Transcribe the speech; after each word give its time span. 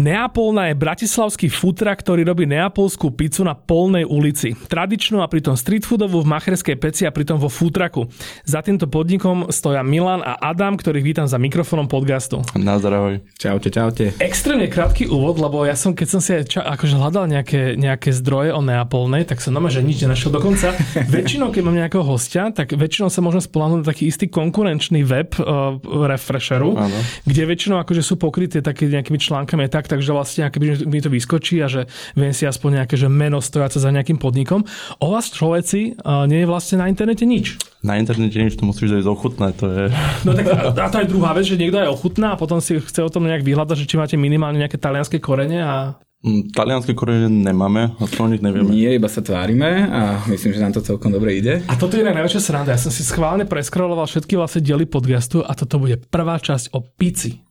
Neapolna 0.00 0.72
je 0.72 0.80
bratislavský 0.80 1.52
futra, 1.52 1.92
ktorý 1.92 2.24
robí 2.24 2.48
neapolskú 2.48 3.12
pizzu 3.12 3.44
na 3.44 3.52
polnej 3.52 4.08
ulici. 4.08 4.56
Tradičnú 4.56 5.20
a 5.20 5.28
pritom 5.28 5.60
street 5.60 5.84
foodovú 5.84 6.24
v 6.24 6.30
macherskej 6.32 6.76
peci 6.80 7.04
a 7.04 7.12
pritom 7.12 7.36
vo 7.36 7.52
futraku. 7.52 8.08
Za 8.48 8.64
týmto 8.64 8.88
podnikom 8.88 9.52
stoja 9.52 9.84
Milan 9.84 10.24
a 10.24 10.40
Adam, 10.40 10.80
ktorých 10.80 11.04
vítam 11.04 11.26
za 11.28 11.36
mikrofónom 11.36 11.84
podcastu. 11.84 12.40
Nazdravoj. 12.56 13.20
Čaute, 13.36 13.68
čaute. 13.68 14.16
Extrémne 14.24 14.72
krátky 14.72 15.04
úvod, 15.04 15.36
lebo 15.36 15.68
ja 15.68 15.76
som, 15.76 15.92
keď 15.92 16.08
som 16.08 16.24
si 16.24 16.32
ča, 16.48 16.64
akože 16.64 16.96
hľadal 16.96 17.28
nejaké, 17.28 17.76
nejaké 17.76 18.08
zdroje 18.16 18.56
o 18.56 18.64
Neapolnej, 18.64 19.28
tak 19.28 19.44
som 19.44 19.52
normálne, 19.52 19.76
že 19.76 19.84
nič 19.84 20.00
nenašiel. 20.00 20.32
Dokonca 20.32 20.80
väčšinou, 21.12 21.52
keď 21.52 21.60
mám 21.60 21.76
nejakého 21.76 22.08
hostia, 22.08 22.48
tak 22.48 22.72
väčšinou 22.72 23.12
sa 23.12 23.20
môžem 23.20 23.44
spolahnuť 23.44 23.84
na 23.84 23.86
taký 23.92 24.08
istý 24.08 24.32
konkurenčný 24.32 25.04
web 25.04 25.36
uh, 25.36 25.76
refresheru, 26.08 26.72
ano. 26.80 26.98
kde 27.28 27.42
väčšinou 27.44 27.76
akože 27.84 28.00
sú 28.00 28.16
pokryté 28.16 28.64
také 28.64 28.88
nejakými 28.88 29.20
článkami 29.20 29.68
tak, 29.68 29.89
takže 29.90 30.14
vlastne 30.14 30.46
akoby 30.46 30.86
mi 30.86 31.02
to 31.02 31.10
vyskočí 31.10 31.58
a 31.58 31.66
že 31.66 31.90
viem 32.14 32.30
si 32.30 32.46
aspoň 32.46 32.82
nejaké 32.82 32.94
že 32.94 33.10
meno 33.10 33.42
stojace 33.42 33.82
za 33.82 33.90
nejakým 33.90 34.22
podnikom. 34.22 34.62
O 35.02 35.10
vás 35.10 35.34
človeci 35.34 35.98
nie 36.30 36.40
je 36.42 36.46
vlastne 36.46 36.78
na 36.78 36.86
internete 36.86 37.26
nič. 37.26 37.58
Na 37.82 37.96
internete 37.96 38.36
nič, 38.36 38.54
to 38.60 38.68
musíš 38.68 38.92
dať 38.92 39.04
ochutné, 39.08 39.56
to 39.56 39.66
je... 39.66 39.84
No 40.28 40.36
tak 40.36 40.46
a, 40.52 40.86
to 40.92 41.00
je 41.00 41.10
druhá 41.10 41.32
vec, 41.32 41.48
že 41.48 41.56
niekto 41.56 41.80
je 41.80 41.88
ochutná 41.88 42.36
a 42.36 42.40
potom 42.40 42.60
si 42.60 42.76
chce 42.76 43.00
o 43.00 43.10
tom 43.10 43.24
nejak 43.24 43.42
vyhľadať, 43.42 43.76
že 43.82 43.88
či 43.88 43.96
máte 43.96 44.16
minimálne 44.20 44.60
nejaké 44.60 44.76
talianské 44.76 45.16
korene 45.16 45.64
a 45.64 45.96
mm, 46.20 46.52
Talianské 46.52 46.92
korene 46.92 47.32
nemáme, 47.32 47.96
a 47.96 48.04
to 48.04 48.20
o 48.20 48.28
nich 48.28 48.44
nevieme. 48.44 48.68
Nie, 48.68 49.00
iba 49.00 49.08
sa 49.08 49.24
tvárime 49.24 49.88
a 49.88 50.20
myslím, 50.28 50.52
že 50.52 50.60
nám 50.60 50.76
to 50.76 50.84
celkom 50.84 51.08
dobre 51.08 51.40
ide. 51.40 51.64
A 51.66 51.74
toto 51.80 51.96
je 51.96 52.04
najväčšia 52.04 52.40
sranda. 52.44 52.76
Ja 52.76 52.80
som 52.80 52.92
si 52.92 53.00
schválne 53.00 53.48
preskroloval 53.48 54.04
všetky 54.04 54.36
vlastne 54.36 54.60
diely 54.60 54.84
podcastu 54.84 55.40
a 55.40 55.56
toto 55.56 55.80
bude 55.80 55.96
prvá 56.12 56.36
časť 56.36 56.76
o 56.76 56.84
pici. 56.84 57.49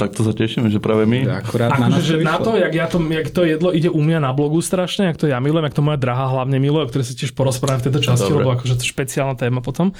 Tak 0.00 0.16
to 0.16 0.24
sa 0.24 0.32
tešíme, 0.32 0.72
že 0.72 0.80
práve 0.80 1.04
my. 1.04 1.28
Akurát 1.28 1.76
na, 1.76 1.92
akože 1.92 2.24
na 2.24 2.40
to, 2.40 2.56
jak, 2.56 2.72
ja 2.72 2.86
to, 2.88 2.96
jak 3.04 3.28
to 3.28 3.44
jedlo 3.44 3.68
ide 3.76 3.92
u 3.92 4.00
mňa 4.00 4.24
na 4.24 4.32
blogu 4.32 4.64
strašne, 4.64 5.12
jak 5.12 5.20
to 5.20 5.28
ja 5.28 5.36
milujem, 5.44 5.68
jak 5.68 5.76
to 5.76 5.84
moja 5.84 6.00
drahá 6.00 6.32
hlavne 6.32 6.56
miluje, 6.56 6.88
o 6.88 6.88
ktorej 6.88 7.12
sa 7.12 7.14
tiež 7.20 7.36
porozprávam 7.36 7.84
v 7.84 7.92
tejto 7.92 8.00
časti, 8.00 8.32
Dobre. 8.32 8.40
lebo 8.40 8.48
akože 8.56 8.80
to 8.80 8.82
je 8.88 8.92
špeciálna 8.96 9.36
téma 9.36 9.60
potom. 9.60 9.92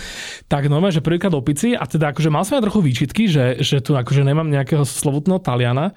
Tak 0.49 0.73
normálne, 0.73 0.97
že 0.97 1.05
prvýkrát 1.05 1.29
do 1.29 1.45
pici 1.45 1.77
a 1.77 1.85
teda 1.85 2.17
akože 2.17 2.33
mal 2.33 2.49
som 2.49 2.57
aj 2.57 2.65
trochu 2.65 2.81
výčitky, 2.81 3.29
že, 3.29 3.61
že 3.61 3.85
tu 3.85 3.93
akože 3.93 4.25
nemám 4.25 4.49
nejakého 4.49 4.89
slovutného 4.89 5.45
Taliana, 5.45 5.93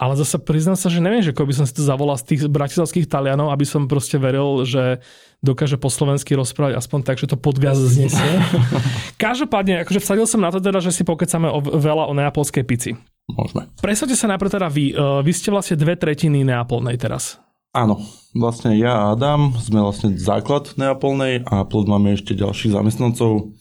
ale 0.00 0.16
zase 0.16 0.40
priznám 0.40 0.80
sa, 0.80 0.88
že 0.88 1.04
neviem, 1.04 1.20
že 1.20 1.36
by 1.36 1.52
som 1.52 1.68
si 1.68 1.76
to 1.76 1.84
zavolal 1.84 2.16
z 2.16 2.24
tých 2.32 2.40
bratislavských 2.48 3.04
Talianov, 3.04 3.52
aby 3.52 3.68
som 3.68 3.84
proste 3.84 4.16
veril, 4.16 4.64
že 4.64 5.04
dokáže 5.44 5.76
po 5.76 5.92
slovensky 5.92 6.32
rozprávať 6.32 6.80
aspoň 6.80 7.04
tak, 7.04 7.20
že 7.20 7.28
to 7.28 7.36
podcast 7.36 7.84
znesie. 7.84 8.40
Každopádne, 9.20 9.84
akože 9.84 10.00
vsadil 10.00 10.24
som 10.24 10.40
na 10.40 10.48
to 10.48 10.56
teda, 10.56 10.80
že 10.80 10.96
si 10.96 11.04
pokecame 11.04 11.52
o, 11.52 11.60
veľa 11.60 12.08
o 12.08 12.16
neapolskej 12.16 12.64
pici. 12.64 12.96
Môžeme. 13.28 13.68
Predstavte 13.76 14.16
sa 14.16 14.32
najprv 14.32 14.50
teda 14.56 14.68
vy. 14.72 14.96
Uh, 14.96 15.20
vy 15.20 15.32
ste 15.36 15.52
vlastne 15.52 15.76
dve 15.76 16.00
tretiny 16.00 16.48
Neapolnej 16.48 16.96
teraz. 16.96 17.36
Áno, 17.70 18.02
vlastne 18.34 18.74
ja 18.74 18.98
a 18.98 19.14
Adam 19.14 19.54
sme 19.54 19.84
vlastne 19.84 20.16
základ 20.16 20.74
Neapolnej 20.80 21.44
a 21.44 21.62
plus 21.68 21.86
máme 21.86 22.16
ešte 22.16 22.34
ďalších 22.34 22.72
zamestnancov. 22.72 23.54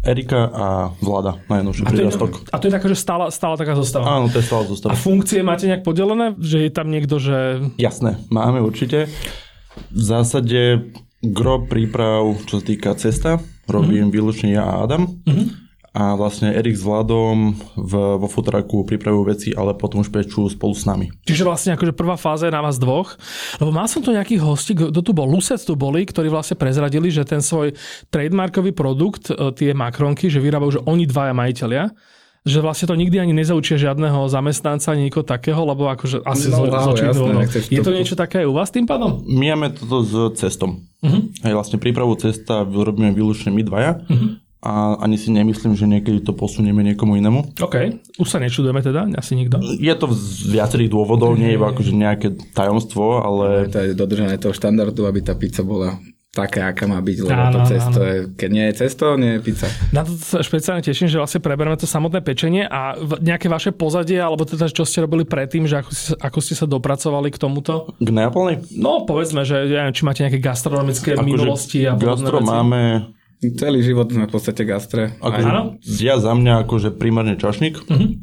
Erika 0.00 0.48
a 0.48 0.66
Vlada, 1.04 1.36
najnovší 1.48 1.84
prírastok. 1.84 2.48
A 2.48 2.56
to 2.56 2.66
je 2.68 2.72
taká, 2.72 2.88
že 2.88 2.96
stála, 2.96 3.28
stála 3.28 3.60
taká 3.60 3.76
zostava? 3.76 4.08
Áno, 4.08 4.32
to 4.32 4.40
je 4.40 4.46
stála 4.48 4.64
zostava. 4.64 4.96
A 4.96 4.96
funkcie 4.96 5.44
máte 5.44 5.68
nejak 5.68 5.84
podelené? 5.84 6.32
Že 6.40 6.58
je 6.66 6.70
tam 6.72 6.88
niekto, 6.88 7.20
že... 7.20 7.60
Jasné, 7.76 8.16
máme 8.32 8.64
určite. 8.64 9.12
V 9.92 10.02
zásade 10.02 10.88
gro 11.20 11.68
príprav, 11.68 12.32
čo 12.48 12.58
sa 12.58 12.64
týka 12.64 12.90
cesta, 12.96 13.44
robím 13.68 14.08
mm-hmm. 14.08 14.16
výlučne 14.16 14.48
ja 14.56 14.64
a 14.64 14.88
Adam. 14.88 15.04
Mm-hmm 15.28 15.69
a 15.90 16.14
vlastne 16.14 16.54
Erik 16.54 16.78
s 16.78 16.86
Vladom 16.86 17.58
v, 17.74 17.92
vo 18.14 18.28
fotoraku 18.30 18.86
pripravujú 18.86 19.24
veci, 19.26 19.48
ale 19.50 19.74
potom 19.74 20.06
už 20.06 20.14
pečú 20.14 20.46
spolu 20.46 20.70
s 20.70 20.86
nami. 20.86 21.10
Čiže 21.26 21.42
vlastne 21.42 21.74
akože 21.74 21.98
prvá 21.98 22.14
fáza 22.14 22.46
je 22.46 22.54
na 22.54 22.62
vás 22.62 22.78
dvoch. 22.78 23.18
Lebo 23.58 23.74
mal 23.74 23.90
som 23.90 23.98
tu 23.98 24.14
nejakých 24.14 24.38
hostí, 24.38 24.78
kto 24.78 25.02
tu 25.02 25.10
bol, 25.10 25.26
Lucet 25.26 25.58
tu 25.58 25.74
boli, 25.74 26.06
ktorí 26.06 26.30
vlastne 26.30 26.54
prezradili, 26.54 27.10
že 27.10 27.26
ten 27.26 27.42
svoj 27.42 27.74
trademarkový 28.06 28.70
produkt, 28.70 29.34
e, 29.34 29.50
tie 29.50 29.74
makronky, 29.74 30.30
že 30.30 30.38
vyrábajú, 30.38 30.78
že 30.78 30.84
oni 30.86 31.04
dvaja 31.10 31.34
majiteľia 31.34 31.90
že 32.40 32.64
vlastne 32.64 32.88
to 32.88 32.96
nikdy 32.96 33.20
ani 33.20 33.36
nezaučia 33.36 33.76
žiadneho 33.76 34.24
zamestnanca, 34.24 34.96
ani 34.96 35.12
nikoho 35.12 35.28
takého, 35.28 35.60
lebo 35.60 35.92
akože 35.92 36.24
asi 36.24 36.48
no, 36.48 36.72
zo, 36.72 36.96
jasné, 36.96 37.68
Je 37.68 37.84
to 37.84 37.92
niečo 37.92 38.16
také 38.16 38.40
aj 38.40 38.48
u 38.48 38.56
vás 38.56 38.72
tým 38.72 38.88
pádom? 38.88 39.20
My 39.28 39.52
máme 39.52 39.76
toto 39.76 40.00
s 40.00 40.40
cestom. 40.40 40.88
Uh-huh. 41.04 41.28
Aj 41.44 41.52
vlastne 41.52 41.76
prípravu 41.76 42.16
cesta 42.16 42.64
robíme 42.64 43.12
výlučne 43.12 43.52
my 43.52 43.60
dvaja. 43.60 44.00
Uh-huh 44.08 44.40
a 44.60 45.00
ani 45.00 45.16
si 45.16 45.32
nemyslím, 45.32 45.72
že 45.72 45.88
niekedy 45.88 46.20
to 46.20 46.36
posunieme 46.36 46.84
niekomu 46.84 47.16
inému. 47.16 47.56
OK, 47.64 47.76
už 48.20 48.28
sa 48.28 48.36
nečudujeme 48.36 48.84
teda, 48.84 49.08
asi 49.16 49.32
nikto. 49.32 49.56
Je 49.80 49.92
to 49.96 50.12
z 50.12 50.52
viacerých 50.52 50.92
dôvodov, 50.92 51.32
nie 51.40 51.52
je 51.52 51.56
iba 51.56 51.72
akože 51.72 51.92
nejaké 51.96 52.28
tajomstvo, 52.52 53.24
ale... 53.24 53.72
To 53.72 53.80
je 53.80 53.96
dodržanie 53.96 54.36
toho 54.36 54.52
štandardu, 54.52 55.08
aby 55.08 55.24
tá 55.24 55.32
pizza 55.32 55.64
bola 55.64 55.96
také, 56.30 56.62
aká 56.62 56.86
má 56.86 57.02
byť, 57.02 57.16
lebo 57.26 57.34
áno, 57.34 57.54
to 57.58 57.60
cesto 57.74 57.98
áno. 57.98 58.06
je, 58.06 58.16
keď 58.38 58.50
nie 58.54 58.64
je 58.70 58.74
cesto, 58.78 59.04
nie 59.18 59.30
je 59.34 59.40
pizza. 59.42 59.66
Na 59.90 60.06
to 60.06 60.14
sa 60.14 60.46
špeciálne 60.46 60.78
teším, 60.78 61.10
že 61.10 61.18
vlastne 61.18 61.42
prebereme 61.42 61.74
to 61.74 61.90
samotné 61.90 62.22
pečenie 62.22 62.70
a 62.70 62.94
nejaké 63.18 63.50
vaše 63.50 63.74
pozadie, 63.74 64.22
alebo 64.22 64.46
teda 64.46 64.70
čo 64.70 64.86
ste 64.86 65.02
robili 65.02 65.26
predtým, 65.26 65.66
že 65.66 65.82
ako, 65.82 65.90
si, 65.90 66.14
ako 66.14 66.38
ste 66.38 66.54
sa 66.54 66.70
dopracovali 66.70 67.34
k 67.34 67.38
tomuto? 67.40 67.98
K 67.98 68.08
Neapolnej? 68.14 68.62
No, 68.78 69.02
povedzme, 69.10 69.42
že 69.42 69.66
ja 69.66 69.82
neviem, 69.82 69.96
či 69.96 70.06
máte 70.06 70.22
nejaké 70.22 70.38
gastronomické 70.38 71.18
ako 71.18 71.26
minulosti 71.26 71.82
a 71.82 71.98
Gastro 71.98 72.38
veci. 72.38 72.46
máme 72.46 72.80
Celý 73.40 73.80
život 73.80 74.12
sme 74.12 74.28
v 74.28 74.32
podstate 74.36 74.68
gastre. 74.68 75.16
Ako, 75.24 75.80
ja 75.80 76.20
za 76.20 76.32
mňa 76.36 76.68
akože 76.68 76.92
primárne 76.92 77.40
čašník. 77.40 77.80
Uh-huh. 77.88 78.20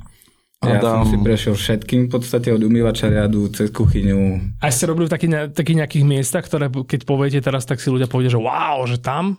Ja 0.65 0.81
Adam... 0.81 1.05
som 1.05 1.13
si 1.13 1.17
prešiel 1.21 1.53
všetkým 1.53 2.09
v 2.09 2.17
podstate 2.17 2.49
od 2.49 2.57
umývača 2.65 3.13
riadu 3.13 3.45
cez 3.53 3.69
kuchyňu. 3.69 4.57
A 4.57 4.73
ste 4.73 4.89
robili 4.89 5.05
v 5.05 5.13
takých, 5.13 5.53
takých 5.53 5.77
nejakých 5.85 6.05
miestach, 6.09 6.49
ktoré 6.49 6.65
keď 6.73 7.05
poviete 7.05 7.37
teraz, 7.45 7.69
tak 7.69 7.77
si 7.77 7.93
ľudia 7.93 8.09
povedia, 8.09 8.33
že 8.33 8.41
wow, 8.41 8.81
že 8.89 8.97
tam? 8.97 9.37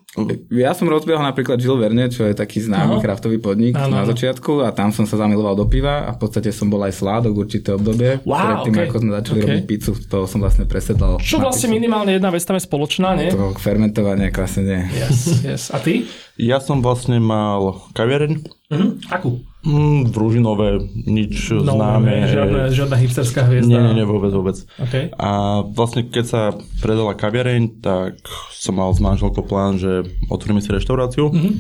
Ja 0.55 0.79
som 0.79 0.87
rozbiehal 0.87 1.27
napríklad 1.27 1.59
Jill 1.59 1.75
Verne, 1.75 2.07
čo 2.07 2.23
je 2.23 2.39
taký 2.39 2.63
známy 2.63 2.97
uh-huh. 2.97 3.03
kraftový 3.03 3.43
podnik 3.43 3.75
ano. 3.75 3.99
na 3.99 4.07
začiatku 4.07 4.63
a 4.63 4.71
tam 4.71 4.95
som 4.95 5.11
sa 5.11 5.19
zamiloval 5.19 5.59
do 5.59 5.67
piva 5.67 6.07
a 6.07 6.15
v 6.15 6.23
podstate 6.23 6.55
som 6.55 6.71
bol 6.71 6.87
aj 6.87 6.95
sládok 6.95 7.35
určité 7.35 7.75
obdobie. 7.75 8.23
Wow, 8.23 8.63
Predtým, 8.63 8.75
okay. 8.79 8.87
ako 8.87 8.97
sme 9.03 9.11
začali 9.19 9.39
okay. 9.43 9.47
robiť 9.51 9.65
pizzu, 9.67 9.93
to 9.99 10.19
som 10.31 10.39
vlastne 10.39 10.71
presedal. 10.71 11.19
Čo 11.19 11.43
vlastne 11.43 11.67
pizzu. 11.67 11.83
minimálne 11.83 12.15
jedna 12.15 12.31
vec 12.31 12.47
tam 12.47 12.55
je 12.55 12.63
spoločná, 12.63 13.19
nie? 13.19 13.35
To 13.35 13.59
fermentovanie, 13.59 14.31
kvasenie. 14.31 14.87
Yes, 14.95 15.43
yes. 15.43 15.63
A 15.75 15.83
ty? 15.83 16.07
Ja 16.39 16.63
som 16.63 16.79
vlastne 16.79 17.19
mal 17.19 17.91
kaviareň. 17.99 18.39
Uh-huh. 18.71 18.95
Akú? 19.11 19.43
Mm, 19.69 20.09
družinové, 20.09 20.81
nič 21.05 21.53
no, 21.53 21.77
známe. 21.77 22.25
Žiadne, 22.25 22.61
žiadna 22.73 22.97
hipsterská 22.97 23.45
hviezda. 23.45 23.69
Nie, 23.69 24.01
nie, 24.01 24.07
vôbec, 24.09 24.33
vôbec. 24.33 24.57
Okay. 24.81 25.13
A 25.21 25.61
vlastne 25.61 26.09
keď 26.09 26.25
sa 26.25 26.43
predala 26.81 27.13
kaviareň, 27.13 27.85
tak 27.85 28.17
som 28.57 28.81
mal 28.81 28.89
s 28.97 29.01
manželkou 29.05 29.45
plán, 29.45 29.77
že 29.77 30.09
otvoríme 30.33 30.65
si 30.65 30.73
reštauráciu. 30.73 31.29
Mm-hmm. 31.29 31.53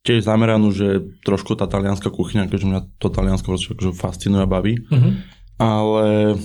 Tiež 0.00 0.24
zameranú, 0.24 0.72
že 0.72 1.04
trošku 1.28 1.52
tá 1.52 1.68
talianská 1.68 2.08
kuchyňa, 2.08 2.48
keďže 2.48 2.66
mňa 2.72 2.80
to 2.96 3.12
taliansko 3.12 3.52
akože 3.52 3.92
fascinuje 4.00 4.40
a 4.40 4.48
baví. 4.48 4.80
Mm-hmm. 4.88 5.12
Ale 5.60 6.40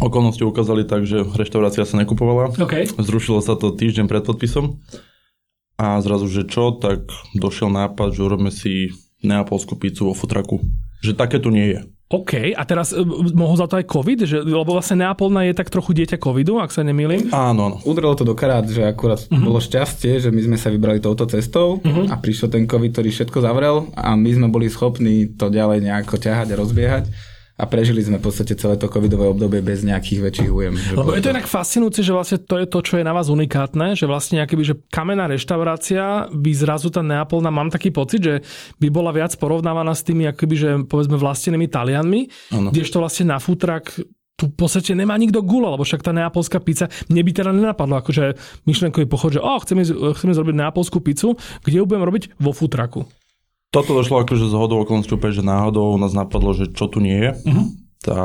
okolnosti 0.00 0.42
ukázali 0.48 0.88
tak, 0.88 1.04
že 1.04 1.28
reštaurácia 1.28 1.84
sa 1.84 2.00
nekupovala. 2.00 2.56
Okay. 2.56 2.88
Zrušilo 2.88 3.44
sa 3.44 3.52
to 3.52 3.76
týždeň 3.76 4.08
pred 4.08 4.24
podpisom. 4.24 4.80
A 5.78 6.00
zrazu, 6.02 6.26
že 6.26 6.48
čo, 6.48 6.74
tak 6.74 7.06
došiel 7.38 7.70
nápad, 7.70 8.16
že 8.16 8.24
urobíme 8.24 8.50
si 8.50 8.90
neapolskú 9.22 9.78
pizzu 9.78 10.10
vo 10.10 10.14
futraku. 10.14 10.62
Že 11.02 11.12
také 11.14 11.38
tu 11.38 11.50
nie 11.50 11.74
je. 11.74 11.80
OK, 12.08 12.56
a 12.56 12.62
teraz 12.64 12.96
uh, 12.96 13.04
mohol 13.36 13.60
za 13.60 13.68
to 13.68 13.76
aj 13.76 13.84
COVID? 13.84 14.24
Že, 14.24 14.38
lebo 14.48 14.72
vlastne 14.72 15.04
Neapolna 15.04 15.44
je 15.44 15.52
tak 15.52 15.68
trochu 15.68 15.92
dieťa 15.92 16.16
COVIDu, 16.16 16.56
ak 16.56 16.72
sa 16.72 16.80
nemýlim. 16.80 17.28
Áno, 17.28 17.68
áno. 17.68 17.76
Udrelo 17.84 18.16
to 18.16 18.24
do 18.24 18.32
karát, 18.32 18.64
že 18.64 18.80
akurát 18.80 19.20
uh-huh. 19.28 19.44
bolo 19.44 19.60
šťastie, 19.60 20.16
že 20.16 20.32
my 20.32 20.40
sme 20.40 20.56
sa 20.56 20.72
vybrali 20.72 21.04
touto 21.04 21.28
cestou 21.28 21.84
uh-huh. 21.84 22.08
a 22.08 22.16
prišiel 22.16 22.48
ten 22.48 22.64
COVID, 22.64 22.96
ktorý 22.96 23.12
všetko 23.12 23.38
zavrel 23.44 23.92
a 23.92 24.16
my 24.16 24.30
sme 24.32 24.48
boli 24.48 24.72
schopní 24.72 25.36
to 25.36 25.52
ďalej 25.52 25.84
nejako 25.84 26.16
ťahať 26.16 26.48
a 26.48 26.56
rozbiehať. 26.56 27.04
A 27.58 27.66
prežili 27.66 27.98
sme 28.06 28.22
v 28.22 28.30
podstate 28.30 28.54
celé 28.54 28.78
to 28.78 28.86
covidové 28.86 29.26
obdobie 29.26 29.58
bez 29.58 29.82
nejakých 29.82 30.20
väčších 30.22 30.50
újem. 30.54 30.78
Lebo 30.94 31.10
je 31.10 31.26
to 31.26 31.34
inak 31.34 31.50
fascinujúce, 31.50 32.06
že 32.06 32.14
vlastne 32.14 32.38
to 32.38 32.54
je 32.54 32.66
to, 32.70 32.78
čo 32.86 32.94
je 33.02 33.04
na 33.04 33.10
vás 33.10 33.26
unikátne, 33.26 33.98
že 33.98 34.06
vlastne 34.06 34.46
akoby, 34.46 34.62
že 34.62 34.74
kamenná 34.94 35.26
reštaurácia 35.26 36.30
by 36.30 36.50
zrazu 36.54 36.94
tá 36.94 37.02
Neapolná, 37.02 37.50
mám 37.50 37.74
taký 37.74 37.90
pocit, 37.90 38.22
že 38.22 38.34
by 38.78 38.88
bola 38.94 39.10
viac 39.10 39.34
porovnávaná 39.34 39.90
s 39.90 40.06
tými 40.06 40.30
akoby, 40.30 40.54
že 40.54 40.70
povedzme 40.86 41.18
vlastenými 41.18 41.66
Talianmi, 41.66 42.30
kdežto 42.70 43.02
vlastne 43.02 43.34
na 43.34 43.42
futrak 43.42 43.90
tu 44.38 44.46
v 44.46 44.54
podstate 44.54 44.94
nemá 44.94 45.18
nikto 45.18 45.42
gula, 45.42 45.74
lebo 45.74 45.82
však 45.82 46.06
tá 46.06 46.14
neapolská 46.14 46.62
pizza, 46.62 46.86
mne 47.10 47.26
by 47.26 47.30
teda 47.34 47.50
nenapadlo, 47.50 47.98
akože 47.98 48.38
myšlenkový 48.70 49.10
pochod, 49.10 49.34
že 49.34 49.42
oh, 49.42 49.58
chceme, 49.58 49.82
chceme 50.14 50.30
zrobiť 50.30 50.54
neapolskú 50.54 51.02
pizzu, 51.02 51.34
kde 51.66 51.82
ju 51.82 51.84
budem 51.90 52.06
robiť 52.06 52.38
vo 52.38 52.54
futraku. 52.54 53.02
Toto 53.68 53.92
došlo 53.92 54.24
akože 54.24 54.48
z 54.48 54.54
hodou 54.56 54.80
okolností 54.80 55.12
úplne, 55.12 55.34
že 55.36 55.44
náhodou 55.44 56.00
nás 56.00 56.16
napadlo, 56.16 56.56
že 56.56 56.72
čo 56.72 56.88
tu 56.88 57.04
nie 57.04 57.20
je. 57.20 57.30
Uh-huh. 57.44 57.66
Tá 58.00 58.20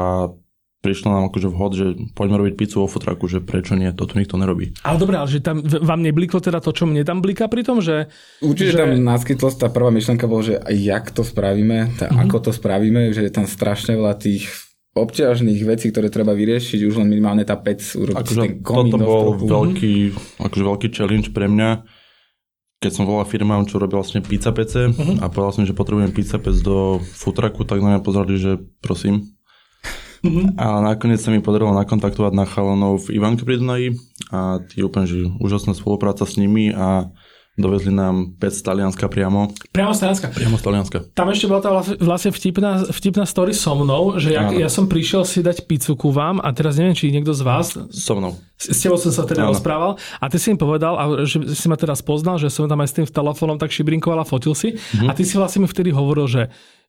prišlo 0.83 1.15
nám 1.15 1.31
akože 1.31 1.47
vhod, 1.47 1.71
že 1.75 1.85
poďme 2.11 2.43
robiť 2.43 2.53
pizzu 2.59 2.83
vo 2.83 2.91
futraku, 2.91 3.31
že 3.31 3.39
prečo 3.39 3.75
nie, 3.75 3.87
to 3.95 4.03
tu 4.03 4.19
nikto 4.19 4.35
nerobí. 4.35 4.75
Ale 4.83 4.99
dobré, 4.99 5.15
ale 5.15 5.31
že 5.31 5.39
tam 5.39 5.63
vám 5.63 6.03
nebliklo 6.03 6.43
teda 6.43 6.59
to, 6.59 6.75
čo 6.75 6.83
mne 6.83 7.07
tam 7.07 7.23
bliká 7.23 7.47
pri 7.47 7.63
tom, 7.63 7.79
že... 7.79 8.11
Určite 8.43 8.75
že... 8.75 8.79
tam 8.83 8.91
naskytlosť, 8.99 9.57
tá 9.63 9.67
prvá 9.71 9.91
myšlenka 9.95 10.27
bolo, 10.27 10.43
že 10.43 10.59
jak 10.59 11.11
to 11.15 11.23
spravíme, 11.23 11.95
tá, 11.95 12.11
uh-huh. 12.11 12.27
ako 12.27 12.37
to 12.47 12.51
spravíme, 12.51 13.15
že 13.15 13.23
je 13.23 13.31
tam 13.31 13.47
strašne 13.47 13.95
veľa 13.95 14.15
tých 14.19 14.51
obťažných 14.93 15.61
vecí, 15.65 15.89
ktoré 15.89 16.11
treba 16.13 16.37
vyriešiť, 16.37 16.79
už 16.85 17.01
len 17.01 17.09
minimálne 17.09 17.41
tá 17.41 17.57
pec 17.57 17.81
urobiť 17.81 18.19
akože 18.19 18.41
ten 18.45 18.53
komín 18.61 18.93
Toto 18.93 19.01
bol 19.01 19.25
veľký, 19.41 19.95
akože 20.37 20.63
veľký 20.69 20.87
challenge 20.93 21.33
pre 21.33 21.49
mňa, 21.49 21.69
keď 22.83 22.91
som 22.91 23.07
volal 23.07 23.23
firmám, 23.23 23.63
čo 23.63 23.79
robil 23.79 24.03
vlastne 24.03 24.19
pizza 24.19 24.51
pece 24.51 24.91
uh-huh. 24.91 25.23
a 25.23 25.31
povedal 25.31 25.55
som, 25.55 25.63
že 25.63 25.71
potrebujem 25.71 26.11
pizza 26.11 26.35
pec 26.35 26.59
do 26.59 26.99
futraku, 26.99 27.63
tak 27.63 27.79
na 27.79 27.95
mňa 27.95 28.01
pozrali, 28.03 28.35
že 28.35 28.59
prosím. 28.83 29.31
Uh-huh. 30.19 30.51
A 30.59 30.83
nakoniec 30.83 31.23
sa 31.23 31.31
mi 31.31 31.39
podarilo 31.39 31.71
nakontaktovať 31.71 32.35
na 32.35 32.43
chalanov 32.43 33.07
v 33.07 33.15
Ivanke 33.15 33.47
pri 33.47 33.63
Dunaji 33.63 33.87
a 34.27 34.59
tí 34.59 34.83
úplne, 34.83 35.07
že 35.07 35.31
úžasná 35.39 35.71
spolupráca 35.71 36.27
s 36.27 36.35
nimi 36.35 36.75
a 36.75 37.07
Dovezli 37.53 37.93
nám 37.93 38.33
pec 38.41 38.49
z 38.49 38.65
Talianska 38.65 39.05
priamo. 39.05 39.53
Priamo 39.69 39.93
z 39.93 40.01
Talianska? 40.01 40.33
Priamo 40.33 40.57
z 40.57 40.63
Talianska. 40.65 40.97
Tam 41.13 41.29
ešte 41.29 41.45
bola 41.45 41.61
tá 41.61 41.69
vlastne 42.01 42.33
vtipná, 42.33 42.81
vtipná 42.89 43.29
story 43.29 43.53
so 43.53 43.77
mnou, 43.77 44.17
že 44.17 44.33
ja, 44.33 44.49
ja 44.49 44.65
som 44.73 44.89
prišiel 44.89 45.21
si 45.21 45.45
dať 45.45 45.69
pizzu 45.69 45.93
ku 45.93 46.09
vám 46.09 46.41
a 46.41 46.49
teraz 46.49 46.81
neviem, 46.81 46.97
či 46.97 47.13
niekto 47.13 47.29
z 47.29 47.45
vás... 47.45 47.77
So 47.93 48.17
mnou. 48.17 48.33
S, 48.69 48.77
tebou 48.79 48.95
som 48.95 49.11
sa 49.11 49.27
teda 49.27 49.47
Áno. 49.47 49.51
rozprával 49.51 49.99
a 49.99 50.25
ty 50.31 50.37
si 50.39 50.53
mi 50.53 50.57
povedal, 50.59 50.93
a 50.95 51.03
že 51.27 51.41
si 51.51 51.67
ma 51.67 51.75
teraz 51.75 51.99
poznal, 51.99 52.39
že 52.39 52.47
som 52.47 52.69
tam 52.69 52.79
aj 52.79 52.89
s 52.89 52.95
tým 52.95 53.05
telefónom 53.07 53.59
tak 53.59 53.73
šibrinkoval 53.75 54.21
a 54.21 54.25
fotil 54.27 54.55
si 54.55 54.75
mm-hmm. 54.75 55.09
a 55.09 55.11
ty 55.11 55.23
si 55.27 55.35
vlastne 55.35 55.65
mi 55.65 55.67
vtedy 55.67 55.91
hovoril, 55.91 56.25
že 56.29 56.43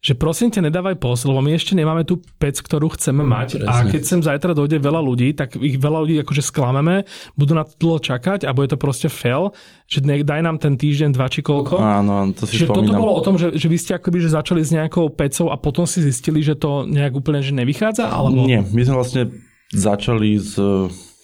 že 0.04 0.12
prosím 0.12 0.52
ťa 0.52 0.68
nedávaj 0.68 1.00
post, 1.00 1.24
lebo 1.24 1.40
my 1.40 1.56
ešte 1.56 1.72
nemáme 1.72 2.04
tú 2.04 2.20
pec, 2.36 2.60
ktorú 2.60 2.92
chceme 2.92 3.24
mať 3.24 3.64
Presne. 3.64 3.72
a 3.72 3.88
keď 3.88 4.02
sem 4.04 4.20
zajtra 4.20 4.52
dojde 4.52 4.76
veľa 4.76 5.00
ľudí, 5.00 5.32
tak 5.32 5.56
ich 5.56 5.80
veľa 5.80 6.04
ľudí 6.04 6.20
akože 6.20 6.44
sklameme, 6.44 7.08
budú 7.40 7.56
na 7.56 7.64
to 7.64 7.72
dlho 7.80 8.04
čakať 8.04 8.44
a 8.44 8.52
bude 8.52 8.68
to 8.68 8.76
proste 8.76 9.08
fail, 9.08 9.56
že 9.88 10.04
ne, 10.04 10.20
daj 10.20 10.44
nám 10.44 10.60
ten 10.60 10.76
týždeň, 10.76 11.08
dva 11.16 11.32
či 11.32 11.40
koľko. 11.40 11.80
Áno, 11.80 12.36
to 12.36 12.44
si 12.44 12.60
Čiže 12.60 12.68
spomínam. 12.68 12.92
toto 12.92 13.00
bolo 13.00 13.12
o 13.16 13.22
tom, 13.24 13.40
že, 13.40 13.56
že 13.56 13.64
vy 13.64 13.80
ste 13.80 13.96
akoby 13.96 14.20
že 14.20 14.36
začali 14.36 14.60
s 14.60 14.76
nejakou 14.76 15.08
pecou 15.08 15.48
a 15.48 15.56
potom 15.56 15.88
si 15.88 16.04
zistili, 16.04 16.44
že 16.44 16.52
to 16.52 16.84
nejak 16.84 17.16
úplne 17.16 17.40
že 17.40 17.56
nevychádza? 17.56 18.04
Alebo... 18.04 18.44
Nie, 18.44 18.60
my 18.60 18.82
sme 18.84 19.00
vlastne 19.00 19.32
začali 19.72 20.36
s 20.36 20.60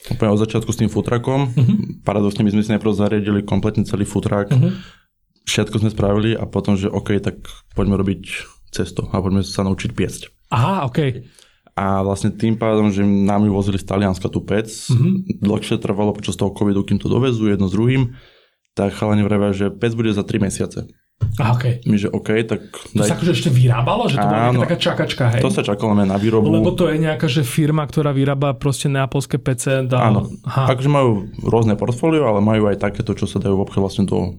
úplne 0.09 0.33
od 0.33 0.41
začiatku 0.41 0.71
s 0.73 0.81
tým 0.81 0.89
futrakom. 0.89 1.53
Uh-huh. 1.53 1.77
Paradoxne 2.07 2.41
my 2.41 2.55
sme 2.57 2.65
si 2.65 2.73
najprv 2.73 2.93
zariadili 2.97 3.45
kompletne 3.45 3.85
celý 3.85 4.09
futrak. 4.09 4.49
Uh-huh. 4.49 4.73
Všetko 5.45 5.85
sme 5.85 5.91
spravili 5.93 6.33
a 6.33 6.49
potom, 6.49 6.79
že 6.79 6.89
OK, 6.89 7.21
tak 7.21 7.45
poďme 7.77 8.01
robiť 8.01 8.23
cesto 8.73 9.11
a 9.11 9.21
poďme 9.21 9.45
sa 9.45 9.67
naučiť 9.67 9.91
piesť. 9.93 10.31
Aha, 10.55 10.89
OK. 10.89 11.27
A 11.79 12.03
vlastne 12.05 12.35
tým 12.35 12.59
pádom, 12.61 12.93
že 12.93 13.05
nám 13.05 13.47
ju 13.47 13.53
vozili 13.55 13.79
z 13.81 13.87
Talianska 13.87 14.29
tú 14.29 14.43
pec, 14.45 14.69
mm-hmm. 14.69 15.43
dlhšie 15.43 15.81
trvalo 15.81 16.13
počas 16.13 16.37
toho 16.37 16.53
covidu, 16.53 16.85
kým 16.85 17.01
to 17.01 17.09
dovezú 17.09 17.49
jedno 17.49 17.71
s 17.71 17.75
druhým, 17.75 18.15
tak 18.75 18.95
chalani 18.95 19.25
vravia, 19.25 19.55
že 19.55 19.67
pec 19.73 19.95
bude 19.97 20.13
za 20.13 20.23
3 20.23 20.45
mesiace. 20.45 20.87
Aha, 21.41 21.57
okay. 21.57 21.81
My, 21.89 21.97
že 21.97 22.09
OK, 22.13 22.29
tak... 22.45 22.61
To 22.69 23.01
daj... 23.01 23.09
sa 23.09 23.15
akože 23.17 23.33
ešte 23.33 23.49
vyrábalo? 23.49 24.09
Že 24.13 24.17
to 24.21 24.27
bola 24.29 24.45
Áno, 24.53 24.61
taká 24.67 24.77
čakačka, 24.77 25.25
hej? 25.33 25.43
To 25.45 25.49
sa 25.49 25.65
čakalo 25.65 25.97
na 25.97 26.17
výrobu. 26.21 26.53
Lebo 26.53 26.77
to 26.77 26.93
je 26.93 27.01
nejaká 27.01 27.31
že 27.31 27.47
firma, 27.47 27.89
ktorá 27.89 28.13
vyrába 28.13 28.53
proste 28.57 28.93
neapolské 28.93 29.41
PC. 29.41 29.89
Dá... 29.89 30.13
Áno, 30.13 30.29
Aha. 30.45 30.77
akože 30.77 30.91
majú 30.93 31.33
rôzne 31.41 31.81
portfólio, 31.81 32.29
ale 32.29 32.45
majú 32.45 32.69
aj 32.69 32.83
takéto, 32.83 33.17
čo 33.17 33.25
sa 33.25 33.41
dajú 33.41 33.57
v 33.57 33.63
obchode 33.65 33.85
vlastne 33.85 34.05
do, 34.05 34.37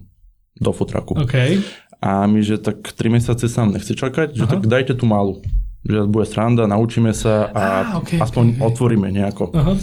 do 0.58 0.70
futraku. 0.70 1.18
Okay. 1.26 1.58
A 2.02 2.26
my, 2.26 2.38
že 2.42 2.58
tak 2.58 2.82
3 2.82 3.14
mesiace 3.14 3.46
sa 3.50 3.66
nám 3.66 3.78
nechce 3.78 3.94
čakať, 3.94 4.34
že 4.38 4.44
Aha. 4.46 4.50
tak 4.52 4.66
dajte 4.66 4.94
tú 4.94 5.06
malú. 5.06 5.42
Že 5.82 6.06
bude 6.06 6.26
sranda, 6.30 6.70
naučíme 6.70 7.10
sa 7.10 7.50
a 7.50 7.62
ah, 7.62 7.82
okay, 7.98 8.22
aspoň 8.22 8.58
okay. 8.58 8.62
otvoríme 8.62 9.08
nejako. 9.10 9.50
Aha. 9.54 9.74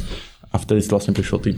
A 0.49 0.57
vtedy 0.57 0.81
si 0.81 0.89
vlastne 0.89 1.13
prišiel 1.13 1.39
ty. 1.45 1.51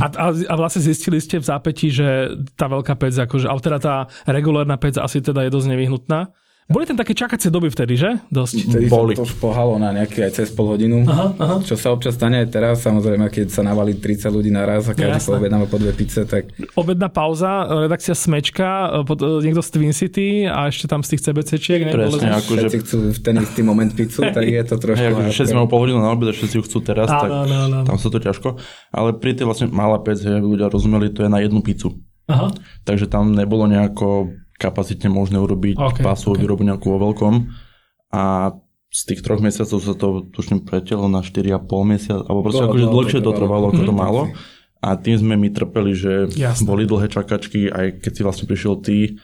A, 0.00 0.08
a, 0.08 0.26
a 0.32 0.54
vlastne 0.56 0.80
zistili 0.80 1.20
ste 1.20 1.36
v 1.36 1.44
zápäti, 1.44 1.92
že 1.92 2.32
tá 2.56 2.64
veľká 2.64 2.96
pec, 2.96 3.12
akože, 3.12 3.44
ale 3.44 3.60
teda 3.60 3.78
tá 3.78 3.94
regulárna 4.24 4.80
pec 4.80 4.96
asi 4.96 5.20
teda 5.20 5.44
je 5.44 5.52
dosť 5.52 5.68
nevyhnutná? 5.76 6.32
Boli 6.72 6.84
tam 6.88 6.96
také 6.96 7.12
čakacie 7.12 7.52
doby 7.52 7.68
vtedy, 7.68 7.94
že? 8.00 8.10
Dosť. 8.32 8.72
Vtedy 8.72 8.86
Boli. 8.88 9.12
to 9.12 9.28
špohalo 9.28 9.76
na 9.76 9.92
nejaký 9.92 10.24
aj 10.24 10.32
cez 10.40 10.48
pol 10.50 10.72
hodinu. 10.72 11.04
Aha, 11.04 11.36
aha. 11.36 11.56
Čo 11.60 11.76
sa 11.76 11.92
občas 11.92 12.16
stane 12.16 12.40
aj 12.42 12.48
teraz, 12.48 12.80
samozrejme, 12.80 13.28
keď 13.28 13.52
sa 13.52 13.60
navalí 13.60 14.00
30 14.00 14.32
ľudí 14.32 14.48
naraz 14.48 14.88
a 14.88 14.96
každý 14.96 15.20
poobjednáme 15.28 15.68
po 15.68 15.76
dve 15.76 15.92
pice, 15.92 16.24
tak... 16.24 16.48
Obedná 16.72 17.12
pauza, 17.12 17.68
redakcia 17.68 18.16
Smečka, 18.16 19.04
pod, 19.04 19.20
niekto 19.44 19.60
z 19.60 19.68
Twin 19.68 19.92
City 19.92 20.48
a 20.48 20.72
ešte 20.72 20.88
tam 20.88 21.04
z 21.04 21.14
tých 21.14 21.22
CBCčiek. 21.28 21.80
Ne? 21.86 21.92
Presne, 21.92 22.32
ako 22.32 22.52
že... 22.56 22.66
chcú 22.80 22.96
v 23.12 23.20
ten 23.20 23.36
istý 23.38 23.60
moment 23.60 23.92
pizzu, 23.92 24.24
tak 24.32 24.48
je 24.48 24.62
to 24.64 24.80
trošku... 24.80 25.04
Hey, 25.04 25.12
akože 25.12 25.30
všetci 25.30 25.52
majú 25.52 25.68
pol 25.68 25.80
hodinu 25.84 26.00
na 26.00 26.10
obed 26.10 26.30
a 26.30 26.34
všetci 26.34 26.54
ju 26.56 26.62
chcú 26.64 26.78
teraz, 26.80 27.12
á, 27.12 27.20
tak 27.22 27.30
no, 27.30 27.44
no, 27.44 27.60
no. 27.68 27.78
tam 27.84 28.00
sa 28.00 28.08
to 28.08 28.16
ťažko. 28.16 28.56
Ale 28.90 29.12
pri 29.20 29.36
tej 29.36 29.44
vlastne 29.44 29.68
malá 29.68 30.00
pec, 30.00 30.18
aby 30.24 30.40
ľudia 30.40 30.72
rozumeli, 30.72 31.12
to 31.12 31.26
je 31.26 31.30
na 31.30 31.44
jednu 31.44 31.60
pizzu. 31.60 32.00
Aha. 32.30 32.54
Takže 32.86 33.10
tam 33.10 33.34
nebolo 33.34 33.66
nejako 33.66 34.30
kapacitne 34.62 35.10
možné 35.10 35.42
urobiť 35.42 35.74
okay, 35.74 36.06
pásovú 36.06 36.38
okay. 36.38 36.46
výrobu 36.46 36.62
nejakú 36.62 36.86
vo 36.94 37.10
veľkom. 37.10 37.34
A 38.14 38.54
z 38.92 39.00
tých 39.08 39.20
troch 39.24 39.42
mesiacov 39.42 39.78
sa 39.82 39.94
to 39.96 40.28
tuším 40.30 40.62
pretelo 40.62 41.10
na 41.10 41.24
4,5 41.24 41.58
mesiac, 41.82 42.20
alebo 42.22 42.46
proste 42.46 42.62
akože 42.62 42.86
dlhšie 42.86 43.20
to 43.24 43.32
trvalo, 43.34 43.74
ako 43.74 43.82
to 43.82 43.94
mhm. 43.94 43.98
málo. 43.98 44.22
A 44.82 44.98
tým 44.98 45.14
sme 45.14 45.34
my 45.38 45.48
trpeli, 45.54 45.94
že 45.94 46.12
Jasne. 46.34 46.66
boli 46.66 46.86
dlhé 46.86 47.06
čakačky, 47.06 47.70
aj 47.70 48.02
keď 48.02 48.12
si 48.12 48.22
vlastne 48.26 48.46
prišiel 48.50 48.74
ty, 48.82 49.18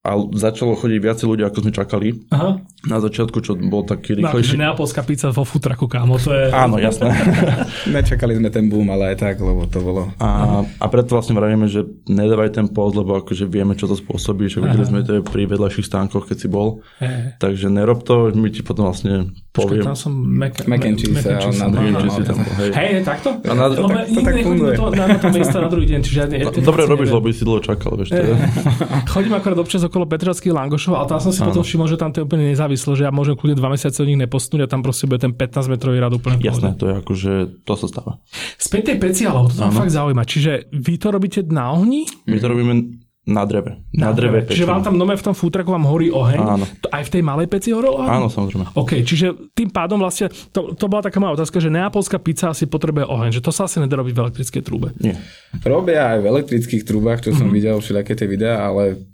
a 0.00 0.16
začalo 0.32 0.80
chodiť 0.80 0.96
viacej 0.96 1.26
ľudí, 1.28 1.44
ako 1.44 1.58
sme 1.60 1.72
čakali. 1.76 2.08
Aha. 2.32 2.56
Na 2.88 2.98
začiatku, 3.04 3.44
čo 3.44 3.52
bol 3.52 3.84
taký 3.84 4.16
no, 4.16 4.24
rýchlejší. 4.24 4.56
No, 4.56 4.72
neapolská 4.72 5.04
pizza 5.04 5.28
vo 5.28 5.44
futraku, 5.44 5.84
kámo, 5.84 6.16
to 6.16 6.32
je... 6.32 6.48
Áno, 6.48 6.80
jasné. 6.80 7.12
Nečakali 7.92 8.40
sme 8.40 8.48
ten 8.48 8.72
boom, 8.72 8.88
ale 8.88 9.12
aj 9.12 9.16
tak, 9.20 9.36
lebo 9.44 9.68
to 9.68 9.84
bolo... 9.84 10.08
A, 10.16 10.64
a 10.64 10.86
preto 10.88 11.20
vlastne 11.20 11.36
vravíme, 11.36 11.68
že 11.68 11.84
nedávaj 12.08 12.56
ten 12.56 12.66
post, 12.72 12.96
lebo 12.96 13.20
akože 13.20 13.44
vieme, 13.44 13.76
čo 13.76 13.92
to 13.92 13.92
spôsobí, 13.92 14.48
že 14.48 14.64
videli 14.64 14.88
sme 14.88 15.04
to 15.04 15.20
pri 15.20 15.44
vedľajších 15.44 15.84
stánkoch, 15.84 16.32
keď 16.32 16.36
si 16.40 16.48
bol. 16.48 16.80
Hey. 16.96 17.36
Takže 17.36 17.68
nerob 17.68 18.00
to, 18.00 18.32
my 18.32 18.48
ti 18.48 18.64
potom 18.64 18.88
vlastne 18.88 19.36
poviem. 19.50 19.82
Počkej, 19.82 19.88
tam 19.90 19.96
som 19.98 20.12
mac, 20.14 20.54
mac 20.70 20.82
and 20.86 20.96
cheese. 20.96 21.14
Mac 21.14 21.26
and 21.26 21.98
cheese 22.06 22.22
tam 22.22 22.38
Hej, 22.38 22.70
hey, 22.70 23.02
takto? 23.02 23.28
A 23.42 23.52
na, 23.54 23.66
to, 23.66 23.82
tak, 23.90 24.06
to 24.06 24.20
tak 24.22 24.34
funguje. 24.46 24.74
Na, 24.78 25.04
na 25.10 25.18
to 25.18 25.28
miesto 25.34 25.56
na 25.58 25.68
druhý 25.68 25.86
deň, 25.90 26.00
čiže... 26.06 26.20
Dobre 26.70 26.86
robíš, 26.86 27.10
lebo 27.10 27.26
si 27.34 27.42
dlho 27.42 27.58
čakal, 27.58 27.98
vieš. 27.98 28.14
Chodím 29.14 29.34
akorát 29.34 29.58
občas 29.58 29.82
okolo 29.82 30.06
Petržalských 30.06 30.54
langošov, 30.54 30.94
ale 30.94 31.06
tam 31.10 31.18
som 31.18 31.32
si 31.34 31.42
potom 31.42 31.66
všimol, 31.66 31.90
že 31.90 31.98
tam 31.98 32.14
to 32.14 32.22
je 32.22 32.24
úplne 32.30 32.46
nezávislo, 32.54 32.94
že 32.94 33.02
ja 33.06 33.12
môžem 33.12 33.34
kľudne 33.34 33.58
dva 33.58 33.74
mesiace 33.74 33.98
od 33.98 34.06
nich 34.06 34.20
nepostnúť 34.22 34.64
a 34.64 34.68
tam 34.70 34.86
proste 34.86 35.10
bude 35.10 35.18
ten 35.18 35.34
15 35.34 35.66
metrový 35.66 35.98
rad 35.98 36.14
úplne 36.14 36.38
Jasné, 36.38 36.78
to 36.78 36.84
je 36.86 36.94
akože, 37.02 37.32
to 37.66 37.72
sa 37.74 37.86
stáva. 37.90 38.12
Späť 38.54 38.94
tej 38.94 38.96
peci, 39.02 39.22
ale 39.26 39.50
to 39.50 39.54
sa 39.58 39.74
fakt 39.74 39.90
zaujíma. 39.90 40.22
Čiže 40.22 40.70
vy 40.70 40.94
to 41.00 41.08
robíte 41.10 41.40
na 41.50 41.74
ohni? 41.74 42.06
My 42.30 42.38
to 42.38 42.46
robíme 42.46 42.99
na 43.28 43.44
dreve. 43.44 43.84
Na, 43.92 44.10
na 44.10 44.16
dreve. 44.16 44.48
Čiže 44.48 44.64
vám 44.64 44.80
tam 44.80 44.96
nové 44.96 45.12
v 45.12 45.24
tom 45.28 45.36
futraku 45.36 45.76
vám 45.76 45.84
horí 45.84 46.08
oheň? 46.08 46.40
Áno. 46.40 46.64
To 46.80 46.88
aj 46.88 47.04
v 47.04 47.10
tej 47.12 47.22
malej 47.22 47.52
peci 47.52 47.68
horol 47.68 48.00
oheň? 48.00 48.10
Áno, 48.16 48.32
samozrejme. 48.32 48.72
OK, 48.72 49.04
čiže 49.04 49.52
tým 49.52 49.68
pádom 49.68 50.00
vlastne, 50.00 50.32
to, 50.50 50.72
to 50.72 50.88
bola 50.88 51.04
taká 51.04 51.20
moja 51.20 51.36
otázka, 51.36 51.60
že 51.60 51.68
neapolská 51.68 52.16
pizza 52.16 52.48
asi 52.48 52.64
potrebuje 52.64 53.04
oheň, 53.04 53.30
že 53.36 53.44
to 53.44 53.52
sa 53.52 53.68
asi 53.68 53.76
nedá 53.76 54.00
robiť 54.00 54.14
v 54.16 54.20
elektrickej 54.24 54.62
trúbe. 54.64 54.96
Nie. 55.04 55.20
Robia 55.60 56.16
aj 56.16 56.18
v 56.24 56.26
elektrických 56.32 56.82
trúbach, 56.88 57.20
čo 57.20 57.36
som 57.36 57.52
mm-hmm. 57.52 57.56
videl 57.60 57.76
všelijaké 57.76 58.12
tie 58.16 58.24
videá, 58.24 58.64
ale 58.64 59.09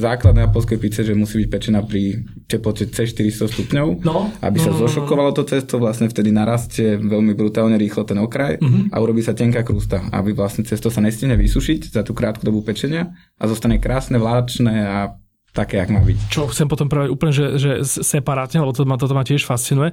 základná 0.00 0.48
polskej 0.48 0.80
pizze, 0.80 1.04
že 1.04 1.12
musí 1.12 1.44
byť 1.44 1.48
pečená 1.52 1.84
pri 1.84 2.24
teplote 2.48 2.88
C400 2.88 3.44
stupňov, 3.44 3.88
no, 4.00 4.32
aby 4.40 4.56
sa 4.56 4.72
no, 4.72 4.80
zošokovalo 4.80 5.36
to 5.36 5.44
cesto, 5.44 5.76
vlastne 5.76 6.08
vtedy 6.08 6.32
narastie 6.32 6.96
veľmi 6.96 7.36
brutálne 7.36 7.76
rýchlo 7.76 8.08
ten 8.08 8.16
okraj 8.16 8.56
uh-huh. 8.56 8.88
a 8.88 8.96
urobí 8.96 9.20
sa 9.20 9.36
tenká 9.36 9.60
krústa, 9.60 10.08
aby 10.16 10.32
vlastne 10.32 10.64
cesto 10.64 10.88
sa 10.88 11.04
nestihne 11.04 11.36
vysušiť 11.36 11.92
za 11.92 12.00
tú 12.00 12.16
krátku 12.16 12.40
dobu 12.40 12.64
pečenia 12.64 13.12
a 13.36 13.44
zostane 13.44 13.76
krásne, 13.76 14.16
vláčne 14.16 14.74
a 14.80 14.98
také, 15.50 15.82
jak 15.82 15.90
má 15.90 15.98
byť. 16.02 16.16
Čo 16.30 16.46
chcem 16.50 16.70
potom 16.70 16.86
povedať 16.86 17.10
úplne, 17.10 17.32
že, 17.34 17.46
že 17.58 17.70
separátne, 17.82 18.62
lebo 18.62 18.70
to 18.70 18.86
ma, 18.86 18.94
toto 18.94 19.18
ma 19.18 19.26
tiež 19.26 19.42
fascinuje. 19.42 19.90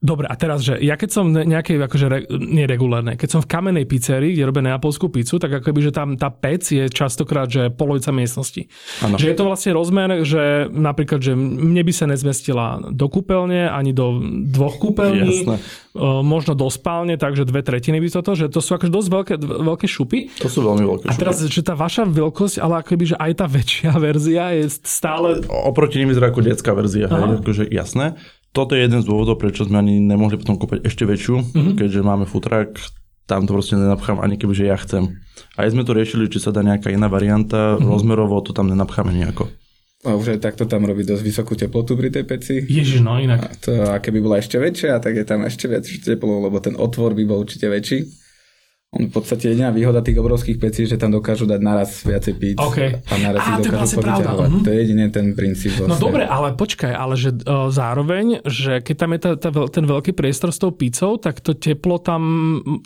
Dobre, 0.00 0.28
a 0.28 0.34
teraz, 0.36 0.60
že 0.60 0.76
ja 0.76 1.00
keď 1.00 1.10
som 1.10 1.32
nejakej, 1.32 1.80
akože 1.80 2.06
re, 2.08 2.20
neregulárne, 2.28 3.16
keď 3.16 3.28
som 3.28 3.40
v 3.40 3.48
kamenej 3.48 3.88
pizzerii, 3.88 4.36
kde 4.36 4.44
robia 4.44 4.64
neapolskú 4.68 5.08
pizzu, 5.08 5.40
tak 5.40 5.60
ako 5.60 5.72
by, 5.72 5.80
že 5.80 5.92
tam 5.96 6.08
tá 6.20 6.28
pec 6.28 6.64
je 6.68 6.84
častokrát, 6.92 7.48
že 7.48 7.72
polovica 7.72 8.12
miestnosti. 8.12 8.68
Ano. 9.00 9.16
Že 9.16 9.26
je 9.32 9.36
to 9.36 9.44
vlastne 9.48 9.72
rozmer, 9.72 10.24
že 10.24 10.68
napríklad, 10.68 11.24
že 11.24 11.32
mne 11.32 11.80
by 11.80 11.92
sa 11.96 12.04
nezmestila 12.04 12.92
do 12.92 13.06
kúpeľne, 13.08 13.72
ani 13.72 13.96
do 13.96 14.20
dvoch 14.52 14.76
kúpeľní, 14.76 15.48
Jasné. 15.48 15.56
možno 16.20 16.52
do 16.52 16.68
spálne, 16.68 17.16
takže 17.16 17.48
dve 17.48 17.64
tretiny 17.64 18.04
by 18.04 18.08
to, 18.12 18.32
že 18.36 18.46
to 18.52 18.60
sú 18.60 18.76
akože 18.76 18.92
dosť 18.92 19.08
veľké, 19.08 19.34
veľké 19.40 19.86
šupy. 19.88 20.28
To 20.44 20.48
sú 20.52 20.60
veľmi 20.60 20.84
veľké 20.84 21.04
šupy. 21.08 21.16
A 21.16 21.20
teraz, 21.20 21.40
že 21.40 21.62
tá 21.64 21.72
vaša 21.72 22.04
veľkosť, 22.04 22.60
ale 22.60 22.84
akoby, 22.84 23.04
že 23.14 23.16
aj 23.16 23.32
tá 23.40 23.46
väčšia 23.48 23.92
verzia 24.06 24.44
je 24.60 24.66
stále... 24.90 25.46
Oproti 25.46 26.02
nim 26.02 26.10
vyzerá 26.10 26.34
ako 26.34 26.42
detská 26.42 26.74
verzia, 26.74 27.06
hej, 27.06 27.38
akože 27.38 27.70
jasné. 27.70 28.18
Toto 28.50 28.74
je 28.74 28.82
jeden 28.82 28.98
z 28.98 29.06
dôvodov, 29.06 29.38
prečo 29.38 29.62
sme 29.62 29.78
ani 29.78 30.02
nemohli 30.02 30.34
potom 30.34 30.58
kúpať 30.58 30.82
ešte 30.82 31.06
väčšiu, 31.06 31.36
mm-hmm. 31.38 31.74
keďže 31.78 32.00
máme 32.02 32.26
futrak, 32.26 32.82
tam 33.30 33.46
to 33.46 33.54
proste 33.54 33.78
nenapchám 33.78 34.18
ani 34.18 34.34
keby, 34.34 34.54
že 34.58 34.66
ja 34.66 34.74
chcem. 34.74 35.22
A 35.54 35.62
aj 35.62 35.78
sme 35.78 35.86
to 35.86 35.94
riešili, 35.94 36.26
či 36.26 36.42
sa 36.42 36.50
dá 36.50 36.66
nejaká 36.66 36.90
iná 36.90 37.06
varianta, 37.06 37.78
mm-hmm. 37.78 37.86
rozmerovo 37.86 38.42
to 38.42 38.50
tam 38.50 38.66
nenapcháme 38.66 39.14
nejako. 39.14 39.46
A 40.00 40.16
už 40.16 40.34
aj 40.34 40.40
takto 40.40 40.64
tam 40.64 40.88
robí 40.88 41.04
dosť 41.04 41.22
vysokú 41.22 41.52
teplotu 41.54 41.92
pri 41.92 42.08
tej 42.08 42.24
peci. 42.24 42.54
Ježiš, 42.64 43.04
no 43.04 43.20
inak. 43.20 43.40
A, 43.44 43.48
to, 43.60 43.70
a 43.84 44.00
keby 44.00 44.24
bola 44.24 44.40
ešte 44.40 44.56
väčšia, 44.56 44.96
tak 44.96 45.12
je 45.14 45.28
tam 45.28 45.44
ešte 45.44 45.68
viac 45.68 45.84
teplo, 45.84 46.40
lebo 46.40 46.56
ten 46.58 46.72
otvor 46.72 47.12
by 47.12 47.22
bol 47.28 47.44
určite 47.44 47.68
väčší. 47.68 48.08
On 48.90 49.06
v 49.06 49.12
podstate 49.14 49.54
jediná 49.54 49.70
výhoda 49.70 50.02
tých 50.02 50.18
obrovských 50.18 50.58
pecí, 50.58 50.82
že 50.82 50.98
tam 50.98 51.14
dokážu 51.14 51.46
dať 51.46 51.60
naraz 51.62 52.02
viacej 52.02 52.34
píc 52.34 52.58
okay. 52.58 52.98
a 53.06 53.14
naraz 53.22 53.38
ich 53.46 53.70
dokážu 53.70 54.02
vlastne 54.02 54.26
uh-huh. 54.26 54.66
To 54.66 54.68
je 54.74 54.76
jediný 54.82 55.04
ten 55.14 55.26
princíp. 55.38 55.78
Vlastne. 55.78 55.94
No 55.94 56.02
dobre, 56.02 56.26
ale 56.26 56.58
počkaj, 56.58 56.90
ale 56.90 57.14
že 57.14 57.30
uh, 57.46 57.70
zároveň, 57.70 58.42
že 58.42 58.82
keď 58.82 58.96
tam 58.98 59.10
je 59.14 59.20
tá, 59.22 59.30
tá, 59.38 59.50
ten 59.70 59.86
veľký 59.86 60.10
priestor 60.10 60.50
s 60.50 60.58
tou 60.58 60.74
pizzou, 60.74 61.22
tak 61.22 61.38
to 61.38 61.54
teplo 61.54 62.02
tam 62.02 62.22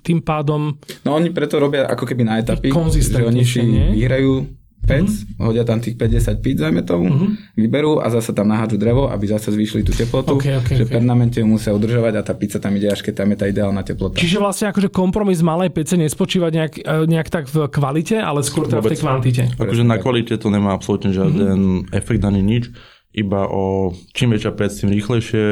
tým 0.04 0.20
pádom... 0.20 0.76
No 1.08 1.16
oni 1.16 1.32
preto 1.32 1.56
robia 1.56 1.88
ako 1.88 2.04
keby 2.04 2.22
na 2.28 2.36
etapy, 2.36 2.68
že 3.00 3.24
oni 3.24 3.40
si 3.48 3.64
vyhrajú 3.96 4.44
pec, 4.84 5.08
mm-hmm. 5.08 5.40
hodia 5.40 5.64
tam 5.64 5.80
tých 5.80 5.96
50 5.96 6.44
píc, 6.44 6.56
zajme 6.60 6.84
tomu, 6.84 7.08
mm-hmm. 7.08 7.58
vyberú 7.58 7.98
a 8.04 8.12
zase 8.12 8.36
tam 8.36 8.52
nahádžu 8.52 8.76
drevo, 8.76 9.08
aby 9.08 9.24
zase 9.24 9.50
zvýšili 9.50 9.82
tú 9.82 9.96
teplotu, 9.96 10.36
okay, 10.36 10.60
okay, 10.60 10.76
že 10.78 10.84
okay. 10.84 11.00
permanente 11.00 11.40
ju 11.40 11.48
musia 11.48 11.72
udržovať 11.72 12.12
a 12.16 12.22
tá 12.22 12.36
pizza 12.36 12.60
tam 12.60 12.76
ide 12.76 12.92
až 12.92 13.00
keď 13.00 13.24
tam 13.24 13.28
je 13.32 13.36
tá 13.40 13.46
ideálna 13.48 13.82
teplota. 13.82 14.20
Čiže 14.20 14.38
vlastne 14.38 14.70
akože 14.70 14.92
kompromis 14.92 15.40
malej 15.40 15.72
pece 15.72 15.96
nespočíva 15.96 16.52
nejak, 16.52 16.84
e, 16.84 17.08
nejak 17.08 17.28
tak 17.32 17.44
v 17.48 17.66
kvalite, 17.72 18.20
ale 18.20 18.44
skôr 18.44 18.68
teda 18.68 18.84
v 18.84 18.92
tej 18.92 19.00
kvantite. 19.00 19.42
Akože 19.56 19.82
na 19.82 19.96
kvalite 19.96 20.36
to 20.36 20.52
nemá 20.52 20.76
absolútne 20.76 21.10
žiaden 21.10 21.88
mm-hmm. 21.88 21.96
efekt 21.96 22.22
ani 22.22 22.44
nič, 22.44 22.68
iba 23.16 23.48
o 23.48 23.96
čím 24.12 24.36
väčšia 24.36 24.52
pec, 24.52 24.70
tým 24.76 24.92
rýchlejšie, 24.92 25.44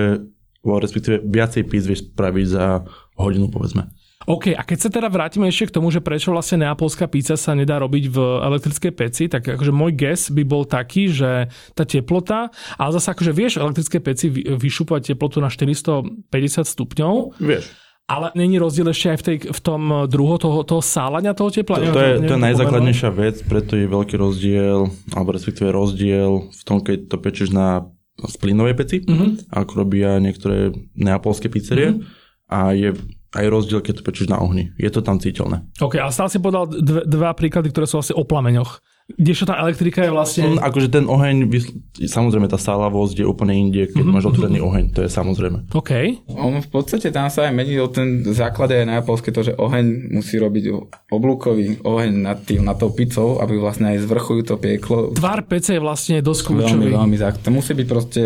respektíve 0.62 1.24
viacej 1.26 1.62
píc 1.66 1.82
vieš 1.88 2.12
spraviť 2.12 2.46
za 2.46 2.86
hodinu 3.16 3.48
povedzme. 3.48 3.90
OK, 4.26 4.54
a 4.54 4.62
keď 4.62 4.78
sa 4.78 4.88
teda 4.90 5.08
vrátime 5.10 5.50
ešte 5.50 5.72
k 5.72 5.76
tomu, 5.80 5.90
že 5.90 6.04
prečo 6.04 6.30
vlastne 6.30 6.66
neapolská 6.66 7.10
pizza 7.10 7.34
sa 7.34 7.56
nedá 7.56 7.82
robiť 7.82 8.04
v 8.10 8.18
elektrickej 8.42 8.92
peci, 8.94 9.24
tak 9.26 9.46
akože 9.46 9.72
môj 9.74 9.92
guess 9.98 10.30
by 10.30 10.42
bol 10.46 10.62
taký, 10.62 11.10
že 11.10 11.50
tá 11.74 11.82
teplota, 11.82 12.54
ale 12.78 12.90
zase 12.94 13.08
akože 13.10 13.32
vieš 13.34 13.58
v 13.58 13.64
elektrickej 13.66 14.02
peci 14.02 14.26
vyšúpať 14.32 15.14
teplotu 15.14 15.42
na 15.42 15.50
450 15.50 16.28
stupňov. 16.62 17.14
Vieš. 17.42 17.64
Ale 18.10 18.34
není 18.34 18.58
rozdiel 18.58 18.90
ešte 18.90 19.14
aj 19.14 19.18
v, 19.18 19.24
tej, 19.24 19.36
v 19.48 19.60
tom 19.62 19.82
druhu 20.10 20.36
toho, 20.36 20.66
toho 20.66 20.82
sálania 20.84 21.32
toho 21.32 21.48
tepla? 21.48 21.80
To, 21.80 21.96
to, 21.96 22.02
je, 22.02 22.14
to 22.28 22.34
je 22.34 22.44
najzákladnejšia 22.44 23.10
vec, 23.14 23.40
preto 23.46 23.78
je 23.78 23.86
veľký 23.88 24.20
rozdiel, 24.20 24.90
alebo 25.14 25.32
respektíve 25.32 25.70
rozdiel 25.70 26.50
v 26.50 26.62
tom, 26.66 26.82
keď 26.82 27.08
to 27.08 27.16
pečeš 27.22 27.54
na 27.54 27.88
splinovej 28.20 28.74
peci, 28.76 28.96
mm-hmm. 29.00 29.54
ako 29.54 29.72
robia 29.86 30.20
niektoré 30.20 30.74
neapolské 30.98 31.48
pizzerie. 31.48 31.96
Mm-hmm. 31.96 32.52
A 32.52 32.76
je 32.76 32.92
aj 33.32 33.44
rozdiel, 33.48 33.80
keď 33.80 34.00
to 34.00 34.06
pečeš 34.06 34.28
na 34.28 34.40
ohni. 34.40 34.72
Je 34.76 34.88
to 34.92 35.00
tam 35.00 35.16
citeľné. 35.16 35.64
OK, 35.80 35.96
a 35.96 36.12
stále 36.12 36.28
si 36.28 36.38
povedal 36.38 36.68
dve, 36.68 37.02
dva 37.08 37.32
príklady, 37.32 37.72
ktoré 37.72 37.88
sú 37.88 38.00
vlastne 38.00 38.16
o 38.16 38.24
plameňoch. 38.28 38.80
Kdežto 39.12 39.50
tá 39.50 39.58
elektrika 39.58 40.06
je 40.06 40.14
vlastne... 40.14 40.56
Mm, 40.56 40.62
akože 40.62 40.88
ten 40.88 41.04
oheň, 41.10 41.50
samozrejme 42.06 42.46
tá 42.46 42.54
sálavosť 42.54 43.20
je 43.20 43.26
úplne 43.26 43.50
inde, 43.50 43.90
keď 43.90 43.98
mm-hmm. 43.98 44.14
máš 44.14 44.30
otvorený 44.30 44.60
oheň, 44.62 44.84
to 44.94 45.02
je 45.04 45.10
samozrejme. 45.10 45.68
OK. 45.74 45.92
On 46.38 46.62
v 46.62 46.70
podstate 46.70 47.10
tam 47.10 47.26
sa 47.26 47.50
aj 47.50 47.52
mení 47.52 47.76
o 47.82 47.90
ten 47.90 48.22
základ 48.22 48.70
je 48.72 48.86
na 48.86 49.02
japonské 49.02 49.34
to, 49.34 49.42
že 49.42 49.58
oheň 49.58 50.16
musí 50.16 50.38
robiť 50.38 50.64
oblúkový 51.10 51.82
oheň 51.82 52.12
nad, 52.14 52.38
tým, 52.46 52.62
nad 52.62 52.78
tou 52.78 52.94
pizzou, 52.94 53.42
aby 53.42 53.58
vlastne 53.58 53.90
aj 53.90 54.00
z 54.00 54.06
vrchu 54.06 54.46
to 54.46 54.54
pieklo. 54.56 55.12
Tvar 55.18 55.44
pece 55.50 55.76
je 55.76 55.82
vlastne 55.82 56.22
dosť 56.22 56.40
kľúčový. 56.46 56.94
Veľmi, 56.94 56.96
veľmi 56.96 57.16
základ. 57.18 57.42
To 57.42 57.52
musí 57.52 57.74
byť 57.74 57.86
proste 57.90 58.22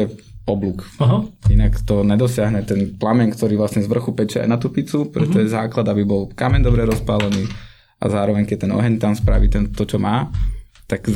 oblúk. 0.47 0.87
Aha. 1.03 1.27
Inak 1.51 1.83
to 1.83 2.07
nedosiahne 2.07 2.63
ten 2.63 2.95
plamen, 2.95 3.35
ktorý 3.35 3.59
vlastne 3.59 3.83
z 3.83 3.91
vrchu 3.91 4.15
peče 4.15 4.47
aj 4.47 4.49
na 4.49 4.57
tú 4.57 4.71
pizzu, 4.71 5.11
preto 5.11 5.37
uh-huh. 5.37 5.45
je 5.45 5.55
základ, 5.55 5.87
aby 5.91 6.07
bol 6.07 6.31
kamen 6.31 6.63
dobre 6.63 6.87
rozpálený 6.87 7.51
a 7.99 8.05
zároveň 8.07 8.47
keď 8.47 8.67
ten 8.67 8.73
oheň 8.73 8.95
tam 9.03 9.13
spraví 9.19 9.51
ten, 9.51 9.75
to, 9.75 9.83
čo 9.83 9.99
má, 9.99 10.31
tak 10.87 11.11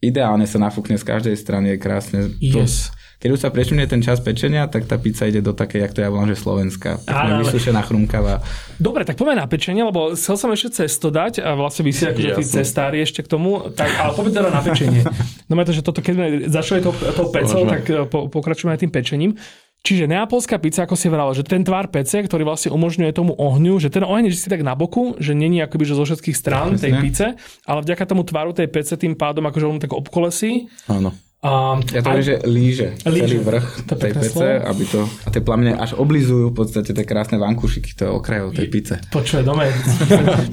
ideálne 0.00 0.48
sa 0.48 0.58
nafúkne 0.58 0.96
z 0.96 1.04
každej 1.04 1.36
strany, 1.36 1.76
je 1.76 1.78
krásne. 1.78 2.20
Yes. 2.40 2.88
To, 2.88 3.01
keď 3.22 3.30
už 3.38 3.40
sa 3.46 3.54
prešumne 3.54 3.86
ten 3.86 4.02
čas 4.02 4.18
pečenia, 4.18 4.66
tak 4.66 4.90
tá 4.90 4.98
pizza 4.98 5.30
ide 5.30 5.38
do 5.38 5.54
také, 5.54 5.78
jak 5.78 5.94
to 5.94 6.02
ja 6.02 6.10
volám, 6.10 6.34
že 6.34 6.42
slovenská. 6.42 7.06
Ale... 7.06 7.46
Vysušená, 7.46 7.86
chrumkavá. 7.86 8.42
Dobre, 8.82 9.06
tak 9.06 9.14
poďme 9.14 9.38
na 9.38 9.46
pečenie, 9.46 9.86
lebo 9.86 10.18
chcel 10.18 10.34
som 10.34 10.50
ešte 10.50 10.82
cesto 10.82 11.14
dať 11.14 11.38
a 11.38 11.54
vlastne 11.54 11.86
vy 11.86 11.94
si 11.94 12.02
akože 12.02 12.34
tí 12.34 12.42
cestári 12.42 12.98
ešte 12.98 13.22
k 13.22 13.30
tomu, 13.30 13.70
tak, 13.70 13.94
ale 13.94 14.10
poďme 14.18 14.42
teda 14.42 14.50
na 14.50 14.62
pečenie. 14.66 15.06
No 15.46 15.54
to, 15.62 15.70
že 15.70 15.86
toto, 15.86 16.02
keď 16.02 16.12
sme 16.18 16.26
začali 16.50 16.80
to, 16.82 16.90
to 16.90 17.22
pecou, 17.30 17.62
tak 17.68 17.82
eh, 17.86 18.02
po, 18.10 18.26
pokračujeme 18.26 18.74
aj 18.74 18.80
tým 18.82 18.90
pečením. 18.90 19.32
Čiže 19.82 20.06
neapolská 20.06 20.62
pizza, 20.62 20.86
ako 20.86 20.94
si 20.94 21.10
vral, 21.10 21.30
že 21.34 21.42
ten 21.42 21.66
tvár 21.66 21.90
pece, 21.90 22.22
ktorý 22.22 22.46
vlastne 22.46 22.70
umožňuje 22.70 23.10
tomu 23.14 23.34
ohňu, 23.34 23.82
že 23.82 23.90
ten 23.90 24.06
oheň 24.06 24.30
je 24.30 24.38
si 24.38 24.46
tak 24.46 24.62
na 24.62 24.78
boku, 24.78 25.18
že 25.18 25.34
není 25.34 25.58
akoby 25.58 25.82
že 25.86 25.98
zo 25.98 26.06
všetkých 26.06 26.38
strán 26.38 26.78
tej 26.78 26.94
pice, 27.02 27.26
ale 27.66 27.82
vďaka 27.82 28.06
tomu 28.06 28.22
tvaru 28.22 28.54
tej 28.54 28.70
pece 28.70 28.94
tým 28.94 29.18
pádom 29.18 29.42
akože 29.46 29.66
on 29.66 29.82
tak 29.82 29.90
obkolesí. 29.90 30.70
Áno. 30.86 31.10
A, 31.42 31.74
ja 31.90 32.06
to 32.06 32.14
aj, 32.14 32.22
že 32.22 32.34
líže, 32.46 32.88
líže 33.02 33.26
celý 33.26 33.38
vrch 33.42 33.66
to 33.90 33.98
tej 33.98 34.14
pece, 34.14 34.30
slovo. 34.30 34.62
aby 34.62 34.84
to, 34.86 35.00
a 35.26 35.28
tie 35.34 35.42
plamene 35.42 35.74
až 35.74 35.98
oblizujú 35.98 36.54
v 36.54 36.56
podstate 36.62 36.94
tie 36.94 37.02
krásne 37.02 37.34
vankušiky, 37.34 37.98
to 37.98 38.14
okrajov 38.14 38.54
tej 38.54 38.70
pice. 38.70 38.94
Počuje, 39.10 39.42
dome, 39.42 39.66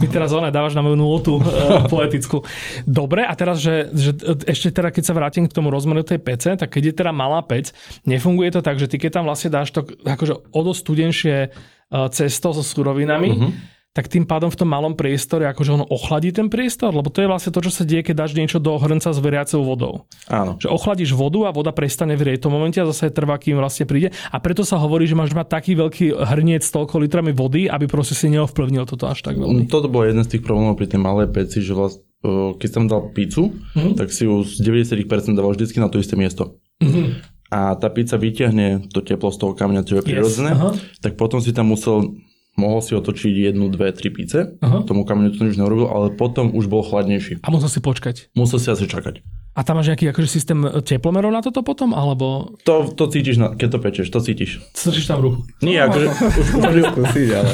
my 0.01 0.07
teraz 0.17 0.33
ona 0.33 0.49
dávaš 0.49 0.73
na 0.73 0.81
moju 0.81 0.97
nôtu 0.97 1.37
uh, 1.37 1.85
poetickú. 1.85 2.41
Dobre, 2.89 3.21
a 3.21 3.37
teraz, 3.37 3.61
že, 3.61 3.93
že 3.93 4.17
ešte 4.49 4.73
teda, 4.73 4.89
keď 4.89 5.03
sa 5.05 5.13
vrátim 5.13 5.45
k 5.45 5.53
tomu 5.53 5.69
rozmeru 5.69 6.01
tej 6.01 6.25
pece, 6.25 6.57
tak 6.57 6.73
keď 6.73 6.89
je 6.89 6.93
teda 7.05 7.13
malá 7.13 7.45
pec, 7.45 7.69
nefunguje 8.09 8.49
to 8.49 8.65
tak, 8.65 8.81
že 8.81 8.89
ty 8.89 8.97
keď 8.97 9.21
tam 9.21 9.29
vlastne 9.29 9.53
dáš 9.53 9.69
to 9.69 9.85
akože 9.85 10.41
o 10.41 10.61
dosť 10.65 10.79
studenšie 10.81 11.35
uh, 11.53 12.09
cesto 12.09 12.49
so 12.49 12.65
surovinami, 12.65 13.29
uh-huh 13.37 13.77
tak 13.99 14.07
tým 14.07 14.23
pádom 14.23 14.47
v 14.47 14.55
tom 14.55 14.71
malom 14.71 14.95
priestore, 14.95 15.43
akože 15.51 15.75
on 15.75 15.83
ochladí 15.91 16.31
ten 16.31 16.47
priestor, 16.47 16.95
lebo 16.95 17.11
to 17.11 17.19
je 17.19 17.27
vlastne 17.27 17.51
to, 17.51 17.59
čo 17.59 17.67
sa 17.67 17.83
deje, 17.83 18.07
keď 18.07 18.15
dáš 18.23 18.31
niečo 18.31 18.63
do 18.63 18.79
hrnca 18.79 19.11
s 19.11 19.19
veriacou 19.19 19.59
vodou. 19.67 20.07
Áno. 20.31 20.55
Že 20.55 20.71
ochladíš 20.71 21.11
vodu 21.19 21.43
a 21.43 21.51
voda 21.51 21.75
prestane 21.75 22.15
vrieť 22.15 22.39
v 22.39 22.43
tom 22.47 22.55
momente 22.55 22.79
a 22.79 22.87
zase 22.87 23.11
trvá, 23.11 23.35
kým 23.35 23.59
vlastne 23.59 23.83
príde. 23.83 24.15
A 24.31 24.39
preto 24.39 24.63
sa 24.63 24.79
hovorí, 24.79 25.03
že 25.03 25.19
máš 25.19 25.35
mať 25.35 25.51
taký 25.51 25.75
veľký 25.75 26.15
hrniec 26.15 26.63
s 26.63 26.71
toľko 26.71 26.95
litrami 27.03 27.35
vody, 27.35 27.67
aby 27.67 27.91
proste 27.91 28.15
si 28.15 28.31
neovplyvnil 28.31 28.87
toto 28.87 29.11
až 29.11 29.19
tak 29.19 29.35
veľmi. 29.35 29.67
Mm, 29.67 29.67
toto 29.67 29.91
bol 29.91 30.07
jeden 30.07 30.23
z 30.23 30.39
tých 30.39 30.47
problémov 30.47 30.79
pri 30.79 30.87
tej 30.87 31.03
malej 31.03 31.27
peci, 31.35 31.59
že 31.59 31.75
vlastne 31.75 32.07
keď 32.55 32.69
som 32.71 32.83
dal 32.87 33.11
pizzu, 33.15 33.51
mm-hmm. 33.51 33.95
tak 33.95 34.11
si 34.11 34.27
ju 34.27 34.43
z 34.43 34.59
90% 34.63 35.07
dával 35.39 35.55
vždy 35.55 35.79
na 35.79 35.87
to 35.91 36.03
isté 36.03 36.19
miesto. 36.19 36.59
Mm-hmm. 36.83 37.39
A 37.49 37.79
tá 37.79 37.87
pizza 37.89 38.19
vyťahne 38.19 38.91
to 38.93 39.01
teplo 39.01 39.33
z 39.33 39.39
toho 39.41 39.57
kameňa, 39.57 39.81
čo 39.81 39.99
je 39.99 40.05
prirodzené, 40.05 40.53
yes, 40.53 41.01
tak 41.01 41.17
potom 41.17 41.41
si 41.41 41.49
tam 41.49 41.73
musel 41.73 42.19
mohol 42.59 42.83
si 42.83 42.91
otočiť 42.93 43.49
jednu, 43.49 43.71
dve, 43.71 43.95
tri 43.95 44.11
pice. 44.11 44.59
Aha. 44.59 44.83
Tomu 44.83 45.07
kameňu 45.07 45.31
to 45.31 45.47
nič 45.47 45.55
neurobil, 45.55 45.87
ale 45.87 46.11
potom 46.11 46.51
už 46.51 46.67
bol 46.67 46.83
chladnejší. 46.83 47.39
A 47.39 47.47
musel 47.47 47.71
si 47.71 47.79
počkať. 47.79 48.35
Musel 48.35 48.59
si 48.59 48.67
asi 48.67 48.85
čakať. 48.85 49.23
A 49.57 49.65
tam 49.65 49.81
máš 49.81 49.91
nejaký 49.91 50.13
akože 50.13 50.29
systém 50.29 50.61
teplomerov 50.85 51.33
na 51.33 51.41
toto 51.41 51.65
potom, 51.65 51.91
alebo? 51.91 52.53
To, 52.63 52.85
to 52.93 53.09
cítiš, 53.09 53.41
na, 53.41 53.57
keď 53.57 53.69
to 53.75 53.79
pečeš, 53.81 54.07
to 54.07 54.21
cítiš. 54.21 54.61
Cítiš 54.77 55.09
tam 55.09 55.25
ruku? 55.25 55.41
Nie, 55.65 55.89
akože 55.89 56.05
už, 56.05 56.47
pri, 56.69 56.81
skúsiť, 56.85 57.29
ale... 57.33 57.51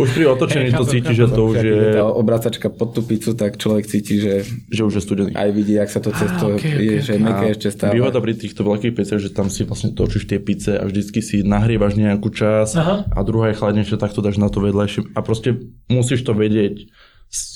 už 0.00 0.08
pri 0.16 0.24
otočení 0.32 0.70
to 0.72 0.84
cítiš, 0.88 1.14
že 1.14 1.26
to 1.28 1.42
už 1.46 1.56
je... 1.60 1.80
Tá 2.00 2.08
obracačka 2.08 2.66
pod 2.72 2.96
tú 2.96 3.04
pizzu, 3.04 3.36
tak 3.36 3.60
človek 3.60 3.84
cíti, 3.84 4.16
že... 4.16 4.48
Že 4.72 4.82
už 4.88 4.92
je 4.96 5.02
studený. 5.04 5.30
Aj 5.36 5.52
vidí, 5.52 5.76
jak 5.76 5.92
sa 5.92 6.00
to 6.00 6.10
cesto 6.16 6.56
okay, 6.56 6.72
je, 6.72 6.98
okay, 6.98 7.04
že 7.04 7.12
okay. 7.20 7.52
ešte 7.52 7.68
stále. 7.68 7.92
Výhoda 8.00 8.18
pri 8.18 8.34
týchto 8.34 8.64
veľkých 8.64 8.94
peciach, 8.96 9.20
že 9.20 9.30
tam 9.30 9.52
si 9.52 9.68
vlastne 9.68 9.92
točíš 9.92 10.24
tie 10.24 10.40
pice 10.40 10.80
a 10.80 10.82
vždycky 10.88 11.20
si 11.20 11.44
nahrievaš 11.44 12.00
nejakú 12.00 12.32
čas 12.32 12.74
Aha. 12.74 13.06
a 13.12 13.18
druhá 13.22 13.52
je 13.52 13.60
chladnejšia, 13.60 14.00
tak 14.00 14.16
to 14.16 14.24
dáš 14.24 14.40
na 14.40 14.48
to 14.48 14.64
vedľajšie. 14.64 15.12
A 15.12 15.20
proste 15.20 15.68
musíš 15.86 16.24
to 16.24 16.32
vedieť 16.32 16.88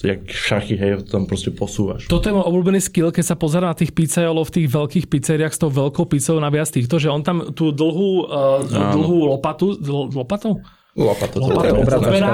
jak 0.04 0.20
šachy, 0.28 0.74
hej, 0.76 1.06
tam 1.08 1.24
proste 1.24 1.54
posúvaš. 1.54 2.10
Toto 2.10 2.28
je 2.28 2.34
môj 2.36 2.44
obľúbený 2.44 2.80
skill, 2.82 3.14
keď 3.14 3.24
sa 3.32 3.36
pozera 3.38 3.70
na 3.70 3.76
tých 3.76 3.94
pizzajolov 3.96 4.50
v 4.50 4.54
tých 4.60 4.68
veľkých 4.68 5.06
pizzeriách 5.08 5.54
s 5.54 5.60
tou 5.60 5.70
veľkou 5.72 6.04
pizzou 6.10 6.36
na 6.42 6.52
viac 6.52 6.68
týchto, 6.68 7.00
že 7.00 7.08
on 7.08 7.22
tam 7.24 7.54
tú 7.54 7.72
dlhú, 7.72 8.28
uh, 8.28 8.60
dlhú 8.66 9.30
lopatu, 9.36 9.78
dl, 9.78 10.10
lopatou? 10.12 10.60
Lopatou, 10.98 11.38
lopatou, 11.46 11.86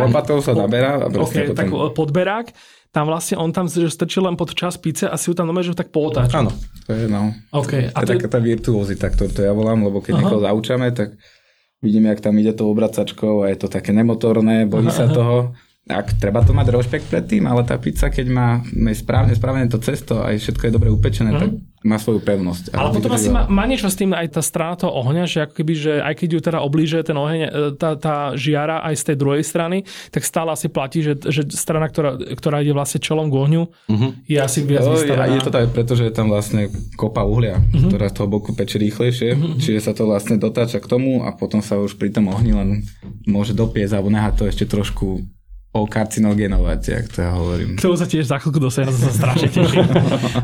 lopatou 0.09 0.39
sa 0.41 0.57
naberá. 0.57 1.05
A 1.05 1.13
okay, 1.13 1.53
potom... 1.53 1.61
tak 1.61 1.69
podberák 1.93 2.47
tam 2.97 3.13
vlastne 3.13 3.37
on 3.37 3.53
tam 3.53 3.69
strčí 3.69 4.25
len 4.25 4.41
pod 4.41 4.57
čas 4.57 4.81
pice 4.81 5.05
a 5.05 5.21
si 5.21 5.29
ju 5.29 5.37
tam 5.37 5.45
nomé, 5.45 5.61
že 5.61 5.77
tak 5.77 5.93
pootáča. 5.93 6.41
Áno. 6.41 6.49
To 6.89 6.97
je, 6.97 7.05
no. 7.13 7.29
Okay. 7.53 7.93
A 7.93 8.01
to 8.01 8.17
je 8.17 8.25
taká 8.25 8.33
tá 8.33 8.41
virtuózita, 8.41 9.13
to, 9.13 9.29
to 9.29 9.45
ja 9.45 9.53
volám, 9.53 9.85
lebo 9.85 10.01
keď 10.01 10.17
Aha. 10.17 10.21
niekoho 10.25 10.41
zaučame, 10.41 10.89
tak 10.97 11.13
vidíme, 11.85 12.09
jak 12.09 12.25
tam 12.25 12.41
ide 12.41 12.57
to 12.57 12.65
obracačkou 12.65 13.45
a 13.45 13.53
je 13.53 13.61
to 13.61 13.69
také 13.69 13.93
nemotorné, 13.93 14.65
bojí 14.65 14.89
Aha. 14.89 14.97
sa 14.97 15.13
toho 15.13 15.53
ak 15.87 16.19
treba 16.19 16.43
to 16.43 16.51
mať 16.51 16.67
rešpekt 16.75 17.07
pred 17.07 17.23
tým, 17.31 17.47
ale 17.47 17.63
tá 17.63 17.79
pizza, 17.79 18.11
keď 18.11 18.27
má 18.27 18.59
správne 18.91 19.39
spravené 19.39 19.71
to 19.71 19.79
cesto 19.79 20.19
a 20.19 20.35
všetko 20.35 20.67
je 20.67 20.73
dobre 20.75 20.91
upečené, 20.91 21.31
mm. 21.31 21.39
tak 21.39 21.51
má 21.87 22.03
svoju 22.03 22.27
pevnosť. 22.27 22.75
Ale 22.75 22.91
potom 22.91 23.15
asi 23.15 23.31
má, 23.31 23.47
má 23.47 23.63
niečo 23.71 23.87
s 23.87 23.95
tým 23.95 24.11
aj 24.11 24.35
tá 24.35 24.43
strana 24.43 24.75
toho 24.75 24.91
ohňa, 24.91 25.31
že 25.31 25.47
ako 25.47 25.55
keby, 25.63 25.73
že 25.79 25.93
aj 26.03 26.15
keď 26.19 26.29
ju 26.35 26.41
teda 26.43 26.59
oblíže 26.59 27.07
ten 27.07 27.15
oheň, 27.15 27.41
e, 27.47 27.51
tá, 27.79 27.95
tá 27.95 28.35
žiara 28.35 28.83
aj 28.83 28.99
z 28.99 29.03
tej 29.15 29.17
druhej 29.23 29.47
strany, 29.47 29.87
tak 30.11 30.27
stále 30.27 30.51
asi 30.51 30.67
platí, 30.67 31.07
že, 31.07 31.15
že 31.23 31.47
strana, 31.55 31.87
ktorá, 31.87 32.19
ktorá 32.19 32.67
ide 32.67 32.75
vlastne 32.75 32.99
čelom 32.99 33.31
k 33.31 33.39
ohňu, 33.47 33.63
mm-hmm. 33.87 34.11
je 34.27 34.39
asi 34.43 34.67
viac 34.67 34.91
no, 34.91 34.99
vystavená. 34.99 35.31
Je, 35.31 35.39
je 35.39 35.47
to 35.47 35.55
tak, 35.55 35.71
pretože 35.71 36.03
je 36.03 36.11
tam 36.11 36.27
vlastne 36.27 36.67
kopa 36.99 37.23
uhlia, 37.23 37.63
mm-hmm. 37.63 37.95
ktorá 37.95 38.11
z 38.11 38.15
toho 38.19 38.27
boku 38.27 38.59
peče 38.59 38.83
rýchlejšie, 38.83 39.39
mm-hmm. 39.39 39.63
čiže 39.63 39.87
sa 39.87 39.95
to 39.95 40.11
vlastne 40.11 40.35
dotáča 40.35 40.83
k 40.83 40.91
tomu 40.91 41.23
a 41.23 41.31
potom 41.31 41.63
sa 41.63 41.79
už 41.79 41.95
pri 41.95 42.11
tom 42.11 42.27
ohni 42.27 42.51
len 42.51 42.83
môže 43.23 43.55
dopiesť 43.55 43.95
alebo 43.95 44.11
nehať 44.11 44.35
to 44.35 44.45
ešte 44.51 44.67
trošku 44.67 45.36
karcinogenovať, 45.85 46.81
jak 46.89 47.07
to 47.13 47.19
ja 47.21 47.37
hovorím. 47.37 47.77
To 47.77 47.93
sa 47.93 48.09
tiež 48.09 48.25
za 48.25 48.41
chvíľku 48.41 48.57
dosiahne, 48.57 48.97
to 48.97 49.01
sa 49.05 49.13
strašne 49.13 49.49
teším. 49.53 49.85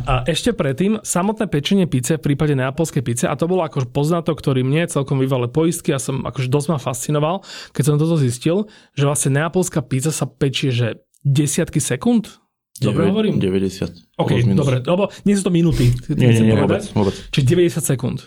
A 0.04 0.28
ešte 0.28 0.52
predtým, 0.52 1.00
samotné 1.00 1.48
pečenie 1.48 1.88
pice 1.88 2.20
v 2.20 2.28
prípade 2.28 2.52
neapolskej 2.52 3.00
pice, 3.00 3.24
a 3.24 3.32
to 3.32 3.48
bolo 3.48 3.64
ako 3.64 3.88
poznatok, 3.88 4.36
ktorý 4.36 4.60
mne 4.60 4.84
celkom 4.92 5.16
vyvale 5.16 5.48
poistky 5.48 5.96
a 5.96 6.02
som 6.02 6.28
akože 6.28 6.52
dosť 6.52 6.68
ma 6.68 6.78
fascinoval, 6.82 7.40
keď 7.72 7.84
som 7.88 7.96
toto 7.96 8.20
zistil, 8.20 8.68
že 8.92 9.08
vlastne 9.08 9.40
neapolská 9.40 9.80
pizza 9.80 10.12
sa 10.12 10.28
pečie, 10.28 10.68
že 10.68 11.00
desiatky 11.24 11.80
sekúnd? 11.80 12.42
Dobre 12.82 13.08
9, 13.08 13.12
hovorím? 13.14 13.34
90. 13.38 14.18
OK, 14.18 14.30
dobre, 14.58 14.82
lebo 14.82 15.08
nie 15.22 15.38
sú 15.38 15.46
to 15.46 15.52
minúty. 15.54 15.94
Nie, 16.10 16.34
nie, 16.34 16.50
nie, 16.50 16.56
vôbec, 16.58 16.82
vôbec. 16.92 17.14
Čiže 17.30 17.46
90 17.78 17.90
sekúnd. 17.94 18.18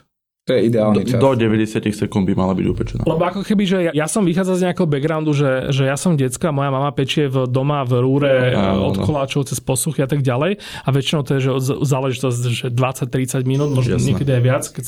To 0.45 0.53
je 0.53 0.69
ideálny 0.69 1.09
čas. 1.09 1.17
Do 1.17 1.33
90 1.33 1.89
sekúnd 1.89 2.29
by 2.29 2.37
mala 2.37 2.53
byť 2.53 2.65
upečená. 2.69 3.01
Lebo 3.01 3.17
ako 3.25 3.41
keby, 3.41 3.63
že 3.65 3.77
ja, 3.89 3.91
ja 3.97 4.05
som 4.05 4.21
vychádzal 4.21 4.55
z 4.61 4.63
nejakého 4.69 4.85
backgroundu, 4.85 5.33
že, 5.33 5.73
že 5.73 5.89
ja 5.89 5.97
som 5.97 6.13
decka, 6.13 6.53
moja 6.53 6.69
mama 6.69 6.93
pečie 6.93 7.25
v 7.25 7.49
doma 7.49 7.81
v 7.81 7.97
rúre 7.97 8.53
no, 8.53 8.93
od 8.93 9.01
no. 9.01 9.09
koláčov 9.09 9.49
cez 9.49 9.57
posuchy 9.57 10.05
a 10.05 10.09
tak 10.09 10.21
ďalej. 10.21 10.61
A 10.85 10.87
väčšinou 10.93 11.25
to 11.25 11.41
je, 11.41 11.49
že 11.49 11.51
záležitosť, 11.81 12.41
že 12.53 12.67
20-30 12.69 13.41
minút, 13.49 13.73
možno 13.73 13.97
Jasne. 13.97 14.13
niekedy 14.13 14.31
aj 14.37 14.41
viac. 14.45 14.63
Keď... 14.69 14.85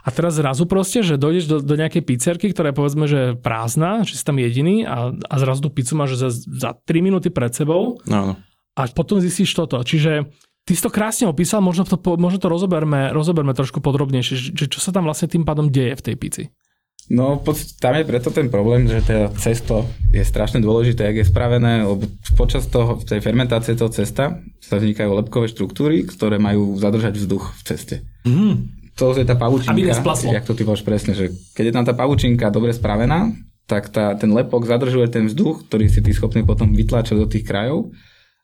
A 0.00 0.08
teraz 0.08 0.40
zrazu 0.40 0.64
proste, 0.64 1.04
že 1.04 1.20
dojdeš 1.20 1.44
do, 1.44 1.56
do 1.60 1.74
nejakej 1.76 2.00
pizzerky, 2.00 2.48
ktorá 2.48 2.72
je 2.72 2.76
povedzme, 2.80 3.04
že 3.04 3.36
prázdna, 3.36 4.08
že 4.08 4.16
si 4.16 4.24
tam 4.24 4.40
jediný 4.40 4.88
a, 4.88 5.12
a 5.12 5.34
zrazu 5.44 5.60
tú 5.60 5.68
pizzu 5.68 5.92
máš 5.92 6.16
za, 6.16 6.32
za 6.32 6.72
3 6.72 7.04
minúty 7.04 7.28
pred 7.28 7.52
sebou. 7.52 8.00
No, 8.08 8.32
no. 8.32 8.34
A 8.80 8.88
potom 8.88 9.20
zistíš 9.20 9.52
toto. 9.52 9.76
Čiže 9.84 10.32
Ty 10.64 10.72
si 10.72 10.80
to 10.80 10.88
krásne 10.88 11.28
opísal, 11.28 11.60
možno 11.60 11.84
to, 11.84 12.00
možno 12.16 12.40
to 12.40 12.48
rozoberme, 12.48 13.12
rozoberme 13.12 13.52
trošku 13.52 13.84
podrobnejšie, 13.84 14.56
že 14.56 14.64
čo 14.64 14.80
sa 14.80 14.96
tam 14.96 15.04
vlastne 15.04 15.28
tým 15.28 15.44
pádom 15.44 15.68
deje 15.68 15.92
v 15.92 16.04
tej 16.04 16.16
pici. 16.16 16.42
No, 17.12 17.36
tam 17.84 18.00
je 18.00 18.08
preto 18.08 18.32
ten 18.32 18.48
problém, 18.48 18.88
že 18.88 19.04
to 19.04 19.28
cesto 19.36 19.84
je 20.08 20.24
strašne 20.24 20.64
dôležité, 20.64 21.04
ak 21.04 21.20
je 21.20 21.26
spravené, 21.28 21.84
lebo 21.84 22.08
počas 22.32 22.64
toho, 22.64 22.96
tej 22.96 23.20
fermentácie 23.20 23.76
toho 23.76 23.92
cesta 23.92 24.40
sa 24.64 24.80
vznikajú 24.80 25.12
lepkové 25.12 25.52
štruktúry, 25.52 26.08
ktoré 26.08 26.40
majú 26.40 26.80
zadržať 26.80 27.20
vzduch 27.20 27.52
v 27.60 27.62
ceste. 27.68 27.96
Mm. 28.24 28.72
To 28.96 29.12
je 29.12 29.26
tá 29.26 29.36
pavučinka, 29.36 30.00
jak 30.32 30.48
to 30.48 30.56
ty 30.56 30.64
povieš 30.64 30.86
presne, 30.86 31.12
že 31.12 31.28
keď 31.52 31.64
je 31.68 31.74
tam 31.76 31.84
tá 31.84 31.92
pavučinka 31.92 32.48
dobre 32.48 32.72
spravená, 32.72 33.36
tak 33.68 33.92
tá, 33.92 34.16
ten 34.16 34.32
lepok 34.32 34.64
zadržuje 34.64 35.04
ten 35.12 35.28
vzduch, 35.28 35.68
ktorý 35.68 35.92
si 35.92 36.00
ty 36.00 36.08
schopný 36.16 36.40
potom 36.40 36.72
vytláčať 36.72 37.16
do 37.20 37.28
tých 37.28 37.44
krajov 37.44 37.92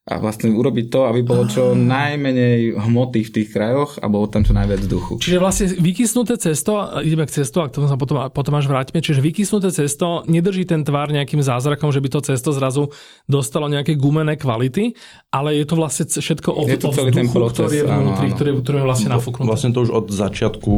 a 0.09 0.17
vlastne 0.17 0.49
urobiť 0.49 0.89
to, 0.89 1.05
aby 1.05 1.21
bolo 1.21 1.45
čo 1.45 1.77
najmenej 1.77 2.73
hmoty 2.73 3.21
v 3.21 3.31
tých 3.31 3.49
krajoch 3.53 4.01
a 4.01 4.09
bolo 4.09 4.33
tam 4.33 4.49
čo 4.49 4.57
najviac 4.57 4.81
vzduchu. 4.89 5.21
Čiže 5.21 5.39
vlastne 5.39 5.67
vykysnuté 5.77 6.41
cesto, 6.41 6.89
ideme 7.05 7.29
k 7.29 7.37
cestu, 7.37 7.61
a 7.61 7.69
k 7.69 7.77
tomu 7.77 7.85
sa 7.85 8.01
potom, 8.01 8.17
potom 8.33 8.57
až 8.57 8.65
vrátime, 8.67 9.05
čiže 9.05 9.21
vykysnuté 9.21 9.69
cesto 9.69 10.25
nedrží 10.25 10.65
ten 10.65 10.83
tvar 10.89 11.13
nejakým 11.13 11.45
zázrakom, 11.45 11.93
že 11.93 12.01
by 12.01 12.09
to 12.17 12.21
cesto 12.33 12.51
zrazu 12.57 12.89
dostalo 13.29 13.69
nejaké 13.69 13.95
gumené 14.01 14.41
kvality, 14.41 14.97
ale 15.29 15.61
je 15.61 15.69
to 15.69 15.77
vlastne 15.77 16.09
všetko 16.09 16.49
o, 16.49 16.65
je 16.65 16.81
to 16.81 16.91
celý 16.97 17.13
ten 17.13 17.29
proces, 17.29 17.69
ktorý 17.69 17.77
je 17.77 17.85
vnútri, 17.85 18.01
áno, 18.01 18.11
áno. 18.25 18.35
Ktorý, 18.35 18.51
ktorý 18.65 18.77
je 18.81 18.87
vlastne 18.89 19.11
nafúknuté. 19.13 19.49
Vlastne 19.53 19.71
to 19.77 19.85
už 19.85 19.91
od 19.93 20.07
začiatku 20.09 20.75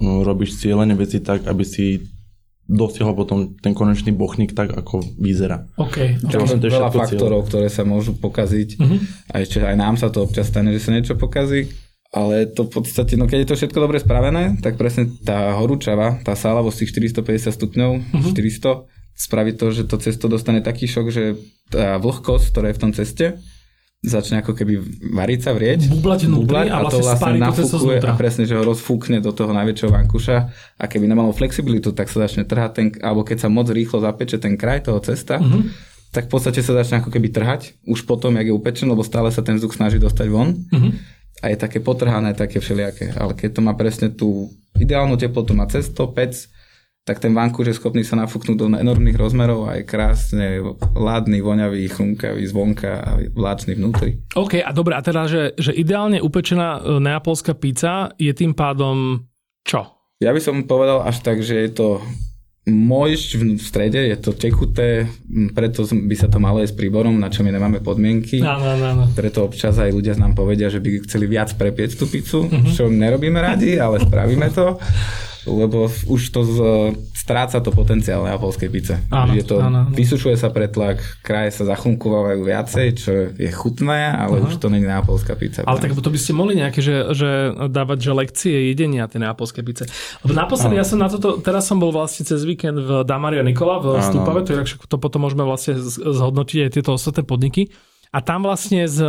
no, 0.00 0.24
robíš 0.24 0.58
cieľene 0.64 0.96
veci 0.96 1.20
tak, 1.20 1.44
aby 1.44 1.62
si 1.62 2.00
dosiahol 2.72 3.12
potom 3.12 3.52
ten 3.60 3.76
konečný 3.76 4.16
bochník 4.16 4.56
tak, 4.56 4.72
ako 4.72 5.04
vyzerá. 5.20 5.68
Okay. 5.76 6.16
Čo 6.24 6.40
vlastne 6.40 6.58
to 6.64 6.72
je 6.72 6.76
veľa 6.80 6.90
faktorov, 6.90 7.44
ktoré 7.46 7.68
sa 7.68 7.84
môžu 7.84 8.16
pokaziť 8.16 8.80
uh-huh. 8.80 8.98
a 9.28 9.34
ešte 9.44 9.60
aj 9.60 9.76
nám 9.76 10.00
sa 10.00 10.08
to 10.08 10.24
občas 10.24 10.48
stane, 10.48 10.72
že 10.72 10.80
sa 10.80 10.96
niečo 10.96 11.20
pokazí. 11.20 11.68
Ale 12.12 12.44
to 12.44 12.68
v 12.68 12.76
podstate, 12.76 13.16
no 13.16 13.24
keď 13.24 13.38
je 13.40 13.48
to 13.48 13.56
všetko 13.56 13.78
dobre 13.80 13.96
spravené, 13.96 14.60
tak 14.60 14.76
presne 14.76 15.08
tá 15.24 15.56
horúčava, 15.56 16.20
tá 16.20 16.36
sálavosť 16.36 16.84
tých 16.84 16.92
450 17.24 17.56
stupňov, 17.56 17.90
uh-huh. 18.04 18.36
400, 18.36 18.84
spraví 19.16 19.56
to, 19.56 19.72
že 19.72 19.88
to 19.88 19.96
cesto 19.96 20.28
dostane 20.28 20.60
taký 20.60 20.84
šok, 20.88 21.06
že 21.08 21.40
tá 21.72 21.96
vlhkosť, 21.96 22.46
ktorá 22.52 22.68
je 22.68 22.76
v 22.76 22.82
tom 22.84 22.92
ceste, 22.92 23.40
začne 24.02 24.42
ako 24.42 24.58
keby 24.58 24.82
variť 25.14 25.40
sa, 25.46 25.50
vrieť, 25.54 25.86
bublať, 25.86 26.26
bublať 26.26 26.66
a, 26.74 26.82
a 26.82 26.90
to 26.90 26.98
vlastne 26.98 27.38
nafúkuje 27.38 28.02
a 28.02 28.18
presne, 28.18 28.50
že 28.50 28.58
ho 28.58 28.66
rozfúkne 28.66 29.22
do 29.22 29.30
toho 29.30 29.54
najväčšieho 29.54 29.94
vankuša 29.94 30.36
a 30.74 30.84
keby 30.90 31.06
nemalo 31.06 31.30
flexibilitu, 31.30 31.94
tak 31.94 32.10
sa 32.10 32.26
začne 32.26 32.42
trhať 32.42 32.70
ten, 32.74 32.86
alebo 32.98 33.22
keď 33.22 33.46
sa 33.46 33.48
moc 33.48 33.70
rýchlo 33.70 34.02
zapeče 34.02 34.42
ten 34.42 34.58
kraj 34.58 34.90
toho 34.90 34.98
cesta, 34.98 35.38
uh-huh. 35.38 35.70
tak 36.10 36.26
v 36.26 36.30
podstate 36.34 36.66
sa 36.66 36.74
začne 36.74 36.98
ako 36.98 37.14
keby 37.14 37.30
trhať, 37.30 37.78
už 37.86 38.02
potom, 38.02 38.34
jak 38.34 38.50
je 38.50 38.54
upečený, 38.58 38.90
lebo 38.90 39.06
stále 39.06 39.30
sa 39.30 39.38
ten 39.38 39.54
vzduch 39.54 39.78
snaží 39.78 40.02
dostať 40.02 40.26
von 40.26 40.50
uh-huh. 40.50 40.92
a 41.38 41.54
je 41.54 41.56
také 41.62 41.78
potrhané, 41.78 42.34
také 42.34 42.58
všelijaké, 42.58 43.14
ale 43.14 43.38
keď 43.38 43.54
to 43.54 43.60
má 43.62 43.78
presne 43.78 44.10
tú 44.10 44.50
ideálnu 44.82 45.14
teplotu, 45.14 45.54
má 45.54 45.70
cez 45.70 45.86
to 45.94 46.10
pec, 46.10 46.50
tak 47.02 47.18
ten 47.18 47.34
vankúš 47.34 47.74
je 47.74 47.78
schopný 47.82 48.06
sa 48.06 48.14
nafúknúť 48.14 48.54
do 48.54 48.70
enormných 48.70 49.18
rozmerov 49.18 49.66
a 49.66 49.82
je 49.82 49.82
krásne 49.82 50.62
ládny, 50.94 51.42
voňavý, 51.42 51.82
chrunkavý 51.90 52.46
zvonka 52.46 52.92
a 53.02 53.10
vláčný 53.34 53.74
vnútri. 53.74 54.22
OK, 54.38 54.62
a 54.62 54.70
dobré, 54.70 54.94
a 54.94 55.02
teda, 55.02 55.26
že, 55.26 55.58
že 55.58 55.74
ideálne 55.74 56.22
upečená 56.22 56.78
e, 56.78 56.80
neapolská 57.02 57.58
pizza 57.58 58.14
je 58.22 58.30
tým 58.30 58.54
pádom 58.54 59.26
čo? 59.66 59.98
Ja 60.22 60.30
by 60.30 60.38
som 60.38 60.62
povedal 60.62 61.02
až 61.02 61.18
tak, 61.26 61.42
že 61.42 61.58
je 61.58 61.70
to 61.74 61.88
Mojšť 62.62 63.30
v 63.42 63.58
strede, 63.58 63.98
je 63.98 64.14
to 64.22 64.38
tekuté, 64.38 65.10
preto 65.50 65.82
by 65.82 66.14
sa 66.14 66.30
to 66.30 66.38
malo 66.38 66.62
jesť 66.62 66.78
príborom, 66.78 67.18
na 67.18 67.26
čo 67.26 67.42
my 67.42 67.50
nemáme 67.50 67.82
podmienky. 67.82 68.38
Áno, 68.38 68.78
áno, 68.78 68.84
áno. 68.86 69.04
Preto 69.18 69.50
občas 69.50 69.82
aj 69.82 69.90
ľudia 69.90 70.14
nám 70.14 70.38
povedia, 70.38 70.70
že 70.70 70.78
by 70.78 71.02
chceli 71.02 71.26
viac 71.26 71.50
prepieť 71.58 71.98
tú 71.98 72.06
pizzu, 72.06 72.46
uh-huh. 72.46 72.70
čo 72.70 72.86
nerobíme 72.86 73.42
radi, 73.42 73.82
ale 73.82 73.98
spravíme 73.98 74.46
to 74.54 74.78
lebo 75.46 75.90
už 76.06 76.22
to 76.30 76.40
z, 76.46 76.58
stráca 77.12 77.58
to 77.58 77.74
potenciál 77.74 78.26
neapolskej 78.26 78.70
pice. 78.70 78.94
Áno, 79.10 79.34
je 79.34 79.42
to, 79.42 79.58
áno, 79.58 79.86
áno. 79.86 79.94
Vysušuje 79.94 80.38
sa 80.38 80.50
pretlak, 80.50 81.02
kraje 81.22 81.54
sa 81.54 81.66
zachlunkovávajú 81.66 82.40
viacej, 82.42 82.86
čo 82.98 83.10
je 83.34 83.50
chutné, 83.50 84.14
ale 84.14 84.42
Aha. 84.42 84.46
už 84.50 84.58
to 84.58 84.70
není 84.70 84.86
neapolská 84.86 85.34
pizza. 85.34 85.66
Ale 85.66 85.82
tak 85.82 85.94
to 85.94 86.10
by 86.10 86.18
ste 86.18 86.32
mohli 86.34 86.58
nejaké, 86.58 86.82
že, 86.82 87.14
že 87.14 87.54
dávať 87.70 87.98
že 88.02 88.12
lekcie 88.14 88.54
jedenia 88.74 89.06
tej 89.06 89.26
neapolskej 89.26 89.62
pice. 89.62 89.82
Lebo 90.26 90.34
naposledy 90.34 90.78
ja 90.78 90.86
som 90.86 90.98
na 90.98 91.10
toto, 91.10 91.38
teraz 91.38 91.66
som 91.66 91.78
bol 91.78 91.94
vlastne 91.94 92.26
cez 92.26 92.42
víkend 92.42 92.78
v 92.78 93.02
Damario 93.02 93.42
Nikola 93.42 93.78
v 93.82 94.02
Stúpave, 94.02 94.46
to, 94.46 94.58
je, 94.58 94.78
to 94.86 94.96
potom 94.98 95.26
môžeme 95.26 95.42
vlastne 95.42 95.78
zhodnotiť 95.82 96.58
aj 96.66 96.70
tieto 96.74 96.90
ostatné 96.94 97.22
podniky. 97.22 97.70
A 98.12 98.20
tam 98.20 98.44
vlastne 98.44 98.84
z, 98.84 99.00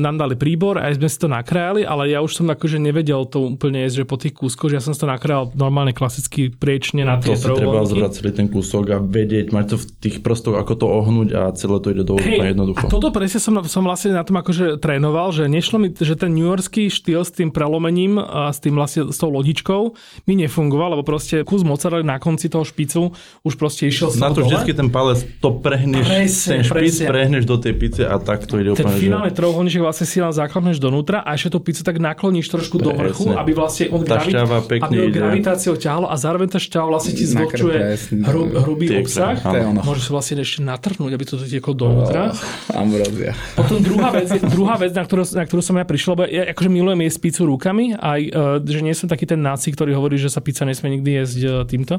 nám 0.00 0.16
dali 0.16 0.40
príbor, 0.40 0.80
aj 0.80 0.96
sme 0.96 1.04
si 1.04 1.20
to 1.20 1.28
nakrájali, 1.28 1.84
ale 1.84 2.16
ja 2.16 2.24
už 2.24 2.40
som 2.40 2.48
akože 2.48 2.80
nevedel 2.80 3.28
to 3.28 3.44
úplne 3.44 3.84
jesť, 3.84 3.96
že 4.00 4.04
po 4.08 4.16
tých 4.16 4.32
kúskoch, 4.32 4.72
že 4.72 4.80
ja 4.80 4.82
som 4.82 4.96
si 4.96 5.04
to 5.04 5.04
nakrájal 5.04 5.52
normálne 5.52 5.92
klasicky 5.92 6.48
priečne 6.48 7.04
na 7.04 7.20
tie 7.20 7.36
To 7.36 7.52
treba 7.52 7.84
zobrať 7.84 8.10
celý 8.16 8.32
ten 8.32 8.48
kúsok 8.48 8.84
a 8.88 8.96
vedieť, 9.04 9.52
mať 9.52 9.76
to 9.76 9.76
v 9.76 9.84
tých 10.00 10.16
prostoch, 10.24 10.56
ako 10.56 10.72
to 10.80 10.86
ohnúť 10.88 11.28
a 11.36 11.52
celé 11.52 11.76
to 11.84 11.92
ide 11.92 12.08
do 12.08 12.16
hey, 12.16 12.56
jednoducho. 12.56 12.88
A 12.88 12.88
toto 12.88 13.12
presne 13.12 13.36
som, 13.36 13.52
som 13.68 13.84
vlastne 13.84 14.16
na 14.16 14.24
tom 14.24 14.40
akože 14.40 14.80
trénoval, 14.80 15.28
že 15.36 15.44
nešlo 15.52 15.76
mi, 15.76 15.92
že 15.92 16.16
ten 16.16 16.32
New 16.32 16.48
Yorkský 16.48 16.88
štýl 16.88 17.28
s 17.28 17.36
tým 17.36 17.52
prelomením 17.52 18.16
a 18.16 18.48
s 18.48 18.64
tým 18.64 18.72
vlastne 18.80 19.12
s 19.12 19.18
tou 19.20 19.28
lodičkou 19.28 19.92
mi 20.24 20.40
nefungoval, 20.40 20.96
lebo 20.96 21.04
proste 21.04 21.44
kus 21.44 21.68
mozzarella 21.68 22.00
na 22.00 22.16
konci 22.16 22.48
toho 22.48 22.64
špicu 22.64 23.12
už 23.44 23.60
proste 23.60 23.92
išiel 23.92 24.08
Na 24.16 24.32
to 24.32 24.40
vždycky 24.40 24.72
ten 24.72 24.88
palec 24.88 25.20
to 25.44 25.52
prehneš, 25.52 26.08
presne, 26.08 26.48
ten 26.48 26.62
špic 26.64 26.96
presne. 26.96 27.06
prehneš 27.12 27.44
do 27.44 27.60
tej 27.60 27.76
pice 27.76 28.08
a 28.08 28.21
tak 28.22 28.46
to 28.46 28.56
ide 28.62 28.72
ten 28.78 28.86
úplne, 28.86 28.98
finálny 28.98 29.30
že... 29.30 29.36
trojuholníček 29.36 29.82
vlastne 29.82 30.06
si 30.06 30.18
len 30.22 30.32
zakladneš 30.32 30.78
donútra 30.78 31.20
a 31.26 31.34
ešte 31.34 31.54
tú 31.54 31.58
pizzu 31.60 31.82
tak 31.82 31.98
nakloníš 31.98 32.46
trošku 32.48 32.78
do 32.78 32.94
vrchu, 32.94 33.34
aby 33.34 33.52
vlastne 33.52 33.90
on 33.90 34.06
tá 34.06 34.22
gravit- 34.22 34.32
šťava 34.32 34.58
pekne 34.70 34.96
aby 35.02 35.10
gravitáciou 35.12 35.74
ťahalo 35.76 36.06
a 36.08 36.14
zároveň 36.14 36.48
tá 36.54 36.58
šťava 36.62 36.86
vlastne 36.86 37.12
ti 37.18 37.24
zvočuje 37.26 37.78
hru, 38.22 38.42
hrubý 38.62 38.86
Tiek, 38.88 39.04
obsah. 39.04 39.36
Môžeš 39.82 40.06
vlastne 40.08 40.40
ešte 40.40 40.62
natrhnúť, 40.62 41.10
aby 41.12 41.24
to 41.26 41.34
tieklo 41.42 41.74
donútra. 41.74 42.32
Oh, 42.72 42.80
ambrozia. 42.80 43.34
Potom 43.58 43.82
druhá 43.82 44.14
vec, 44.14 44.30
druhá 44.46 44.78
vec 44.78 44.94
na, 44.94 45.02
ktorú, 45.02 45.22
na 45.34 45.44
ktorú 45.44 45.62
som 45.64 45.76
ja 45.76 45.84
prišiel, 45.84 46.14
lebo 46.14 46.24
ja 46.30 46.42
akože 46.54 46.70
milujem 46.70 47.00
jesť 47.04 47.18
pizzu 47.18 47.42
rukami, 47.50 47.98
aj 47.98 48.20
uh, 48.30 48.62
že 48.62 48.80
nie 48.80 48.94
som 48.94 49.10
taký 49.10 49.26
ten 49.26 49.42
náci, 49.42 49.74
ktorý 49.74 49.98
hovorí, 49.98 50.16
že 50.20 50.30
sa 50.30 50.38
pizza 50.38 50.62
nesmie 50.62 51.00
nikdy 51.00 51.10
jesť 51.22 51.38
uh, 51.42 51.50
týmto. 51.66 51.98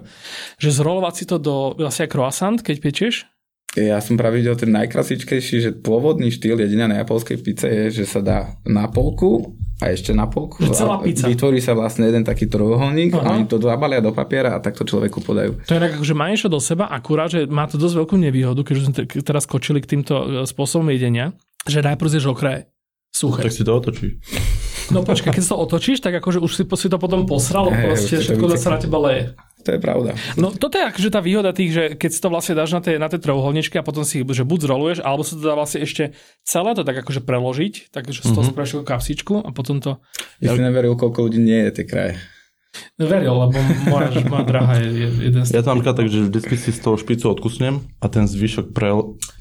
Že 0.62 0.70
zrolovať 0.80 1.14
si 1.14 1.26
to 1.28 1.36
do 1.42 1.76
vlastne 1.76 2.08
croissant, 2.08 2.60
keď 2.64 2.76
pečieš, 2.80 3.16
ja 3.74 3.98
som 4.06 4.14
práve 4.14 4.38
videl 4.38 4.54
ten 4.54 4.70
najklasičkejší, 4.70 5.56
že 5.58 5.70
pôvodný 5.74 6.30
štýl 6.30 6.62
jedina 6.62 6.86
na 6.86 7.02
japonskej 7.02 7.42
pice 7.42 7.66
je, 7.66 7.84
že 8.02 8.06
sa 8.06 8.22
dá 8.22 8.40
na 8.70 8.86
polku 8.86 9.58
a 9.82 9.90
ešte 9.90 10.14
na 10.14 10.30
polku. 10.30 10.62
Celá 10.70 11.02
pizza. 11.02 11.26
Vytvorí 11.26 11.58
sa 11.58 11.74
vlastne 11.74 12.06
jeden 12.06 12.22
taký 12.22 12.46
trojuholník, 12.46 13.18
uh-huh. 13.18 13.34
oni 13.34 13.50
to 13.50 13.58
zabalia 13.58 13.98
do 13.98 14.14
papiera 14.14 14.54
a 14.54 14.62
takto 14.62 14.86
človeku 14.86 15.26
podajú. 15.26 15.66
To 15.66 15.74
je 15.74 15.82
tak 15.82 15.98
akože 15.98 16.14
má 16.14 16.30
do 16.38 16.60
seba, 16.62 16.86
akurát, 16.86 17.34
že 17.34 17.50
má 17.50 17.66
to 17.66 17.82
dosť 17.82 18.06
veľkú 18.06 18.16
nevýhodu, 18.22 18.62
keď 18.62 18.76
sme 18.78 18.94
teraz 19.26 19.50
skočili 19.50 19.82
k 19.82 19.98
týmto 19.98 20.14
e, 20.22 20.26
spôsobom 20.46 20.94
jedenia, 20.94 21.34
že 21.66 21.82
najprv 21.82 22.10
zješ 22.14 22.30
okraje 22.30 22.70
suché. 23.10 23.42
Tak 23.50 23.54
si 23.54 23.64
to 23.66 23.74
otočí. 23.74 24.08
No 24.92 25.02
počkaj, 25.02 25.32
keď 25.32 25.44
sa 25.44 25.56
to 25.56 25.64
otočíš, 25.64 26.04
tak 26.04 26.20
akože 26.20 26.44
už 26.44 26.52
si, 26.52 26.64
si 26.68 26.88
to 26.92 26.98
potom 27.00 27.24
posral, 27.24 27.72
hey, 27.72 27.88
proste 27.88 28.20
všetko 28.20 28.46
sa 28.60 28.76
na 28.76 28.80
teba 28.82 29.00
leje. 29.00 29.24
To 29.64 29.70
je 29.72 29.80
pravda. 29.80 30.12
No 30.36 30.52
toto 30.52 30.76
je 30.76 30.84
akože 30.92 31.10
tá 31.10 31.24
výhoda 31.24 31.56
tých, 31.56 31.72
že 31.72 31.84
keď 31.96 32.10
si 32.12 32.20
to 32.20 32.28
vlastne 32.28 32.54
dáš 32.60 32.76
na 32.76 32.82
tie, 32.84 33.00
na 33.00 33.08
tie 33.08 33.20
trojuholničky 33.20 33.80
a 33.80 33.84
potom 33.84 34.04
si 34.04 34.20
že 34.20 34.44
buď 34.44 34.60
zroluješ, 34.68 35.00
alebo 35.00 35.24
sa 35.24 35.34
to 35.40 35.44
dá 35.44 35.56
vlastne 35.56 35.88
ešte 35.88 36.12
celé 36.44 36.76
to 36.76 36.84
tak 36.84 37.00
akože 37.00 37.24
preložiť, 37.24 37.96
takže 37.96 38.28
z 38.28 38.36
toho 38.36 38.44
mm-hmm. 38.44 38.52
spravíš 38.52 38.74
kapsičku 38.84 39.40
a 39.40 39.50
potom 39.56 39.80
to... 39.80 40.04
Ja 40.44 40.52
si 40.52 40.60
neveril, 40.60 41.00
koľko 41.00 41.32
ľudí 41.32 41.40
nie 41.40 41.64
je 41.70 41.82
tie 41.82 41.86
kraje. 41.88 42.14
Veril, 42.98 43.34
lebo 43.38 43.58
moja, 43.90 44.10
moja 44.26 44.46
drahá 44.50 44.74
je, 44.82 44.90
je 44.90 45.08
jeden 45.30 45.42
z 45.46 45.54
Ja 45.54 45.62
to 45.62 45.74
mám 45.74 45.86
tak, 45.86 46.10
že 46.10 46.30
si 46.58 46.72
z 46.74 46.80
toho 46.82 46.98
špicu 46.98 47.30
odkusnem 47.30 47.86
a 48.02 48.06
ten 48.10 48.26
zvyšok 48.26 48.74
pre, 48.74 48.90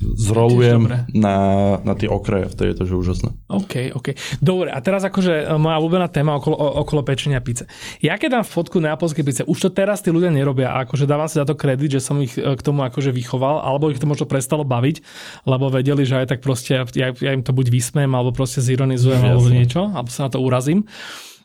zrolujem 0.01 1.09
na, 1.16 1.37
na 1.81 1.95
tie 1.97 2.12
okraje, 2.12 2.53
vtedy 2.53 2.73
je 2.73 2.77
to 2.77 2.85
že 2.88 2.95
úžasné. 2.97 3.29
OK, 3.49 3.97
OK. 3.97 4.16
Dobre, 4.45 4.68
a 4.68 4.79
teraz 4.85 5.05
akože 5.09 5.49
e, 5.49 5.57
moja 5.57 5.81
obľúbená 5.81 6.12
téma 6.12 6.37
okolo, 6.37 6.57
okolo 6.85 7.01
pečenia 7.05 7.40
pice. 7.40 7.64
Ja 8.05 8.21
keď 8.21 8.40
dám 8.40 8.45
fotku 8.45 8.81
na 8.85 8.92
japonskej 8.92 9.25
pice, 9.25 9.42
už 9.49 9.59
to 9.64 9.68
teraz 9.73 10.05
tí 10.05 10.12
ľudia 10.12 10.29
nerobia 10.29 10.77
akože 10.85 11.09
dávam 11.09 11.29
si 11.29 11.40
za 11.40 11.49
to 11.49 11.57
kredit, 11.57 11.97
že 11.97 12.05
som 12.05 12.21
ich 12.21 12.37
e, 12.37 12.45
k 12.45 12.61
tomu 12.61 12.85
akože 12.85 13.16
vychoval, 13.16 13.64
alebo 13.64 13.88
ich 13.88 14.01
to 14.01 14.09
možno 14.09 14.29
prestalo 14.29 14.64
baviť, 14.64 15.01
lebo 15.49 15.73
vedeli, 15.73 16.05
že 16.05 16.21
aj 16.21 16.37
tak 16.37 16.40
proste 16.45 16.85
ja, 16.92 17.12
ja 17.16 17.31
im 17.33 17.40
to 17.40 17.57
buď 17.57 17.73
vysmiem, 17.73 18.12
alebo 18.12 18.33
proste 18.33 18.61
zironizujem, 18.61 19.25
alebo 19.25 19.49
niečo, 19.49 19.88
alebo 19.88 20.12
sa 20.12 20.29
na 20.29 20.31
to 20.33 20.40
urazím. 20.40 20.85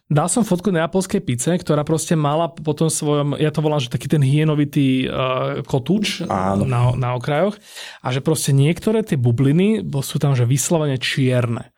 Dal 0.07 0.31
som 0.31 0.47
fotku 0.47 0.71
neapolskej 0.71 1.19
pice, 1.19 1.51
ktorá 1.59 1.83
proste 1.83 2.15
mala 2.15 2.47
potom 2.47 2.87
svojom, 2.87 3.35
ja 3.35 3.51
to 3.51 3.59
volám, 3.59 3.83
že 3.83 3.91
taký 3.91 4.07
ten 4.07 4.23
hienovitý 4.23 5.03
uh, 5.03 5.59
kotúč 5.67 6.23
na, 6.63 6.95
na 6.95 7.09
okrajoch 7.19 7.59
a 7.99 8.07
že 8.15 8.23
proste 8.23 8.55
niektoré 8.55 9.03
tie 9.03 9.19
bubliny 9.19 9.83
sú 9.99 10.15
tam 10.15 10.31
že 10.31 10.47
vyslovene 10.47 10.95
čierne. 10.95 11.75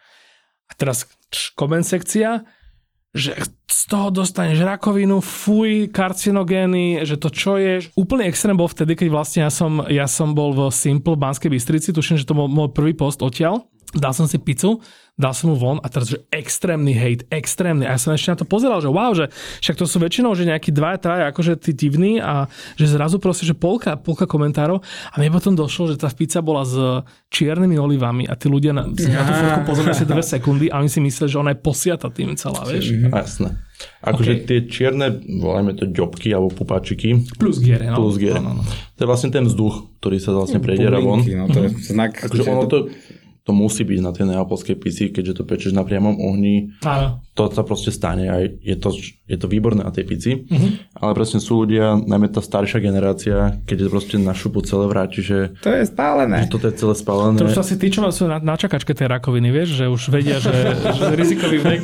A 0.70 0.78
teraz 0.78 1.10
koment 1.58 1.82
sekcia, 1.82 2.46
že 3.18 3.34
z 3.66 3.82
toho 3.90 4.14
dostaneš 4.14 4.62
rakovinu, 4.62 5.18
fuj, 5.26 5.90
karcinogény, 5.90 7.02
že 7.10 7.18
to 7.18 7.34
čo 7.34 7.58
je. 7.58 7.82
Úplný 7.98 8.30
extrém 8.30 8.54
bol 8.54 8.70
vtedy, 8.70 8.94
keď 8.94 9.08
vlastne 9.10 9.42
ja 9.42 9.50
som, 9.50 9.82
ja 9.90 10.06
som 10.06 10.38
bol 10.38 10.54
v 10.54 10.70
Simple 10.70 11.18
Banskej 11.18 11.50
Bystrici, 11.50 11.90
tuším, 11.90 12.22
že 12.22 12.30
to 12.30 12.38
bol 12.38 12.46
môj 12.46 12.70
prvý 12.70 12.94
post 12.94 13.26
odtiaľ. 13.26 13.66
Dal 13.96 14.14
som 14.14 14.30
si 14.30 14.38
pizzu 14.38 14.78
dal 15.20 15.36
som 15.36 15.52
mu 15.52 15.56
von 15.60 15.84
a 15.84 15.92
teraz, 15.92 16.16
že 16.16 16.24
extrémny 16.32 16.96
hate, 16.96 17.28
extrémny. 17.28 17.84
A 17.84 17.94
ja 17.94 18.00
som 18.00 18.16
ešte 18.16 18.32
na 18.32 18.40
to 18.40 18.48
pozeral, 18.48 18.80
že 18.80 18.88
wow, 18.88 19.12
že 19.12 19.28
však 19.60 19.76
to 19.76 19.84
sú 19.84 20.00
väčšinou, 20.00 20.32
že 20.32 20.48
nejakí 20.48 20.72
dva, 20.72 20.96
traja, 20.96 21.28
akože 21.28 21.60
tí 21.60 21.76
divní 21.76 22.24
a 22.24 22.48
že 22.80 22.88
zrazu 22.88 23.20
proste, 23.20 23.44
že 23.44 23.52
polka, 23.52 24.00
polka 24.00 24.24
komentárov 24.24 24.80
a 25.12 25.16
mne 25.20 25.36
potom 25.36 25.60
došlo, 25.60 25.92
že 25.92 26.00
tá 26.00 26.08
pizza 26.08 26.40
bola 26.40 26.64
s 26.64 27.04
čiernymi 27.36 27.76
olivami 27.76 28.24
a 28.32 28.40
tí 28.40 28.48
ľudia 28.48 28.72
na, 28.72 28.88
na 28.88 29.22
tú 29.28 29.34
fotku 29.36 29.60
pozorili 29.68 29.92
si 29.92 30.08
dve 30.08 30.24
sekundy 30.24 30.72
a 30.72 30.80
oni 30.80 30.88
si 30.88 31.04
mysleli, 31.04 31.28
že 31.28 31.38
ona 31.38 31.52
je 31.52 31.60
posiata 31.60 32.08
tým 32.08 32.40
celá, 32.40 32.64
vieš. 32.64 32.96
Mm-hmm. 32.96 33.12
Jasné. 33.12 33.50
Akože 34.04 34.32
okay. 34.36 34.44
tie 34.48 34.60
čierne, 34.68 35.08
volajme 35.40 35.72
to 35.72 35.88
ďobky 35.88 36.36
alebo 36.36 36.52
pupačiky. 36.52 37.28
Plus 37.40 37.64
giere, 37.64 37.88
no. 37.88 38.00
Plus 38.00 38.20
giere. 38.20 38.40
No, 38.40 38.52
no, 38.56 38.64
no. 38.64 38.64
To 38.68 39.00
je 39.04 39.08
vlastne 39.08 39.32
ten 39.32 39.48
vzduch, 39.48 40.04
ktorý 40.04 40.20
sa 40.20 40.36
vlastne 40.36 40.60
prediera 40.60 41.00
von. 41.00 41.24
No, 41.24 41.48
to 41.48 41.64
je 41.64 41.70
znak. 41.88 42.20
Akože 42.20 42.44
ono 42.44 42.68
to, 42.68 42.92
to 43.50 43.58
musí 43.58 43.82
byť 43.82 44.00
na 44.06 44.14
tej 44.14 44.30
neapolskej 44.30 44.78
pici, 44.78 45.10
keďže 45.10 45.42
to 45.42 45.44
pečeš 45.50 45.74
na 45.74 45.82
priamom 45.82 46.22
ohni. 46.22 46.78
Áno. 46.86 47.26
To 47.34 47.50
sa 47.50 47.66
proste 47.66 47.90
stane 47.90 48.30
a 48.30 48.46
je 48.46 48.78
to, 48.78 48.94
je 49.26 49.38
to 49.42 49.50
výborné 49.50 49.82
na 49.82 49.90
tej 49.90 50.06
pici. 50.06 50.46
Uh-huh. 50.46 50.78
Ale 50.94 51.18
presne 51.18 51.42
sú 51.42 51.66
ľudia, 51.66 51.98
najmä 51.98 52.30
tá 52.30 52.46
staršia 52.46 52.78
generácia, 52.78 53.58
keď 53.66 53.78
je 53.82 53.88
proste 53.90 54.16
na 54.22 54.38
šupu 54.38 54.62
celé 54.62 54.86
vráti, 54.86 55.26
že... 55.26 55.58
To 55.66 55.74
je 55.74 55.82
spálené. 55.82 56.46
Že 56.46 56.54
toto 56.54 56.66
je 56.70 56.76
celé 56.78 56.94
spálené. 56.94 57.42
To 57.42 57.50
už 57.50 57.58
asi 57.58 57.82
tí, 57.82 57.90
čo 57.90 58.06
sú 58.14 58.30
na, 58.30 58.38
na 58.38 58.54
čakačke 58.54 58.94
tej 58.94 59.10
rakoviny, 59.10 59.50
vieš, 59.50 59.82
že 59.82 59.90
už 59.90 60.14
vedia, 60.14 60.38
že, 60.38 60.54
že 60.78 61.10
rizikový 61.18 61.58
vek. 61.66 61.82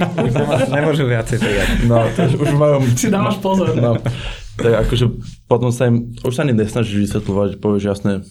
Nemôžu 0.70 1.10
viacej 1.10 1.42
to 1.42 1.50
No, 1.90 2.06
to 2.14 2.30
už 2.30 2.54
majú... 2.54 2.86
Si 2.94 3.10
dávaš 3.10 3.42
pozor. 3.42 3.74
No. 3.74 3.98
Tak 4.56 4.86
akože 4.86 5.06
potom 5.50 5.74
sa 5.74 5.90
im, 5.90 6.14
už 6.22 6.30
sa 6.38 6.46
ani 6.46 6.54
nesnažíš 6.54 7.10
vysvetľovať, 7.10 7.58
povieš 7.58 7.84
jasné, 7.90 8.22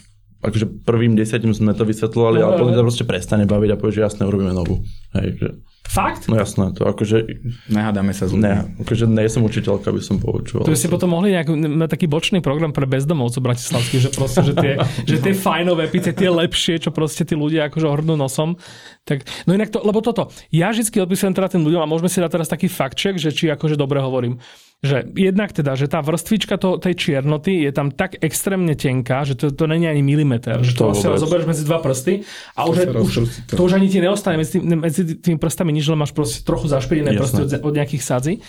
akože 0.45 0.85
prvým 0.85 1.17
desiatim 1.17 1.57
sme 1.57 1.73
to 1.73 1.89
vysvetľovali, 1.89 2.39
no, 2.41 2.45
ale 2.45 2.53
potom 2.61 2.75
to 2.77 2.85
proste 2.85 3.07
prestane 3.09 3.49
baviť 3.49 3.71
a 3.73 3.77
povie, 3.81 3.97
že 3.97 4.05
jasne, 4.05 4.29
urobíme 4.29 4.53
novú. 4.53 4.85
Hej, 5.17 5.41
že... 5.41 5.49
Fakt? 5.85 6.33
No 6.33 6.41
jasné, 6.41 6.73
to 6.73 6.89
akože... 6.89 7.29
Nehádame 7.69 8.17
sa 8.17 8.25
z 8.25 8.41
Ne, 8.41 8.73
akože 8.81 9.05
nie 9.05 9.29
som 9.29 9.45
učiteľka, 9.45 9.93
by 9.93 10.01
som 10.01 10.17
poučoval. 10.17 10.65
To 10.65 10.73
by 10.73 10.81
ste 10.81 10.89
potom 10.89 11.13
mohli 11.13 11.37
nejak, 11.37 11.49
mať 11.53 11.91
taký 11.93 12.09
bočný 12.09 12.41
program 12.41 12.73
pre 12.73 12.89
bezdomovcov 12.89 13.45
bratislavských, 13.45 14.03
že 14.09 14.11
proste, 14.13 14.41
že 14.49 14.55
tie, 14.57 14.73
že 15.11 15.17
tie 15.21 15.35
fajnové 15.37 15.89
pice, 15.93 16.17
tie 16.17 16.33
lepšie, 16.33 16.81
čo 16.81 16.91
proste 16.93 17.29
tí 17.29 17.37
ľudia 17.37 17.69
akože 17.69 17.85
hrnú 17.85 18.17
nosom. 18.17 18.57
Tak, 19.05 19.29
no 19.45 19.53
inak 19.53 19.69
to, 19.69 19.85
lebo 19.85 20.01
toto, 20.01 20.33
ja 20.49 20.73
vždy 20.73 20.89
odpisujem 20.89 21.37
teda 21.37 21.53
tým 21.53 21.65
ľuďom 21.65 21.85
a 21.85 21.91
môžeme 21.91 22.09
si 22.09 22.21
dať 22.21 22.33
teraz 22.33 22.49
taký 22.49 22.73
fakt 22.73 22.97
check, 22.97 23.21
že 23.21 23.33
či 23.33 23.53
akože 23.53 23.77
dobre 23.77 24.01
hovorím 24.01 24.41
že 24.85 25.09
jednak 25.17 25.57
teda, 25.57 25.73
že 25.81 25.89
tá 25.89 26.05
vrstvička 26.05 26.61
to, 26.61 26.77
tej 26.77 26.95
čiernoty 26.95 27.65
je 27.65 27.73
tam 27.73 27.89
tak 27.89 28.21
extrémne 28.21 28.77
tenká, 28.77 29.25
že 29.25 29.33
to, 29.33 29.49
to 29.49 29.65
není 29.65 29.89
ani 29.89 30.05
milimeter. 30.05 30.61
Že 30.61 30.73
to, 30.77 30.85
to 30.93 31.17
zoberieš 31.17 31.49
medzi 31.49 31.65
dva 31.65 31.81
prsty 31.81 32.21
a 32.53 32.69
už, 32.69 32.93
už, 32.93 33.15
to 33.49 33.63
už 33.65 33.81
ani 33.81 33.89
ti 33.89 34.05
neostane 34.05 34.37
medzi, 34.37 34.61
tým, 34.61 34.77
medzi 34.77 35.03
tými 35.17 35.41
prstami 35.41 35.73
nič, 35.73 35.89
len 35.89 35.97
máš 35.97 36.13
proste 36.13 36.45
trochu 36.45 36.69
zašpedené 36.69 37.17
prsty 37.17 37.49
od, 37.49 37.51
od 37.65 37.73
nejakých 37.73 38.03
sadzí. 38.05 38.45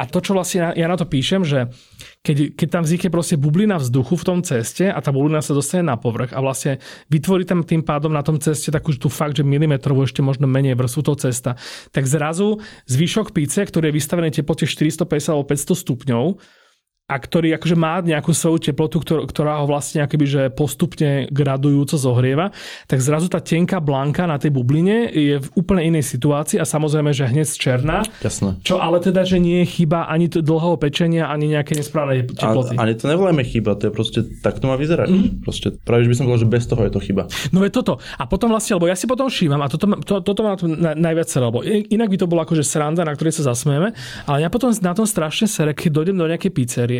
A 0.00 0.08
to, 0.08 0.24
čo 0.24 0.32
vlastne 0.32 0.72
ja 0.72 0.88
na 0.88 0.96
to 0.96 1.04
píšem, 1.04 1.44
že 1.44 1.68
keď, 2.24 2.56
keď 2.56 2.68
tam 2.72 2.82
vznikne 2.88 3.12
proste 3.12 3.36
bublina 3.36 3.76
vzduchu 3.76 4.16
v 4.16 4.24
tom 4.24 4.38
ceste 4.40 4.88
a 4.88 4.96
tá 5.04 5.12
bublina 5.12 5.44
sa 5.44 5.52
dostane 5.52 5.84
na 5.84 6.00
povrch 6.00 6.32
a 6.32 6.40
vlastne 6.40 6.80
vytvorí 7.12 7.44
tam 7.44 7.60
tým 7.68 7.84
pádom 7.84 8.08
na 8.08 8.24
tom 8.24 8.40
ceste 8.40 8.72
takú 8.72 8.96
tú 8.96 9.12
fakt, 9.12 9.36
že 9.36 9.44
milimetrovú 9.44 10.08
ešte 10.08 10.24
možno 10.24 10.48
menej 10.48 10.72
vrstvu 10.72 11.00
toho 11.04 11.20
cesta, 11.20 11.60
tak 11.92 12.08
zrazu 12.08 12.56
zvyšok 12.88 13.36
píce, 13.36 13.60
ktorý 13.60 13.92
je 13.92 13.98
vystavený 14.00 14.32
teplote 14.32 14.64
450 14.64 15.36
alebo 15.36 15.44
500 15.52 15.84
stupňov, 15.84 16.24
a 17.10 17.18
ktorý 17.18 17.58
akože 17.58 17.74
má 17.74 17.98
nejakú 17.98 18.30
svoju 18.30 18.70
teplotu, 18.70 19.02
ktorá 19.02 19.58
ho 19.58 19.66
vlastne 19.66 20.06
akoby, 20.06 20.26
že 20.30 20.42
postupne 20.54 21.26
gradujúco 21.34 21.98
zohrieva, 21.98 22.54
tak 22.86 23.02
zrazu 23.02 23.26
tá 23.26 23.42
tenká 23.42 23.82
blanka 23.82 24.30
na 24.30 24.38
tej 24.38 24.54
bubline 24.54 25.10
je 25.10 25.42
v 25.42 25.48
úplne 25.58 25.90
inej 25.90 26.06
situácii 26.06 26.62
a 26.62 26.64
samozrejme, 26.64 27.10
že 27.10 27.26
hneď 27.26 27.48
černá. 27.50 28.06
Jasné. 28.22 28.62
Čo 28.62 28.78
ale 28.78 29.02
teda, 29.02 29.26
že 29.26 29.42
nie 29.42 29.66
je 29.66 29.82
chyba 29.82 30.06
ani 30.06 30.30
dlhého 30.30 30.78
pečenia, 30.78 31.26
ani 31.26 31.50
nejaké 31.50 31.74
nesprávne 31.74 32.30
teploty. 32.30 32.78
A, 32.78 32.86
ani 32.86 32.94
to 32.94 33.10
nevoláme 33.10 33.42
chyba, 33.42 33.74
to 33.74 33.90
je 33.90 33.92
proste, 33.92 34.20
tak 34.38 34.62
to 34.62 34.70
má 34.70 34.78
vyzerať. 34.78 35.08
Mm-hmm. 35.10 35.42
Proste, 35.42 35.74
práve, 35.82 36.06
že 36.06 36.10
by 36.12 36.14
som 36.14 36.24
povedal, 36.30 36.42
že 36.46 36.50
bez 36.54 36.64
toho 36.70 36.82
je 36.86 36.92
to 36.94 37.00
chyba. 37.02 37.22
No 37.50 37.66
je 37.66 37.72
toto. 37.74 37.98
A 38.20 38.30
potom 38.30 38.54
vlastne, 38.54 38.78
lebo 38.78 38.86
ja 38.86 38.94
si 38.94 39.10
potom 39.10 39.26
všímam, 39.26 39.58
a 39.64 39.66
toto, 39.66 39.90
to, 40.06 40.22
toto 40.22 40.40
má 40.44 40.54
na, 40.62 40.94
najviac 40.94 41.26
sere, 41.26 41.50
lebo 41.50 41.64
inak 41.66 42.08
by 42.12 42.16
to 42.20 42.30
bolo 42.30 42.46
akože 42.46 42.62
sranda, 42.62 43.02
na 43.02 43.16
ktorej 43.16 43.40
sa 43.40 43.50
zasmieme, 43.50 43.96
ale 44.28 44.38
ja 44.44 44.48
potom 44.52 44.70
na 44.70 44.92
tom 44.94 45.08
strašne 45.08 45.48
sere, 45.50 45.72
keď 45.72 45.90
dojdem 45.90 46.16
do 46.20 46.28
nejakej 46.28 46.52
pizzerie, 46.52 46.99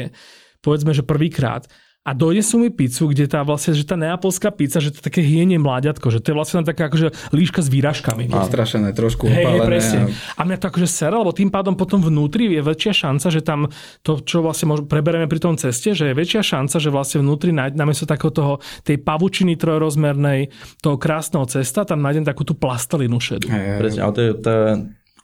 povedzme, 0.64 0.96
že 0.96 1.04
prvýkrát, 1.04 1.68
a 2.00 2.16
donesú 2.16 2.56
mi 2.56 2.72
pizzu, 2.72 3.12
kde 3.12 3.28
tá 3.28 3.44
vlastne, 3.44 3.76
že 3.76 3.84
tá 3.84 3.92
neapolská 3.92 4.48
pizza, 4.48 4.80
že 4.80 4.88
to 4.88 5.04
je 5.04 5.06
také 5.12 5.20
hienie 5.20 5.60
mláďatko, 5.60 6.08
že 6.08 6.24
to 6.24 6.32
je 6.32 6.36
vlastne 6.40 6.64
taká 6.64 6.88
akože 6.88 7.12
líška 7.36 7.60
s 7.60 7.68
výražkami. 7.68 8.32
Strašené, 8.32 8.96
trošku 8.96 9.28
hey, 9.28 9.44
opálené. 9.44 9.68
presne. 9.68 10.00
A 10.32 10.40
mňa 10.48 10.56
to 10.64 10.66
akože 10.72 10.88
sere, 10.88 11.12
lebo 11.20 11.36
tým 11.36 11.52
pádom 11.52 11.76
potom 11.76 12.00
vnútri 12.00 12.48
je 12.56 12.64
väčšia 12.64 13.04
šanca, 13.04 13.26
že 13.28 13.40
tam 13.44 13.68
to, 14.00 14.16
čo 14.24 14.40
vlastne 14.40 14.72
môž, 14.72 14.88
prebereme 14.88 15.28
pri 15.28 15.44
tom 15.44 15.60
ceste, 15.60 15.92
že 15.92 16.08
je 16.08 16.14
väčšia 16.16 16.40
šanca, 16.40 16.80
že 16.80 16.88
vlastne 16.88 17.20
vnútri 17.20 17.52
namiesto 17.52 18.08
takého 18.08 18.32
toho, 18.32 18.52
tej 18.80 18.96
pavučiny 19.04 19.60
trojrozmernej, 19.60 20.48
toho 20.80 20.96
krásneho 20.96 21.44
cesta, 21.52 21.84
tam 21.84 22.00
nájdem 22.00 22.24
takú 22.24 22.48
tú 22.48 22.56
plastelinu 22.56 23.20
šedu. 23.20 23.44
Hey, 23.52 23.76
presne, 23.76 24.08
ale 24.08 24.12
to 24.16 24.20
je 24.24 24.32
tá 24.40 24.56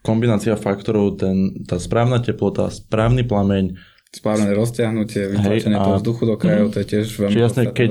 kombinácia 0.04 0.52
faktorov, 0.60 1.24
ten, 1.24 1.64
tá 1.64 1.80
správna 1.80 2.20
teplota, 2.20 2.68
správny 2.68 3.24
plameň, 3.24 3.95
správne 4.16 4.56
rozťahnutie, 4.56 5.28
vytlačenie 5.36 5.76
toho 5.76 6.00
vzduchu 6.00 6.22
do 6.24 6.36
krajov, 6.40 6.72
to 6.72 6.80
je 6.80 6.86
tiež 6.88 7.06
veľmi 7.20 7.36
jasné, 7.36 7.62
keď, 7.76 7.90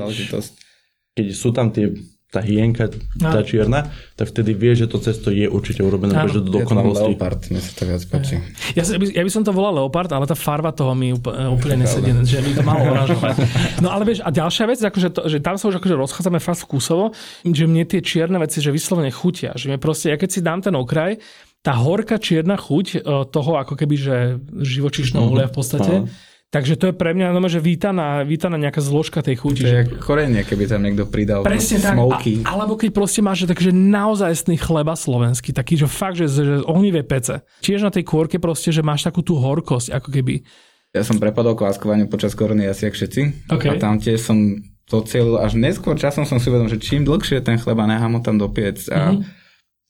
keď 1.14 1.26
sú 1.30 1.54
tam 1.54 1.70
tie 1.70 1.94
tá 2.26 2.42
hienka, 2.42 2.90
tá 3.22 3.40
čierna, 3.46 3.94
tak 4.18 4.34
vtedy 4.34 4.50
vie, 4.50 4.74
že 4.74 4.90
to 4.90 4.98
cesto 4.98 5.30
je 5.30 5.46
určite 5.46 5.78
urobené, 5.78 6.10
že 6.26 6.42
do 6.42 6.58
dokonalosti. 6.58 7.06
Je 7.06 7.10
leopard, 7.14 7.40
mi 7.54 7.60
sa 7.62 7.72
to 7.72 7.82
viac 7.86 8.02
páči. 8.10 8.34
Ja, 8.74 8.82
ja, 8.82 8.98
by, 8.98 9.06
ja 9.14 9.22
by 9.22 9.30
som 9.30 9.42
to 9.46 9.54
volal 9.54 9.78
leopard, 9.78 10.10
ale 10.10 10.26
tá 10.26 10.34
farba 10.34 10.74
toho 10.74 10.90
mi 10.98 11.14
úplne 11.14 11.86
nesedí, 11.86 12.10
že 12.26 12.42
by 12.42 12.50
to 12.58 12.62
malo 12.66 12.82
oranžovať. 12.92 13.34
No 13.78 13.94
ale 13.94 14.02
vieš, 14.02 14.26
a 14.26 14.34
ďalšia 14.34 14.64
vec, 14.66 14.78
akože 14.82 15.08
to, 15.14 15.20
že 15.30 15.38
tam 15.38 15.54
sa 15.54 15.70
už 15.70 15.78
akože 15.78 15.94
rozchádzame 15.94 16.42
fakt 16.42 16.66
vkusovo, 16.66 17.14
že 17.46 17.64
mne 17.70 17.86
tie 17.86 18.02
čierne 18.02 18.42
veci, 18.42 18.58
že 18.58 18.74
vyslovene 18.74 19.14
chutia. 19.14 19.54
Že 19.54 19.72
mne 19.72 19.78
proste, 19.78 20.10
ja 20.10 20.18
keď 20.18 20.28
si 20.34 20.40
dám 20.42 20.66
ten 20.66 20.74
okraj, 20.74 21.22
tá 21.62 21.78
horká 21.78 22.18
čierna 22.18 22.58
chuť 22.58 22.86
e, 22.90 22.98
toho 23.30 23.52
ako 23.58 23.74
keby, 23.78 23.94
že 23.94 24.16
živočišného 24.54 25.22
uhlia 25.22 25.46
v 25.46 25.54
podstate, 25.54 25.94
uh-huh 26.02 26.34
Takže 26.46 26.78
to 26.78 26.84
je 26.88 26.94
pre 26.94 27.10
mňa 27.10 27.34
no, 27.34 27.50
že 27.50 27.58
vítaná, 27.58 28.22
vítaná 28.22 28.54
nejaká 28.54 28.78
zložka 28.78 29.18
tej 29.18 29.42
chuti. 29.42 29.66
To 29.66 29.82
je 29.82 29.84
korenie, 29.98 30.46
keby 30.46 30.70
tam 30.70 30.86
niekto 30.86 31.04
pridal 31.10 31.42
Presne 31.42 31.82
tak. 31.82 31.98
A, 31.98 32.54
alebo 32.54 32.78
keď 32.78 32.94
proste 32.94 33.18
máš 33.18 33.44
že, 33.44 33.50
takže 33.50 33.70
naozajstný 33.74 34.54
chleba 34.54 34.94
slovenský, 34.94 35.50
taký, 35.50 35.74
že 35.74 35.90
fakt, 35.90 36.22
že, 36.22 36.30
že 36.30 36.62
ohnivé 36.62 37.02
pece. 37.02 37.42
Tiež 37.66 37.82
na 37.82 37.90
tej 37.90 38.06
kôrke 38.06 38.38
proste, 38.38 38.70
že 38.70 38.86
máš 38.86 39.02
takú 39.02 39.26
tú 39.26 39.34
horkosť, 39.42 39.90
ako 39.90 40.08
keby. 40.14 40.46
Ja 40.94 41.02
som 41.02 41.18
prepadol 41.18 41.58
kváskovanie 41.58 42.06
počas 42.06 42.38
korony 42.38 42.70
asi 42.70 42.88
jak 42.88 42.94
všetci. 42.94 43.50
Okay. 43.50 43.74
A 43.74 43.82
tam 43.82 43.98
tiež 43.98 44.22
som 44.22 44.38
to 44.86 45.02
cieľ 45.02 45.42
až 45.42 45.58
neskôr 45.58 45.98
časom 45.98 46.22
som 46.22 46.38
si 46.38 46.46
uvedomil, 46.46 46.78
že 46.78 46.80
čím 46.80 47.02
dlhšie 47.02 47.42
ten 47.42 47.58
chleba 47.58 47.90
nechám 47.90 48.14
ho 48.16 48.20
tam 48.22 48.38
dopiec 48.38 48.86
a 48.94 49.12
mm-hmm. 49.12 49.22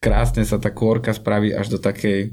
krásne 0.00 0.42
sa 0.48 0.56
tá 0.56 0.72
kôrka 0.72 1.12
spraví 1.12 1.52
až 1.52 1.68
do 1.68 1.78
takej 1.78 2.32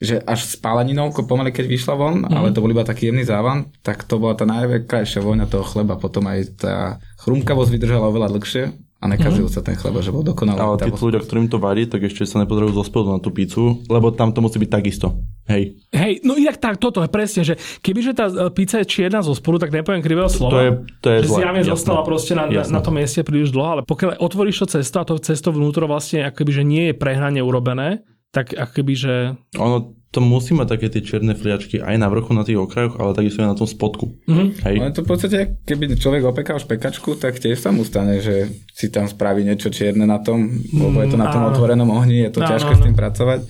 že 0.00 0.16
až 0.24 0.40
s 0.48 0.56
páleninou, 0.56 1.12
pomaly 1.12 1.52
keď 1.52 1.68
vyšla 1.68 1.94
von, 1.94 2.24
mm. 2.24 2.32
ale 2.32 2.56
to 2.56 2.64
bol 2.64 2.72
iba 2.72 2.88
taký 2.88 3.12
jemný 3.12 3.28
závan, 3.28 3.68
tak 3.84 4.08
to 4.08 4.16
bola 4.16 4.32
tá 4.32 4.48
najkrajšia 4.48 5.20
vojna 5.20 5.44
toho 5.44 5.60
chleba. 5.60 6.00
Potom 6.00 6.24
aj 6.24 6.56
tá 6.56 6.74
chrumkavosť 7.20 7.68
vydržala 7.68 8.08
oveľa 8.08 8.32
dlhšie 8.32 8.64
a 9.00 9.04
nekazil 9.04 9.48
mm. 9.48 9.52
sa 9.52 9.60
ten 9.60 9.76
chleba, 9.76 10.00
že 10.00 10.08
bol 10.08 10.24
dokonalý. 10.24 10.56
Ale 10.56 10.76
tí 10.80 10.92
ľudia, 10.92 11.20
ktorým 11.20 11.52
to 11.52 11.60
varí, 11.60 11.84
tak 11.84 12.00
ešte 12.08 12.24
sa 12.24 12.40
nepozerajú 12.40 12.72
zo 12.72 12.84
spodu 12.84 13.12
na 13.12 13.20
tú 13.20 13.28
pizzu, 13.28 13.84
lebo 13.92 14.08
tam 14.08 14.32
to 14.32 14.40
musí 14.40 14.56
byť 14.56 14.70
takisto. 14.72 15.20
Hej. 15.48 15.82
Hej, 15.92 16.24
no 16.24 16.36
inak 16.36 16.56
tak, 16.56 16.76
toto 16.80 17.00
je 17.04 17.10
presne, 17.10 17.42
že 17.42 17.58
kebyže 17.80 18.12
tá 18.14 18.30
e, 18.30 18.48
pizza 18.54 18.80
je 18.80 18.86
čierna 18.86 19.20
zo 19.24 19.34
spodu, 19.34 19.66
tak 19.66 19.74
nepoviem 19.74 20.04
krivého 20.04 20.30
slova. 20.30 20.52
To 20.52 20.60
je, 20.60 20.70
to 21.00 21.08
je 21.10 21.18
že 21.24 21.28
zle, 21.32 21.38
zjavne 21.42 21.62
zostala 21.66 22.00
proste 22.06 22.32
na, 22.38 22.44
na, 22.46 22.62
na, 22.62 22.80
tom 22.80 22.94
mieste 22.94 23.24
príliš 23.24 23.50
dlho, 23.50 23.68
ale 23.80 23.82
pokiaľ 23.82 24.20
otvoríš 24.20 24.62
to 24.62 24.66
cesto 24.78 24.96
a 25.00 25.04
to 25.04 25.18
cesto 25.18 25.50
vnútro 25.50 25.90
vlastne 25.90 26.28
akoby, 26.28 26.50
že 26.54 26.62
nie 26.62 26.84
je 26.92 26.94
prehnane 26.94 27.42
urobené, 27.42 28.06
tak 28.30 28.54
akoby, 28.54 28.94
že... 28.94 29.14
Ono 29.58 29.94
to 30.10 30.18
musí 30.18 30.58
mať 30.58 30.74
také 30.74 30.86
tie 30.90 31.06
čierne 31.06 31.38
fliačky 31.38 31.78
aj 31.78 31.94
na 31.94 32.10
vrchu, 32.10 32.34
na 32.34 32.42
tých 32.42 32.58
okrajoch, 32.58 32.98
ale 32.98 33.14
takisto 33.14 33.46
aj 33.46 33.54
na 33.54 33.58
tom 33.58 33.70
spodku. 33.70 34.18
Mm-hmm. 34.26 34.48
Hej. 34.66 34.76
Ale 34.82 34.90
to 34.90 35.06
v 35.06 35.08
podstate, 35.10 35.38
keby 35.62 35.94
človek 35.94 36.26
opekal 36.26 36.58
špekačku, 36.58 37.14
tak 37.14 37.38
tiež 37.38 37.54
sa 37.54 37.70
mu 37.70 37.86
stane, 37.86 38.18
že 38.18 38.50
si 38.74 38.90
tam 38.90 39.06
spraví 39.06 39.46
niečo 39.46 39.70
čierne 39.70 40.10
na 40.10 40.18
tom, 40.18 40.50
lebo 40.74 40.98
je 40.98 41.14
to 41.14 41.18
na 41.18 41.30
tom 41.30 41.46
otvorenom 41.46 41.86
ohni, 41.94 42.26
je 42.26 42.34
to 42.34 42.42
ťažké 42.42 42.74
s 42.74 42.82
tým 42.82 42.98
pracovať 42.98 43.46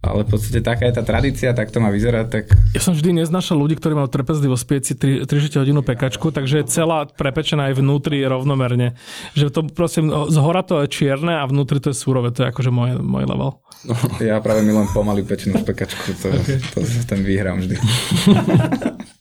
ale 0.00 0.24
v 0.24 0.28
podstate 0.32 0.64
taká 0.64 0.88
je 0.88 0.96
tá 0.96 1.04
tradícia, 1.04 1.52
tak 1.52 1.68
to 1.68 1.76
má 1.76 1.92
vyzerať. 1.92 2.26
Tak... 2.32 2.44
Ja 2.72 2.80
som 2.80 2.96
vždy 2.96 3.20
neznašal 3.20 3.60
ľudí, 3.60 3.76
ktorí 3.76 3.92
majú 3.92 4.08
trpezlivosť 4.08 4.64
pieci 4.64 4.92
3, 4.96 5.28
3 5.28 5.60
hodinu 5.60 5.84
pekačku, 5.84 6.32
takže 6.32 6.64
celá 6.64 7.04
prepečená 7.04 7.68
aj 7.68 7.84
vnútri 7.84 8.24
rovnomerne. 8.24 8.96
Že 9.36 9.46
to 9.52 9.60
proste 9.68 10.00
z 10.08 10.36
hora 10.40 10.64
to 10.64 10.80
je 10.84 10.88
čierne 10.88 11.36
a 11.36 11.44
vnútri 11.44 11.84
to 11.84 11.92
je 11.92 11.96
súrové, 12.00 12.32
to 12.32 12.48
je 12.48 12.48
akože 12.48 12.72
môj, 12.72 12.96
môj 13.04 13.28
level. 13.28 13.60
No, 13.84 13.96
ja 14.24 14.40
práve 14.40 14.64
milujem 14.64 14.88
pomaly 14.92 15.20
pečenú 15.20 15.60
pekačku, 15.60 16.16
to, 16.16 16.32
okay. 16.32 16.56
to, 16.72 16.80
to 16.80 17.00
ten 17.04 17.20
vyhrám 17.20 17.60
vždy. 17.60 17.76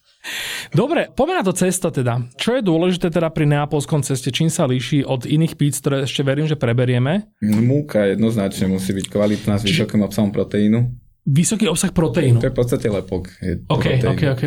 Dobre, 0.69 1.09
poďme 1.09 1.41
na 1.41 1.45
to 1.45 1.53
cesto 1.53 1.89
teda. 1.89 2.29
Čo 2.37 2.59
je 2.59 2.61
dôležité 2.61 3.09
teda 3.09 3.33
pri 3.33 3.49
neapolskom 3.49 4.05
ceste? 4.05 4.29
Čím 4.29 4.53
sa 4.53 4.69
líši 4.69 5.01
od 5.01 5.25
iných 5.25 5.57
píc, 5.57 5.81
ktoré 5.81 6.05
ešte 6.05 6.21
verím, 6.21 6.45
že 6.45 6.59
preberieme? 6.59 7.29
Múka 7.41 8.05
jednoznačne 8.05 8.69
musí 8.69 8.93
byť 8.93 9.05
kvalitná 9.09 9.57
s 9.57 9.65
vysokým 9.65 10.05
obsahom 10.05 10.29
proteínu. 10.29 10.93
Vysoký 11.25 11.69
obsah 11.69 11.93
proteínu? 11.93 12.41
To 12.41 12.49
je 12.49 12.55
v 12.55 12.59
podstate 12.59 12.87
lepok. 12.89 13.29
Je 13.41 13.61
OK, 13.69 13.85
OK, 14.05 14.21
OK. 14.33 14.45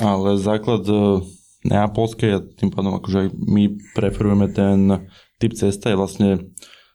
Ale 0.00 0.28
základ 0.40 0.84
e, 0.88 1.24
neapolské, 1.68 2.40
tým 2.56 2.72
pádom 2.72 2.96
akože 2.96 3.32
my 3.36 3.76
preferujeme 3.92 4.48
ten 4.52 5.08
typ 5.40 5.52
cesta, 5.56 5.92
je 5.92 6.00
vlastne 6.00 6.28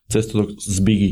cesto 0.09 0.53
z 0.57 0.77
Bigi. 0.81 1.11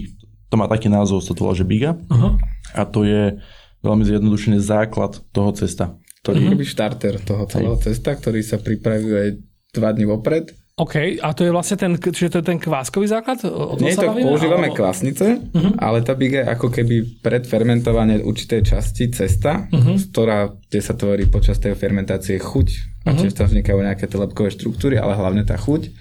To 0.53 0.57
má 0.57 0.69
taký 0.69 0.89
názov, 0.89 1.25
sa 1.25 1.33
to 1.33 1.45
volá, 1.45 1.57
že 1.57 1.65
Biga. 1.65 1.97
Uh-huh. 1.97 2.37
A 2.77 2.85
to 2.85 3.01
je 3.05 3.41
veľmi 3.81 4.05
zjednodušený 4.05 4.61
základ 4.61 5.21
toho 5.33 5.49
cesta 5.57 5.97
ktorý 6.23 6.39
mm-hmm. 6.39 6.63
je 6.63 6.71
štarter 6.71 7.13
toho 7.19 7.43
celého 7.51 7.75
cesta, 7.83 8.15
ktorý 8.15 8.39
sa 8.39 8.55
pripravuje 8.63 9.43
dva 9.75 9.91
dní 9.91 10.07
vopred. 10.07 10.55
OK, 10.73 11.21
a 11.21 11.29
to 11.37 11.45
je 11.45 11.53
vlastne 11.53 11.77
ten, 11.77 11.93
čiže 12.01 12.33
to 12.33 12.37
je 12.41 12.49
ten 12.49 12.57
kváskový 12.57 13.05
základ? 13.05 13.45
Nie, 13.77 13.93
to 13.93 14.09
používame 14.09 14.73
alebo... 14.73 14.79
kvásnice, 14.81 15.37
uh-huh. 15.37 15.77
ale 15.77 16.01
tá 16.01 16.17
biga 16.17 16.41
je 16.41 16.49
ako 16.49 16.73
keby 16.73 17.21
predfermentovanie 17.21 18.25
určitej 18.25 18.73
časti 18.73 19.13
cesta, 19.13 19.69
uh-huh. 19.69 20.01
ktorá, 20.09 20.49
kde 20.49 20.81
sa 20.81 20.97
tvorí 20.97 21.29
počas 21.29 21.61
tej 21.61 21.77
fermentácie 21.77 22.41
chuť 22.41 22.67
a 23.05 23.13
uh-huh. 23.13 23.21
tiež 23.21 23.37
tam 23.37 23.53
vznikajú 23.53 23.85
nejaké 23.85 24.09
tie 24.09 24.17
lepkové 24.17 24.49
štruktúry, 24.49 24.97
ale 24.97 25.13
hlavne 25.13 25.45
tá 25.45 25.61
chuť 25.61 25.93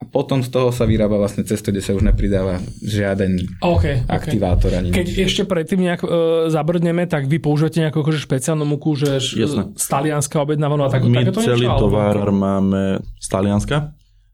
a 0.00 0.08
potom 0.08 0.40
z 0.40 0.48
toho 0.48 0.72
sa 0.72 0.88
vyrába 0.88 1.20
vlastne 1.20 1.44
cesto, 1.44 1.68
kde 1.68 1.84
sa 1.84 1.92
už 1.92 2.00
nepridáva 2.00 2.56
žiaden 2.80 3.36
okay, 3.60 4.00
aktivátor 4.08 4.72
ani 4.72 4.96
Keď 4.96 5.28
ešte 5.28 5.42
predtým 5.44 5.84
nejak 5.84 6.00
e, 6.00 6.08
zabrdneme, 6.48 7.04
tak 7.04 7.28
vy 7.28 7.36
používate 7.36 7.84
nejakú 7.84 8.00
akože 8.00 8.24
špeciálnu 8.24 8.64
muku, 8.64 8.96
že 8.96 9.20
Jasne. 9.20 9.76
z 9.76 9.86
Talianska 9.92 10.40
objednávanú 10.40 10.88
a 10.88 10.90
tak, 10.90 11.04
My 11.04 11.28
celý 11.36 11.68
niečo, 11.68 11.84
tovar 11.84 12.16
alebo... 12.16 12.32
máme 12.32 13.04
z 13.20 13.28
Talianska. 13.28 13.76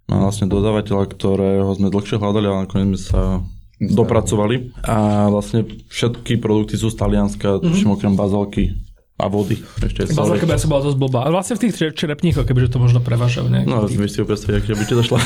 Mám 0.06 0.22
vlastne 0.22 0.46
dodávateľa, 0.46 1.04
ktorého 1.10 1.70
sme 1.74 1.90
dlhšie 1.90 2.22
hľadali, 2.22 2.46
ale 2.46 2.58
nakoniec 2.62 2.86
sme 2.94 3.00
sa 3.02 3.22
dopracovali. 3.82 4.70
A 4.86 5.26
vlastne 5.34 5.66
všetky 5.90 6.38
produkty 6.38 6.78
sú 6.78 6.94
z 6.94 6.96
Talianska, 7.02 7.58
mm-hmm. 7.58 7.90
okrem 7.90 8.14
bazalky 8.14 8.85
a 9.16 9.32
vody. 9.32 9.56
Ešte 9.80 10.12
Bazalka 10.12 10.44
by 10.44 10.60
sa 10.60 10.68
bola 10.68 10.92
dosť 10.92 10.98
blbá. 11.00 11.24
Ale 11.24 11.40
vlastne 11.40 11.56
v 11.56 11.60
tých 11.64 11.96
čerepníkoch, 11.96 12.44
kebyže 12.44 12.68
to 12.68 12.76
možno 12.76 13.00
prevažajú. 13.00 13.48
No, 13.64 13.88
my 13.88 14.08
si 14.12 14.20
ho 14.20 14.28
predstaviť, 14.28 14.60
aký 14.60 14.76
by 14.76 14.84
ti 14.84 14.92
došla. 14.92 15.18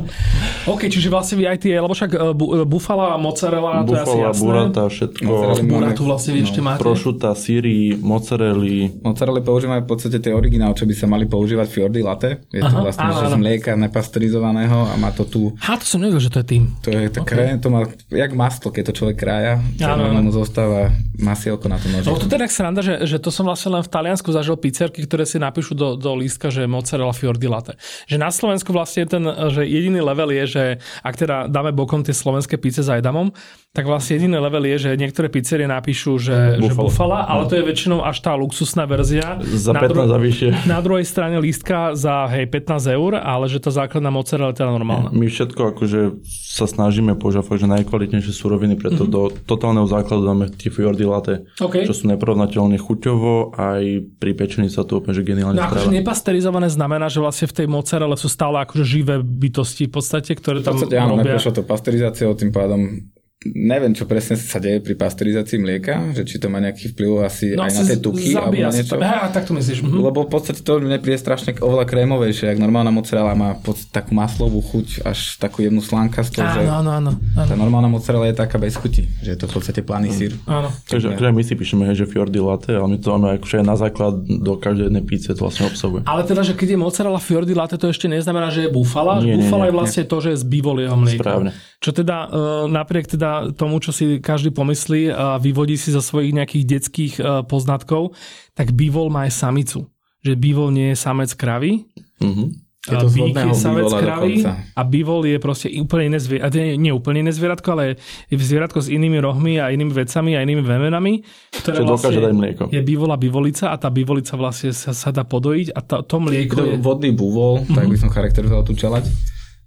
OK, 0.72 0.88
čiže 0.88 1.12
vlastne 1.12 1.36
vy 1.36 1.44
aj 1.52 1.58
tie, 1.60 1.76
lebo 1.76 1.92
však 1.92 2.16
uh, 2.16 2.32
bufala, 2.64 3.20
mozzarella, 3.20 3.84
to 3.84 3.92
je 3.92 4.00
asi 4.08 4.18
jasné. 4.24 4.40
burata, 4.40 4.82
všetko. 4.88 5.32
Buratu 5.68 6.02
vlastne 6.08 6.32
vy 6.32 6.40
no, 6.40 6.46
ešte 6.48 6.60
máte. 6.64 6.80
Prošuta, 6.80 7.36
síry, 7.36 7.92
mozzarelli. 8.00 9.04
Mozzarelli 9.04 9.44
používame 9.44 9.84
v 9.84 9.88
podstate 9.92 10.16
tie 10.16 10.32
originál, 10.32 10.72
čo 10.72 10.88
by 10.88 10.94
sa 10.96 11.04
mali 11.04 11.28
používať 11.28 11.68
fiordi 11.68 12.00
latte. 12.00 12.40
Je 12.48 12.64
to 12.64 12.72
Aha, 12.72 12.88
vlastne 12.88 13.04
áno, 13.04 13.20
z 13.20 13.36
mlieka 13.36 13.76
nepasterizovaného 13.76 14.88
a 14.88 14.96
má 14.96 15.12
to 15.12 15.28
tu... 15.28 15.52
Ha, 15.60 15.76
to 15.76 15.84
som 15.84 16.00
nevedel, 16.00 16.24
že 16.24 16.32
to 16.32 16.40
je 16.40 16.46
tým. 16.56 16.72
To 16.80 16.88
je 16.88 17.12
tak 17.12 17.28
okay. 17.28 17.60
to 17.60 17.68
má, 17.68 17.84
jak 18.08 18.32
maslo, 18.32 18.72
keď 18.72 18.88
to 18.88 19.04
človek 19.04 19.20
krája. 19.20 19.60
Áno, 19.84 20.08
mu 20.24 20.32
zostáva 20.32 20.88
masielko 21.20 21.68
na 21.68 21.76
tom. 21.76 21.92
No 21.92 22.16
to 22.16 22.24
teda 22.24 22.48
sranda, 22.48 22.80
že 22.80 23.09
že 23.10 23.18
to 23.18 23.34
som 23.34 23.50
vlastne 23.50 23.74
len 23.74 23.82
v 23.82 23.90
Taliansku 23.90 24.30
zažil 24.30 24.54
pizzerky, 24.54 25.02
ktoré 25.02 25.26
si 25.26 25.42
napíšu 25.42 25.74
do, 25.74 25.98
do 25.98 26.14
lístka, 26.14 26.54
že 26.54 26.70
mozzarella 26.70 27.10
fiordi 27.10 27.50
latte. 27.50 27.74
Že 28.06 28.16
na 28.22 28.30
Slovensku 28.30 28.70
vlastne 28.70 29.10
ten, 29.10 29.26
že 29.50 29.66
jediný 29.66 29.98
level 29.98 30.30
je, 30.30 30.44
že 30.46 30.64
ak 31.02 31.14
teda 31.18 31.36
dáme 31.50 31.74
bokom 31.74 32.06
tie 32.06 32.14
slovenské 32.14 32.54
pizze 32.62 32.86
s 32.86 32.90
ajdamom, 32.92 33.34
tak 33.70 33.86
vlastne 33.86 34.18
jediný 34.18 34.42
level 34.42 34.66
je, 34.66 34.90
že 34.90 34.90
niektoré 34.98 35.30
pizzerie 35.30 35.70
napíšu, 35.70 36.18
že, 36.18 36.58
bufala. 36.58 36.66
že 36.66 36.74
bufala, 36.74 37.18
ale 37.22 37.46
to 37.46 37.54
je 37.54 37.62
väčšinou 37.62 38.02
až 38.02 38.18
tá 38.18 38.34
luxusná 38.34 38.82
verzia. 38.82 39.38
Za 39.46 39.70
15 39.70 39.94
dru- 39.94 40.10
za 40.10 40.18
vyššie. 40.18 40.48
Na 40.66 40.82
druhej 40.82 41.06
strane 41.06 41.38
lístka 41.38 41.94
za 41.94 42.26
hej 42.34 42.50
15 42.50 42.98
eur, 42.98 43.22
ale 43.22 43.46
že 43.46 43.62
tá 43.62 43.70
základná 43.70 44.10
mozzarella 44.10 44.50
je 44.50 44.58
teda 44.58 44.74
normálna. 44.74 45.14
My 45.14 45.30
všetko 45.30 45.70
akože 45.70 46.18
sa 46.26 46.66
snažíme 46.66 47.14
používať 47.14 47.62
že 47.62 47.70
najkvalitnejšie 47.70 48.34
suroviny, 48.34 48.74
preto 48.74 49.06
mm-hmm. 49.06 49.14
do 49.14 49.22
totálneho 49.46 49.86
základu 49.86 50.26
dáme 50.26 50.50
tie 50.50 50.74
fiordi 50.74 51.06
latte, 51.06 51.46
okay. 51.62 51.86
čo 51.86 51.94
sú 51.94 52.10
neporovnateľne 52.10 52.74
chuťovo, 52.74 53.54
aj 53.54 53.82
pri 54.18 54.32
pečení 54.34 54.66
sa 54.66 54.82
to 54.82 54.98
úplne 54.98 55.14
že 55.14 55.22
geniálne 55.22 55.58
no, 55.58 55.66
akože 55.66 55.94
nepasterizované 55.94 56.66
znamená, 56.66 57.06
že 57.06 57.22
vlastne 57.22 57.46
v 57.46 57.54
tej 57.62 57.66
mozzarelle 57.70 58.18
sú 58.18 58.26
stále 58.26 58.66
akože 58.66 58.82
živé 58.82 59.22
bytosti 59.22 59.86
v 59.86 59.92
podstate, 59.94 60.34
ktoré 60.34 60.58
tam 60.58 60.74
v 60.74 60.90
podstate, 60.90 60.98
áno, 60.98 61.22
robia. 61.22 61.38
to 61.38 61.62
pasterizáciou, 61.62 62.34
tým 62.34 62.50
pádom 62.50 63.10
neviem, 63.40 63.96
čo 63.96 64.04
presne 64.04 64.36
sa 64.36 64.60
deje 64.60 64.84
pri 64.84 64.92
pasterizácii 65.00 65.56
mlieka, 65.56 66.12
že 66.12 66.28
či 66.28 66.36
to 66.36 66.52
má 66.52 66.60
nejaký 66.60 66.92
vplyv 66.92 67.24
asi 67.24 67.56
no, 67.56 67.64
aj 67.64 67.72
na 67.72 67.82
tie 67.88 67.96
tuky 67.96 68.36
alebo 68.36 68.52
na 68.52 68.68
niečo. 68.68 69.00
Ja, 69.00 69.32
tak 69.32 69.48
to 69.48 69.56
myslíš. 69.56 69.80
Mhm. 69.80 69.96
Lebo 69.96 70.28
v 70.28 70.30
podstate 70.36 70.60
to 70.60 70.76
mne 70.76 71.00
príde 71.00 71.16
strašne 71.16 71.56
oveľa 71.56 71.88
krémovejšie, 71.88 72.52
ak 72.52 72.60
normálna 72.60 72.92
mozzarella 72.92 73.32
má 73.32 73.56
pod 73.56 73.80
takú 73.88 74.12
maslovú 74.12 74.60
chuť, 74.60 75.08
až 75.08 75.40
takú 75.40 75.64
jemnú 75.64 75.80
slankastú. 75.80 76.44
Áno, 76.44 76.52
že 76.52 76.60
áno, 76.68 76.90
áno, 76.92 77.10
áno. 77.16 77.48
Tá 77.48 77.56
normálna 77.56 77.88
mozzarella 77.88 78.28
je 78.28 78.36
taká 78.36 78.60
bez 78.60 78.76
chuti, 78.76 79.08
že 79.24 79.32
je 79.32 79.38
to 79.40 79.48
v 79.48 79.52
podstate 79.56 79.80
planý 79.80 80.12
sír. 80.12 80.36
Áno. 80.44 80.68
Takže 80.84 81.16
akože 81.16 81.32
my 81.32 81.40
si 81.40 81.54
píšeme, 81.56 81.88
že 81.96 82.04
Fiordi 82.04 82.44
latte, 82.44 82.76
ale 82.76 82.92
my 82.92 82.96
to 83.00 83.08
máme 83.16 83.40
akože 83.40 83.64
na 83.64 83.76
základ 83.80 84.20
do 84.20 84.60
každej 84.60 84.92
jednej 84.92 85.04
píce 85.08 85.32
to 85.32 85.48
vlastne 85.48 85.64
obsahuje. 85.64 86.04
Ale 86.04 86.28
teda, 86.28 86.44
že 86.44 86.52
keď 86.52 86.76
je 86.76 86.78
mozzarella 86.78 87.16
Fiordi 87.16 87.56
latte, 87.56 87.80
to 87.80 87.88
ešte 87.88 88.04
neznamená, 88.04 88.52
že 88.52 88.68
je 88.68 88.70
bufala. 88.70 89.24
Nie, 89.24 89.40
bufala 89.40 89.64
nie, 89.64 89.72
nie, 89.72 89.72
je 89.72 89.76
vlastne 89.80 90.02
nie. 90.04 90.10
to, 90.12 90.16
že 90.20 90.28
je 90.28 90.36
z 90.36 90.44
bivolieho 90.44 90.92
mlieka. 90.92 91.24
Správne. 91.24 91.50
Čo 91.80 91.96
teda 91.96 92.28
e, 92.28 92.28
napriek 92.68 93.08
teda 93.08 93.56
tomu, 93.56 93.80
čo 93.80 93.88
si 93.90 94.20
každý 94.20 94.52
pomyslí 94.52 95.08
a 95.08 95.40
vyvodí 95.40 95.80
si 95.80 95.96
zo 95.96 96.04
svojich 96.04 96.36
nejakých 96.36 96.64
detských 96.68 97.14
e, 97.16 97.22
poznatkov, 97.48 98.12
tak 98.52 98.76
bývol 98.76 99.08
má 99.08 99.24
aj 99.24 99.32
samicu. 99.32 99.88
Že 100.20 100.36
bývol 100.36 100.68
nie 100.76 100.92
je 100.92 100.96
samec 101.00 101.32
kravy. 101.32 101.88
Mm-hmm. 102.20 102.70
Je 102.80 102.96
to 102.96 103.12
je 103.12 103.52
savec 103.52 103.92
kravy 103.92 104.40
a 104.72 104.82
bivol 104.88 105.28
je 105.28 105.36
proste 105.36 105.68
úplne 105.84 106.08
iné 106.08 106.16
zvieratko, 106.16 106.80
nie, 106.80 106.88
úplne 106.88 107.28
iné 107.28 107.28
zvieratko, 107.28 107.76
ale 107.76 108.00
je 108.32 108.40
zvieratko 108.40 108.80
s 108.80 108.88
inými 108.88 109.20
rohmi 109.20 109.60
a 109.60 109.68
inými 109.68 109.92
vecami 109.92 110.32
a 110.32 110.40
inými 110.40 110.64
vemenami, 110.64 111.20
ktoré 111.60 111.84
Čo 111.84 111.84
dokáže 111.84 112.16
vlastne 112.16 112.20
dať 112.24 112.32
mlieko. 112.32 112.62
je 112.72 112.80
bivol 112.80 113.12
a 113.12 113.20
bivolica 113.20 113.68
a 113.68 113.76
tá 113.76 113.92
bivolica 113.92 114.32
vlastne 114.40 114.72
sa, 114.72 114.96
sa 114.96 115.12
dá 115.12 115.28
podojiť 115.28 115.76
a 115.76 115.80
to, 115.84 116.08
to 116.08 116.16
mlieko 116.24 116.56
To 116.56 116.64
je... 116.72 116.80
vodný 116.80 117.12
buvol, 117.12 117.68
tak 117.68 117.84
by 117.84 117.96
som 118.00 118.08
charakterizoval 118.08 118.64
tú 118.64 118.72
čelať. 118.72 119.04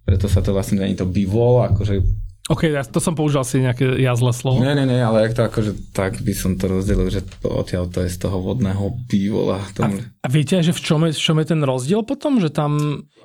Preto 0.04 0.28
sa 0.28 0.44
to 0.44 0.52
vlastne 0.52 0.84
není 0.84 1.00
to 1.00 1.08
bivol, 1.08 1.64
akože 1.72 2.04
OK, 2.52 2.68
ja, 2.68 2.84
to 2.84 3.00
som 3.00 3.16
použil 3.16 3.40
asi 3.40 3.64
nejaké 3.64 4.04
ja 4.04 4.12
zlé 4.20 4.36
slovo. 4.36 4.60
Nie, 4.60 4.76
nie, 4.76 4.84
nie, 4.84 5.00
ale 5.00 5.32
to 5.32 5.48
akože, 5.48 5.96
tak 5.96 6.20
by 6.20 6.34
som 6.36 6.60
to 6.60 6.68
rozdelil, 6.68 7.08
že 7.08 7.24
to, 7.24 7.48
odtiaľ 7.48 7.88
to 7.88 8.04
je 8.04 8.12
z 8.12 8.20
toho 8.20 8.44
vodného 8.44 8.92
bývola. 9.08 9.64
A, 9.80 9.88
a 9.96 10.28
viete, 10.28 10.60
že 10.60 10.76
v 10.76 10.82
čom, 10.84 11.08
je, 11.08 11.16
v 11.16 11.24
čom 11.24 11.40
je 11.40 11.48
ten 11.48 11.64
rozdiel 11.64 12.04
potom? 12.04 12.44
Že 12.44 12.52
tam, 12.52 12.72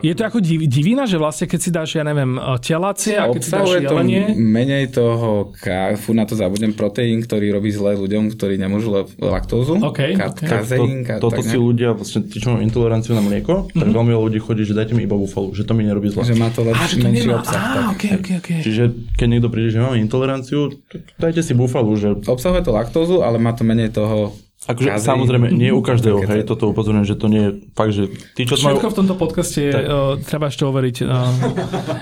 je 0.06 0.14
to 0.14 0.22
ako 0.22 0.38
div, 0.38 0.70
divina, 0.70 1.02
že 1.10 1.18
vlastne 1.18 1.50
keď 1.50 1.58
si 1.58 1.70
dáš, 1.74 1.98
ja 1.98 2.06
neviem, 2.06 2.38
telácie 2.62 3.18
a 3.18 3.26
keď 3.26 3.42
si 3.42 3.50
dáš 3.50 3.68
jelenie... 3.82 4.22
to 4.22 4.38
menej 4.38 4.84
toho, 4.94 5.50
ka, 5.50 5.98
fú 5.98 6.14
na 6.14 6.22
to 6.22 6.38
zabudnem, 6.38 6.70
proteín, 6.70 7.18
ktorý 7.18 7.50
robí 7.50 7.74
zle 7.74 7.98
ľuďom, 7.98 8.30
ktorí 8.38 8.54
nemôžu 8.54 8.94
laktózu. 9.18 9.82
Okay, 9.82 10.14
ka, 10.14 10.30
okay. 10.30 10.46
Kazeín, 10.46 11.02
ka, 11.02 11.18
to, 11.18 11.34
toto 11.34 11.42
si 11.42 11.58
ľudia, 11.58 11.90
vlastne 11.90 12.22
tí, 12.22 12.38
čo 12.38 12.54
majú 12.54 12.62
intoleranciu 12.62 13.18
na 13.18 13.22
mlieko, 13.26 13.66
mm-hmm. 13.66 13.82
tak 13.82 13.86
Mhm. 13.90 13.94
veľmi 13.98 14.14
ľudí 14.14 14.38
chodí, 14.38 14.62
že 14.62 14.78
dajte 14.78 14.94
mi 14.94 15.10
iba 15.10 15.18
bufalo, 15.18 15.50
že 15.58 15.66
to 15.66 15.74
mi 15.74 15.82
nerobí 15.82 16.06
zle. 16.14 16.22
Že 16.22 16.38
má 16.38 16.54
to 16.54 16.62
lepší, 16.62 17.02
menší 17.02 17.34
obsah. 17.34 17.58
Á, 17.58 17.74
tak. 17.74 17.84
okay, 17.98 18.10
okay, 18.14 18.34
okay. 18.38 18.58
Čiže 18.62 18.84
keď 19.18 19.26
niekto 19.26 19.50
príde, 19.50 19.74
že 19.74 19.82
máme 19.82 19.98
intoleranciu, 19.98 20.78
dajte 21.18 21.42
si 21.42 21.52
bufalu, 21.58 21.92
že... 21.98 22.08
Obsahuje 22.30 22.62
to 22.62 22.70
laktózu, 22.70 23.26
ale 23.26 23.42
má 23.42 23.50
to 23.50 23.66
menej 23.66 23.90
toho 23.90 24.38
Akože 24.68 24.88
kazeín. 24.92 25.08
samozrejme, 25.16 25.46
nie 25.56 25.72
u 25.72 25.80
každého, 25.80 26.20
hej, 26.30 26.44
toto 26.44 26.68
upozorňujem, 26.68 27.06
že 27.08 27.16
to 27.16 27.26
nie 27.32 27.42
je 27.48 27.50
fakt, 27.72 27.92
že 27.96 28.04
tí, 28.36 28.44
čo 28.44 28.60
majú... 28.60 28.76
Všetko 28.76 28.88
v 28.92 28.96
tomto 29.00 29.14
podcaste 29.16 29.60
je, 29.64 29.72
uh, 29.72 30.20
treba 30.20 30.52
ešte 30.52 30.68
overiť. 30.68 30.96
Uh, 31.08 31.08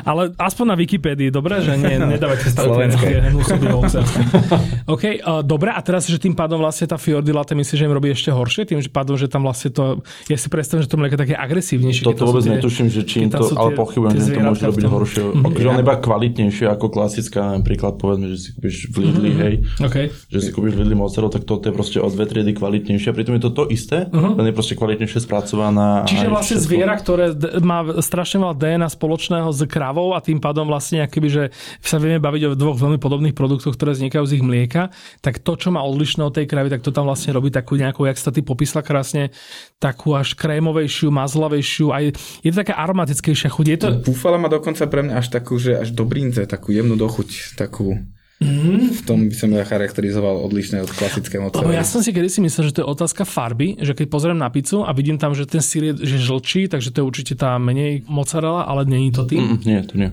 ale 0.02 0.35
aspoň 0.35 0.64
na 0.66 0.76
Wikipédii, 0.76 1.31
dobre? 1.31 1.62
Že 1.62 1.79
nie, 1.79 1.94
nedávajte 2.18 2.50
Slovenské. 2.50 3.22
hnusové 3.31 3.70
hoaxerské. 3.70 4.20
OK, 4.94 5.05
uh, 5.22 5.46
dobre, 5.46 5.70
a 5.70 5.79
teraz, 5.79 6.11
že 6.11 6.18
tým 6.18 6.35
pádom 6.35 6.59
vlastne 6.59 6.90
tá 6.90 6.98
Fiordi 6.98 7.31
latte 7.31 7.55
myslíš, 7.55 7.79
že 7.79 7.85
im 7.87 7.94
robí 7.94 8.11
ešte 8.11 8.35
horšie? 8.35 8.66
Tým 8.66 8.83
že 8.83 8.90
pádom, 8.90 9.14
že 9.14 9.31
tam 9.31 9.46
vlastne 9.46 9.70
to... 9.70 10.02
Ja 10.26 10.35
si 10.35 10.50
predstavím, 10.50 10.83
že 10.83 10.90
to 10.90 10.98
mlieko 10.98 11.14
je 11.14 11.20
také 11.22 11.35
agresívnejšie. 11.38 12.02
Toto 12.02 12.26
sú 12.26 12.35
vôbec 12.35 12.42
tie- 12.42 12.55
netuším, 12.59 12.87
že 12.90 13.02
čím 13.07 13.31
keď 13.31 13.38
tam 13.38 13.40
to, 13.46 13.55
ale 13.55 13.70
pochybujem, 13.79 14.12
že 14.18 14.35
to 14.35 14.40
môže 14.42 14.62
robiť 14.66 14.85
horšie. 14.90 15.22
Že 15.55 15.68
on 15.70 15.79
iba 15.79 15.94
kvalitnejšie 15.94 16.66
ako 16.66 16.87
klasická, 16.90 17.55
napríklad 17.62 17.94
povedzme, 18.02 18.26
že 18.35 18.37
si 18.42 18.48
kúpiš 18.59 18.90
v 18.90 18.96
Lidli, 19.07 19.31
hej, 19.38 19.55
OK. 19.79 19.96
že 20.11 20.38
si 20.42 20.50
kúpiš 20.50 20.74
v 20.74 20.79
Lidli 20.83 20.96
mozzarella, 20.98 21.31
tak 21.31 21.46
toto 21.46 21.70
je 21.70 21.72
proste 21.72 21.98
o 22.02 22.09
dve 22.11 22.26
triedy 22.26 22.56
kvalitnejšie. 22.57 23.12
A 23.12 23.14
pritom 23.14 23.37
je 23.37 23.42
to 23.45 23.53
to 23.53 23.64
isté, 23.69 24.09
len 24.11 24.45
je 24.49 24.55
proste 24.57 24.75
kvalitnejšie 24.75 25.21
spracovaná. 25.23 26.09
Čiže 26.09 26.33
vlastne 26.33 26.57
všetko. 26.57 26.66
zviera, 26.66 26.95
ktoré 26.97 27.25
d- 27.37 27.61
má 27.61 27.85
strašne 28.01 28.40
veľa 28.40 28.57
DNA 28.57 28.88
spoločného 28.88 29.49
s 29.53 29.61
kravou 29.69 30.16
a 30.16 30.25
tým 30.25 30.40
pádom 30.40 30.64
vlastne 30.64 31.05
akoby, 31.05 31.29
že 31.29 31.42
sa 31.85 32.01
vieme 32.01 32.16
baviť 32.16 32.42
o 32.49 32.51
dvoch 32.57 32.81
veľmi 32.81 32.97
podobných 32.97 33.37
produktoch, 33.37 33.77
ktoré 33.77 33.92
vznikajú 33.92 34.25
z 34.25 34.33
ich 34.40 34.45
mlieka, 34.45 34.88
tak 35.21 35.45
to, 35.45 35.53
čo 35.61 35.69
má 35.69 35.85
odlišné 35.85 36.25
od 36.25 36.33
tej 36.33 36.49
kravy, 36.49 36.73
tak 36.73 36.81
to 36.81 36.88
tam 36.88 37.05
vlastne 37.05 37.37
robí 37.37 37.53
takú 37.53 37.77
nejakú, 37.77 38.09
jak 38.09 38.16
sa 38.16 38.33
ty 38.33 38.40
popísala 38.40 38.81
krásne, 38.81 39.31
takú 39.77 40.16
až 40.16 40.33
krémovejšiu, 40.33 41.12
mazlavejšiu, 41.12 41.92
aj 41.92 42.05
je 42.40 42.51
to 42.51 42.57
taká 42.64 42.81
aromatickejšia 42.81 43.53
chuť. 43.53 43.66
Je 43.69 43.79
to, 43.79 43.88
Bufala 44.01 44.40
má 44.40 44.49
dokonca 44.49 44.88
pre 44.88 45.05
mňa 45.05 45.21
až 45.21 45.29
takú, 45.29 45.61
že 45.61 45.77
až 45.77 45.92
do 45.92 46.09
brinze, 46.09 46.49
takú 46.49 46.73
jemnú 46.73 46.97
dochuť, 46.97 47.59
takú... 47.59 48.01
Mhm. 48.37 49.01
V 49.01 49.03
tom 49.09 49.33
by 49.33 49.35
som 49.35 49.49
ja 49.49 49.64
charakterizoval 49.64 50.44
odlišné 50.44 50.85
od 50.85 50.92
klasického 50.92 51.49
lebo 51.49 51.72
ja 51.72 51.81
som 51.88 52.05
si 52.05 52.12
kedy 52.12 52.29
si 52.29 52.44
myslel, 52.44 52.68
že 52.68 52.75
to 52.77 52.81
je 52.85 52.88
otázka 52.92 53.25
farby, 53.25 53.81
že 53.81 53.96
keď 53.96 54.07
pozriem 54.12 54.37
na 54.37 54.53
pizzu 54.53 54.85
a 54.85 54.92
vidím 54.92 55.16
tam, 55.16 55.33
že 55.33 55.49
ten 55.49 55.64
sír 55.64 55.92
je 55.92 56.05
že 56.05 56.20
žlčí, 56.20 56.68
takže 56.68 56.92
to 56.92 57.01
je 57.01 57.09
určite 57.09 57.33
tá 57.40 57.57
menej 57.57 58.05
mozzarella, 58.05 58.68
ale 58.68 58.85
není 58.85 59.09
to 59.09 59.25
tým. 59.25 59.57
Mm, 59.57 59.59
nie, 59.64 59.81
to 59.88 59.94
nie. 59.96 60.11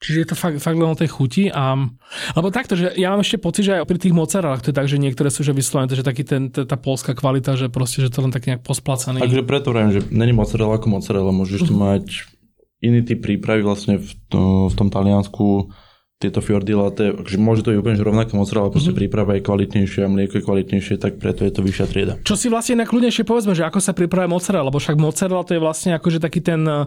Čiže 0.00 0.18
je 0.18 0.28
to 0.32 0.36
fakt, 0.36 0.56
fakt 0.64 0.80
len 0.80 0.88
o 0.88 0.96
tej 0.96 1.12
chuti 1.12 1.52
a... 1.52 1.76
Lebo 2.32 2.48
takto, 2.48 2.72
že 2.72 2.96
ja 2.96 3.12
mám 3.12 3.20
ešte 3.20 3.36
pocit, 3.36 3.68
že 3.68 3.76
aj 3.78 3.84
pri 3.84 4.00
tých 4.00 4.16
mozzarellách 4.16 4.64
to 4.64 4.72
je 4.72 4.76
tak, 4.80 4.88
že 4.88 4.96
niektoré 4.96 5.28
sú 5.28 5.44
že 5.44 5.52
vyslovené, 5.52 5.92
že 5.92 6.00
taký 6.00 6.24
ten, 6.24 6.48
tá 6.48 6.74
polská 6.80 7.12
kvalita, 7.12 7.52
že 7.54 7.68
proste, 7.68 8.00
že 8.00 8.08
to 8.08 8.24
len 8.24 8.32
tak 8.32 8.48
nejak 8.48 8.64
posplacaný. 8.64 9.20
Takže 9.20 9.44
preto 9.44 9.70
vravím, 9.70 10.00
že 10.00 10.02
není 10.08 10.32
mozzarella 10.32 10.80
ako 10.80 10.88
mozzarella. 10.88 11.36
Môžeš 11.36 11.68
tu 11.68 11.76
mať 11.76 12.24
iný 12.80 13.04
typ 13.04 13.20
prípravy 13.20 13.60
vlastne 13.60 14.00
v, 14.00 14.08
to, 14.32 14.72
v 14.72 14.74
tom 14.74 14.88
Taliansku 14.88 15.68
tieto 16.20 16.44
fiordi 16.44 16.76
latte, 16.76 17.16
akože 17.16 17.38
môže 17.40 17.64
to 17.64 17.72
byť 17.72 17.78
úplne 17.80 17.96
že 17.96 18.04
rovnaká 18.04 18.36
mozzarella, 18.36 18.68
ale 18.68 18.76
proste 18.76 18.92
príprava 18.92 19.40
je 19.40 19.42
kvalitnejšia, 19.42 20.04
mlieko 20.04 20.36
je 20.36 20.44
kvalitnejšie, 20.44 21.00
tak 21.00 21.16
preto 21.16 21.48
je 21.48 21.52
to 21.56 21.64
vyššia 21.64 21.86
trieda. 21.88 22.14
Čo 22.20 22.36
si 22.36 22.52
vlastne 22.52 22.84
najkľudnejšie 22.84 23.24
povedzme, 23.24 23.56
že 23.56 23.64
ako 23.64 23.80
sa 23.80 23.96
pripravuje 23.96 24.28
mozzarella, 24.28 24.68
lebo 24.68 24.76
však 24.76 25.00
mozzarella 25.00 25.48
to 25.48 25.56
je 25.56 25.64
vlastne 25.64 25.96
akože 25.96 26.20
taký 26.20 26.44
ten 26.44 26.60
eh, 26.68 26.84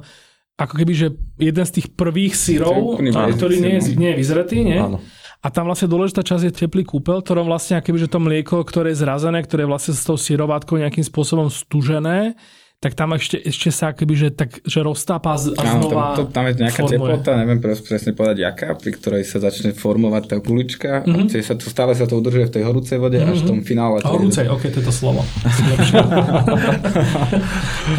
ako 0.54 0.74
keby, 0.78 0.94
že 0.94 1.08
jeden 1.42 1.66
z 1.66 1.82
tých 1.82 1.88
prvých 1.98 2.38
syrov, 2.38 3.02
To 3.02 3.02
je 3.02 3.10
úplný 3.10 3.10
ktorý 3.34 3.56
nie 3.58 3.74
je, 3.82 3.82
nie 3.98 4.10
je 4.14 4.18
vyzretý, 4.22 4.62
nie? 4.62 4.78
Áno. 4.78 5.02
A 5.44 5.52
tam 5.52 5.68
vlastne 5.68 5.92
dôležitá 5.92 6.24
časť 6.24 6.44
je 6.48 6.54
teplý 6.54 6.86
kúpel, 6.88 7.20
ktorom 7.20 7.50
vlastne 7.50 7.82
akoby, 7.82 8.06
že 8.06 8.08
to 8.08 8.22
mlieko, 8.22 8.64
ktoré 8.64 8.96
je 8.96 9.02
zrazené, 9.04 9.44
ktoré 9.44 9.66
je 9.66 9.72
vlastne 9.74 9.92
s 9.98 10.06
tou 10.08 10.16
syrovátkou 10.16 10.80
nejakým 10.80 11.04
spôsobom 11.04 11.52
stužené, 11.52 12.38
tak 12.84 12.94
tam 12.94 13.16
ešte, 13.16 13.40
ešte 13.40 13.72
sa 13.72 13.86
akoby, 13.90 14.12
že, 14.14 14.28
tak, 14.30 14.60
že 14.62 14.80
roztápa 14.80 15.34
z- 15.34 15.56
a 15.56 15.64
Áno, 15.66 15.88
znova 15.88 16.04
tam, 16.12 16.18
to, 16.18 16.24
tam 16.30 16.44
je 16.44 16.54
nejaká 16.60 16.82
formuje. 16.82 17.00
teplota, 17.00 17.32
neviem 17.34 17.58
pres, 17.58 17.80
presne 17.80 18.12
povedať 18.12 18.38
jaká, 18.44 18.76
pri 18.76 18.92
ktorej 18.92 19.24
sa 19.24 19.40
začne 19.40 19.72
formovať 19.72 20.24
tá 20.26 20.36
kulička 20.38 20.92
Mhm. 21.02 21.16
mm-hmm. 21.24 21.32
a 21.34 21.42
sa 21.42 21.56
to, 21.56 21.64
stále 21.66 21.92
sa 21.94 22.04
to 22.04 22.14
udržuje 22.14 22.44
v 22.44 22.54
tej 22.54 22.64
horúcej 22.64 22.98
vode 22.98 23.16
mm-hmm. 23.16 23.32
až 23.32 23.40
v 23.40 23.48
tom 23.48 23.60
finále. 23.62 23.98
to 23.98 24.06
je- 24.06 24.12
Horúcej, 24.14 24.46
ok, 24.46 24.64
to 24.68 24.78
je 24.78 24.86
to 24.86 24.94
slovo. 24.94 25.22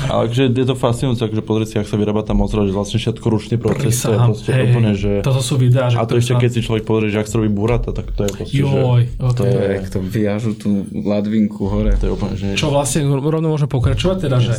Ale 0.06 0.28
že 0.28 0.50
je 0.50 0.64
to 0.64 0.74
fascinujúce, 0.74 1.22
akože 1.22 1.42
pozrieť 1.42 1.66
si, 1.66 1.76
ak 1.76 1.86
sa 1.86 1.96
vyrába 1.96 2.20
tá 2.20 2.32
mozzarella, 2.32 2.68
že 2.68 2.74
vlastne 2.74 2.98
všetko 2.98 3.26
ručný 3.26 3.56
proces, 3.56 3.96
to 3.96 4.10
je 4.10 4.18
proste 4.18 4.50
hej, 4.50 4.64
úplne, 4.66 4.92
že... 4.92 5.10
Toto 5.20 5.40
sú 5.40 5.56
videá, 5.56 5.88
že 5.88 5.96
A 5.96 6.04
to 6.04 6.14
ešte 6.14 6.34
keď 6.34 6.50
si 6.50 6.60
človek 6.60 6.84
pozrie, 6.84 7.08
že 7.08 7.18
ak 7.18 7.26
sa 7.26 7.36
robí 7.38 7.48
burata, 7.48 7.90
tak 7.90 8.10
to 8.10 8.22
je 8.22 8.30
proste, 8.30 8.54
Joj, 8.54 9.00
že... 9.02 9.16
ok. 9.18 9.32
To 9.34 9.42
je, 9.44 9.88
to 9.88 9.98
vyjažu 10.00 10.52
tú 10.54 10.68
ladvinku 10.90 11.62
hore. 11.64 11.94
to 11.94 12.04
je 12.04 12.12
úplne, 12.12 12.34
že... 12.34 12.46
Čo 12.54 12.68
vlastne 12.68 13.04
rovno 13.06 13.48
môžeme 13.48 13.70
pokračovať, 13.70 14.16
teda, 14.20 14.36
že 14.38 14.52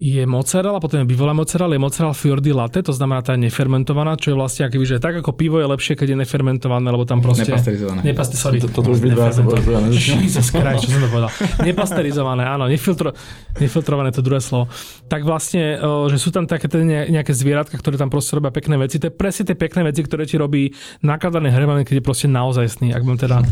je 0.00 0.24
mozzarella, 0.24 0.80
potom 0.80 1.04
je 1.04 1.06
bivola 1.12 1.36
mozzarella, 1.36 1.76
je 1.76 1.82
mozzarella 1.84 2.16
fiordi 2.16 2.56
latte, 2.56 2.80
to 2.80 2.88
znamená 2.88 3.20
tá 3.20 3.36
nefermentovaná, 3.36 4.16
čo 4.16 4.32
je 4.32 4.36
vlastne 4.40 4.64
akýby, 4.64 4.88
že 4.88 4.96
tak 4.96 5.20
ako 5.20 5.36
pivo 5.36 5.60
je 5.60 5.68
lepšie, 5.68 5.92
keď 5.92 6.16
je 6.16 6.18
nefermentované, 6.24 6.88
lebo 6.88 7.04
tam 7.04 7.20
proste... 7.20 7.52
Nepasterizované. 7.52 8.00
Nepaste, 8.00 8.36
sorry. 8.40 8.64
To- 8.64 8.72
toto 8.72 8.96
už 8.96 9.04
byť 9.04 9.12
vás 9.12 9.36
Nefermentované. 9.36 9.92
Jesus 9.92 10.48
Christ, 10.48 10.88
čo 10.88 10.96
som 10.96 11.04
to 11.04 11.08
povedal. 11.12 11.30
Nepasterizované, 11.60 12.48
áno, 12.48 12.64
nefiltro, 12.64 13.12
nefiltrované 13.60 14.08
to 14.08 14.24
druhé 14.24 14.40
slovo. 14.40 14.72
Tak 15.04 15.20
vlastne, 15.20 15.76
o, 15.84 16.08
že 16.08 16.16
sú 16.16 16.32
tam 16.32 16.48
také 16.48 16.64
ne- 16.80 17.12
nejaké 17.12 17.36
zvieratka, 17.36 17.76
ktoré 17.76 18.00
tam 18.00 18.08
proste 18.08 18.32
robia 18.40 18.48
pekné 18.48 18.80
veci. 18.80 18.96
To 18.96 19.12
je 19.12 19.14
presne 19.14 19.52
tie 19.52 19.56
pekné 19.60 19.84
veci, 19.84 20.00
ktoré 20.00 20.24
ti 20.24 20.40
robí 20.40 20.72
nakladaný 21.04 21.52
hrebaný, 21.52 21.84
keď 21.84 22.00
je 22.00 22.04
proste 22.08 22.24
naozajstný. 22.32 22.96
Ak 22.96 23.04
budem 23.04 23.28
teda 23.28 23.44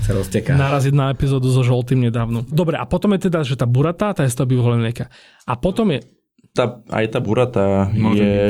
naraziť 0.57 0.97
na 0.97 1.13
epizódu 1.13 1.53
so 1.53 1.61
žoltým 1.61 2.01
nedávno. 2.09 2.41
Dobre, 2.49 2.81
a 2.81 2.89
potom 2.89 3.13
je 3.21 3.29
teda, 3.29 3.45
že 3.45 3.53
tá 3.53 3.69
burata, 3.69 4.17
tá 4.17 4.25
je 4.25 4.33
z 4.33 4.41
toho 4.41 4.49
mlieka. 4.81 5.13
A 5.45 5.53
potom 5.53 5.93
je 5.93 6.18
tá, 6.59 6.65
aj 6.91 7.07
tá 7.15 7.19
burata 7.23 7.87
Môže 7.95 8.27
je... 8.27 8.43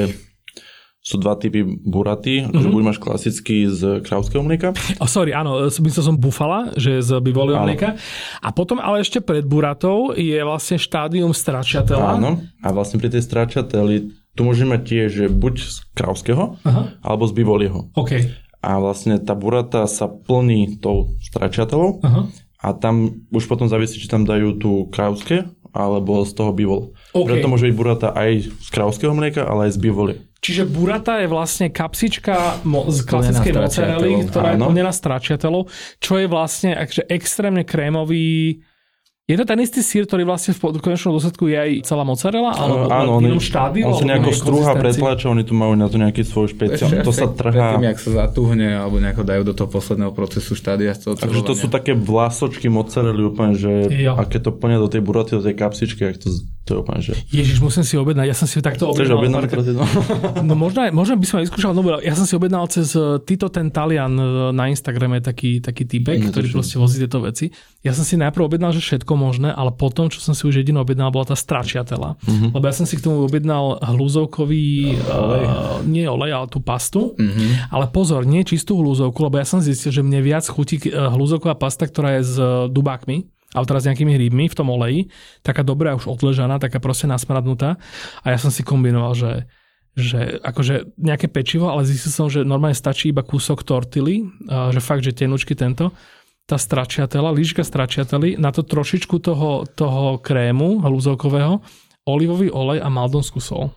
Sú 0.99 1.17
dva 1.17 1.41
typy 1.41 1.65
buraty, 1.65 2.45
mm-hmm. 2.45 2.61
že 2.61 2.69
buď 2.69 2.83
máš 2.85 3.01
klasický 3.01 3.65
z 3.65 4.05
krávského 4.05 4.45
mlieka, 4.45 4.77
Oh, 5.01 5.09
sorry, 5.09 5.33
áno, 5.33 5.57
myslel 5.65 6.05
som 6.05 6.17
bufala, 6.21 6.77
že 6.77 7.01
z 7.01 7.17
bivolieho 7.25 7.57
Áno. 7.57 7.65
mlieka. 7.65 7.97
A 8.45 8.49
potom 8.53 8.77
ale 8.77 9.01
ešte 9.01 9.25
pred 9.25 9.41
buratou 9.41 10.13
je 10.13 10.37
vlastne 10.45 10.77
štádium 10.77 11.33
stračiatela. 11.33 12.21
áno, 12.21 12.45
a 12.61 12.69
vlastne 12.77 13.01
pri 13.01 13.09
tej 13.09 13.25
stráčateli 13.25 14.13
tu 14.37 14.45
môžeme 14.45 14.77
mať 14.77 14.83
tiež, 14.85 15.09
že 15.09 15.25
buď 15.33 15.55
z 15.57 15.77
krávského, 15.97 16.61
Aha. 16.69 17.01
alebo 17.01 17.25
z 17.25 17.33
bivolieho. 17.41 17.89
OK. 17.97 18.29
A 18.61 18.77
vlastne 18.77 19.17
tá 19.17 19.33
burata 19.33 19.89
sa 19.89 20.13
plní 20.13 20.77
tou 20.77 21.17
stráčatelou 21.25 22.05
Aha. 22.05 22.29
a 22.61 22.69
tam 22.77 23.25
už 23.33 23.49
potom 23.49 23.65
závisí, 23.65 23.97
či 23.97 24.13
tam 24.13 24.29
dajú 24.29 24.61
tú 24.61 24.93
krávské 24.93 25.49
alebo 25.73 26.21
z 26.29 26.37
toho 26.37 26.53
bivol. 26.53 26.93
OK. 27.23 27.29
Preto 27.29 27.47
môže 27.51 27.67
byť 27.67 27.75
burata 27.75 28.09
aj 28.15 28.31
z 28.47 28.69
krávského 28.71 29.13
mlieka, 29.13 29.43
ale 29.43 29.69
aj 29.69 29.73
z 29.75 29.79
bivolie. 29.79 30.17
Čiže 30.39 30.71
burata 30.71 31.19
je 31.19 31.27
vlastne 31.27 31.67
kapsička 31.67 32.63
mo- 32.63 32.87
z 32.87 33.03
klasickej 33.03 33.53
mozzarelly, 33.59 34.31
ktorá 34.31 34.55
je 34.55 34.59
Áno. 34.63 34.71
plnená 34.71 34.93
stračiatelou, 34.95 35.67
čo 35.99 36.15
je 36.23 36.31
vlastne 36.31 36.79
akže 36.79 37.03
extrémne 37.11 37.67
krémový 37.67 38.63
je 39.29 39.37
to 39.37 39.45
ten 39.45 39.61
istý 39.61 39.85
sír, 39.85 40.09
ktorý 40.09 40.25
vlastne 40.25 40.57
v 40.57 40.81
konečnom 40.81 41.13
dôsledku 41.13 41.53
je 41.53 41.57
aj 41.61 41.71
celá 41.85 42.01
mozzarella, 42.01 42.49
alebo 42.49 42.89
áno, 42.89 43.21
v 43.21 43.29
inom 43.29 43.45
štádiu? 43.45 43.85
on 43.85 44.01
sa 44.01 44.09
nejako 44.09 44.33
strúha, 44.33 44.73
pretláča, 44.73 45.29
oni 45.29 45.45
tu 45.45 45.53
majú 45.53 45.77
na 45.77 45.85
to 45.85 46.01
nejaký 46.01 46.25
svoj 46.25 46.57
špeciál. 46.57 47.05
To 47.05 47.13
sa 47.13 47.29
trhá. 47.29 47.77
Predtým, 47.77 47.93
jak 47.93 47.99
sa 48.01 48.11
zatuhne, 48.25 48.81
alebo 48.81 48.97
nejako 48.97 49.29
dajú 49.29 49.43
do 49.45 49.53
toho 49.53 49.69
posledného 49.69 50.17
procesu 50.17 50.57
štádia 50.57 50.97
Takže 50.97 51.45
to 51.45 51.53
sú 51.53 51.69
také 51.69 51.93
vlásočky 51.93 52.73
mozzarelly 52.73 53.21
úplne, 53.21 53.53
že 53.53 53.93
Jo. 53.93 54.17
a 54.17 54.25
keď 54.25 54.49
to 54.49 54.51
plnia 54.57 54.81
do 54.81 54.89
tej 54.89 55.05
buraty, 55.05 55.37
do 55.37 55.45
tej 55.45 55.61
kapsičky, 55.61 56.09
ak 56.09 56.25
to, 56.25 56.33
to 56.69 56.77
je 56.77 56.79
úplne, 56.85 57.01
že... 57.01 57.17
Ježiš, 57.33 57.65
musím 57.65 57.81
si 57.81 57.97
objednať, 57.97 58.29
ja 58.29 58.37
som 58.37 58.45
si 58.45 58.61
takto 58.61 58.93
objednal. 58.93 59.25
objednal 59.25 59.49
no? 59.81 59.85
no 60.45 60.55
možno, 60.55 60.85
možno 60.93 61.17
by 61.17 61.25
som 61.25 61.37
aj 61.41 61.49
vyskúšal, 61.49 61.73
no 61.73 61.81
ja 62.05 62.13
som 62.13 62.29
si 62.29 62.37
objednal 62.37 62.69
cez 62.69 62.93
eh, 62.93 63.17
Tito 63.25 63.49
ten 63.49 63.73
Talian 63.73 64.13
eh, 64.21 64.29
na 64.53 64.69
Instagrame 64.69 65.25
taký, 65.25 65.65
taký 65.65 65.89
typek, 65.89 66.29
ktorý 66.29 66.53
proste 66.53 66.77
vozí 66.77 67.01
tieto 67.01 67.25
veci. 67.25 67.49
Ja 67.81 67.97
som 67.97 68.05
si 68.05 68.21
najprv 68.21 68.53
objednal, 68.53 68.77
že 68.77 68.85
všetko 68.85 69.13
možné, 69.17 69.49
ale 69.49 69.73
potom, 69.73 70.13
čo 70.13 70.21
som 70.21 70.37
si 70.37 70.45
už 70.45 70.61
jedinou 70.61 70.85
objednal, 70.85 71.09
bola 71.09 71.33
tá 71.33 71.37
stračiatela. 71.39 72.21
Mm-hmm. 72.29 72.53
Lebo 72.53 72.65
ja 72.69 72.75
som 72.77 72.85
si 72.85 73.01
k 73.01 73.05
tomu 73.09 73.25
objednal 73.25 73.81
hlúzovkový, 73.81 74.99
olej. 75.09 75.45
Uh, 75.49 75.81
nie 75.89 76.05
olej, 76.05 76.37
ale 76.37 76.47
tú 76.53 76.61
pastu. 76.61 77.17
Mm-hmm. 77.17 77.73
Ale 77.73 77.89
pozor, 77.89 78.29
nie 78.29 78.45
čistú 78.45 78.77
hlúzovku, 78.77 79.25
lebo 79.25 79.41
ja 79.41 79.47
som 79.49 79.65
zistil, 79.65 79.95
že 79.95 80.05
mne 80.05 80.21
viac 80.21 80.45
chutí 80.45 80.91
hlúzovková 80.91 81.57
pasta, 81.57 81.89
ktorá 81.89 82.21
je 82.21 82.23
s 82.29 82.37
dubákmi 82.69 83.38
ale 83.57 83.65
teraz 83.65 83.89
nejakými 83.89 84.13
hríbmi 84.13 84.45
v 84.53 84.57
tom 84.57 84.69
oleji, 84.69 85.09
taká 85.41 85.65
dobrá 85.65 85.97
už 85.97 86.05
odležaná, 86.05 86.61
taká 86.61 86.81
proste 86.85 87.09
nasmradnutá. 87.09 87.81
A 88.21 88.27
ja 88.33 88.39
som 88.39 88.53
si 88.53 88.61
kombinoval, 88.61 89.17
že, 89.17 89.33
že 89.97 90.37
akože 90.45 91.01
nejaké 91.01 91.33
pečivo, 91.33 91.73
ale 91.73 91.89
zistil 91.89 92.13
som, 92.13 92.27
že 92.29 92.45
normálne 92.45 92.77
stačí 92.77 93.09
iba 93.09 93.25
kúsok 93.25 93.65
tortily, 93.65 94.29
že 94.49 94.81
fakt, 94.85 95.01
že 95.01 95.17
tenučky 95.17 95.57
tento, 95.57 95.97
tá 96.49 96.57
stračiatela, 96.61 97.33
líška 97.33 97.65
stračiately, 97.65 98.41
na 98.41 98.53
to 98.53 98.65
trošičku 98.65 99.21
toho, 99.21 99.69
toho 99.69 100.21
krému 100.21 100.81
halúzovkového, 100.81 101.61
olivový 102.09 102.49
olej 102.49 102.81
a 102.81 102.89
maldonskú 102.89 103.41
sol. 103.41 103.73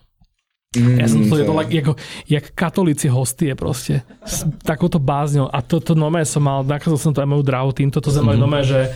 Mm, 0.72 1.04
ja 1.04 1.08
som 1.08 1.20
to 1.28 1.36
jedol 1.36 1.60
ako, 1.60 2.00
jak 2.24 2.56
katolíci 2.56 3.12
hostie 3.12 3.52
proste. 3.52 4.08
S 4.24 4.48
takouto 4.64 4.96
bázňou. 4.96 5.52
A 5.52 5.60
toto 5.60 5.92
to 5.92 6.00
nové 6.00 6.24
som 6.24 6.40
mal, 6.40 6.64
nakazal 6.64 6.96
som 6.96 7.12
to 7.12 7.20
aj 7.20 7.28
moju 7.28 7.44
dráhu 7.44 7.76
týmto, 7.76 8.00
to 8.00 8.08
sme 8.08 8.32
mm. 8.32 8.40
nové, 8.40 8.64
že 8.64 8.88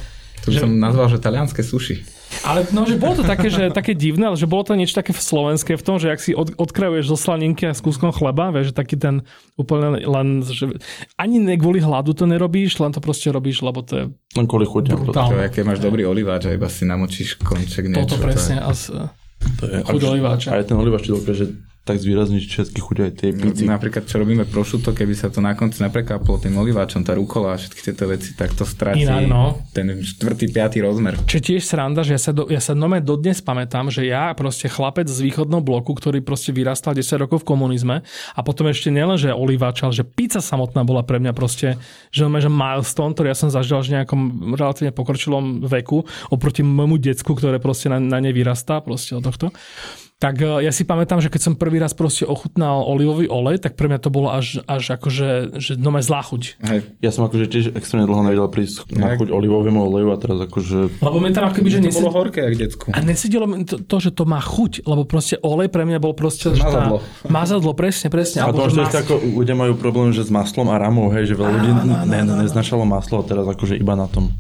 to 0.45 0.53
by 0.53 0.55
že... 0.57 0.63
som 0.65 0.71
nazval, 0.77 1.07
že 1.09 1.19
talianské 1.23 1.63
suši. 1.65 2.17
Ale 2.43 2.67
no, 2.75 2.83
že 2.85 2.99
bolo 2.99 3.23
to 3.23 3.25
také, 3.25 3.49
že, 3.49 3.71
také 3.71 3.95
divné, 3.95 4.27
ale 4.27 4.39
že 4.39 4.51
bolo 4.51 4.67
to 4.67 4.75
niečo 4.75 4.99
také 4.99 5.15
slovenské 5.15 5.79
v 5.79 5.85
tom, 5.87 5.97
že 5.97 6.11
ak 6.11 6.21
si 6.21 6.35
od, 6.35 6.53
odkrajuješ 6.59 7.07
zo 7.07 7.17
slaninky 7.17 7.71
a 7.71 7.73
s 7.73 7.81
kúskom 7.81 8.11
chleba, 8.11 8.51
vieš, 8.51 8.75
že 8.75 8.75
taký 8.75 8.99
ten 8.99 9.23
úplne 9.55 10.03
len, 10.03 10.43
že 10.43 10.75
ani 11.17 11.39
ne 11.39 11.55
kvôli 11.55 11.79
hladu 11.79 12.13
to 12.13 12.27
nerobíš, 12.27 12.83
len 12.83 12.91
to 12.91 12.99
proste 12.99 13.31
robíš, 13.31 13.63
lebo 13.63 13.81
to 13.87 13.93
je 13.95 14.05
Len 14.37 14.47
kvôli 14.51 14.67
chuťa. 14.67 14.93
Čo, 15.07 15.39
aké 15.39 15.63
máš 15.63 15.79
dobrý 15.79 16.03
oliváč 16.03 16.51
a 16.51 16.53
iba 16.53 16.67
si 16.67 16.83
namočíš 16.85 17.41
konček 17.41 17.89
niečo. 17.89 18.19
Toto 18.19 18.27
presne. 18.27 18.59
To 18.61 18.67
je, 18.67 19.07
to 19.57 19.65
je 19.71 19.79
chuť 19.87 20.03
oliváča. 20.03 20.49
A 20.51 20.53
aj 20.61 20.67
ten 20.67 20.77
oliváč 20.77 21.07
ti 21.07 21.15
dokáže 21.15 21.47
tak 21.87 22.03
zvýrazniť 22.03 22.43
všetky 22.51 22.81
chuť 22.83 22.97
aj 22.99 23.11
tej 23.15 23.31
pici. 23.39 23.63
No, 23.63 23.79
napríklad, 23.79 24.11
čo 24.11 24.19
robíme 24.19 24.43
prosciutto, 24.43 24.91
keby 24.91 25.15
sa 25.15 25.31
to 25.31 25.39
na 25.39 25.55
konci 25.55 25.79
naprekáplo 25.87 26.43
tým 26.43 26.59
oliváčom, 26.59 27.07
tá 27.07 27.15
rukola 27.15 27.55
a 27.55 27.57
všetky 27.63 27.79
tieto 27.79 28.11
veci, 28.11 28.35
tak 28.35 28.59
to 28.59 28.67
stratí 28.67 29.07
Inak, 29.07 29.31
no. 29.31 29.63
ten 29.71 29.95
štvrtý, 30.03 30.51
piatý 30.51 30.83
rozmer. 30.83 31.15
Čo 31.31 31.39
tiež 31.39 31.63
sranda, 31.63 32.03
že 32.03 32.19
ja 32.19 32.21
sa, 32.21 32.35
do, 32.35 32.51
ja 32.51 32.59
sa 32.59 32.75
nome 32.75 32.99
dodnes 32.99 33.39
pamätám, 33.39 33.87
že 33.95 34.03
ja 34.03 34.35
proste 34.35 34.67
chlapec 34.67 35.07
z 35.07 35.31
východného 35.31 35.63
bloku, 35.63 35.95
ktorý 35.95 36.27
proste 36.27 36.51
vyrastal 36.51 36.91
10 36.91 37.23
rokov 37.23 37.47
v 37.47 37.55
komunizme 37.55 38.03
a 38.35 38.41
potom 38.43 38.67
ešte 38.67 38.91
nielen, 38.91 39.15
že 39.15 39.31
oliváč, 39.31 39.87
ale 39.87 39.95
že 39.95 40.03
pizza 40.03 40.43
samotná 40.43 40.83
bola 40.83 41.07
pre 41.07 41.23
mňa 41.23 41.31
proste, 41.39 41.79
že, 42.11 42.27
že 42.27 42.51
milestone, 42.51 43.15
ktorý 43.15 43.31
ja 43.31 43.39
som 43.39 43.55
zažil 43.55 43.79
až 43.79 43.95
v 43.95 44.03
nejakom 44.03 44.21
relatívne 44.59 44.91
pokročilom 44.91 45.63
veku 45.63 46.03
oproti 46.35 46.67
môjmu 46.67 46.99
decku, 46.99 47.31
ktoré 47.39 47.63
proste 47.63 47.87
na, 47.87 48.03
na 48.03 48.19
ne 48.19 48.35
vyrastá 48.35 48.83
proste 48.83 49.15
od 49.15 49.23
tohto 49.23 49.55
tak 50.17 50.41
e, 50.41 50.65
ja 50.65 50.73
si 50.73 50.89
pamätám, 50.89 51.21
že 51.21 51.29
keď 51.29 51.41
som 51.45 51.55
prvý 51.61 51.77
raz 51.77 51.93
proste 51.93 52.25
ochutnal 52.25 52.89
olivový 52.89 53.29
olej, 53.29 53.61
tak 53.61 53.77
pre 53.77 53.85
mňa 53.85 54.01
to 54.01 54.09
bolo 54.09 54.33
až, 54.33 54.65
až 54.65 54.97
akože, 54.97 55.61
že 55.61 55.77
no 55.77 55.93
zlá 56.01 56.25
chuť. 56.25 56.43
Hej. 56.65 56.79
Ja 57.05 57.13
som 57.13 57.29
akože 57.29 57.45
tiež 57.53 57.65
extrémne 57.77 58.09
dlho 58.09 58.25
nevedel 58.25 58.49
prísť 58.49 58.97
na 58.97 59.13
chuť 59.13 59.29
olivovému 59.29 59.77
oleju 59.77 60.09
a 60.13 60.17
teraz 60.17 60.41
akože... 60.49 61.05
Lebo 61.05 61.19
mi 61.21 61.29
tam 61.37 61.53
akoby, 61.53 61.69
že 61.69 61.79
to 61.85 62.01
bolo 62.01 62.13
horké, 62.17 62.49
jak 62.49 62.57
decku. 62.57 62.97
A 62.97 62.99
nesedelo 63.05 63.45
mi 63.45 63.69
to, 63.69 63.77
to, 63.77 63.97
že 64.01 64.17
to 64.17 64.25
má 64.25 64.41
chuť, 64.41 64.89
lebo 64.89 65.05
proste 65.05 65.37
olej 65.45 65.69
pre 65.69 65.85
mňa 65.85 66.01
bol 66.01 66.17
proste... 66.17 66.49
Mazadlo. 66.49 67.05
Tá, 67.05 67.29
mazadlo, 67.29 67.73
presne, 67.77 68.09
presne. 68.09 68.41
A 68.41 68.49
to 68.57 68.73
mas... 68.73 68.97
ako 68.97 69.21
ľudia 69.21 69.53
majú 69.53 69.77
problém, 69.77 70.17
že 70.17 70.25
s 70.25 70.33
maslom 70.33 70.73
a 70.73 70.81
ramou, 70.81 71.13
hej, 71.13 71.29
že 71.29 71.35
veľa 71.37 71.51
ľudí 71.61 71.71
ne, 71.77 71.97
ne, 72.09 72.21
neznašalo 72.49 72.89
maslo 72.89 73.21
a 73.21 73.25
teraz 73.29 73.45
akože 73.45 73.77
iba 73.77 73.93
na 73.93 74.09
tom. 74.09 74.33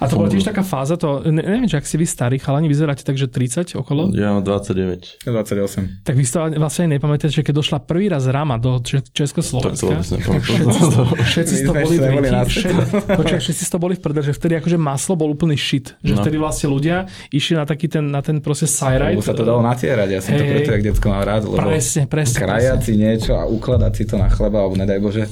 A 0.00 0.10
to 0.10 0.18
bola 0.18 0.28
tiež 0.28 0.44
taká 0.44 0.66
fáza, 0.66 0.98
to, 0.98 1.22
ne, 1.26 1.42
neviem, 1.42 1.70
či 1.70 1.78
ak 1.78 1.86
si 1.86 1.96
vy 1.96 2.06
starí 2.06 2.36
chalani, 2.42 2.66
vyzeráte 2.66 3.06
tak, 3.06 3.16
že 3.16 3.30
30 3.30 3.78
okolo? 3.78 4.10
Ja 4.12 4.34
mám 4.34 4.42
29. 4.42 5.26
Ja 5.26 5.30
28. 5.32 6.02
Tak 6.02 6.14
vy 6.14 6.22
si 6.26 6.32
to 6.34 6.38
vlastne 6.58 6.82
aj 6.86 6.90
nepamätáte, 6.98 7.32
že 7.32 7.42
keď 7.46 7.54
došla 7.62 7.78
prvý 7.86 8.10
raz 8.10 8.26
Rama 8.26 8.58
do 8.58 8.82
Československa, 8.84 10.02
všetci 11.26 11.54
to 11.64 11.72
boli 11.82 11.96
všetci 13.40 13.64
to 13.70 13.78
boli 13.78 13.94
v 13.96 14.00
prdel, 14.02 14.22
že 14.26 14.32
vtedy 14.34 14.58
akože 14.58 14.78
maslo 14.78 15.14
bol 15.14 15.30
úplný 15.32 15.56
shit. 15.56 15.94
Že 16.02 16.14
no. 16.14 16.20
vtedy 16.22 16.36
vlastne 16.36 16.68
ľudia 16.72 17.06
išli 17.30 17.54
na 17.56 17.64
taký 17.64 17.86
ten, 17.86 18.04
na 18.06 18.20
ten 18.20 18.42
proste 18.42 18.68
sajrajt. 18.68 19.22
sa 19.22 19.34
to 19.34 19.46
dalo 19.46 19.62
natierať, 19.64 20.08
ja 20.10 20.20
som 20.20 20.34
hey, 20.34 20.40
to 20.40 20.44
preto, 20.50 20.70
jak 20.76 20.82
detko 20.82 21.06
mám 21.10 21.24
rád, 21.24 21.42
lebo 21.46 21.66
presne, 21.66 22.02
presne, 22.06 22.38
krajať 22.38 22.80
si 22.82 22.92
niečo 22.98 23.32
a 23.38 23.44
ukladať 23.48 23.92
si 23.94 24.04
to 24.06 24.16
na 24.18 24.28
chleba, 24.28 24.64
alebo 24.64 24.74
nedaj 24.76 24.98
Bože, 25.00 25.24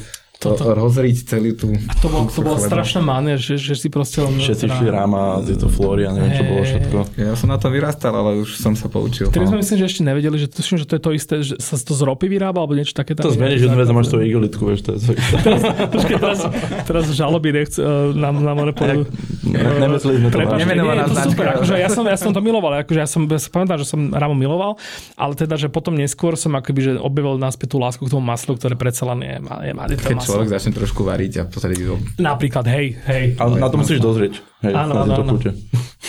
to, 0.53 0.65
rozriť 0.77 1.17
celý 1.25 1.57
tú... 1.57 1.73
A 1.73 1.95
to, 1.97 2.13
bol, 2.13 2.29
to 2.29 2.45
bola 2.45 2.61
strašná 2.61 3.01
mánia, 3.01 3.41
že, 3.41 3.57
že 3.57 3.73
si 3.73 3.89
proste 3.89 4.21
len... 4.21 4.37
Všetci 4.37 4.69
šli 4.69 4.93
ráma, 4.93 5.41
tieto 5.41 5.73
flóry 5.73 6.05
a 6.05 6.13
neviem, 6.13 6.37
čo 6.37 6.45
bolo 6.45 6.63
všetko. 6.69 6.99
Ja 7.17 7.33
som 7.33 7.49
na 7.49 7.57
to 7.57 7.73
vyrastal, 7.73 8.13
ale 8.13 8.45
už 8.45 8.61
som 8.61 8.77
sa 8.77 8.93
poučil. 8.93 9.33
Vtedy 9.33 9.49
no. 9.49 9.57
sme 9.57 9.59
myslím, 9.65 9.77
že 9.81 9.85
ešte 9.89 10.03
nevedeli, 10.05 10.37
že, 10.37 10.47
tuším, 10.53 10.77
že 10.83 10.87
to 10.87 11.01
je 11.01 11.03
to 11.03 11.11
isté, 11.17 11.35
že 11.41 11.55
sa 11.57 11.81
to 11.81 11.97
z 11.97 12.03
ropy 12.05 12.29
vyrába, 12.29 12.61
alebo 12.61 12.77
niečo 12.77 12.93
také. 12.93 13.17
To 13.17 13.33
zmeníš 13.33 13.65
jednu 13.65 13.79
vec 13.81 13.89
a 13.89 13.95
máš 13.97 14.13
to 14.13 14.21
igelitku, 14.21 14.63
vieš, 14.69 14.85
to 14.85 14.91
je 14.97 15.01
to 15.01 15.13
isté. 15.17 15.37
Teraz, 16.15 16.41
teraz 16.87 17.05
žaloby 17.11 17.51
nechce, 17.53 17.81
nám, 18.15 18.43
nám 18.45 18.71
reporu. 18.71 19.07
Nemysleli 19.53 20.17
sme 20.25 20.29
to. 20.33 20.39
Nemenovaná 20.57 21.05
značka. 21.09 21.61
Akože 21.61 21.75
ja, 21.77 21.89
som, 21.93 22.05
ja 22.09 22.17
som 22.17 22.33
to 22.33 22.41
miloval, 22.41 22.73
akože 22.81 23.01
ja 23.01 23.09
som, 23.09 23.29
ja 23.29 23.39
pamätám, 23.39 23.79
že 23.81 23.87
som 23.87 24.01
rámo 24.13 24.33
miloval, 24.33 24.81
ale 25.15 25.33
teda, 25.37 25.61
že 25.61 25.69
potom 25.69 25.93
neskôr 25.93 26.35
som 26.41 26.57
akoby, 26.57 26.81
že 26.81 26.93
objavil 26.97 27.37
náspäť 27.37 27.77
tú 27.77 27.79
lásku 27.83 28.03
k 28.05 28.11
tomu 28.11 28.25
maslu, 28.25 28.57
ktoré 28.57 28.75
predsa 28.79 29.05
len 29.13 29.21
je, 29.21 29.37
je, 29.41 29.73
je, 29.73 29.97
Keď 30.01 30.17
človek 30.25 30.49
začne 30.49 30.73
trošku 30.73 31.05
variť 31.05 31.33
a 31.41 31.43
pozrieť 31.45 31.79
ho. 31.89 31.97
Napríklad, 32.17 32.65
hej, 32.73 32.97
hej. 33.05 33.25
Ale 33.37 33.61
na 33.61 33.69
to 33.69 33.77
musíš 33.77 34.01
dozrieť. 34.01 34.41
Hej, 34.65 34.73
áno, 34.73 35.05
áno, 35.05 35.13
áno. 35.21 35.35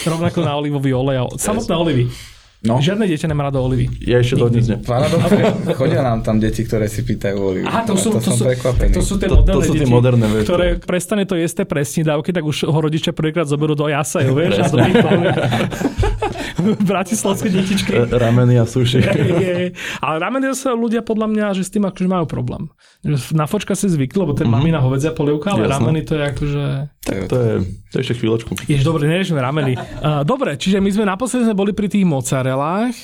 Rovnako 0.06 0.40
na 0.44 0.54
olivový 0.56 0.92
olej. 0.96 1.28
Samotné 1.36 1.74
olivy. 1.76 2.06
No. 2.66 2.82
Žiadne 2.82 3.06
dieťa 3.06 3.30
nemá 3.30 3.48
rado 3.48 3.62
olivy. 3.62 3.86
Ja 4.02 4.20
ešte 4.20 4.42
to 4.42 4.50
dnes 4.50 4.66
ne. 4.66 4.82
chodia 5.80 6.02
nám 6.02 6.26
tam 6.26 6.42
deti, 6.42 6.66
ktoré 6.66 6.90
si 6.90 7.06
pýtajú 7.06 7.38
olivy. 7.38 7.66
Aha, 7.70 7.86
to 7.86 7.94
sú, 7.94 8.10
to, 8.10 8.20
to, 8.20 8.32
sú, 8.34 8.44
to 8.90 9.02
sú 9.02 9.16
tie 9.22 9.30
to, 9.30 9.38
moderné 9.38 9.54
to 9.54 9.62
sú 9.62 9.74
tie 9.78 9.88
moderné 9.88 10.26
deti, 10.26 10.50
ktoré 10.50 10.82
prestane 10.82 11.24
to 11.30 11.38
jesť 11.38 11.70
presní 11.70 12.02
dávky, 12.02 12.34
tak 12.34 12.42
už 12.42 12.66
ho 12.66 12.80
rodičia 12.82 13.14
prvýkrát 13.14 13.46
zoberú 13.46 13.78
do 13.78 13.86
jasaju, 13.86 14.34
vieš, 14.34 14.60
a 14.60 14.68
do 14.68 14.78
bratislavské 16.90 17.52
detičky. 17.52 17.92
Rameny 18.10 18.58
a 18.58 18.66
suši. 18.66 19.04
Ale 20.00 20.16
rameny 20.18 20.56
sa 20.56 20.74
ľudia 20.74 21.04
podľa 21.04 21.28
mňa, 21.30 21.46
že 21.54 21.68
s 21.68 21.72
tým 21.72 21.86
akože 21.86 22.08
majú 22.08 22.26
problém. 22.26 22.72
Na 23.36 23.46
fočka 23.46 23.78
si 23.78 23.92
zvykli, 23.92 24.18
lebo 24.18 24.34
ten 24.34 24.48
mm-hmm. 24.48 24.56
mamina 24.56 24.80
hovedzia 24.82 25.14
polievka, 25.14 25.54
ale 25.54 25.68
Jasne. 25.68 25.76
rameny 25.78 26.02
to 26.02 26.14
je 26.18 26.24
akože... 26.26 26.64
Tak 27.06 27.30
to 27.30 27.38
je, 27.38 27.54
to 27.94 27.96
je 27.98 28.02
ešte 28.02 28.16
chvíľočku. 28.18 28.52
Jež, 28.66 28.82
dobre, 28.82 29.06
neriešme 29.06 29.38
rameny. 29.38 29.78
Uh, 29.78 30.26
dobre, 30.26 30.58
čiže 30.58 30.82
my 30.82 30.90
sme 30.90 31.06
naposledy 31.06 31.46
sme 31.46 31.54
boli 31.54 31.70
pri 31.70 31.86
tých 31.86 32.02
mozzarellách. 32.56 32.98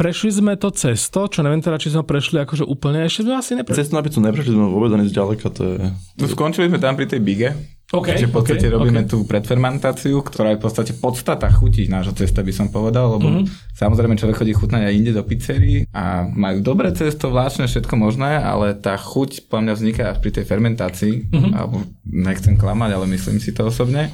Prešli 0.00 0.32
sme 0.32 0.56
to 0.56 0.72
cesto, 0.72 1.28
čo 1.28 1.44
neviem 1.44 1.60
teda, 1.60 1.76
či 1.76 1.92
sme 1.92 2.08
prešli 2.08 2.40
akože 2.40 2.64
úplne, 2.64 3.04
ešte 3.04 3.28
sme 3.28 3.36
asi 3.36 3.52
neprešli. 3.52 3.84
Cesto 3.84 3.92
na 3.92 4.00
pizzu 4.00 4.24
neprešli 4.24 4.56
sme 4.56 4.72
vôbec 4.72 4.96
ani 4.96 5.04
zďaleka, 5.12 5.52
to 5.52 5.76
je... 5.76 5.92
No 6.16 6.24
skončili 6.24 6.72
sme 6.72 6.80
tam 6.80 6.96
pri 6.96 7.04
tej 7.04 7.20
bige, 7.20 7.52
Okay, 7.90 8.14
Čiže 8.14 8.30
v 8.30 8.34
podstate 8.38 8.66
okay, 8.70 8.76
robíme 8.78 9.02
okay. 9.02 9.10
tú 9.10 9.26
predfermentáciu, 9.26 10.22
ktorá 10.22 10.54
je 10.54 10.62
v 10.62 10.62
podstate 10.62 10.94
podstata 10.94 11.50
chutí 11.50 11.90
nášho 11.90 12.14
cesta, 12.14 12.38
by 12.38 12.54
som 12.54 12.70
povedal, 12.70 13.18
lebo 13.18 13.26
mm-hmm. 13.26 13.74
samozrejme 13.74 14.14
človek 14.14 14.38
chodí 14.38 14.54
chutnať 14.54 14.86
aj 14.86 14.94
inde 14.94 15.10
do 15.10 15.26
pizzerii 15.26 15.90
a 15.90 16.22
majú 16.22 16.62
dobré 16.62 16.94
cesto, 16.94 17.34
vláčne, 17.34 17.66
všetko 17.66 17.90
možné, 17.98 18.38
ale 18.38 18.78
tá 18.78 18.94
chuť 18.94 19.50
po 19.50 19.58
mňa 19.58 19.74
vzniká 19.74 20.14
až 20.14 20.22
pri 20.22 20.30
tej 20.38 20.46
fermentácii, 20.46 21.34
mm-hmm. 21.34 21.50
alebo 21.50 21.82
nechcem 22.06 22.54
klamať, 22.54 22.94
ale 22.94 23.10
myslím 23.10 23.42
si 23.42 23.50
to 23.50 23.66
osobne. 23.66 24.06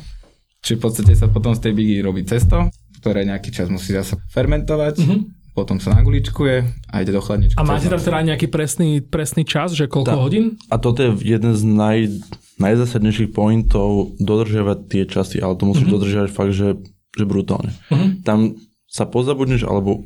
Čiže 0.65 0.81
v 0.81 0.83
podstate 0.83 1.13
sa 1.13 1.29
potom 1.29 1.53
z 1.53 1.69
tej 1.69 1.73
bigy 1.77 2.01
robí 2.01 2.25
cesto, 2.25 2.73
ktoré 3.07 3.23
nejaký 3.23 3.55
čas 3.55 3.71
musí 3.71 3.95
zase 3.95 4.19
fermentovať, 4.35 4.99
mm-hmm. 4.99 5.55
potom 5.55 5.79
sa 5.79 5.95
naguličkuje 5.95 6.91
a 6.91 6.95
ide 7.07 7.15
do 7.15 7.23
chladničky. 7.23 7.55
A 7.55 7.63
máte 7.63 7.87
tam 7.87 8.03
teda 8.03 8.35
nejaký 8.35 8.51
presný, 8.51 8.99
presný 8.99 9.47
čas, 9.47 9.79
že 9.79 9.87
koľko 9.87 10.11
tá, 10.11 10.19
hodín? 10.19 10.59
A 10.67 10.83
toto 10.83 11.07
je 11.07 11.15
jeden 11.23 11.55
z 11.55 11.63
naj 11.63 11.99
najzásadnejších 12.59 13.31
pointov 13.31 14.19
dodržiavať 14.19 14.79
tie 14.91 15.07
časy, 15.07 15.39
ale 15.39 15.55
to 15.55 15.71
musíš 15.71 15.87
mm-hmm. 15.87 16.03
dodržiavať 16.03 16.31
fakt, 16.35 16.51
že, 16.57 16.83
že 17.15 17.25
brutálne. 17.29 17.71
Mm-hmm. 17.95 18.27
Tam 18.27 18.59
sa 18.91 19.07
pozabudneš 19.07 19.63
alebo 19.63 20.03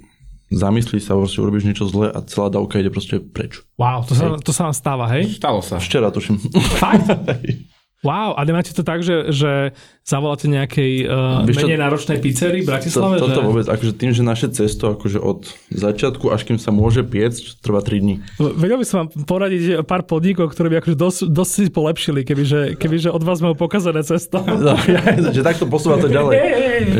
zamyslíš 0.52 1.08
sa, 1.08 1.16
proste 1.16 1.40
urobíš 1.40 1.64
niečo 1.64 1.88
zlé 1.88 2.12
a 2.12 2.20
celá 2.26 2.52
dávka 2.52 2.82
ide 2.82 2.90
proste 2.92 3.22
preč. 3.22 3.64
Wow, 3.80 4.04
to 4.04 4.12
sa, 4.12 4.36
to 4.42 4.52
sa 4.52 4.68
vám 4.68 4.76
stáva, 4.76 5.08
hej? 5.14 5.40
Stalo 5.40 5.62
sa. 5.64 5.80
Včera 5.80 6.12
tuším. 6.12 6.36
Fakt? 6.76 7.06
Wow, 8.00 8.32
a 8.32 8.40
nemáte 8.48 8.72
to 8.72 8.80
tak, 8.80 9.04
že, 9.04 9.28
že 9.28 9.76
zavoláte 10.08 10.48
nejakej 10.48 11.04
uh, 11.04 11.44
menej 11.44 11.76
čo, 11.76 11.84
náročnej 11.84 12.18
pizzerii 12.18 12.64
v 12.64 12.72
Bratislave? 12.72 13.20
To, 13.20 13.28
toto 13.28 13.40
že... 13.40 13.46
vôbec, 13.46 13.66
akože 13.68 13.92
tým, 13.92 14.10
že 14.16 14.22
naše 14.24 14.48
cesto 14.48 14.96
akože 14.96 15.20
od 15.20 15.44
začiatku 15.68 16.32
až 16.32 16.48
kým 16.48 16.56
sa 16.56 16.72
môže 16.72 17.04
piecť, 17.04 17.60
trvá 17.60 17.84
3 17.84 18.00
dní. 18.00 18.14
Vedel 18.40 18.80
by 18.80 18.86
som 18.88 18.96
vám 19.04 19.08
poradiť 19.28 19.84
pár 19.84 20.08
podnikov, 20.08 20.48
ktoré 20.48 20.72
by 20.72 20.76
akože 20.80 20.96
dosť, 20.96 21.20
dosť 21.28 21.52
si 21.52 21.62
polepšili, 21.68 22.20
kebyže, 22.24 22.80
kebyže 22.80 23.12
od 23.12 23.20
vás 23.20 23.44
majú 23.44 23.54
pokazané 23.54 24.00
cesto. 24.00 24.40
No, 24.60 24.76
ja, 24.76 25.00
že 25.36 25.40
takto 25.40 25.64
posúva 25.64 25.96
to 25.96 26.04
ďalej. 26.04 26.36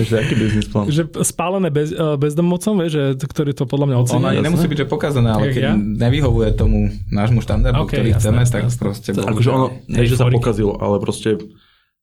Ešte 0.01 0.16
aký 0.16 0.32
biznis 0.32 0.64
plán? 0.64 0.88
Že 0.88 1.12
spálené 1.20 1.68
bez, 1.68 1.92
uh, 1.92 2.16
bezdomovcom, 2.16 2.88
že, 2.88 3.20
ktorý 3.20 3.53
to 3.53 3.68
podľa 3.68 3.86
mňa 3.92 3.96
ocení. 4.01 4.24
Ono 4.24 4.44
nemusí 4.48 4.64
byť, 4.64 4.78
že 4.80 4.86
pokazané, 4.88 5.28
ale 5.28 5.53
keď 5.53 5.64
ja? 5.70 5.74
nevyhovuje 5.76 6.57
tomu 6.57 6.88
nášmu 7.12 7.44
štandardu, 7.44 7.84
okay, 7.84 8.01
ktorý 8.01 8.09
jasné, 8.16 8.22
chceme, 8.22 8.40
jasné, 8.40 8.55
tak 8.57 8.62
jasné. 8.64 8.80
proste... 8.80 9.09
Akože 9.12 9.48
ono, 9.53 9.66
ne, 9.92 10.01
že 10.09 10.16
sa 10.16 10.24
pokazilo, 10.32 10.72
ale 10.91 11.01
proste 11.03 11.38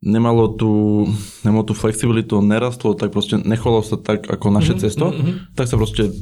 nemalo 0.02 0.54
tú, 0.54 1.06
nemalo 1.42 1.66
tú 1.66 1.74
flexibilitu, 1.74 2.38
nerastlo, 2.42 2.94
tak 2.94 3.10
proste 3.10 3.42
nechovalo 3.42 3.82
sa 3.82 3.98
tak 3.98 4.30
ako 4.30 4.54
naše 4.54 4.78
mm-hmm, 4.78 4.84
cesto, 4.84 5.06
mm-hmm. 5.10 5.34
tak 5.58 5.66
sa 5.66 5.76
proste 5.78 6.14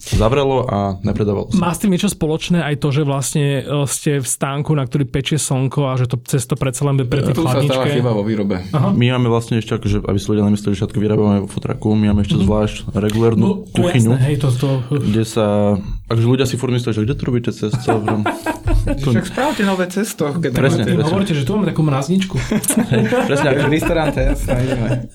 zavrelo 0.00 0.64
a 0.66 0.96
nepredávalo 1.04 1.52
sa. 1.52 1.60
Má 1.60 1.70
s 1.74 1.82
tým 1.82 1.92
niečo 1.92 2.08
spoločné 2.08 2.62
aj 2.62 2.74
to, 2.80 2.88
že 2.90 3.02
vlastne 3.04 3.62
e, 3.62 3.84
ste 3.90 4.22
v 4.22 4.26
stánku, 4.26 4.72
na 4.72 4.86
ktorý 4.86 5.04
pečie 5.04 5.36
slnko 5.36 5.92
a 5.92 5.94
že 5.98 6.08
to 6.08 6.16
cesto 6.24 6.56
predsa 6.56 6.88
len 6.88 7.04
pre 7.04 7.20
tie 7.20 7.36
Tu 7.36 7.44
sa 7.44 7.60
stáva 7.60 7.86
chyba 7.90 8.10
vo 8.16 8.24
výrobe. 8.24 8.64
Aha. 8.72 8.96
My 8.96 9.12
máme 9.18 9.28
vlastne 9.28 9.60
ešte, 9.60 9.76
akože, 9.76 10.06
aby 10.06 10.18
si 10.18 10.26
ľudia 10.30 10.46
nemysleli, 10.46 10.72
že 10.74 10.80
všetko 10.86 10.98
vyrábame 10.98 11.36
vo 11.44 11.48
futraku, 11.50 11.92
my 11.94 12.10
máme 12.10 12.22
ešte 12.24 12.40
mm. 12.40 12.44
zvlášť 12.48 12.76
regulárnu 12.96 13.44
no, 13.44 13.54
kuchyňu, 13.70 14.14
jasné, 14.16 14.26
hej, 14.30 14.36
to, 14.40 14.48
to... 14.56 14.68
kde 14.88 15.22
sa, 15.26 15.76
akože 16.08 16.26
ľudia 16.26 16.46
si 16.48 16.56
furt 16.56 16.72
myslia, 16.72 16.96
že 16.96 17.04
kde 17.04 17.14
to 17.14 17.24
robíte 17.26 17.50
cesto? 17.52 18.00
Však 18.84 19.26
spravte 19.26 19.62
nové 19.64 19.86
cesto. 19.92 20.32
Keď 20.36 20.50
presne, 20.52 20.82
presne. 20.84 21.04
Hovoríte, 21.04 21.34
že 21.36 21.44
tu 21.44 21.56
máme 21.56 21.68
takú 21.68 21.84
mrazničku. 21.84 22.36
presne, 23.28 23.46
akože, 23.52 23.68
restaurant, 23.68 24.14
jasné. 24.14 24.54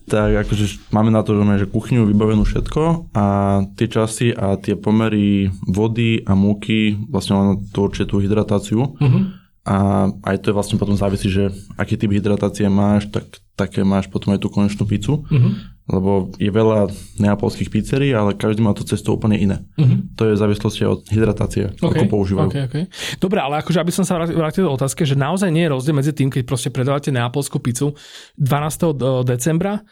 Tak 0.06 0.30
akože 0.46 0.66
máme 0.94 1.10
na 1.10 1.22
to, 1.26 1.34
že 1.34 1.40
máme 1.42 1.58
že 1.58 1.68
kuchyňu 1.70 2.06
vybavenú 2.06 2.46
všetko 2.46 3.12
a 3.16 3.26
tie 3.74 3.88
časy 3.90 4.32
a 4.36 4.60
tie 4.62 4.78
pomery 4.78 5.50
vody 5.66 6.22
a 6.24 6.38
múky 6.38 6.96
vlastne 7.10 7.34
len 7.36 7.48
to 7.74 7.90
určite 7.90 8.14
tú 8.14 8.22
hydratáciu. 8.22 8.96
Uh-huh. 8.96 9.24
A 9.66 10.08
aj 10.30 10.46
to 10.46 10.54
je 10.54 10.58
vlastne 10.58 10.78
potom 10.78 10.94
závisí, 10.94 11.26
že 11.26 11.50
aký 11.74 11.98
typ 11.98 12.14
hydratácie 12.14 12.70
máš, 12.70 13.10
tak 13.10 13.26
také 13.58 13.82
máš 13.82 14.06
potom 14.06 14.38
aj 14.38 14.46
tú 14.46 14.54
konečnú 14.54 14.86
pizzu. 14.86 15.26
Uh-huh. 15.26 15.58
Lebo 15.86 16.34
je 16.42 16.50
veľa 16.50 16.90
neapolských 17.22 17.70
pizzerií, 17.70 18.10
ale 18.10 18.34
každý 18.34 18.66
má 18.66 18.74
to 18.74 18.82
cesto 18.82 19.14
úplne 19.14 19.38
iné. 19.38 19.62
Uh-huh. 19.78 20.02
To 20.18 20.26
je 20.26 20.34
v 20.34 20.42
závislosti 20.42 20.82
od 20.82 21.06
hydratácie, 21.14 21.78
okay. 21.78 22.02
ako 22.02 22.04
používajú. 22.10 22.50
Okay, 22.50 22.64
okay. 22.66 22.84
Dobre, 23.22 23.38
ale 23.38 23.62
akože 23.62 23.86
aby 23.86 23.94
som 23.94 24.02
sa 24.02 24.18
vrátil 24.18 24.66
do 24.66 24.74
otázky, 24.74 25.06
že 25.06 25.14
naozaj 25.14 25.54
nie 25.54 25.70
je 25.70 25.74
rozdiel 25.78 25.94
medzi 25.94 26.10
tým, 26.10 26.34
keď 26.34 26.42
proste 26.42 26.74
predávate 26.74 27.14
neapolskú 27.14 27.62
pizzu 27.62 27.94
12. 28.42 28.98
decembra 29.30 29.86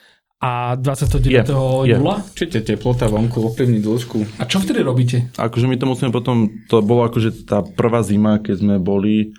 a 0.44 0.76
29. 0.76 1.30
Je, 1.30 1.96
júla? 1.96 2.20
Určite 2.20 2.60
teplota 2.66 3.08
vonku 3.08 3.54
ovplyvní 3.54 3.80
dĺžku. 3.80 4.41
A 4.41 4.50
čo 4.50 4.60
vtedy 4.60 4.84
robíte? 4.84 5.32
Akože 5.39 5.72
my 5.72 5.80
to 5.80 5.88
musíme 5.88 6.12
potom, 6.12 6.52
to 6.68 6.84
bolo 6.84 7.08
akože 7.08 7.48
tá 7.48 7.64
prvá 7.64 8.04
zima, 8.04 8.44
keď 8.44 8.60
sme 8.60 8.76
boli, 8.76 9.32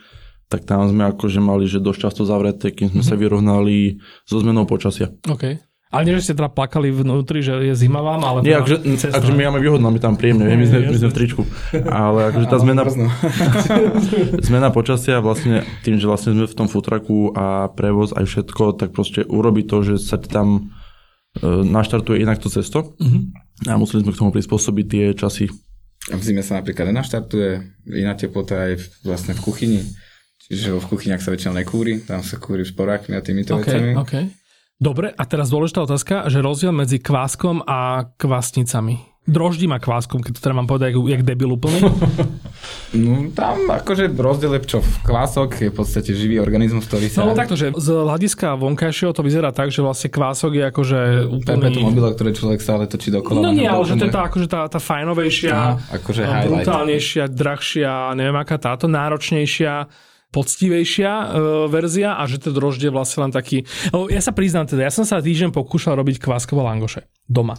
tak 0.48 0.64
tam 0.64 0.88
sme 0.88 1.12
akože 1.12 1.44
mali, 1.44 1.68
že 1.68 1.84
dosť 1.84 1.98
často 2.08 2.22
zavreté, 2.24 2.72
kým 2.72 2.88
sme 2.88 3.04
mm-hmm. 3.04 3.10
sa 3.10 3.20
vyrovnali 3.20 4.00
so 4.24 4.40
zmenou 4.40 4.64
počasia. 4.64 5.12
OK. 5.28 5.73
Ale 5.94 6.02
nie, 6.10 6.18
že 6.18 6.26
ste 6.26 6.34
teda 6.34 6.50
plakali 6.50 6.90
vnútri, 6.90 7.38
že 7.38 7.54
je 7.70 7.74
zima 7.78 8.02
vám, 8.02 8.26
ale... 8.26 8.42
Nie, 8.42 8.58
akože, 8.58 8.82
akože 9.14 9.32
my 9.38 9.42
máme 9.46 9.60
výhodno, 9.62 9.86
my 9.94 10.00
tam 10.02 10.18
príjemne, 10.18 10.50
my, 10.50 10.66
sme, 10.66 10.78
my 10.90 10.96
sme 10.98 11.08
v 11.08 11.16
tričku. 11.16 11.42
Ale 11.86 12.34
akože 12.34 12.46
tá 12.50 12.58
zmena, 12.58 12.82
zmena 14.50 14.68
počasia 14.74 15.22
vlastne 15.22 15.62
tým, 15.86 16.02
že 16.02 16.10
vlastne 16.10 16.34
sme 16.34 16.50
v 16.50 16.56
tom 16.58 16.66
futraku 16.66 17.30
a 17.38 17.70
prevoz 17.70 18.10
aj 18.10 18.26
všetko, 18.26 18.74
tak 18.74 18.90
proste 18.90 19.22
urobí 19.22 19.62
to, 19.62 19.86
že 19.86 20.02
sa 20.02 20.18
tam 20.18 20.74
E, 21.34 21.46
naštartuje 21.66 22.22
inak 22.22 22.38
to 22.38 22.46
cesto 22.46 22.94
uh-huh. 22.94 23.22
a 23.66 23.74
museli 23.74 24.06
sme 24.06 24.14
k 24.14 24.20
tomu 24.22 24.30
prispôsobiť 24.30 24.86
tie 24.86 25.04
časy. 25.18 25.50
A 26.12 26.14
v 26.14 26.22
zime 26.22 26.46
sa 26.46 26.62
napríklad 26.62 26.94
nenaštartuje, 26.94 27.50
iná 27.90 28.14
teplota 28.14 28.70
aj 28.70 28.72
v, 28.78 28.84
vlastne 29.02 29.34
v 29.34 29.40
kuchyni, 29.42 29.80
čiže 30.46 30.78
v 30.78 30.86
kuchyniach 30.86 31.18
sa 31.18 31.34
väčšinou 31.34 31.58
nekúri, 31.58 32.06
tam 32.06 32.22
sa 32.22 32.38
kúri 32.38 32.62
sporákmi 32.62 33.18
a 33.18 33.24
týmito 33.24 33.58
okay, 33.58 33.66
vecami. 33.66 33.90
Okay. 33.98 34.24
Dobre, 34.84 35.16
a 35.16 35.24
teraz 35.24 35.48
dôležitá 35.48 35.88
otázka, 35.88 36.28
že 36.28 36.44
rozdiel 36.44 36.68
medzi 36.68 37.00
kváskom 37.00 37.64
a 37.64 38.12
kvásnicami 38.20 39.14
droždím 39.24 39.72
a 39.72 39.80
kváskom, 39.80 40.20
keď 40.20 40.36
to 40.36 40.40
teda 40.44 40.52
mám 40.52 40.68
povedať, 40.68 40.92
jak, 40.92 41.00
jak 41.00 41.22
debil 41.24 41.56
úplný? 41.56 41.80
No 42.94 43.28
tam 43.34 43.68
akože 43.68 44.14
rozdiel 44.14 44.56
je 44.56 44.60
čo, 44.64 44.80
kvások 45.04 45.58
je 45.58 45.68
v 45.68 45.74
podstate 45.74 46.14
živý 46.14 46.38
organizmus, 46.40 46.86
ktorý 46.88 47.10
sa... 47.12 47.26
No 47.26 47.36
takto, 47.36 47.58
že 47.58 47.74
z 47.74 47.88
hľadiska 47.90 48.54
vonkajšieho 48.56 49.12
to 49.12 49.20
vyzerá 49.20 49.50
tak, 49.50 49.68
že 49.74 49.84
vlastne 49.84 50.08
kvások 50.08 50.52
je 50.54 50.64
akože 50.70 50.98
úplný... 51.28 51.60
Perpetuum 51.60 51.90
mobile, 51.90 52.08
ktoré 52.14 52.30
človek 52.32 52.60
stále 52.62 52.86
točí 52.86 53.12
dokola. 53.12 53.42
No 53.42 53.50
nie, 53.52 53.66
ale 53.66 53.82
že 53.84 53.98
to 53.98 54.06
je 54.08 54.14
tá, 54.14 54.22
akože 54.30 54.46
tá, 54.48 54.60
tá 54.70 54.80
fajnovejšia, 54.80 55.52
Aha, 55.52 55.72
akože 55.98 56.22
brutálnejšia, 56.24 57.24
drahšia, 57.28 58.14
neviem 58.16 58.38
aká 58.38 58.56
táto, 58.56 58.86
náročnejšia 58.86 59.90
poctivejšia 60.34 61.10
uh, 61.14 61.26
verzia 61.70 62.18
a 62.18 62.26
že 62.26 62.42
to 62.42 62.50
droždie 62.50 62.90
vlastne 62.90 63.30
len 63.30 63.32
taký... 63.32 63.62
Oh, 63.94 64.10
ja 64.10 64.18
sa 64.18 64.34
priznám 64.34 64.66
teda, 64.66 64.90
ja 64.90 64.92
som 64.92 65.06
sa 65.06 65.22
týždeň 65.22 65.54
pokúšal 65.54 65.94
robiť 65.94 66.18
kváskové 66.18 66.66
langoše 66.66 67.06
doma. 67.30 67.54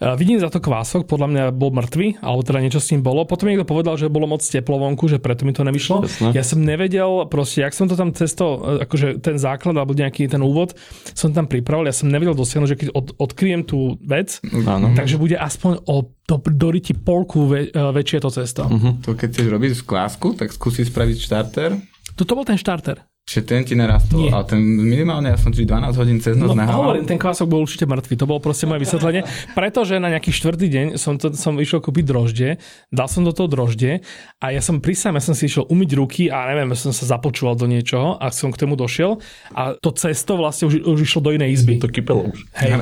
Uh, 0.00 0.16
vidím 0.16 0.40
za 0.40 0.48
to 0.48 0.64
kvások, 0.64 1.04
podľa 1.04 1.28
mňa 1.28 1.44
bol 1.52 1.70
mŕtvy, 1.76 2.24
alebo 2.24 2.40
teda 2.40 2.64
niečo 2.64 2.80
s 2.80 2.88
tým 2.88 3.04
bolo. 3.04 3.28
Potom 3.28 3.52
niekto 3.52 3.68
povedal, 3.68 4.00
že 4.00 4.08
bolo 4.08 4.24
moc 4.24 4.40
teplo 4.40 4.80
vonku, 4.80 5.06
že 5.06 5.20
preto 5.20 5.44
mi 5.44 5.52
to 5.52 5.62
nevyšlo. 5.62 6.08
Jasne. 6.08 6.32
Ja 6.32 6.42
som 6.42 6.64
nevedel, 6.64 7.28
proste, 7.28 7.62
jak 7.62 7.76
som 7.76 7.86
to 7.86 7.94
tam 7.94 8.16
cesto, 8.16 8.58
e, 8.64 8.88
akože 8.88 9.20
ten 9.20 9.36
základ 9.36 9.76
alebo 9.76 9.92
nejaký 9.92 10.26
ten 10.26 10.40
úvod 10.40 10.72
som 11.12 11.30
tam 11.30 11.44
pripravil, 11.46 11.86
ja 11.90 11.94
som 11.94 12.08
nevedel 12.08 12.32
dosiahnuť, 12.32 12.68
že 12.70 12.78
keď 12.80 12.88
od, 12.96 13.06
odkryjem 13.20 13.62
tú 13.68 14.00
vec, 14.02 14.40
Áno. 14.50 14.96
takže 14.96 15.20
bude 15.20 15.36
aspoň 15.36 15.84
o 15.84 16.08
to 16.24 16.40
doriti 16.40 16.96
polku 16.96 17.44
ve, 17.44 17.68
väčšie 17.68 18.18
to 18.24 18.30
cesto. 18.32 18.64
Uh-huh. 18.64 18.96
To 19.04 19.12
keď 19.12 19.28
chceš 19.36 19.48
robiť 19.52 19.70
z 19.76 19.82
klásku, 19.84 20.28
tak 20.32 20.56
skúsi 20.56 20.88
spraviť 20.88 21.16
štarter 21.20 21.70
toto 22.14 22.34
bol 22.34 22.46
ten 22.46 22.58
štarter. 22.58 23.02
Čiže 23.34 23.50
ten 23.50 23.66
ti 23.66 23.74
nerastol. 23.74 24.30
Nie. 24.30 24.30
A 24.30 24.46
ten 24.46 24.62
minimálne, 24.62 25.34
ja 25.34 25.38
som 25.38 25.50
či 25.50 25.66
12 25.66 25.90
hodín 25.98 26.22
cez 26.22 26.38
noc 26.38 26.54
no, 26.54 26.62
nehával. 26.62 26.86
hovorím, 26.86 27.02
ten 27.02 27.18
kvások 27.18 27.50
bol 27.50 27.66
určite 27.66 27.82
mŕtvý. 27.82 28.14
To 28.22 28.30
bolo 28.30 28.38
proste 28.38 28.70
moje 28.70 28.86
vysvetlenie. 28.86 29.26
Pretože 29.58 29.98
na 29.98 30.06
nejaký 30.14 30.30
štvrtý 30.30 30.70
deň 30.70 30.86
som, 30.94 31.18
to, 31.18 31.34
som 31.34 31.58
išiel 31.58 31.82
kúpiť 31.82 32.06
droždie, 32.06 32.62
dal 32.94 33.10
som 33.10 33.26
do 33.26 33.34
toho 33.34 33.50
droždie 33.50 34.06
a 34.38 34.54
ja 34.54 34.62
som 34.62 34.78
pri 34.78 34.94
ja 34.94 35.18
som 35.18 35.34
si 35.34 35.50
išiel 35.50 35.66
umyť 35.66 35.90
ruky 35.98 36.22
a 36.30 36.46
neviem, 36.54 36.70
som 36.78 36.94
sa 36.94 37.18
započúval 37.18 37.58
do 37.58 37.66
niečoho 37.66 38.14
a 38.22 38.30
som 38.30 38.54
k 38.54 38.62
tomu 38.62 38.78
došiel 38.78 39.18
a 39.50 39.74
to 39.74 39.90
cesto 39.90 40.38
vlastne 40.38 40.70
už, 40.70 40.86
už 40.86 40.98
išlo 41.02 41.20
do 41.26 41.30
inej 41.34 41.58
izby. 41.58 41.82
To 41.82 41.90
kypelo 41.90 42.30
už. 42.30 42.38
Hej. 42.62 42.78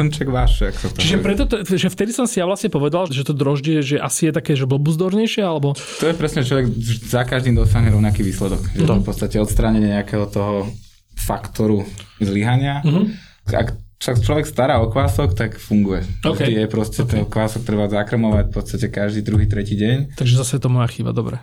Hrnček 0.00 0.32
váš, 0.32 0.64
ak 0.64 0.80
sa 0.80 0.88
to 0.88 0.96
Čiže 0.96 1.20
preto, 1.20 1.44
to, 1.44 1.60
že 1.60 1.92
vtedy 1.92 2.16
som 2.16 2.24
si 2.24 2.40
ja 2.40 2.48
vlastne 2.48 2.72
povedal, 2.72 3.04
že 3.12 3.20
to 3.20 3.36
droždie, 3.36 3.84
že 3.84 4.00
asi 4.00 4.30
je 4.30 4.32
také, 4.32 4.56
že 4.56 4.64
blbuzdornejšie, 4.64 5.44
alebo... 5.44 5.76
To 5.76 6.08
je 6.08 6.14
presne 6.16 6.40
človek 6.40 6.72
za 7.04 7.28
každým 7.28 7.52
dosiahne 7.52 7.92
rovnaký 7.92 8.24
výsledok. 8.24 8.64
Že 8.72 8.84
to 8.88 8.92
v 8.96 9.04
podstate 9.04 9.36
odstránenie 9.36 9.89
nejakého 9.90 10.30
toho 10.30 10.70
faktoru 11.18 11.84
zlyhania. 12.22 12.80
Mm-hmm. 12.80 13.04
Ak 13.52 13.76
sa 14.00 14.16
človek 14.16 14.48
stará 14.48 14.80
o 14.80 14.88
kvások, 14.88 15.36
tak 15.36 15.60
funguje. 15.60 16.00
Okay. 16.24 16.48
Vždy 16.48 16.52
je 16.64 16.66
proste 16.72 17.00
okay. 17.04 17.10
ten 17.12 17.22
kvások 17.28 17.68
treba 17.68 17.84
zakrmovať 17.84 18.48
v 18.48 18.54
podstate 18.56 18.86
každý 18.88 19.20
druhý, 19.20 19.44
tretí 19.44 19.76
deň. 19.76 20.16
Takže 20.16 20.40
zase 20.40 20.56
to 20.56 20.72
moja 20.72 20.88
chyba, 20.88 21.12
dobre. 21.12 21.36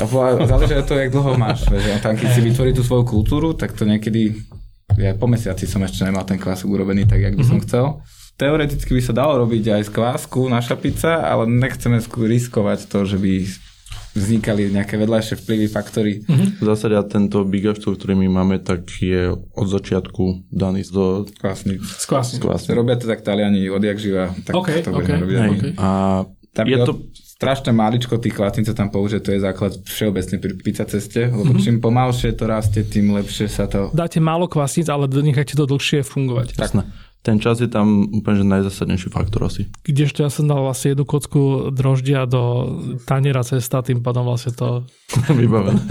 A 0.00 0.04
záleží 0.48 0.72
od 0.76 0.86
toho, 0.88 1.00
jak 1.00 1.12
dlho 1.12 1.32
máš. 1.36 1.68
Že 1.68 2.00
tam, 2.00 2.16
keď 2.16 2.28
si 2.32 2.40
vytvorí 2.40 2.72
tú 2.72 2.80
svoju 2.80 3.04
kultúru, 3.04 3.52
tak 3.52 3.76
to 3.76 3.84
niekedy, 3.84 4.40
ja 4.96 5.12
po 5.12 5.28
mesiaci 5.28 5.68
som 5.68 5.84
ešte 5.84 6.04
nemal 6.06 6.24
ten 6.24 6.40
kvások 6.40 6.68
urobený 6.70 7.04
tak, 7.04 7.20
jak 7.20 7.36
by 7.36 7.44
mm-hmm. 7.44 7.50
som 7.50 7.58
mhm. 7.60 7.64
chcel. 7.68 7.84
Teoreticky 8.38 8.94
by 8.94 9.02
sa 9.02 9.12
dalo 9.12 9.44
robiť 9.44 9.64
aj 9.74 9.82
z 9.84 9.90
kvásku 9.90 10.40
naša 10.46 10.78
pizza, 10.78 11.26
ale 11.26 11.50
nechceme 11.50 11.98
riskovať 12.00 12.86
to, 12.86 13.02
že 13.04 13.18
by 13.18 13.32
vznikali 14.18 14.74
nejaké 14.74 14.98
vedľajšie 14.98 15.34
vplyvy, 15.46 15.66
faktory. 15.70 16.12
Mm-hmm. 16.26 16.48
V 16.58 16.64
zásade 16.66 16.98
tento 17.06 17.46
bigaštov, 17.46 17.94
ktorý 17.94 18.18
my 18.18 18.28
máme, 18.42 18.58
tak 18.58 18.84
je 18.98 19.30
od 19.32 19.66
začiatku 19.70 20.50
daný 20.50 20.82
do... 20.90 21.24
Kvásnic. 21.38 21.80
Z 21.86 22.04
kvásnic. 22.10 22.42
Robia 22.74 22.98
to 22.98 23.06
tak 23.06 23.22
Taliani 23.22 23.70
odjak 23.70 23.96
živa, 24.02 24.34
tak 24.42 24.52
okay, 24.58 24.82
to 24.82 24.90
okay. 24.90 25.16
robiť. 25.22 25.36
Okay. 25.38 25.72
A 25.78 25.88
tam 26.50 26.64
je 26.66 26.78
to... 26.82 26.94
Strašne 27.38 27.70
maličko 27.70 28.18
tých 28.18 28.34
kvásnic 28.34 28.66
sa 28.66 28.74
tam 28.74 28.90
použije, 28.90 29.22
to 29.22 29.30
je 29.30 29.38
základ 29.38 29.70
všeobecne 29.86 30.42
pri 30.42 30.58
pizza 30.58 30.82
ceste, 30.82 31.30
lebo 31.30 31.54
mm-hmm. 31.54 31.62
čím 31.62 31.78
pomalšie 31.78 32.34
to 32.34 32.50
rastie, 32.50 32.82
tým 32.82 33.14
lepšie 33.14 33.46
sa 33.46 33.70
to... 33.70 33.94
Dáte 33.94 34.18
málo 34.18 34.50
kvásnic, 34.50 34.90
ale 34.90 35.06
nechajte 35.06 35.54
to 35.54 35.62
dlhšie 35.62 36.02
fungovať. 36.02 36.58
Tak. 36.58 36.74
Ten 37.18 37.42
čas 37.42 37.58
je 37.58 37.66
tam 37.66 38.08
úplne 38.14 38.40
že 38.40 38.46
najzásadnejší 38.46 39.08
faktor 39.10 39.50
asi. 39.50 39.66
Kdežto 39.82 40.22
ja 40.22 40.30
som 40.30 40.46
dal 40.46 40.62
vlastne 40.62 40.94
jednu 40.94 41.04
kocku 41.04 41.68
droždia 41.74 42.24
do 42.30 42.72
taniera 43.04 43.42
cesta, 43.42 43.82
tým 43.82 44.00
pádom 44.00 44.22
vlastne 44.22 44.54
to... 44.54 44.86
Vybavené. 45.38 45.82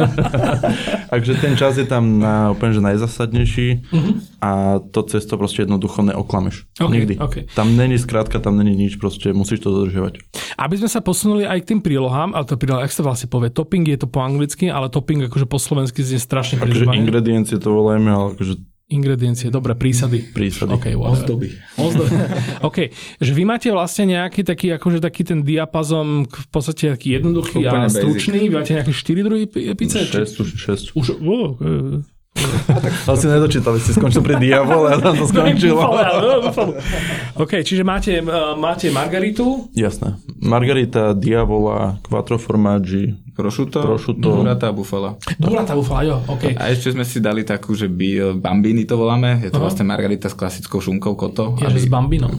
Takže 1.14 1.34
ten 1.38 1.60
čas 1.60 1.76
je 1.76 1.86
tam 1.86 2.24
na, 2.24 2.56
úplne 2.56 2.80
že 2.80 2.82
najzásadnejší 2.82 3.68
uh-huh. 3.92 4.14
a 4.40 4.80
to 4.80 5.04
cesto 5.10 5.36
proste 5.36 5.68
jednoducho 5.68 6.02
neoklameš. 6.08 6.66
Okay, 6.80 6.94
Nikdy. 6.96 7.14
Okay. 7.20 7.44
Tam 7.52 7.76
není 7.76 8.00
skrátka, 8.00 8.40
tam 8.40 8.56
není 8.56 8.74
nič, 8.74 8.96
proste 8.96 9.36
musíš 9.36 9.68
to 9.68 9.70
dodržiavať. 9.74 10.24
Aby 10.58 10.76
sme 10.80 10.90
sa 10.90 11.04
posunuli 11.04 11.44
aj 11.44 11.66
k 11.66 11.76
tým 11.76 11.80
prílohám, 11.84 12.34
ale 12.34 12.48
to 12.48 12.56
príloha, 12.56 12.88
ak 12.88 12.94
sa 12.94 13.04
vlastne 13.04 13.28
povie, 13.28 13.52
topping 13.52 13.86
je 13.86 14.00
to 14.00 14.08
po 14.08 14.24
anglicky, 14.24 14.72
ale 14.72 14.88
topping 14.88 15.28
akože 15.28 15.46
po 15.46 15.60
slovensky 15.60 16.02
znie 16.02 16.22
strašne 16.22 16.58
Akože 16.58 16.88
ingrediencie 16.94 17.60
to 17.60 17.70
volajme, 17.74 18.10
ale 18.10 18.28
akože 18.34 18.77
Ingrediencie, 18.88 19.52
dobre, 19.52 19.76
prísady. 19.76 20.24
Prísady. 20.32 20.72
Okay, 20.80 20.96
Ozdoby. 20.96 21.52
Ozdoby. 21.76 22.12
OK, 22.68 22.88
že 23.20 23.32
vy 23.36 23.44
máte 23.44 23.68
vlastne 23.68 24.16
nejaký 24.16 24.48
taký, 24.48 24.72
akože 24.80 25.04
taký 25.04 25.28
ten 25.28 25.44
diapazon 25.44 26.24
v 26.24 26.48
podstate 26.48 26.96
taký 26.96 27.20
jednoduchý 27.20 27.68
Úplne 27.68 27.88
a 27.88 27.92
stručný. 27.92 28.48
Vy 28.48 28.56
máte 28.56 28.80
nejaké 28.80 28.96
4 28.96 29.28
druhy 29.28 29.44
pice? 29.76 30.08
6, 30.08 30.40
už 30.40 30.50
6. 30.96 30.96
Už, 30.96 31.06
oh, 31.20 31.60
Asi 33.12 33.26
nedočítali, 33.28 33.82
si 33.82 33.92
skončil 33.92 34.22
pri 34.22 34.38
Diavole 34.38 34.94
a 34.94 34.98
tam 35.02 35.18
to 35.18 35.26
skončilo. 35.32 35.82
OK, 37.38 37.66
čiže 37.66 37.82
máte, 37.82 38.22
uh, 38.22 38.54
máte 38.58 38.94
margaritu? 38.94 39.68
Jasné. 39.74 40.16
Margarita, 40.40 41.18
Diavola, 41.18 41.98
Quattro 42.06 42.38
Formaggi, 42.38 43.18
Prosciutto, 43.38 43.86
prosciutto. 43.86 44.34
Burrata 44.34 44.74
bufala. 44.74 45.14
Burrata 45.38 45.78
bufala, 45.78 46.02
jo, 46.10 46.18
OK. 46.26 46.58
A 46.58 46.74
ešte 46.74 46.90
sme 46.90 47.06
si 47.06 47.22
dali 47.22 47.46
takú, 47.46 47.78
že 47.78 47.86
by, 47.86 48.34
bambini 48.34 48.82
to 48.90 48.98
voláme, 48.98 49.46
je 49.46 49.54
to 49.54 49.62
uh-huh. 49.62 49.70
vlastne 49.70 49.86
margarita 49.86 50.26
s 50.26 50.34
klasickou 50.34 50.82
šunkou 50.82 51.14
koto. 51.14 51.54
Je, 51.62 51.70
aby, 51.70 51.78
s 51.78 51.86
bambinom. 51.86 52.34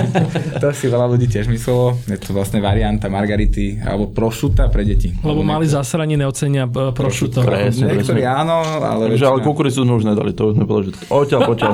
to 0.60 0.68
si 0.76 0.92
veľa 0.92 1.08
ľudí 1.08 1.32
tiež 1.32 1.48
myslelo, 1.48 1.96
je 2.04 2.20
to 2.20 2.36
vlastne 2.36 2.60
varianta 2.60 3.08
margarity 3.08 3.80
alebo 3.80 4.12
prosciutta 4.12 4.68
pre 4.68 4.84
deti. 4.84 5.16
Lebo 5.24 5.40
mali 5.40 5.64
zasranie 5.64 6.20
neocenia 6.20 6.68
e, 6.68 6.92
prosciutto. 6.92 7.40
Presne, 7.40 7.96
Niektorí 7.96 8.28
áno, 8.28 8.60
ale... 8.84 9.16
Že, 9.16 9.24
ale 9.24 9.40
kukuricu 9.40 9.80
sme 9.80 9.96
už 9.96 10.04
nedali, 10.04 10.36
to 10.36 10.52
už 10.52 10.60
sme 10.60 10.68
povedali, 10.68 10.92
že 10.92 11.08
odtiaľ, 11.08 11.40
potiaľ. 11.48 11.72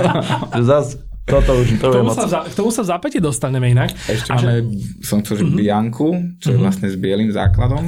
zas 0.72 0.96
toto 1.30 1.52
už, 1.62 1.66
to 1.78 1.86
k, 1.88 1.94
tomu 2.02 2.10
sa, 2.10 2.26
za, 2.26 2.40
k 2.44 2.54
tomu 2.58 2.70
sa 2.74 2.82
v 2.82 2.88
zápäti 2.90 3.18
dostaneme 3.22 3.70
inak. 3.70 3.94
Ešte 3.94 4.34
máme, 4.34 4.42
že... 4.42 5.06
som 5.06 5.22
chcel, 5.22 5.40
že 5.40 5.44
mm-hmm. 5.46 5.60
Bianku, 5.62 6.08
čo 6.42 6.46
je 6.50 6.58
mm-hmm. 6.58 6.64
vlastne 6.66 6.86
s 6.90 6.96
bielým 6.98 7.30
základom. 7.30 7.82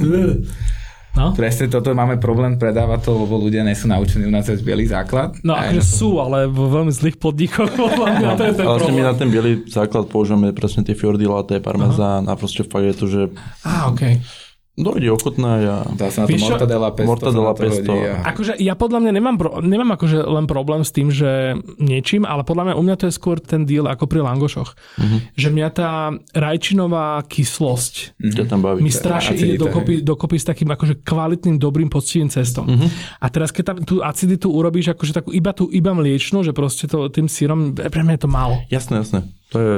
No? 1.13 1.29
Presne 1.37 1.69
toto 1.69 1.93
máme 1.93 2.17
problém 2.17 2.57
predávať 2.57 3.05
to, 3.05 3.11
lebo 3.13 3.37
ľudia 3.37 3.61
nie 3.61 3.77
sú 3.77 3.85
naučení 3.85 4.25
u 4.25 4.33
nás 4.33 4.49
cez 4.49 4.65
bielý 4.65 4.89
základ. 4.89 5.37
No 5.45 5.53
akože 5.53 5.85
to... 5.85 5.93
sú, 6.01 6.09
ale 6.17 6.49
vo 6.49 6.73
veľmi 6.73 6.89
zlých 6.89 7.21
podnikoch. 7.21 7.69
no, 7.77 8.33
to 8.33 8.49
je 8.49 8.53
ten 8.57 8.65
ale 8.65 8.89
my 8.89 9.01
na 9.05 9.13
ten 9.13 9.29
bielý 9.29 9.61
základ 9.69 10.09
používame 10.09 10.49
presne 10.57 10.81
tie 10.81 10.97
fiordy 10.97 11.29
latte, 11.29 11.61
parmezán 11.61 12.25
uh-huh. 12.25 12.33
a 12.33 12.39
proste 12.39 12.65
fakt 12.65 12.89
je 12.89 12.95
to, 12.97 13.05
že... 13.05 13.21
Á, 13.61 13.93
okej. 13.93 14.17
Okay 14.17 14.41
Dojde 14.73 15.05
ochutná 15.13 15.61
ja... 15.61 15.75
Dá 15.93 16.09
sa 16.09 16.25
na 16.25 16.33
to 16.33 16.33
mortadela 16.33 16.89
pesto. 16.89 17.09
Mortadela 17.13 17.53
pesto. 17.53 17.93
A... 17.93 18.33
Akože 18.33 18.57
ja 18.57 18.73
podľa 18.73 19.05
mňa 19.05 19.11
nemám, 19.13 19.35
pro, 19.37 19.61
nemám 19.61 19.93
akože 19.93 20.17
len 20.25 20.49
problém 20.49 20.81
s 20.81 20.89
tým, 20.89 21.13
že 21.13 21.53
niečím, 21.77 22.25
ale 22.25 22.41
podľa 22.41 22.73
mňa 22.73 22.75
u 22.77 22.81
mňa 22.81 22.95
to 22.97 23.05
je 23.05 23.13
skôr 23.13 23.37
ten 23.37 23.69
deal 23.69 23.85
ako 23.85 24.09
pri 24.09 24.25
langošoch. 24.25 24.73
Mm-hmm. 24.73 25.19
Že 25.37 25.47
mňa 25.53 25.69
tá 25.77 25.89
rajčinová 26.33 27.21
kyslosť 27.21 28.17
mm-hmm. 28.17 28.49
tam 28.49 28.59
baví. 28.65 28.81
mi 28.81 28.89
strašne 28.89 29.37
ide 29.37 29.61
dokopy, 29.61 30.01
dokopy 30.01 30.41
s 30.41 30.45
takým 30.49 30.73
akože 30.73 31.05
kvalitným, 31.05 31.61
dobrým, 31.61 31.93
poctivým 31.93 32.33
cestom. 32.33 32.65
Mm-hmm. 32.65 32.89
A 33.21 33.25
teraz 33.29 33.53
keď 33.53 33.63
tam 33.69 33.77
tú 33.85 34.01
aciditu 34.01 34.49
urobíš 34.49 34.97
akože 34.97 35.13
takú 35.13 35.29
iba 35.37 35.53
tú 35.53 35.69
iba 35.69 35.93
mliečnú, 35.93 36.41
že 36.41 36.49
proste 36.49 36.89
to 36.89 37.13
tým 37.13 37.29
sírom, 37.29 37.77
pre 37.77 38.01
mňa 38.01 38.17
je 38.17 38.21
to 38.25 38.29
málo. 38.33 38.57
Jasné, 38.73 39.05
jasné. 39.05 39.29
To 39.53 39.57
je... 39.61 39.73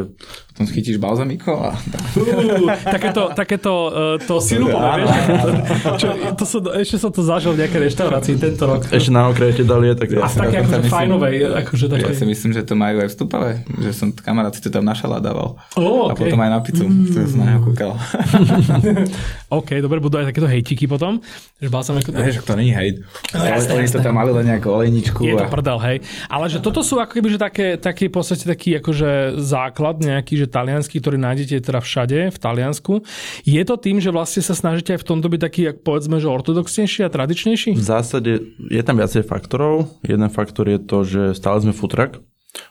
Potom 0.55 0.71
chytíš 0.71 1.03
balzamiko 1.03 1.51
a... 1.51 1.76
Uh, 2.15 2.71
takéto, 2.88 3.28
takéto 3.36 3.71
uh, 3.91 4.15
to 4.23 4.39
sirupové, 4.39 5.03
vieš? 5.03 5.11
Čo, 5.99 6.07
to 6.32 6.43
som, 6.47 6.59
ešte 6.80 6.95
som 6.95 7.11
to 7.11 7.28
zažil 7.28 7.51
v 7.59 7.67
nejakej 7.67 7.91
reštaurácii 7.91 8.39
tento 8.39 8.63
rok. 8.63 8.88
Ešte 8.88 9.11
na 9.11 9.28
okrete 9.28 9.67
dali, 9.67 9.91
tak... 9.99 10.15
A 10.15 10.32
také 10.32 10.63
akože 10.63 10.88
fajnovej. 10.88 11.59
Akože 11.59 11.86
také... 11.91 12.07
Ja 12.07 12.15
si 12.15 12.23
myslím, 12.23 12.55
že 12.55 12.63
to 12.63 12.71
majú 12.80 13.03
aj 13.03 13.09
vstupové, 13.11 13.67
že 13.84 13.91
som 13.91 14.15
kamarát 14.15 14.55
si 14.55 14.63
to 14.63 14.71
tam 14.71 14.88
našala 14.88 15.19
dával. 15.19 15.59
Oh, 15.76 16.07
okay. 16.07 16.15
A 16.15 16.19
potom 16.23 16.39
aj 16.39 16.49
na 16.55 16.59
pizzu, 16.63 16.88
mm. 16.88 17.03
to 17.11 17.19
som 17.28 17.39
na 17.43 17.59
kúkal. 17.59 17.91
OK, 19.59 19.84
dobre, 19.84 19.99
budú 19.99 20.23
aj 20.23 20.32
takéto 20.32 20.47
hejtiky 20.47 20.88
potom. 20.88 21.19
Že 21.59 21.67
balzamiko... 21.67 22.15
Vieš, 22.15 22.47
to 22.47 22.55
není 22.55 22.71
hejt. 22.71 23.03
No, 23.36 23.43
Oni 23.76 23.91
to 23.91 23.99
tam 23.99 24.15
mali 24.15 24.32
len 24.32 24.47
nejakú 24.55 24.71
olejničku. 24.71 25.19
Je 25.19 25.36
to 25.36 25.51
prdel, 25.51 25.84
hej. 25.84 25.99
Ale 26.32 26.47
že 26.47 26.63
toto 26.63 26.80
sú 26.80 26.95
ako 26.95 27.19
keby, 27.19 27.28
že 27.36 27.39
také, 27.43 27.76
také 27.76 28.07
v 28.07 28.15
podstate 28.15 28.47
taký 28.47 28.80
akože 28.80 29.36
zá 29.43 29.64
základ 29.66 29.97
nejaký, 29.97 30.45
že 30.45 30.47
talianský, 30.47 31.01
ktorý 31.01 31.18
nájdete 31.18 31.66
teda 31.66 31.82
všade 31.82 32.30
v 32.30 32.38
Taliansku. 32.38 33.01
Je 33.41 33.61
to 33.66 33.76
tým, 33.82 33.97
že 33.97 34.13
vlastne 34.13 34.45
sa 34.45 34.53
snažíte 34.53 34.93
aj 34.93 35.01
v 35.01 35.07
tomto 35.09 35.28
byť 35.28 35.41
taký, 35.41 35.61
povedzme, 35.82 36.22
že 36.22 36.30
ortodoxnejší 36.30 37.01
a 37.01 37.09
tradičnejší? 37.09 37.74
V 37.74 37.82
zásade 37.82 38.45
je 38.70 38.82
tam 38.86 39.01
viacej 39.01 39.26
faktorov. 39.26 39.89
Jeden 40.05 40.30
faktor 40.30 40.70
je 40.70 40.80
to, 40.80 40.97
že 41.01 41.22
stále 41.34 41.57
sme 41.66 41.74
futrak. 41.74 42.22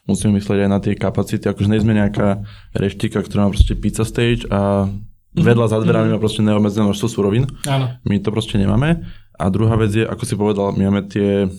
Musíme 0.08 0.38
myslieť 0.40 0.64
aj 0.64 0.70
na 0.70 0.80
tie 0.80 0.94
kapacity, 0.96 1.44
akože 1.44 1.68
nie 1.68 1.82
sme 1.82 1.92
nejaká 1.98 2.40
reštika, 2.72 3.20
ktorá 3.20 3.50
má 3.50 3.50
proste 3.52 3.76
pizza 3.76 4.06
stage 4.08 4.48
a 4.48 4.88
vedľa 5.36 5.66
za 5.68 5.78
dverami 5.82 6.14
má 6.14 6.18
proste 6.22 6.40
neobmedzené 6.40 6.88
množstvo 6.88 7.08
surovín. 7.10 7.44
Áno. 7.68 7.92
My 8.06 8.16
to 8.22 8.32
proste 8.32 8.56
nemáme. 8.56 9.04
A 9.34 9.44
druhá 9.50 9.76
vec 9.76 9.92
je, 9.92 10.06
ako 10.06 10.24
si 10.24 10.34
povedal, 10.38 10.72
my 10.72 10.88
máme 10.88 11.04
tie, 11.10 11.50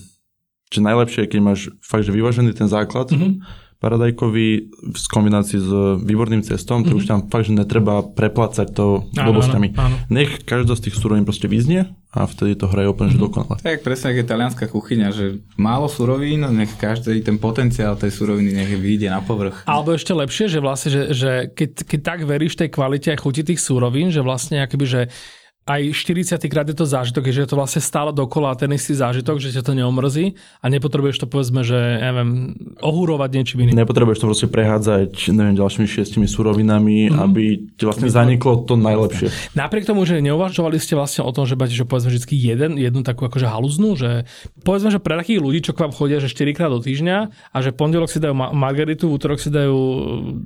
že 0.72 0.80
najlepšie, 0.82 1.28
keď 1.28 1.40
máš 1.44 1.70
fakt, 1.84 2.08
že 2.08 2.10
vyvážený 2.10 2.50
ten 2.56 2.66
základ, 2.66 3.12
mm-hmm 3.12 3.65
paradajkový 3.76 4.72
v 4.72 4.96
kombinácii 5.12 5.60
s 5.60 5.70
výborným 6.00 6.40
cestom, 6.40 6.80
mm-hmm. 6.80 6.90
to 6.90 6.98
už 6.98 7.04
mhm. 7.04 7.10
tam 7.10 7.20
fakt, 7.28 7.46
že 7.48 7.52
netreba 7.52 8.00
preplácať 8.00 8.72
to 8.72 9.04
blbosťami. 9.12 9.76
Nech 10.08 10.42
každá 10.48 10.72
z 10.76 10.88
tých 10.88 10.96
surovín 10.96 11.28
proste 11.28 11.44
vyznie 11.46 11.92
a 12.16 12.24
vtedy 12.24 12.56
to 12.56 12.64
hraje 12.72 12.88
úplne 12.88 13.12
mm-hmm. 13.12 13.26
dokonale. 13.28 13.60
Tak 13.60 13.84
presne, 13.84 14.16
ako 14.16 14.20
je 14.24 14.30
talianská 14.32 14.64
kuchyňa, 14.72 15.08
že 15.12 15.24
málo 15.60 15.84
surovín, 15.92 16.48
nech 16.56 16.72
každý 16.80 17.20
ten 17.20 17.36
potenciál 17.36 18.00
tej 18.00 18.16
suroviny 18.16 18.56
nech 18.56 18.72
vyjde 18.72 19.12
na 19.12 19.20
povrch. 19.20 19.68
Alebo 19.68 19.92
ešte 19.92 20.16
lepšie, 20.16 20.48
že 20.48 20.58
vlastne, 20.64 20.90
že, 20.96 21.02
že 21.12 21.30
keď, 21.52 21.70
keď 21.84 22.00
tak 22.00 22.20
veríš 22.24 22.56
tej 22.56 22.72
kvalite 22.72 23.12
a 23.12 23.20
chuti 23.20 23.44
tých 23.44 23.60
surovín, 23.60 24.08
že 24.08 24.24
vlastne 24.24 24.64
akoby, 24.64 24.86
že 24.88 25.02
aj 25.66 25.82
40 25.98 26.38
krát 26.46 26.62
je 26.70 26.78
to 26.78 26.86
zážitok, 26.86 27.26
že 27.26 27.42
je 27.42 27.50
to 27.50 27.58
vlastne 27.58 27.82
stále 27.82 28.14
dokola 28.14 28.54
ten 28.54 28.70
istý 28.70 28.94
zážitok, 28.94 29.42
že 29.42 29.50
ťa 29.50 29.66
to 29.66 29.72
neomrzí 29.74 30.38
a 30.62 30.70
nepotrebuješ 30.70 31.22
to 31.22 31.26
povedzme, 31.26 31.66
že 31.66 31.74
ja 31.74 32.14
neviem, 32.14 32.54
ohúrovať 32.78 33.30
niečím 33.34 33.58
iným. 33.66 33.74
Nepotrebuješ 33.82 34.22
to 34.22 34.30
proste 34.30 34.46
prehádzať 34.46 35.34
neviem, 35.34 35.58
ďalšími 35.58 35.90
šiestimi 35.90 36.30
surovinami, 36.30 37.10
mm-hmm. 37.10 37.18
aby 37.18 37.44
ti 37.74 37.82
vlastne 37.82 38.06
zaniklo 38.06 38.62
to 38.62 38.78
najlepšie. 38.78 39.34
Napriek 39.58 39.90
tomu, 39.90 40.06
že 40.06 40.22
neuvažovali 40.22 40.78
ste 40.78 40.94
vlastne 40.94 41.26
o 41.26 41.34
tom, 41.34 41.50
že 41.50 41.58
máte, 41.58 41.74
že 41.74 41.82
povedzme 41.82 42.14
vždy 42.14 42.24
jeden, 42.30 42.78
jednu 42.78 43.02
takú 43.02 43.26
akože 43.26 43.50
haluznú, 43.50 43.98
že 43.98 44.30
povedzme, 44.62 44.94
že 44.94 45.02
pre 45.02 45.18
takých 45.18 45.42
ľudí, 45.42 45.66
čo 45.66 45.74
k 45.74 45.82
vám 45.82 45.90
chodia, 45.90 46.22
že 46.22 46.30
4 46.30 46.54
krát 46.54 46.70
do 46.70 46.78
týždňa 46.78 47.16
a 47.50 47.56
že 47.58 47.74
pondelok 47.74 48.06
si 48.06 48.22
dajú 48.22 48.38
margaritu, 48.38 49.10
v 49.10 49.18
útorok 49.18 49.42
si 49.42 49.50
dajú 49.50 49.74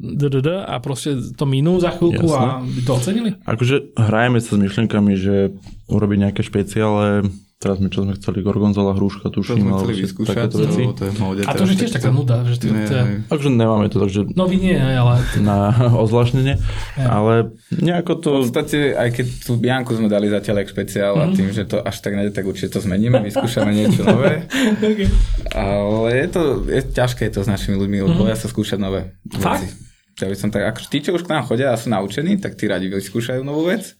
DDD 0.00 0.64
a 0.64 0.80
proste 0.80 1.12
to 1.36 1.44
minú 1.44 1.76
za 1.76 1.92
chvíľku 1.92 2.24
Jasne. 2.24 2.40
a 2.40 2.64
by 2.64 2.80
to 2.88 2.92
ocenili? 2.96 3.30
Akože 3.44 3.92
hrajeme 4.00 4.40
sa 4.40 4.56
s 4.56 4.58
myšlienkami 4.64 5.09
mi, 5.10 5.18
že 5.18 5.50
urobiť 5.90 6.18
nejaké 6.30 6.42
špeciále, 6.46 7.26
Teraz 7.60 7.76
sme 7.76 7.92
čo 7.92 8.08
sme 8.08 8.16
chceli, 8.16 8.40
gorgonzola, 8.40 8.96
hruška, 8.96 9.28
tuším. 9.28 9.60
To 9.60 9.60
sme 9.60 9.72
chceli 9.84 9.94
vyskúšať, 10.08 10.32
takéto 10.32 10.56
veci. 10.64 10.80
No, 10.80 10.96
to 10.96 11.02
je 11.04 11.44
a 11.44 11.52
to 11.52 11.68
je 11.68 11.76
tiež 11.76 11.92
taká 11.92 12.08
nuda. 12.08 12.40
Že 12.48 12.56
ty, 12.56 12.66
nie, 12.72 12.88
to 12.88 12.94
je... 12.96 13.04
Takže 13.28 13.48
nemáme 13.52 13.86
to, 13.92 14.00
takže... 14.00 14.20
No 14.32 14.48
vy 14.48 14.56
nie, 14.56 14.80
ale... 14.80 15.20
Na 15.44 15.76
ozvláštnenie, 16.08 16.56
ale 16.96 17.52
nejako 17.68 18.12
to... 18.16 18.30
V 18.40 18.48
podstate, 18.48 18.96
aj 18.96 19.12
keď 19.12 19.26
tú 19.44 19.60
Bianku 19.60 19.92
sme 19.92 20.08
dali 20.08 20.32
zatiaľ 20.32 20.64
jak 20.64 20.72
špeciál 20.72 21.12
mm-hmm. 21.12 21.28
a 21.28 21.28
mhm. 21.28 21.36
tým, 21.36 21.48
že 21.52 21.62
to 21.68 21.76
až 21.84 21.96
tak 22.00 22.16
nejde, 22.16 22.32
tak 22.32 22.48
určite 22.48 22.72
to 22.72 22.80
zmeníme, 22.80 23.20
vyskúšame 23.20 23.76
niečo 23.76 24.08
nové. 24.08 24.48
okay. 24.80 25.12
Ale 25.52 26.08
je 26.16 26.26
to, 26.32 26.42
je 26.64 26.80
ťažké 26.96 27.28
to 27.28 27.44
s 27.44 27.48
našimi 27.52 27.76
ľuďmi, 27.76 28.08
lebo 28.08 28.24
mm-hmm. 28.24 28.32
ja 28.32 28.40
sa 28.40 28.48
skúšať 28.48 28.80
nové 28.80 29.20
Fakt? 29.36 29.68
veci. 29.68 29.68
Ja 30.16 30.32
by 30.32 30.36
som 30.36 30.48
tak, 30.48 30.64
ako 30.64 30.88
tí, 30.88 31.04
čo 31.04 31.12
už 31.12 31.28
k 31.28 31.32
nám 31.36 31.44
chodia 31.44 31.72
a 31.72 31.80
sú 31.80 31.92
naučení, 31.92 32.40
tak 32.40 32.56
tí 32.56 32.64
radi 32.72 32.88
vyskúšajú 32.88 33.44
novú 33.44 33.68
vec. 33.68 33.99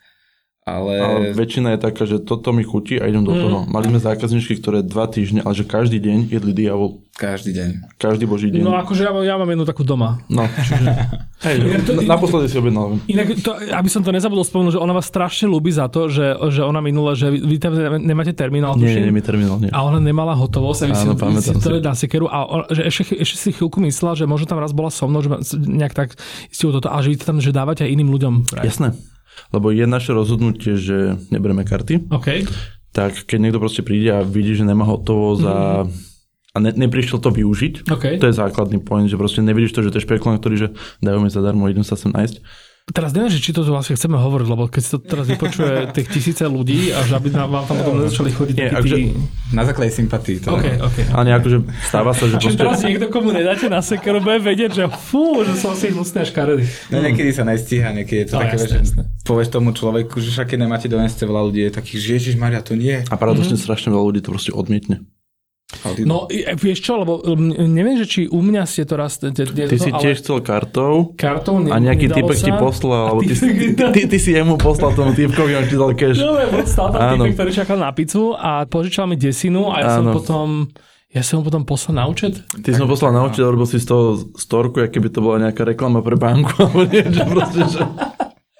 Ale... 0.78 0.92
ale 1.02 1.18
väčšina 1.34 1.74
je 1.74 1.78
taká, 1.82 2.06
že 2.06 2.22
toto 2.22 2.54
mi 2.54 2.62
chutí 2.62 3.00
a 3.02 3.10
idem 3.10 3.26
do 3.26 3.34
mm. 3.34 3.40
toho. 3.42 3.58
Mali 3.66 3.90
sme 3.90 3.98
zákazničky, 3.98 4.62
ktoré 4.62 4.86
dva 4.86 5.10
týždne, 5.10 5.42
ale 5.42 5.54
že 5.58 5.66
každý 5.66 5.98
deň 5.98 6.30
jedli 6.30 6.52
diavol. 6.54 7.02
Každý 7.20 7.52
deň. 7.52 8.00
Každý 8.00 8.24
boží 8.24 8.48
deň. 8.48 8.64
No 8.64 8.72
akože 8.80 9.04
ja, 9.04 9.12
ja 9.12 9.36
mám 9.36 9.50
jednu 9.52 9.68
takú 9.68 9.84
doma. 9.84 10.24
No. 10.32 10.48
Čiže... 10.48 10.88
Hej, 11.44 11.84
to, 11.84 12.00
naposledy 12.04 12.48
si 12.48 12.56
objednal. 12.56 12.96
Inak, 13.08 13.36
to, 13.44 13.56
aby 13.56 13.88
som 13.92 14.00
to 14.00 14.08
nezabudol 14.12 14.44
spomenúť, 14.44 14.76
že 14.76 14.80
ona 14.80 14.96
vás 14.96 15.08
strašne 15.08 15.48
ľúbi 15.48 15.68
za 15.72 15.88
to, 15.92 16.08
že, 16.08 16.36
že 16.52 16.64
ona 16.64 16.80
minula, 16.80 17.12
že 17.12 17.28
vy, 17.28 17.56
tam 17.60 17.76
nemáte 18.00 18.32
terminál. 18.32 18.76
Nie, 18.76 19.04
nie, 19.04 19.12
nie, 19.12 19.24
terminál, 19.24 19.60
nie. 19.60 19.68
A 19.72 19.84
ona 19.84 20.00
nemala 20.00 20.32
hotovosť 20.32 20.92
Áno, 20.92 21.16
si, 21.40 21.52
si 21.52 21.60
to 21.60 21.80
na 21.80 21.96
sekeru 21.96 22.28
a 22.28 22.44
on, 22.44 22.60
že 22.72 22.88
ešte, 22.88 23.16
ešte 23.20 23.36
si 23.36 23.48
chvíľku 23.52 23.80
myslela, 23.84 24.16
že 24.16 24.24
možno 24.24 24.48
tam 24.48 24.60
raz 24.60 24.72
bola 24.72 24.88
so 24.88 25.08
mnou, 25.08 25.20
že 25.20 25.32
nejak 25.60 25.92
tak 25.92 26.08
ste 26.48 26.72
toto, 26.72 26.88
a 26.88 26.96
že 27.04 27.12
vy 27.12 27.16
to 27.20 27.24
tam 27.28 27.36
že 27.40 27.52
dávate 27.52 27.84
aj 27.84 27.90
iným 27.92 28.12
ľuďom. 28.12 28.60
Jasné. 28.60 28.96
Lebo 29.48 29.72
je 29.72 29.84
naše 29.88 30.12
rozhodnutie, 30.12 30.76
že 30.76 31.16
neberieme 31.32 31.64
karty. 31.64 32.12
Okay. 32.12 32.44
Tak 32.92 33.24
keď 33.24 33.38
niekto 33.40 33.62
proste 33.62 33.80
príde 33.80 34.12
a 34.12 34.26
vidí, 34.26 34.52
že 34.52 34.66
nemá 34.66 34.84
hotovo 34.84 35.38
za 35.38 35.86
mm. 35.86 36.54
a 36.54 36.58
ne, 36.58 36.70
neprišiel 36.74 37.22
to 37.22 37.30
využiť. 37.32 37.86
Okay. 37.86 38.14
To 38.20 38.28
je 38.28 38.34
základný 38.34 38.82
point, 38.82 39.06
že 39.06 39.16
proste 39.16 39.40
nevidíš 39.40 39.72
to, 39.72 39.86
že 39.86 39.94
to 39.94 39.98
je 40.02 40.06
špekulant, 40.06 40.42
ktorý, 40.42 40.56
že 40.56 40.68
dajú 41.00 41.22
mi 41.22 41.30
zadarmo, 41.30 41.70
idem 41.70 41.86
sa 41.86 41.94
sem 41.94 42.10
nájsť. 42.10 42.42
Teraz 42.90 43.14
neviem, 43.14 43.30
že 43.30 43.38
či 43.38 43.54
to 43.54 43.62
vlastne 43.62 43.94
chceme 43.94 44.18
hovoriť, 44.18 44.46
lebo 44.50 44.66
keď 44.66 44.82
si 44.82 44.90
to 44.90 44.98
teraz 44.98 45.26
vypočuje 45.30 45.74
tých 45.96 46.08
tisíce 46.10 46.42
ľudí 46.46 46.90
a 46.90 47.06
že 47.06 47.14
aby 47.14 47.30
vám 47.30 47.62
tam 47.66 47.76
potom 47.78 48.02
nezačali 48.02 48.30
chodiť 48.34 48.54
Nie, 48.58 48.70
akže, 48.74 48.96
tí... 48.98 49.02
Na 49.54 49.62
základe 49.62 49.94
sympatí. 49.94 50.42
To 50.42 50.58
okay, 50.58 50.78
okay. 50.82 51.04
Ale 51.14 51.30
akože 51.38 51.58
stáva 51.86 52.10
sa, 52.10 52.26
že 52.26 52.36
proste... 52.42 52.58
teraz 52.58 52.82
niekto, 52.82 53.06
komu 53.10 53.30
nedáte 53.30 53.70
na 53.70 53.78
sekeru, 53.78 54.18
bude 54.18 54.42
vedieť, 54.42 54.70
že 54.74 54.84
fú, 54.90 55.46
že 55.46 55.54
som 55.54 55.78
si 55.78 55.94
hnusný 55.94 56.22
a 56.22 56.26
škaredý. 56.26 56.66
No 56.90 56.98
niekedy 56.98 57.30
sa 57.30 57.46
nestíha, 57.46 57.94
niekedy 57.94 58.26
je 58.26 58.26
to 58.30 58.34
no, 58.36 58.42
také, 58.42 58.56
jasne, 58.58 58.82
že 58.82 59.06
povieš 59.22 59.48
tomu 59.54 59.70
človeku, 59.70 60.18
že 60.18 60.34
všaké 60.34 60.58
nemáte 60.58 60.90
doneste 60.90 61.22
veľa 61.22 61.42
ľudí, 61.46 61.60
je 61.70 61.72
takých, 61.72 61.98
že 62.02 62.08
Ježiš 62.18 62.34
Maria, 62.34 62.58
to 62.64 62.74
nie. 62.74 63.06
A 63.06 63.14
paradoxne 63.14 63.54
mm-hmm. 63.54 63.66
strašne 63.70 63.88
veľa 63.94 64.04
ľudí 64.10 64.20
to 64.26 64.34
proste 64.34 64.50
odmietne. 64.50 65.06
No, 66.02 66.26
vieš 66.58 66.82
čo, 66.82 66.98
lebo 66.98 67.22
neviem, 67.66 67.94
že 68.02 68.06
či 68.06 68.20
u 68.26 68.42
mňa 68.42 68.66
ste 68.66 68.82
to 68.82 68.98
raz... 68.98 69.22
Ty 69.22 69.30
to, 69.30 69.78
si 69.78 69.90
tiež 69.90 70.18
chcel 70.18 70.42
kartou, 70.42 71.14
kartou 71.14 71.62
ne, 71.62 71.70
a 71.70 71.78
nejaký 71.78 72.10
typek 72.10 72.36
ti 72.36 72.52
poslal, 72.52 73.14
alebo 73.14 73.22
ty, 73.22 73.34
ty, 73.38 73.66
ty, 73.78 74.00
ty, 74.10 74.18
si 74.18 74.34
jemu 74.34 74.58
poslal 74.58 74.92
tomu 74.98 75.14
typkovi, 75.14 75.54
on 75.54 75.66
ti 75.70 75.76
dal 75.78 75.94
cash. 75.94 76.18
No, 76.18 76.34
lebo 76.34 76.66
stál 76.66 76.90
tam 76.90 77.22
typek, 77.22 77.32
ktorý 77.38 77.50
čakal 77.54 77.76
na 77.78 77.90
pizzu 77.94 78.34
a 78.34 78.66
požičal 78.66 79.06
mi 79.06 79.14
desinu 79.14 79.70
a 79.70 79.76
ja 79.78 79.86
Áno. 79.94 79.96
som 79.96 80.04
potom... 80.10 80.48
Ja 81.10 81.26
som 81.26 81.42
mu 81.42 81.50
potom 81.50 81.66
poslal 81.66 81.98
na 81.98 82.06
účet? 82.06 82.38
Ty 82.62 82.70
som 82.70 82.86
poslal 82.86 83.10
na 83.10 83.26
účet, 83.26 83.42
robil 83.42 83.66
si 83.66 83.82
z 83.82 83.86
toho 83.90 84.30
storku, 84.38 84.78
aké 84.78 85.02
by 85.02 85.10
to 85.10 85.18
bola 85.18 85.42
nejaká 85.42 85.66
reklama 85.66 86.06
pre 86.06 86.14
banku, 86.14 86.54
alebo 86.54 86.86
niečo 86.86 87.26
proste, 87.26 87.62
že... 87.66 87.82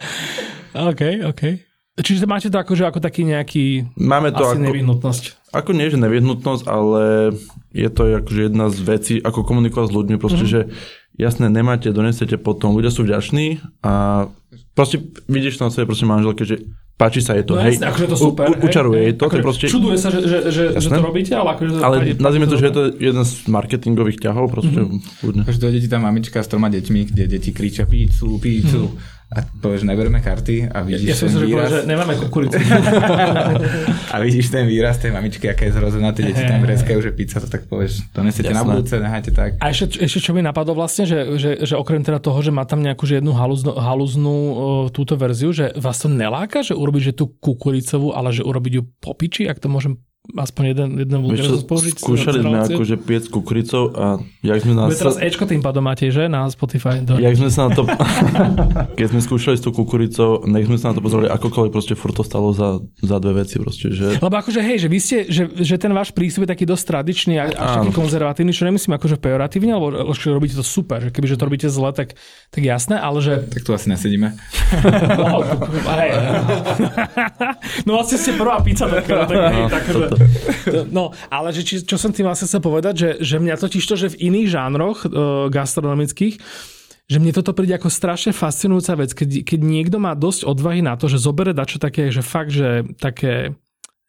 OK, 0.90 1.30
OK. 1.30 1.69
Čiže 2.01 2.26
máte 2.26 2.48
to 2.48 2.59
akože 2.59 2.84
ako 2.88 2.98
taký 2.98 3.22
nejaký 3.28 3.64
Máme 3.96 4.32
to 4.32 4.42
asi 4.44 4.59
ako, 4.59 4.66
nevyhnutnosť. 4.66 5.24
Ako 5.53 5.70
nie, 5.76 5.86
že 5.92 5.98
nevyhnutnosť, 6.01 6.64
ale 6.66 7.34
je 7.70 7.88
to 7.92 8.03
akože 8.24 8.40
jedna 8.51 8.66
z 8.72 8.78
vecí, 8.82 9.14
ako 9.20 9.44
komunikovať 9.46 9.86
s 9.90 9.94
ľuďmi, 9.94 10.16
proste, 10.16 10.44
mm-hmm. 10.46 10.70
že 10.70 11.18
jasné, 11.20 11.46
nemáte, 11.53 11.92
donesete 11.92 12.40
potom, 12.40 12.74
ľudia 12.74 12.90
sú 12.90 13.05
vďační 13.05 13.61
a 13.84 14.26
proste 14.72 15.03
vidíš 15.28 15.61
to 15.61 15.68
na 15.68 15.72
sebe 15.74 15.90
proste 15.90 16.09
manželke, 16.09 16.42
že 16.46 16.57
páči 17.01 17.24
sa 17.24 17.32
jej 17.32 17.48
to, 17.48 17.57
no, 17.57 17.64
hej, 17.64 17.80
jasne, 17.80 17.88
akože 17.88 18.07
to 18.12 18.16
super, 18.16 18.46
u, 18.53 18.55
učaruje 18.61 19.01
jej 19.01 19.14
to, 19.16 19.24
akože, 19.24 19.40
to 19.40 19.46
proste... 19.48 19.64
Čuduje 19.72 19.96
sa, 19.96 20.09
že, 20.12 20.20
že, 20.20 20.38
že, 20.53 20.64
že 20.76 20.88
to 20.92 21.01
robíte, 21.01 21.32
ale 21.32 21.57
akože... 21.57 21.72
Ale 21.80 21.96
nazvime 22.20 22.44
to, 22.44 22.61
že 22.61 22.68
je 22.68 22.74
to 22.76 22.82
jeden 23.01 23.24
z 23.24 23.32
marketingových 23.48 24.20
ťahov, 24.20 24.53
proste 24.53 24.84
mm-hmm. 24.84 25.48
Akože 25.48 25.59
dojde 25.59 25.78
ti 25.80 25.88
tam 25.88 26.05
mamička 26.05 26.44
s 26.44 26.48
troma 26.53 26.68
deťmi, 26.68 27.01
kde 27.09 27.24
deti 27.24 27.51
kričia 27.57 27.88
pícu, 27.88 28.36
pícu. 28.36 28.80
Mm-hmm 28.92 29.18
a 29.31 29.47
povieš, 29.47 29.87
neberme 29.87 30.18
karty 30.18 30.74
a 30.74 30.83
vidíš 30.83 31.07
ja, 31.07 31.14
ten 31.14 31.31
som 31.31 31.47
výraz. 31.47 31.70
Že 31.70 31.78
nemáme 31.87 32.18
kukuricu. 32.18 32.59
a 34.14 34.16
vidíš 34.18 34.51
ten 34.51 34.66
výraz 34.66 34.99
tej 34.99 35.14
mamičky, 35.14 35.47
aké 35.47 35.70
je 35.70 35.78
zrozená, 35.78 36.11
tie 36.11 36.35
deti 36.35 36.43
tam 36.43 36.59
vreskajú, 36.59 36.99
že 36.99 37.14
pizza, 37.14 37.39
to 37.39 37.47
tak 37.47 37.70
povieš, 37.70 38.11
to 38.11 38.26
nesete 38.26 38.51
na 38.51 38.66
budúce, 38.66 38.99
nehajte 38.99 39.31
tak. 39.31 39.55
A 39.62 39.70
ešte, 39.70 40.03
ešte 40.03 40.18
čo 40.18 40.35
mi 40.35 40.43
napadlo 40.43 40.74
vlastne, 40.74 41.07
že, 41.07 41.39
že, 41.39 41.62
že 41.62 41.74
okrem 41.78 42.03
teda 42.03 42.18
toho, 42.18 42.43
že 42.43 42.51
má 42.51 42.66
tam 42.66 42.83
nejakú 42.83 43.07
že 43.07 43.22
jednu 43.22 43.31
halúznu, 43.31 43.78
halúznú 43.78 44.37
túto 44.91 45.14
verziu, 45.14 45.55
že 45.55 45.70
vás 45.78 46.03
to 46.03 46.11
neláka, 46.11 46.66
že 46.66 46.74
urobiť 46.74 47.14
že 47.14 47.22
tú 47.22 47.31
kukuricovú, 47.31 48.11
ale 48.11 48.35
že 48.35 48.43
urobiť 48.43 48.72
ju 48.74 48.83
po 48.99 49.14
piči, 49.14 49.47
ak 49.47 49.62
to 49.62 49.70
môžem 49.70 50.03
aspoň 50.37 50.62
jeden, 50.74 50.89
jeden 51.01 51.18
vulgarizmus 51.22 51.64
použiť. 51.66 51.95
Skúšali 51.99 52.39
sme 52.43 52.59
akože 52.66 52.97
piec 53.01 53.24
kukuricou 53.26 53.91
a 53.95 54.05
jak 54.45 54.61
sme 54.62 54.74
nás... 54.76 54.95
teraz 54.95 55.16
Ečko 55.18 55.45
tým 55.47 55.62
pádom 55.62 55.83
máte, 55.83 56.07
že? 56.11 56.31
Na 56.31 56.47
Spotify. 56.51 57.03
Do... 57.03 57.18
Jak 57.18 57.35
sme 57.35 57.51
sa 57.51 57.68
na 57.68 57.70
to... 57.74 57.83
keď 58.99 59.07
sme 59.11 59.20
skúšali 59.20 59.57
s 59.59 59.62
tou 59.62 59.74
kukuricou, 59.74 60.47
nech 60.47 60.66
sme 60.66 60.78
sa 60.78 60.93
na 60.93 60.95
to 60.99 61.03
pozreli 61.03 61.26
akokoľvek, 61.31 61.70
proste 61.74 61.95
furt 61.99 62.14
to 62.14 62.22
stalo 62.22 62.55
za, 62.55 62.78
za 63.01 63.16
dve 63.18 63.43
veci 63.43 63.59
proste, 63.59 63.91
že... 63.91 64.18
Lebo 64.20 64.35
akože 64.35 64.61
hej, 64.62 64.76
že 64.87 64.89
vy 64.89 64.99
ste, 64.99 65.16
že, 65.26 65.43
že 65.51 65.76
ten 65.81 65.91
váš 65.91 66.14
prístup 66.14 66.47
je 66.47 66.51
taký 66.53 66.64
dosť 66.68 66.85
tradičný 66.87 67.35
a 67.41 67.45
až 67.51 67.70
taký 67.83 67.93
konzervatívny, 67.95 68.53
čo 68.55 68.66
nemyslím 68.68 68.95
akože 68.99 69.16
pejoratívne, 69.18 69.72
alebo 69.74 70.12
že 70.12 70.31
robíte 70.31 70.55
to 70.55 70.66
super, 70.66 71.03
že 71.03 71.11
kebyže 71.11 71.37
to 71.39 71.45
robíte 71.47 71.68
zle, 71.70 71.91
tak, 71.95 72.14
tak 72.51 72.62
jasné, 72.62 72.99
ale 72.99 73.18
že... 73.24 73.33
Tak 73.47 73.62
tu 73.64 73.70
asi 73.72 73.89
nesedíme. 73.91 74.35
no, 75.18 75.43
hej. 75.99 76.11
no 77.87 77.91
vlastne 77.99 78.16
ste 78.20 78.33
prvá 78.37 78.61
pizza, 78.61 78.87
tak, 78.89 79.05
tak, 79.07 79.28
no, 79.31 79.68
tak, 79.68 79.83
že, 79.89 80.07
No, 80.96 81.12
ale 81.28 81.52
že 81.54 81.62
či, 81.62 81.74
čo 81.84 81.96
som 81.96 82.10
tým 82.10 82.26
vlastne 82.26 82.46
chcel 82.48 82.62
povedať, 82.62 82.94
že, 82.96 83.10
že 83.20 83.36
mňa 83.38 83.56
totiž 83.60 83.84
to, 83.84 83.94
že 83.96 84.12
v 84.16 84.20
iných 84.32 84.48
žánroch 84.50 84.98
uh, 85.06 85.10
gastronomických 85.52 86.40
že 87.10 87.18
mne 87.18 87.34
toto 87.34 87.50
príde 87.58 87.74
ako 87.74 87.90
strašne 87.90 88.30
fascinujúca 88.30 88.94
vec, 88.94 89.10
keď, 89.18 89.42
keď 89.42 89.60
niekto 89.66 89.98
má 89.98 90.14
dosť 90.14 90.46
odvahy 90.46 90.78
na 90.78 90.94
to, 90.94 91.10
že 91.10 91.18
zobere 91.18 91.50
dačo 91.50 91.82
také, 91.82 92.14
že 92.14 92.22
fakt, 92.22 92.54
že 92.54 92.86
také 93.02 93.58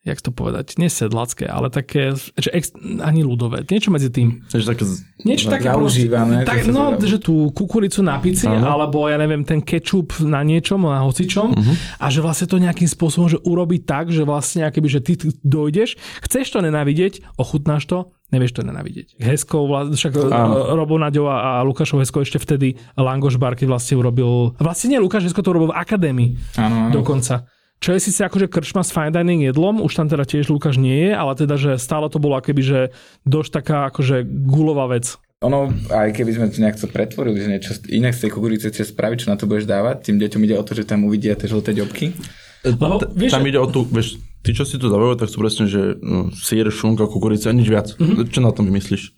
jak 0.02 0.18
to 0.18 0.34
povedať, 0.34 0.82
nesedlacké, 0.82 1.46
ale 1.46 1.70
také, 1.70 2.18
že 2.18 2.50
ex, 2.50 2.74
ani 3.06 3.22
ľudové, 3.22 3.62
niečo 3.70 3.94
medzi 3.94 4.10
tým. 4.10 4.42
Takže 4.50 4.66
také 4.74 4.84
niečo 5.22 5.54
také 5.54 5.70
zaužívané. 5.70 6.42
Tak, 6.42 6.66
no, 6.74 6.98
že 6.98 7.22
tú 7.22 7.54
kukuricu 7.54 8.02
na 8.02 8.18
pici, 8.18 8.50
ano. 8.50 8.66
alebo 8.66 9.06
ja 9.06 9.22
neviem, 9.22 9.46
ten 9.46 9.62
kečup 9.62 10.18
na 10.26 10.42
niečom, 10.42 10.82
na 10.90 11.06
hocičom 11.06 11.54
uh-huh. 11.54 11.76
a 12.02 12.06
že 12.10 12.26
vlastne 12.26 12.50
to 12.50 12.58
nejakým 12.58 12.90
spôsobom, 12.90 13.30
že 13.30 13.38
urobiť 13.46 13.82
tak, 13.86 14.10
že 14.10 14.26
vlastne 14.26 14.66
akéby, 14.66 14.90
že 14.90 15.06
ty 15.06 15.14
dojdeš, 15.46 16.02
chceš 16.26 16.50
to 16.50 16.66
nenávidieť, 16.66 17.38
ochutnáš 17.38 17.86
to, 17.86 18.10
nevieš 18.34 18.58
to 18.58 18.62
nenávidieť. 18.66 19.22
Heskou, 19.22 19.70
však 19.94 20.18
ano. 20.18 20.82
Robo 20.82 20.98
Naďo 20.98 21.30
a 21.30 21.62
Lukášov 21.62 22.02
Hesko 22.02 22.26
ešte 22.26 22.42
vtedy 22.42 22.74
Langoš 22.98 23.38
Barky 23.38 23.70
vlastne 23.70 24.02
urobil, 24.02 24.58
vlastne 24.58 24.98
nie 24.98 25.00
Lukáš 25.04 25.30
Hesko 25.30 25.46
to 25.46 25.54
urobil 25.54 25.70
v 25.70 25.78
akadémii 25.78 26.58
ano. 26.58 26.90
dokonca. 26.90 27.46
Čo 27.82 27.98
je 27.98 28.06
síce 28.14 28.22
akože 28.22 28.46
krčma 28.46 28.86
s 28.86 28.94
fine 28.94 29.10
dining 29.10 29.42
jedlom, 29.42 29.82
už 29.82 29.98
tam 29.98 30.06
teda 30.06 30.22
tiež 30.22 30.54
Lukáš 30.54 30.78
nie 30.78 31.10
je, 31.10 31.18
ale 31.18 31.34
teda, 31.34 31.58
že 31.58 31.82
stále 31.82 32.14
to 32.14 32.22
bolo 32.22 32.38
akoby, 32.38 32.62
že 32.62 32.80
dosť 33.26 33.50
taká 33.58 33.90
akože 33.90 34.22
gulová 34.22 34.86
vec. 34.86 35.18
Ono, 35.42 35.74
aj 35.90 36.14
keby 36.14 36.32
sme 36.38 36.54
to 36.54 36.62
nejak 36.62 36.78
to 36.78 36.86
pretvorili, 36.86 37.42
že 37.42 37.50
niečo 37.50 37.74
iné 37.90 38.14
z 38.14 38.30
tej 38.30 38.38
kukurice 38.38 38.70
chceš 38.70 38.94
spraviť, 38.94 39.26
čo 39.26 39.32
na 39.34 39.38
to 39.42 39.50
budeš 39.50 39.66
dávať, 39.66 40.06
tým 40.06 40.22
deťom 40.22 40.42
ide 40.46 40.62
o 40.62 40.64
to, 40.64 40.78
že 40.78 40.86
tam 40.86 41.10
uvidia 41.10 41.34
tie 41.34 41.50
žlté 41.50 41.74
ďobky. 41.74 42.14
Lebo, 42.62 43.02
vieš, 43.18 43.34
tam 43.34 43.50
ide 43.50 43.58
o 43.58 43.66
tú, 43.66 43.82
vieš, 43.90 44.22
tí, 44.46 44.54
čo 44.54 44.62
si 44.62 44.78
to 44.78 44.86
dávajú, 44.86 45.18
tak 45.18 45.34
sú 45.34 45.42
presne, 45.42 45.66
že 45.66 45.98
no, 46.06 46.30
sír, 46.38 46.70
šunka, 46.70 47.10
kukurica, 47.10 47.50
nič 47.50 47.66
viac. 47.66 47.98
Mm-hmm. 47.98 48.30
Čo 48.30 48.46
na 48.46 48.54
tom 48.54 48.70
vymyslíš? 48.70 49.10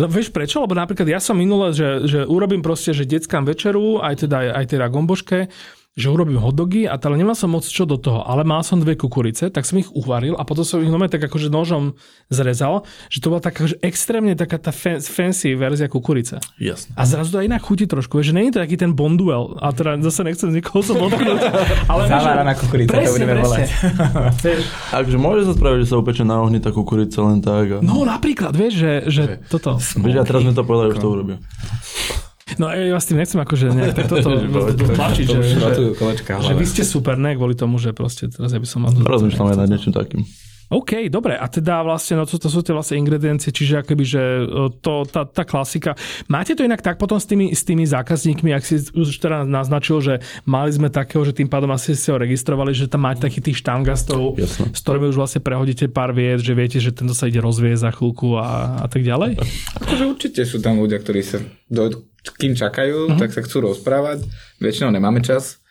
Lebo 0.00 0.16
vieš 0.16 0.32
prečo? 0.32 0.64
Lebo 0.64 0.72
napríklad 0.72 1.04
ja 1.04 1.20
som 1.20 1.36
minule, 1.36 1.76
že, 1.76 2.08
že 2.08 2.24
urobím 2.24 2.64
proste, 2.64 2.96
že 2.96 3.04
detskám 3.04 3.44
večeru, 3.44 4.00
aj 4.00 4.24
teda 4.24 4.56
aj 4.56 4.64
teda 4.72 4.88
gomboške, 4.88 5.52
že 5.96 6.12
urobím 6.12 6.36
hotdogy 6.36 6.84
a 6.84 7.00
teda 7.00 7.16
nemal 7.16 7.32
som 7.32 7.48
moc 7.48 7.64
čo 7.64 7.88
do 7.88 7.96
toho, 7.96 8.20
ale 8.20 8.44
mal 8.44 8.60
som 8.60 8.76
dve 8.76 9.00
kukurice, 9.00 9.48
tak 9.48 9.64
som 9.64 9.80
ich 9.80 9.88
uvaril 9.96 10.36
a 10.36 10.44
potom 10.44 10.60
som 10.60 10.84
ich 10.84 10.92
nome 10.92 11.08
tak 11.08 11.24
akože 11.24 11.48
nožom 11.48 11.96
zrezal, 12.28 12.84
že 13.08 13.24
to 13.24 13.32
bola 13.32 13.40
taká 13.40 13.64
že 13.64 13.80
extrémne 13.80 14.36
taká 14.36 14.60
tá 14.60 14.76
fancy 14.76 15.56
verzia 15.56 15.88
kukurice. 15.88 16.36
Jasne. 16.60 16.92
A 17.00 17.02
zrazu 17.08 17.32
to 17.32 17.40
aj 17.40 17.48
inak 17.48 17.64
chutí 17.64 17.88
trošku, 17.88 18.20
že 18.20 18.36
není 18.36 18.52
to 18.52 18.60
taký 18.60 18.76
ten 18.76 18.92
bonduel, 18.92 19.56
a 19.56 19.72
teda 19.72 19.96
zase 20.04 20.20
nechcem 20.28 20.52
nikoho 20.52 20.84
som 20.84 21.00
odknúť. 21.00 21.40
ale 21.92 22.44
na 22.44 22.52
kukurica, 22.52 22.92
presne, 22.92 23.08
to 23.08 23.14
budeme 23.16 23.34
volať. 23.40 23.68
Takže 24.92 25.16
môže 25.24 25.48
sa 25.48 25.52
spraviť, 25.56 25.78
že 25.80 25.88
sa 25.88 25.96
upeče 25.96 26.24
na 26.28 26.44
ohni 26.44 26.60
tá 26.60 26.76
kukurica 26.76 27.24
len 27.24 27.40
tak. 27.40 27.66
A... 27.72 27.76
No 27.80 28.04
napríklad, 28.04 28.52
vieš, 28.52 28.84
že, 28.84 28.92
že 29.08 29.22
toto. 29.48 29.80
Vieš, 29.80 30.20
a 30.20 30.24
teraz 30.28 30.44
sme 30.44 30.52
to 30.52 30.60
povedali, 30.60 30.92
už 30.92 31.00
to 31.00 31.08
urobia. 31.08 31.40
No 32.54 32.70
ja 32.70 32.94
s 32.94 33.10
tým 33.10 33.18
nechcem 33.18 33.42
akože 33.42 33.74
nejak 33.74 33.94
tak 33.98 34.06
toto 34.06 34.38
tlačiť, 35.02 35.26
že, 35.26 35.40
že, 35.42 35.58
že 36.22 36.52
vy 36.54 36.64
ste 36.64 36.86
super, 36.86 37.18
ne 37.18 37.34
kvôli 37.34 37.58
tomu, 37.58 37.82
že 37.82 37.90
proste 37.90 38.30
teraz 38.30 38.54
ja 38.54 38.62
by 38.62 38.68
som 38.70 38.86
mal... 38.86 38.94
Rozmýšľam 38.94 39.50
aj 39.50 39.58
nad 39.66 39.68
niečím 39.74 39.90
takým. 39.90 40.22
OK, 40.66 41.06
dobre. 41.06 41.38
A 41.38 41.46
teda 41.46 41.86
vlastne, 41.86 42.18
no 42.18 42.26
to, 42.26 42.42
to 42.42 42.50
sú 42.50 42.58
tie 42.58 42.74
vlastne 42.74 42.98
ingrediencie, 42.98 43.54
čiže 43.54 43.86
akoby, 43.86 44.04
že 44.04 44.22
e, 44.42 44.44
to, 44.82 45.06
tá, 45.06 45.22
tá 45.22 45.46
klasika. 45.46 45.94
Máte 46.26 46.58
to 46.58 46.66
inak 46.66 46.82
tak 46.82 46.98
potom 46.98 47.22
s 47.22 47.26
tými, 47.30 47.54
s 47.54 47.62
tými 47.62 47.86
zákazníkmi, 47.86 48.50
ak 48.50 48.66
si 48.66 48.82
už 48.90 49.22
teda 49.22 49.46
naznačil, 49.46 50.02
že 50.02 50.14
mali 50.42 50.74
sme 50.74 50.90
takého, 50.90 51.22
že 51.22 51.38
tým 51.38 51.46
pádom 51.46 51.70
asi 51.70 51.94
si 51.94 52.10
ho 52.10 52.18
registrovali, 52.18 52.74
že 52.74 52.90
tam 52.90 53.06
máte 53.06 53.22
takých 53.22 53.52
tých 53.52 53.58
štangastov, 53.62 54.34
Jasne. 54.34 54.74
s 54.74 54.80
ktorými 54.82 55.06
už 55.14 55.16
vlastne 55.22 55.38
prehodíte 55.38 55.86
pár 55.86 56.10
vied, 56.10 56.42
že 56.42 56.50
viete, 56.58 56.82
že 56.82 56.90
tento 56.90 57.14
sa 57.14 57.30
ide 57.30 57.38
rozvieť 57.38 57.86
za 57.86 57.90
chvíľku 57.94 58.34
a, 58.34 58.82
a 58.82 58.86
tak 58.90 59.06
ďalej? 59.06 59.38
Akože 59.86 60.02
určite 60.02 60.42
sú 60.42 60.58
tam 60.58 60.82
ľudia, 60.82 60.98
ktorí 60.98 61.22
sa 61.22 61.38
do, 61.70 62.10
kým 62.42 62.58
čakajú, 62.58 63.14
uh-huh. 63.14 63.20
tak 63.22 63.30
sa 63.30 63.38
chcú 63.46 63.70
rozprávať. 63.70 64.26
Väčšinou 64.58 64.90
nemáme 64.90 65.22
čas 65.22 65.62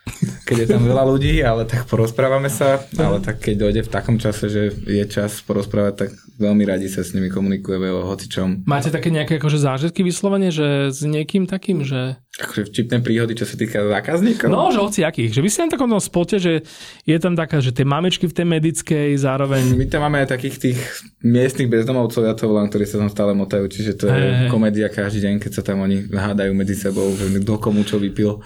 keď 0.46 0.58
je 0.62 0.68
tam 0.70 0.86
veľa 0.86 1.04
ľudí, 1.10 1.42
ale 1.42 1.66
tak 1.66 1.90
porozprávame 1.90 2.54
sa, 2.54 2.86
ale 2.96 3.18
tak 3.18 3.42
keď 3.42 3.56
dojde 3.58 3.82
v 3.86 3.94
takom 3.94 4.22
čase, 4.22 4.46
že 4.46 4.64
je 4.86 5.04
čas 5.10 5.42
porozprávať, 5.42 5.94
tak 6.06 6.10
veľmi 6.38 6.64
radi 6.64 6.86
sa 6.86 7.02
s 7.02 7.18
nimi 7.18 7.34
komunikujeme 7.34 7.90
o 7.90 8.06
hocičom. 8.06 8.70
Máte 8.70 8.94
také 8.94 9.10
nejaké 9.10 9.42
akože 9.42 9.58
zážitky 9.58 10.06
vyslovene, 10.06 10.54
že 10.54 10.94
s 10.94 11.02
niekým 11.02 11.50
takým, 11.50 11.82
že 11.82 12.22
akože 12.36 12.68
vtipné 12.68 13.00
príhody, 13.00 13.34
čo 13.34 13.48
sa 13.48 13.56
týka 13.56 13.80
zákazníkov? 13.80 14.52
No, 14.52 14.68
že 14.68 14.84
hoci 14.84 15.02
akých. 15.08 15.40
Že 15.40 15.42
vy 15.42 15.50
ste 15.50 15.62
na 15.66 15.72
takom 15.72 15.92
spote, 16.04 16.36
že 16.38 16.68
je 17.08 17.18
tam 17.18 17.34
taká, 17.34 17.64
že 17.64 17.72
tie 17.72 17.88
mamičky 17.88 18.28
v 18.28 18.36
tej 18.36 18.46
medickej 18.46 19.10
zároveň... 19.16 19.74
My 19.74 19.88
tam 19.88 20.04
máme 20.04 20.28
aj 20.28 20.36
takých 20.36 20.56
tých 20.60 20.80
miestnych 21.26 21.74
bezdomovcov, 21.74 22.22
ja 22.22 22.38
to 22.38 22.46
volám, 22.46 22.70
ktorí 22.70 22.86
sa 22.86 23.02
tam 23.02 23.10
stále 23.10 23.34
motajú, 23.34 23.66
čiže 23.66 23.98
to 23.98 24.06
je 24.14 24.14
hey. 24.14 24.46
komédia 24.46 24.86
každý 24.94 25.26
deň, 25.26 25.42
keď 25.42 25.52
sa 25.58 25.62
tam 25.66 25.82
oni 25.82 26.06
hádajú 26.14 26.54
medzi 26.54 26.78
sebou, 26.78 27.10
že 27.18 27.42
kto 27.42 27.58
komu 27.58 27.82
čo 27.82 27.98
vypil 27.98 28.46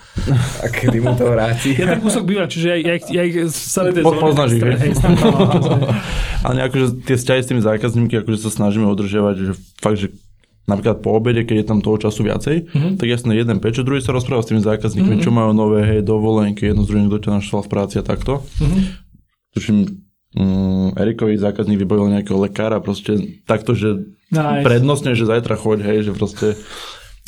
a 0.64 0.66
kedy 0.72 1.04
mu 1.04 1.12
to 1.20 1.28
hrá. 1.28 1.52
Ja 1.60 1.86
ten 1.92 2.00
kúsok 2.00 2.24
bývam, 2.24 2.48
čiže 2.48 2.72
ja, 2.72 2.78
ja, 2.80 2.96
ja 2.96 3.22
ich 3.28 3.36
celé 3.52 3.92
tej 3.92 4.08
Poznáš 4.08 4.56
ich, 4.56 4.64
Ale 6.48 6.72
akože 6.72 7.04
tie 7.04 7.16
vzťahy 7.20 7.42
s 7.44 7.50
tými 7.52 7.62
zákazníkmi, 7.62 8.16
akože 8.24 8.48
sa 8.48 8.52
snažíme 8.52 8.88
udržiavať, 8.88 9.36
že 9.44 9.52
fakt, 9.84 10.00
že 10.00 10.08
napríklad 10.64 11.04
po 11.04 11.18
obede, 11.18 11.44
keď 11.44 11.56
je 11.60 11.68
tam 11.68 11.84
toho 11.84 12.00
času 12.00 12.24
viacej, 12.24 12.70
mm-hmm. 12.70 12.94
tak 12.96 13.08
jasne 13.10 13.36
jeden 13.36 13.60
peče, 13.60 13.84
druhý 13.84 14.00
sa 14.00 14.16
rozpráva 14.16 14.46
s 14.46 14.54
tými 14.54 14.64
zákazníkmi, 14.64 15.20
mm-hmm. 15.20 15.26
čo 15.26 15.36
majú 15.36 15.52
nové, 15.52 15.84
hej, 15.84 16.00
dovolenky, 16.06 16.72
jedno 16.72 16.86
z 16.86 16.96
druhým, 16.96 17.08
kto 17.12 17.18
ťa 17.28 17.32
našval 17.44 17.62
v 17.66 17.70
práci 17.74 17.96
a 18.00 18.04
takto. 18.06 18.46
Mm-hmm. 18.62 18.82
Tuším, 19.58 19.78
um, 20.36 20.94
Erikovi 20.94 21.40
zákazník 21.40 21.82
vybavil 21.82 22.12
nejakého 22.14 22.38
lekára, 22.38 22.84
proste 22.84 23.42
takto, 23.48 23.74
že 23.74 24.10
nice. 24.30 24.66
prednostne, 24.66 25.18
že 25.18 25.30
zajtra 25.30 25.56
choď, 25.58 25.80
hej, 25.86 26.00
že 26.10 26.12
proste... 26.14 26.48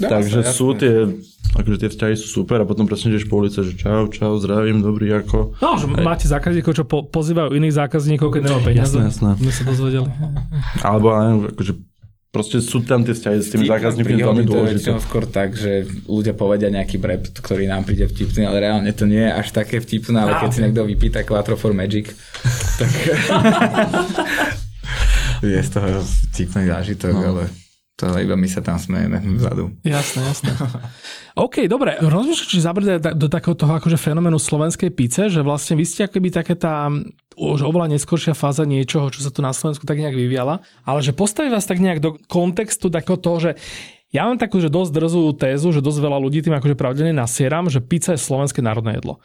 Takže 0.01 0.41
jasne, 0.41 0.55
sú 0.57 0.73
tie, 0.73 1.13
akože 1.53 1.85
tie 1.85 1.89
vzťahy 1.93 2.15
sú 2.17 2.41
super 2.41 2.57
a 2.57 2.65
potom 2.65 2.89
presne 2.89 3.13
ideš 3.13 3.29
po 3.29 3.37
ulice, 3.37 3.61
že 3.61 3.77
čau, 3.77 4.09
čau, 4.09 4.33
zdravím, 4.41 4.81
dobrý, 4.81 5.13
ako... 5.21 5.53
No, 5.61 5.77
že 5.77 5.85
hej. 5.85 6.01
máte 6.01 6.25
zákazníkov, 6.25 6.73
čo 6.73 6.89
po, 6.89 7.05
pozývajú 7.05 7.53
iných 7.53 7.75
zákazníkov, 7.85 8.33
keď 8.33 8.41
nemá 8.49 8.59
peniaze. 8.65 8.97
Jasné, 8.97 9.13
jasné. 9.13 9.29
My 9.37 9.51
sa 9.53 9.61
dozvedeli. 9.61 10.09
Alebo, 10.81 11.13
akože 11.53 11.90
Proste 12.31 12.63
sú 12.63 12.79
tam 12.87 13.03
tie 13.03 13.11
vzťahy 13.11 13.37
s 13.43 13.51
tými 13.51 13.67
zákazníkmi 13.67 14.23
veľmi 14.23 14.47
dôležité. 14.47 14.95
To 14.95 15.03
je 15.03 15.03
skôr 15.03 15.27
tak, 15.27 15.51
že 15.51 15.83
ľudia 16.07 16.31
povedia 16.31 16.71
nejaký 16.71 16.95
brep, 16.95 17.27
ktorý 17.27 17.67
nám 17.67 17.83
príde 17.83 18.07
vtipný, 18.07 18.47
ale 18.47 18.63
reálne 18.63 18.87
to 18.95 19.03
nie 19.03 19.19
je 19.19 19.35
až 19.35 19.51
také 19.51 19.83
vtipné, 19.83 20.15
ale 20.15 20.39
keď 20.39 20.49
si 20.55 20.63
niekto 20.63 20.87
vypýta 20.87 21.27
Quattro 21.27 21.59
for 21.59 21.75
Magic, 21.75 22.07
tak 22.79 22.91
je 25.43 25.59
z 25.59 25.69
toho 25.75 25.99
vtipný 26.31 26.71
zážitok, 26.71 27.11
no. 27.11 27.27
ale 27.35 27.43
to 28.01 28.09
iba 28.17 28.33
my 28.33 28.49
sa 28.49 28.65
tam 28.65 28.81
smejeme 28.81 29.21
vzadu. 29.37 29.77
Jasné, 29.85 30.25
jasné. 30.25 30.49
OK, 31.45 31.69
dobre. 31.69 32.01
Rozmýšľam, 32.01 32.49
či 32.49 32.57
zabrať 32.57 33.13
do 33.13 33.29
takého 33.29 33.53
toho 33.53 33.77
akože 33.77 34.01
fenoménu 34.01 34.41
slovenskej 34.41 34.89
pice, 34.89 35.29
že 35.29 35.45
vlastne 35.45 35.77
vy 35.77 35.85
ste 35.85 36.09
akoby 36.09 36.33
také 36.33 36.57
tá 36.57 36.89
už 37.37 37.63
oveľa 37.63 37.95
neskôršia 37.95 38.33
fáza 38.33 38.65
niečoho, 38.65 39.07
čo 39.13 39.23
sa 39.23 39.31
tu 39.31 39.45
na 39.45 39.53
Slovensku 39.55 39.85
tak 39.85 40.01
nejak 40.01 40.17
vyviala, 40.17 40.65
ale 40.83 40.99
že 40.99 41.15
postaví 41.15 41.47
vás 41.47 41.63
tak 41.63 41.79
nejak 41.79 42.03
do 42.03 42.17
kontextu 42.27 42.91
takého 42.91 43.15
toho, 43.15 43.37
že 43.39 43.51
ja 44.11 44.27
mám 44.27 44.35
takú, 44.35 44.59
že 44.59 44.67
dosť 44.67 44.91
drzú 44.91 45.23
tézu, 45.37 45.71
že 45.71 45.79
dosť 45.79 45.99
veľa 46.03 46.19
ľudí 46.19 46.43
tým 46.43 46.57
akože 46.59 46.75
pravdene 46.75 47.15
nasieram, 47.15 47.71
že 47.71 47.79
pizza 47.79 48.17
je 48.17 48.19
slovenské 48.19 48.59
národné 48.59 48.99
jedlo. 48.99 49.23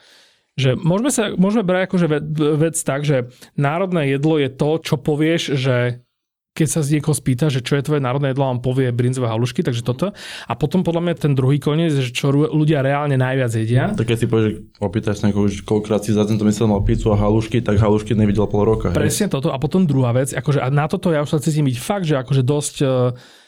Že 0.55 0.79
môžeme, 0.79 1.11
sa, 1.11 1.23
môžeme 1.35 1.67
brať 1.67 1.91
akože 1.91 2.07
vec 2.55 2.75
tak, 2.79 3.03
že 3.03 3.29
národné 3.59 4.15
jedlo 4.15 4.39
je 4.39 4.49
to, 4.49 4.69
čo 4.79 4.95
povieš, 4.95 5.59
že 5.59 6.06
keď 6.57 6.67
sa 6.73 6.81
z 6.81 6.97
niekoho 6.97 7.13
spýta, 7.13 7.53
že 7.53 7.61
čo 7.61 7.77
je 7.77 7.85
tvoje 7.85 8.01
národné 8.01 8.33
jedlo, 8.33 8.49
on 8.49 8.57
povie 8.57 8.89
brinzové 8.89 9.29
halušky, 9.29 9.61
takže 9.61 9.85
toto. 9.85 10.09
A 10.49 10.53
potom 10.57 10.81
podľa 10.81 11.05
mňa 11.05 11.13
ten 11.21 11.33
druhý 11.37 11.61
koniec, 11.61 11.93
že 11.93 12.09
čo 12.09 12.33
ľudia 12.33 12.81
reálne 12.81 13.13
najviac 13.13 13.51
jedia. 13.53 13.93
Tak 13.93 14.09
keď 14.09 14.17
si 14.17 14.25
povieš, 14.25 14.45
že 14.49 14.51
opýtaš 14.81 15.21
niekoho, 15.21 15.45
že 15.45 15.61
koľkokrát 15.61 16.01
si 16.01 16.17
za 16.17 16.25
tento 16.25 16.41
myslel 16.41 16.65
mal 16.65 16.81
pizzu 16.81 17.13
a 17.13 17.17
halušky, 17.21 17.61
tak 17.61 17.77
halušky 17.77 18.17
nevidel 18.17 18.49
pol 18.49 18.65
roka. 18.65 18.89
Hej. 18.89 18.97
Presne 18.97 19.27
toto. 19.29 19.53
A 19.53 19.61
potom 19.61 19.85
druhá 19.85 20.09
vec, 20.17 20.33
akože 20.33 20.57
a 20.57 20.67
na 20.73 20.89
toto 20.89 21.13
ja 21.13 21.21
už 21.21 21.37
sa 21.37 21.43
cítim 21.43 21.69
byť 21.69 21.77
fakt, 21.77 22.09
že 22.09 22.17
akože 22.17 22.41
dosť 22.41 22.75
e, 22.81 22.85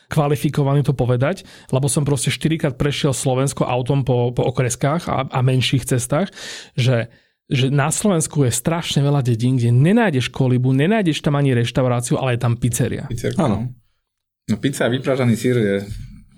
kvalifikovaný 0.10 0.86
to 0.86 0.94
povedať, 0.94 1.48
lebo 1.74 1.90
som 1.90 2.06
proste 2.06 2.30
4 2.30 2.62
krát 2.62 2.76
prešiel 2.78 3.14
Slovensko 3.14 3.66
autom 3.66 4.06
po, 4.06 4.30
po 4.34 4.46
okreskách 4.46 5.10
a, 5.10 5.26
a 5.30 5.40
menších 5.42 5.86
cestách, 5.86 6.30
že 6.78 7.10
že 7.50 7.74
na 7.74 7.90
Slovensku 7.90 8.46
je 8.46 8.54
strašne 8.54 9.02
veľa 9.02 9.26
dedín, 9.26 9.58
kde 9.58 9.74
nenájdeš 9.74 10.30
kolibu, 10.30 10.70
nenájdeš 10.70 11.26
tam 11.26 11.34
ani 11.34 11.58
reštauráciu, 11.58 12.22
ale 12.22 12.38
je 12.38 12.46
tam 12.46 12.54
pizzeria. 12.54 13.10
Pizzerka. 13.10 13.42
Áno. 13.42 13.74
No 14.50 14.56
pizza 14.62 14.86
a 14.86 14.94
vypražaný 14.94 15.34
sír 15.34 15.58
je 15.58 15.76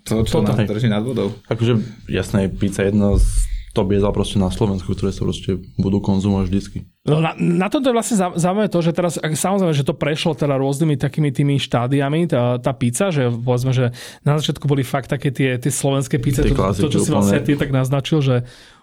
to, 0.07 0.23
čo 0.23 0.39
Toto. 0.39 0.55
nás 0.55 0.67
drží 0.67 0.87
nad 0.87 1.03
vodou. 1.03 1.35
Akože 1.51 1.79
jasné, 2.07 2.47
pizza 2.47 2.87
je 2.87 2.95
jedna 2.95 3.19
z 3.19 3.27
top 3.71 3.87
jedla 3.95 4.11
proste 4.11 4.35
na 4.35 4.51
Slovensku, 4.51 4.91
ktoré 4.91 5.15
sa 5.15 5.23
proste 5.23 5.55
budú 5.79 6.03
konzumovať 6.03 6.45
vždycky. 6.51 6.77
No 7.07 7.23
na, 7.23 7.31
na 7.39 7.71
toto 7.71 7.87
je 7.87 7.95
vlastne 7.95 8.19
zaujímavé 8.19 8.67
to, 8.67 8.83
že 8.83 8.91
teraz, 8.91 9.15
samozrejme, 9.15 9.71
že 9.71 9.87
to 9.87 9.95
prešlo 9.95 10.35
teda 10.35 10.59
rôznymi 10.59 10.99
takými 10.99 11.31
tými 11.31 11.55
štádiami, 11.55 12.27
tá, 12.27 12.59
tá 12.59 12.75
pizza, 12.75 13.15
že 13.15 13.31
povedzme, 13.31 13.71
že 13.71 13.95
na 14.27 14.35
začiatku 14.35 14.67
boli 14.67 14.83
fakt 14.83 15.07
také 15.07 15.31
tie, 15.31 15.55
tie 15.55 15.71
slovenské 15.71 16.19
pizze, 16.19 16.43
to, 16.43 16.55
to, 16.55 16.91
čo 16.91 16.99
si 16.99 17.09
vlastne 17.15 17.39
ty 17.39 17.55
tak 17.55 17.71
naznačil, 17.71 18.19
že 18.19 18.35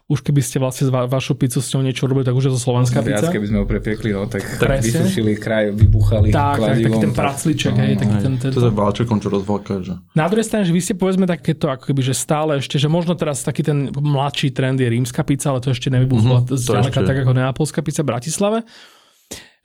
už 0.09 0.25
keby 0.25 0.41
ste 0.41 0.57
vlastne 0.57 0.89
va- 0.89 1.05
vašu 1.05 1.37
pizzu 1.37 1.61
s 1.61 1.69
ňou 1.77 1.85
niečo 1.85 2.09
robili, 2.09 2.25
tak 2.25 2.33
už 2.33 2.49
je 2.49 2.53
to 2.57 2.61
slovenská 2.61 3.05
pizza. 3.05 3.29
Viac, 3.29 3.37
keby 3.37 3.47
sme 3.53 3.59
ho 3.61 3.67
prepiekli, 3.69 4.17
no, 4.17 4.25
tak, 4.25 4.41
tak 4.57 4.81
vysušili 4.81 5.37
kraj, 5.37 5.69
vybuchali 5.77 6.33
tak, 6.33 6.65
tak, 6.65 6.81
taký 6.81 6.99
ten 7.05 7.13
pracliček, 7.13 7.73
no, 7.77 7.85
hej, 7.85 7.93
taký 8.01 8.17
ten, 8.25 8.35
ten, 8.41 8.51
to 8.57 8.61
je 8.65 8.73
válčekom, 8.73 9.21
čo 9.21 9.29
rozvalka, 9.29 9.85
že... 9.85 10.01
Na 10.17 10.25
druhej 10.33 10.49
strane, 10.49 10.65
že 10.65 10.73
vy 10.73 10.81
ste 10.81 10.97
povedzme 10.97 11.29
takéto, 11.29 11.69
ako 11.69 11.93
keby, 11.93 12.01
že 12.01 12.17
stále 12.17 12.57
ešte, 12.57 12.81
že 12.81 12.89
možno 12.89 13.13
teraz 13.21 13.45
taký 13.45 13.61
ten 13.61 13.93
mladší 13.93 14.49
trend 14.57 14.81
je 14.81 14.89
rímska 14.89 15.21
pizza, 15.29 15.53
ale 15.53 15.61
to 15.61 15.77
ešte 15.77 15.93
nevybuchlo 15.93 16.41
mm-hmm, 16.41 16.57
zďaleka 16.57 17.05
tak 17.05 17.17
ako 17.29 17.33
neapolská 17.37 17.85
pizza 17.85 18.01
v 18.01 18.09
Bratislave 18.09 18.65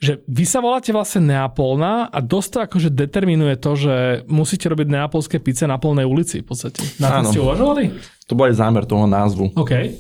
že 0.04 0.20
vy 0.28 0.44
sa 0.44 0.60
voláte 0.60 0.92
vlastne 0.92 1.32
Neapolná 1.32 2.12
a 2.12 2.20
dosť 2.20 2.50
to 2.52 2.58
akože 2.68 2.90
determinuje 2.92 3.56
to, 3.56 3.72
že 3.80 3.96
musíte 4.28 4.68
robiť 4.68 4.92
neapolské 4.92 5.40
pice 5.40 5.64
na 5.64 5.80
polnej 5.80 6.04
ulici 6.04 6.44
v 6.44 6.52
podstate. 6.52 6.84
Na 7.00 7.24
to 7.24 7.32
ste 7.32 7.40
uvažovali? 7.40 7.84
To 8.28 8.36
bol 8.36 8.52
aj 8.52 8.60
zámer 8.60 8.84
toho 8.84 9.08
názvu. 9.08 9.56
Okay. 9.56 9.96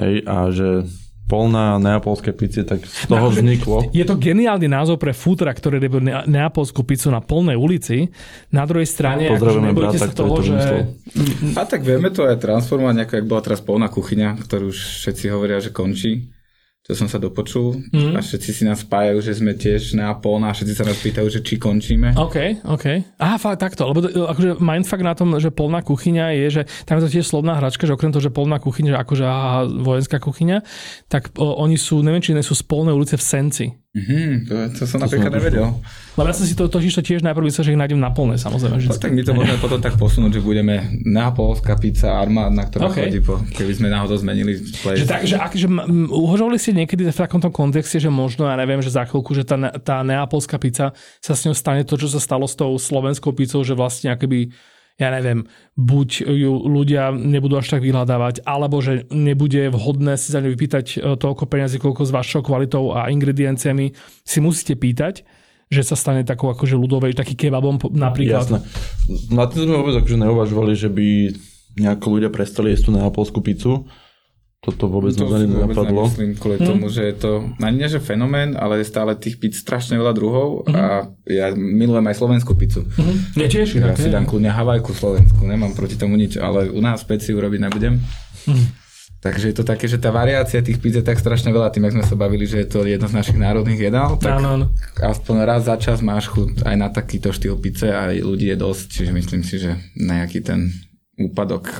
Hej, 0.00 0.24
a 0.24 0.48
že 0.48 0.88
polná 1.32 1.80
neapolské 1.80 2.36
pici, 2.36 2.60
tak 2.60 2.84
z 2.84 3.08
toho 3.08 3.28
no, 3.28 3.32
vzniklo. 3.32 3.88
Je 3.96 4.04
to 4.04 4.20
geniálny 4.20 4.68
názov 4.68 5.00
pre 5.00 5.16
futra, 5.16 5.48
ktorý 5.48 5.80
robí 5.80 6.12
neapolskú 6.28 6.84
pizzu 6.84 7.08
na 7.08 7.24
polnej 7.24 7.56
ulici. 7.56 8.12
Na 8.52 8.68
druhej 8.68 8.84
strane, 8.84 9.32
Pozdravujeme 9.32 9.72
akože 9.72 9.80
brata, 9.80 9.96
sa 9.96 10.12
toho, 10.12 10.36
že... 10.44 10.60
A 11.56 11.64
tak 11.64 11.88
vieme 11.88 12.12
to 12.12 12.28
aj 12.28 12.36
transformovať, 12.36 13.08
ako 13.08 13.12
jak 13.16 13.26
bola 13.28 13.40
teraz 13.40 13.60
polná 13.64 13.88
kuchyňa, 13.88 14.28
ktorú 14.44 14.68
už 14.68 14.78
všetci 15.00 15.24
hovoria, 15.32 15.56
že 15.62 15.72
končí 15.72 16.28
to 16.82 16.98
som 16.98 17.06
sa 17.06 17.22
dopočul 17.22 17.78
mm. 17.94 18.18
a 18.18 18.20
všetci 18.20 18.50
si 18.50 18.62
nás 18.66 18.82
spájajú, 18.82 19.22
že 19.22 19.38
sme 19.38 19.54
tiež 19.54 19.94
na 19.94 20.10
polná 20.18 20.50
a 20.50 20.56
všetci 20.56 20.74
sa 20.74 20.82
nás 20.82 20.98
pýtajú, 20.98 21.30
že 21.30 21.38
či 21.38 21.54
končíme. 21.54 22.18
OK, 22.18 22.66
OK. 22.66 22.86
Aha, 23.22 23.38
fakt 23.38 23.62
takto, 23.62 23.86
lebo 23.86 24.02
akože 24.02 24.58
mindfuck 24.58 25.02
na 25.06 25.14
tom, 25.14 25.38
že 25.38 25.54
polná 25.54 25.86
kuchyňa 25.86 26.34
je, 26.42 26.46
že 26.50 26.62
tam 26.82 26.98
je 26.98 27.06
to 27.06 27.14
tiež 27.14 27.26
slovná 27.30 27.62
hračka, 27.62 27.86
že 27.86 27.94
okrem 27.94 28.10
toho, 28.10 28.26
že 28.26 28.34
polná 28.34 28.58
kuchyňa, 28.58 28.98
že 28.98 28.98
akože 28.98 29.24
aha, 29.24 29.60
vojenská 29.70 30.18
kuchyňa, 30.18 30.58
tak 31.06 31.30
o, 31.38 31.54
oni 31.62 31.78
sú, 31.78 32.02
neviem, 32.02 32.18
či 32.18 32.34
nie 32.34 32.42
sú 32.42 32.58
z 32.58 32.66
polnej 32.66 32.98
ulice 32.98 33.14
v 33.14 33.22
Senci. 33.22 33.66
Mm, 33.92 34.48
to, 34.48 34.54
to 34.72 34.88
som 34.88 35.04
to 35.04 35.04
napríklad 35.04 35.28
som 35.28 35.36
nevedel. 35.36 35.68
Lebo 36.16 36.24
ja 36.24 36.32
som 36.32 36.48
si 36.48 36.56
to 36.56 36.64
totiž 36.64 36.96
to 36.96 37.04
tiež 37.04 37.20
najprv 37.20 37.44
myslel, 37.44 37.60
že 37.60 37.70
ich 37.76 37.80
nájdem 37.80 38.00
na 38.00 38.08
polné, 38.08 38.40
samozrejme. 38.40 38.80
Že 38.80 38.96
tak 38.96 39.12
my 39.12 39.20
to 39.20 39.36
môžeme 39.36 39.60
potom 39.60 39.84
tak 39.84 40.00
posunúť, 40.00 40.40
že 40.40 40.40
budeme 40.40 40.96
na 41.04 41.28
polská 41.28 41.76
pizza 41.76 42.08
armádna, 42.08 42.72
ktorá 42.72 42.88
okay. 42.88 43.12
chodí 43.12 43.20
po, 43.20 43.36
keby 43.52 43.72
sme 43.76 43.92
náhodou 43.92 44.16
zmenili 44.16 44.64
place. 44.80 45.04
Že 45.04 45.08
tak, 45.12 45.20
že, 45.28 45.36
ak, 45.36 45.52
že 45.52 45.68
uhožovali 46.08 46.56
ste 46.56 46.72
niekedy 46.72 47.04
v 47.04 47.12
takomto 47.12 47.52
kontexte, 47.52 48.00
že 48.00 48.08
možno, 48.08 48.48
ja 48.48 48.56
neviem, 48.56 48.80
že 48.80 48.88
za 48.88 49.04
chvíľku, 49.04 49.36
že 49.36 49.44
tá, 49.44 49.60
tá 49.76 50.00
neapolská 50.00 50.56
pizza 50.56 50.96
sa 51.20 51.36
s 51.36 51.44
ňou 51.44 51.52
stane 51.52 51.84
to, 51.84 52.00
čo 52.00 52.08
sa 52.08 52.16
stalo 52.16 52.48
s 52.48 52.56
tou 52.56 52.72
slovenskou 52.80 53.36
pizzou, 53.36 53.60
že 53.60 53.76
vlastne 53.76 54.08
akoby 54.08 54.56
ja 55.02 55.10
neviem, 55.10 55.44
buď 55.74 56.08
ju 56.22 56.52
ľudia 56.62 57.10
nebudú 57.10 57.58
až 57.58 57.74
tak 57.74 57.82
vyhľadávať, 57.82 58.46
alebo 58.46 58.78
že 58.78 59.10
nebude 59.10 59.68
vhodné 59.74 60.14
si 60.14 60.30
za 60.30 60.38
ňu 60.38 60.54
vypýtať 60.54 60.86
e, 60.94 60.96
toľko 61.18 61.50
peniazy, 61.50 61.82
koľko 61.82 62.06
s 62.06 62.14
vašou 62.14 62.46
kvalitou 62.46 62.94
a 62.94 63.10
ingredienciami 63.10 63.92
si 64.22 64.38
musíte 64.38 64.78
pýtať, 64.78 65.26
že 65.72 65.82
sa 65.82 65.98
stane 65.98 66.22
takou 66.22 66.52
akože 66.52 66.78
ľudovej, 66.78 67.18
taký 67.18 67.34
kebabom 67.34 67.80
napríklad. 67.90 68.46
Jasné. 68.46 68.60
Na 69.32 69.50
tým 69.50 69.66
sme 69.66 69.80
vôbec 69.80 69.98
akože 69.98 70.18
neuvažovali, 70.20 70.72
že 70.76 70.92
by 70.92 71.08
nejako 71.80 72.06
ľudia 72.20 72.30
prestali 72.30 72.70
jesť 72.70 72.88
tú 72.88 72.90
neapolskú 72.94 73.40
pizzu 73.40 73.88
toto 74.62 74.86
vôbec 74.86 75.10
to 75.18 75.26
ma 75.26 75.42
nenapadlo. 75.42 76.06
Nemyslím 76.06 76.38
kvôli 76.38 76.62
hmm. 76.62 76.68
tomu, 76.70 76.86
že 76.86 77.10
je 77.10 77.14
to, 77.18 77.50
ani 77.58 77.82
nie 77.82 77.90
že 77.90 77.98
fenomén, 77.98 78.54
ale 78.54 78.78
je 78.78 78.86
stále 78.86 79.18
tých 79.18 79.42
pizz 79.42 79.58
strašne 79.58 79.98
veľa 79.98 80.14
druhov 80.14 80.70
hmm. 80.70 80.74
a 80.78 81.10
ja 81.26 81.50
milujem 81.50 82.06
aj 82.06 82.14
slovenskú 82.14 82.54
pizzu. 82.54 82.86
Hmm. 82.94 83.26
Ja 83.34 83.50
tiež. 83.50 83.74
Ja 83.74 83.90
si 83.98 84.06
dám 84.06 84.22
kľudne 84.22 84.54
Havajku 84.54 84.94
slovensku, 84.94 85.42
nemám 85.42 85.74
proti 85.74 85.98
tomu 85.98 86.14
nič, 86.14 86.38
ale 86.38 86.70
u 86.70 86.78
nás 86.78 87.02
peci 87.02 87.34
urobiť 87.34 87.58
nebudem. 87.58 87.98
Hmm. 88.46 88.66
Takže 89.18 89.50
je 89.50 89.56
to 89.58 89.66
také, 89.66 89.90
že 89.90 89.98
tá 89.98 90.14
variácia 90.14 90.62
tých 90.62 90.78
pizz 90.78 91.02
je 91.02 91.06
tak 91.10 91.18
strašne 91.18 91.50
veľa, 91.50 91.74
tým, 91.74 91.90
ak 91.90 91.98
sme 91.98 92.06
sa 92.06 92.14
bavili, 92.14 92.46
že 92.46 92.62
je 92.62 92.68
to 92.70 92.86
jedno 92.86 93.10
z 93.10 93.18
našich 93.18 93.38
národných 93.42 93.90
jedál, 93.90 94.14
tak 94.18 94.38
ano, 94.38 94.62
ano. 94.62 94.66
aspoň 94.98 95.36
raz 95.42 95.66
za 95.66 95.74
čas 95.74 95.98
máš 96.02 96.30
chuť 96.30 96.62
aj 96.62 96.76
na 96.78 96.86
takýto 96.86 97.34
štýl 97.34 97.58
pice 97.58 97.90
a 97.90 98.14
ľudí 98.14 98.50
je 98.50 98.58
dosť, 98.58 98.86
čiže 98.94 99.10
myslím 99.10 99.42
si, 99.42 99.58
že 99.58 99.78
nejaký 99.98 100.42
ten 100.42 100.70
úpadok 101.18 101.70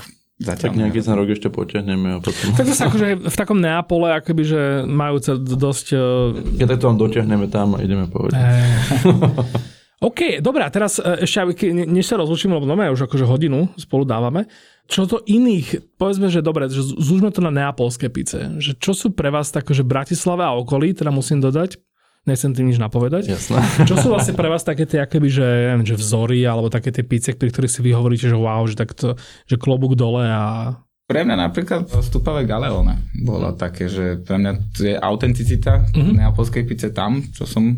Zatiaľ 0.43 0.67
tak 0.67 0.75
nejaký 0.75 0.99
ten 0.99 1.15
rok 1.15 1.27
ešte 1.31 1.47
potiahneme 1.47 2.07
a 2.15 2.17
potom... 2.19 2.51
Tak 2.59 2.67
zase 2.67 2.83
akože 2.91 3.07
v 3.31 3.35
takom 3.39 3.63
Neapole, 3.63 4.11
akoby, 4.11 4.43
že 4.43 4.61
majú 4.83 5.23
sa 5.23 5.39
dosť... 5.39 5.87
Uh... 5.95 6.59
Keď 6.59 6.83
to 6.83 6.85
vám 6.91 6.99
dotiahneme 6.99 7.47
tam 7.47 7.73
a 7.75 7.81
ideme 7.81 8.11
povedať. 8.11 8.43
OK, 10.03 10.43
dobré, 10.43 10.67
a 10.67 10.71
teraz 10.73 10.99
e, 10.99 11.23
ešte, 11.23 11.71
než 11.71 12.03
sa 12.03 12.19
rozlučíme, 12.19 12.51
lebo 12.59 12.67
máme 12.67 12.91
už 12.91 13.07
akože 13.07 13.23
hodinu 13.23 13.71
spolu 13.79 14.03
dávame, 14.03 14.51
čo 14.91 15.07
to 15.07 15.23
iných, 15.23 15.95
povedzme, 15.95 16.27
že 16.27 16.43
dobre, 16.43 16.67
že 16.67 16.83
zúžme 16.83 17.31
to 17.31 17.39
na 17.39 17.55
neapolské 17.55 18.11
pice, 18.11 18.59
že 18.59 18.75
čo 18.75 18.91
sú 18.91 19.15
pre 19.15 19.31
vás 19.31 19.47
tak, 19.47 19.71
že 19.71 19.87
Bratislava 19.87 20.51
a 20.51 20.59
okolí, 20.59 20.91
teda 20.91 21.07
musím 21.07 21.39
dodať, 21.39 21.79
nechcem 22.23 22.55
tým 22.55 22.71
nič 22.71 22.79
napovedať. 22.79 23.27
Jasné. 23.27 23.59
Čo 23.89 23.95
sú 23.99 24.07
vlastne 24.11 24.35
pre 24.35 24.47
vás 24.47 24.63
také 24.63 24.87
tie 24.87 25.03
akoby, 25.03 25.27
že, 25.27 25.49
že 25.83 25.95
vzory 25.95 26.43
alebo 26.47 26.71
také 26.71 26.91
tie 26.91 27.03
pice, 27.03 27.35
pri 27.35 27.51
ktorých 27.51 27.73
si 27.73 27.79
vy 27.83 27.91
hovoríte, 27.95 28.27
že 28.27 28.37
wow, 28.37 28.63
že 28.67 28.79
takto, 28.79 29.19
že 29.47 29.55
klobúk 29.59 29.95
dole 29.99 30.27
a 30.27 30.75
Pre 31.03 31.19
mňa 31.19 31.35
napríklad 31.35 31.83
stupavé 31.99 32.47
Galeone 32.47 33.11
bolo 33.27 33.51
také, 33.59 33.91
že 33.91 34.23
pre 34.23 34.39
mňa 34.39 34.51
je 34.71 34.95
autenticita 34.95 35.83
mm-hmm. 35.91 36.15
neapolskej 36.15 36.63
pice 36.63 36.95
tam, 36.95 37.19
čo 37.35 37.43
som 37.43 37.75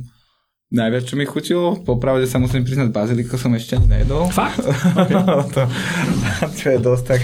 Najviac, 0.73 1.05
čo 1.05 1.13
mi 1.13 1.29
chutilo, 1.29 1.77
popravde 1.77 2.25
sa 2.25 2.41
musím 2.41 2.65
priznať, 2.65 2.89
baziliko 2.89 3.37
som 3.37 3.53
ešte 3.53 3.77
ani 3.77 3.85
nejedol. 3.85 4.33
Fakt? 4.33 4.65
Okay. 4.95 5.21
to, 5.53 5.61
to 6.57 6.65
je 6.71 6.79
dosť 6.81 7.03
tak... 7.05 7.21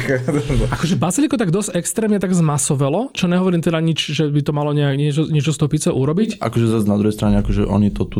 akože 0.70 0.96
baziliko 1.00 1.40
tak 1.40 1.50
dosť 1.50 1.74
extrémne 1.74 2.22
tak 2.22 2.36
zmasovelo, 2.36 3.10
čo 3.16 3.26
nehovorím 3.26 3.64
teda 3.64 3.82
nič, 3.82 4.14
že 4.14 4.30
by 4.30 4.42
to 4.46 4.52
malo 4.54 4.76
nejak, 4.76 4.94
niečo, 5.00 5.26
niečo 5.26 5.56
z 5.56 5.58
toho 5.58 5.72
pice 5.72 5.90
urobiť. 5.90 6.38
Akože 6.38 6.68
zase 6.70 6.86
na 6.86 7.00
druhej 7.00 7.16
strane, 7.16 7.42
akože 7.42 7.66
oni 7.66 7.90
to 7.90 8.06
tu 8.06 8.20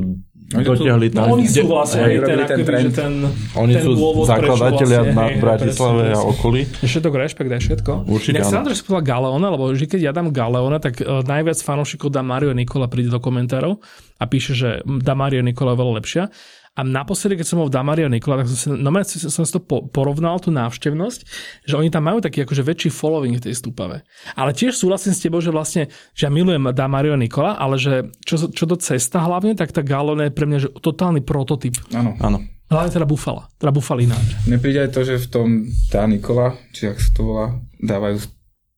dotiahli 0.60 1.08
tam. 1.16 1.32
No, 1.32 1.40
oni 1.40 1.48
sú 1.48 1.64
vlastne 1.64 2.04
aj 2.04 2.14
ten, 2.28 2.40
ten, 2.44 2.60
trend. 2.68 2.92
ten, 2.92 3.14
Oni 3.56 3.74
ten 3.80 3.84
sú 3.88 3.92
zakladatelia 4.28 5.02
vlastne, 5.08 5.16
na 5.16 5.26
hej, 5.32 5.40
Bratislave 5.40 6.04
a 6.12 6.20
okolí. 6.20 6.62
Všetok 6.84 7.14
rešpekt 7.16 7.52
aj 7.52 7.62
všetko. 7.64 7.92
Určite 8.12 8.36
Nech 8.36 8.52
sa 8.52 8.60
na 8.60 8.68
to, 8.68 8.76
že 8.76 8.84
Galeona, 8.84 9.48
lebo 9.48 9.72
že 9.72 9.88
keď 9.88 10.00
ja 10.00 10.12
dám 10.12 10.36
Galeona, 10.36 10.84
tak 10.84 11.00
uh, 11.00 11.24
najviac 11.24 11.58
fanúšikov 11.64 12.12
dá 12.12 12.20
Mario 12.20 12.52
Nikola 12.52 12.92
príde 12.92 13.08
do 13.08 13.24
komentárov 13.24 13.80
a 14.20 14.24
píše, 14.30 14.54
že 14.54 14.70
dá 14.86 15.16
Mario 15.16 15.42
Nikola 15.42 15.74
veľa 15.74 16.04
lepšia. 16.04 16.30
A 16.72 16.88
naposledy, 16.88 17.36
keď 17.36 17.48
som 17.52 17.60
bol 17.60 17.68
v 17.68 17.76
Damaria 17.76 18.08
Nikola, 18.08 18.42
tak 18.42 18.48
som 18.48 18.56
si, 18.56 18.68
no, 18.72 18.92
som 19.04 19.44
si 19.44 19.52
to 19.52 19.60
porovnal, 19.92 20.40
tú 20.40 20.56
návštevnosť, 20.56 21.20
že 21.68 21.76
oni 21.76 21.92
tam 21.92 22.08
majú 22.08 22.24
taký 22.24 22.48
akože 22.48 22.64
väčší 22.64 22.90
following 22.96 23.36
v 23.36 23.44
tej 23.44 23.60
stúpave. 23.60 24.08
Ale 24.40 24.56
tiež 24.56 24.80
súhlasím 24.80 25.12
s 25.12 25.20
tebou, 25.20 25.44
že 25.44 25.52
vlastne, 25.52 25.92
že 26.16 26.28
ja 26.28 26.32
milujem 26.32 26.72
Damario 26.72 27.20
Nikola, 27.20 27.60
ale 27.60 27.76
že 27.76 28.08
čo, 28.24 28.48
čo 28.48 28.64
do 28.64 28.80
cesta 28.80 29.20
hlavne, 29.20 29.52
tak 29.60 29.76
tá 29.76 29.84
Galone 29.84 30.32
je 30.32 30.36
pre 30.36 30.48
mňa 30.48 30.58
že 30.64 30.70
totálny 30.80 31.20
prototyp. 31.28 31.76
Áno. 31.92 32.16
Áno. 32.24 32.40
Hlavne 32.72 32.88
teda 32.88 33.04
bufala, 33.04 33.52
teda 33.60 33.76
bufalina. 33.76 34.16
Mne 34.48 34.64
príde 34.64 34.80
aj 34.80 34.96
to, 34.96 35.04
že 35.04 35.20
v 35.20 35.28
tom 35.28 35.48
tá 35.92 36.08
Nikola, 36.08 36.56
či 36.72 36.88
ak 36.88 37.04
sa 37.04 37.12
to 37.12 37.22
volá, 37.28 37.48
dávajú 37.84 38.16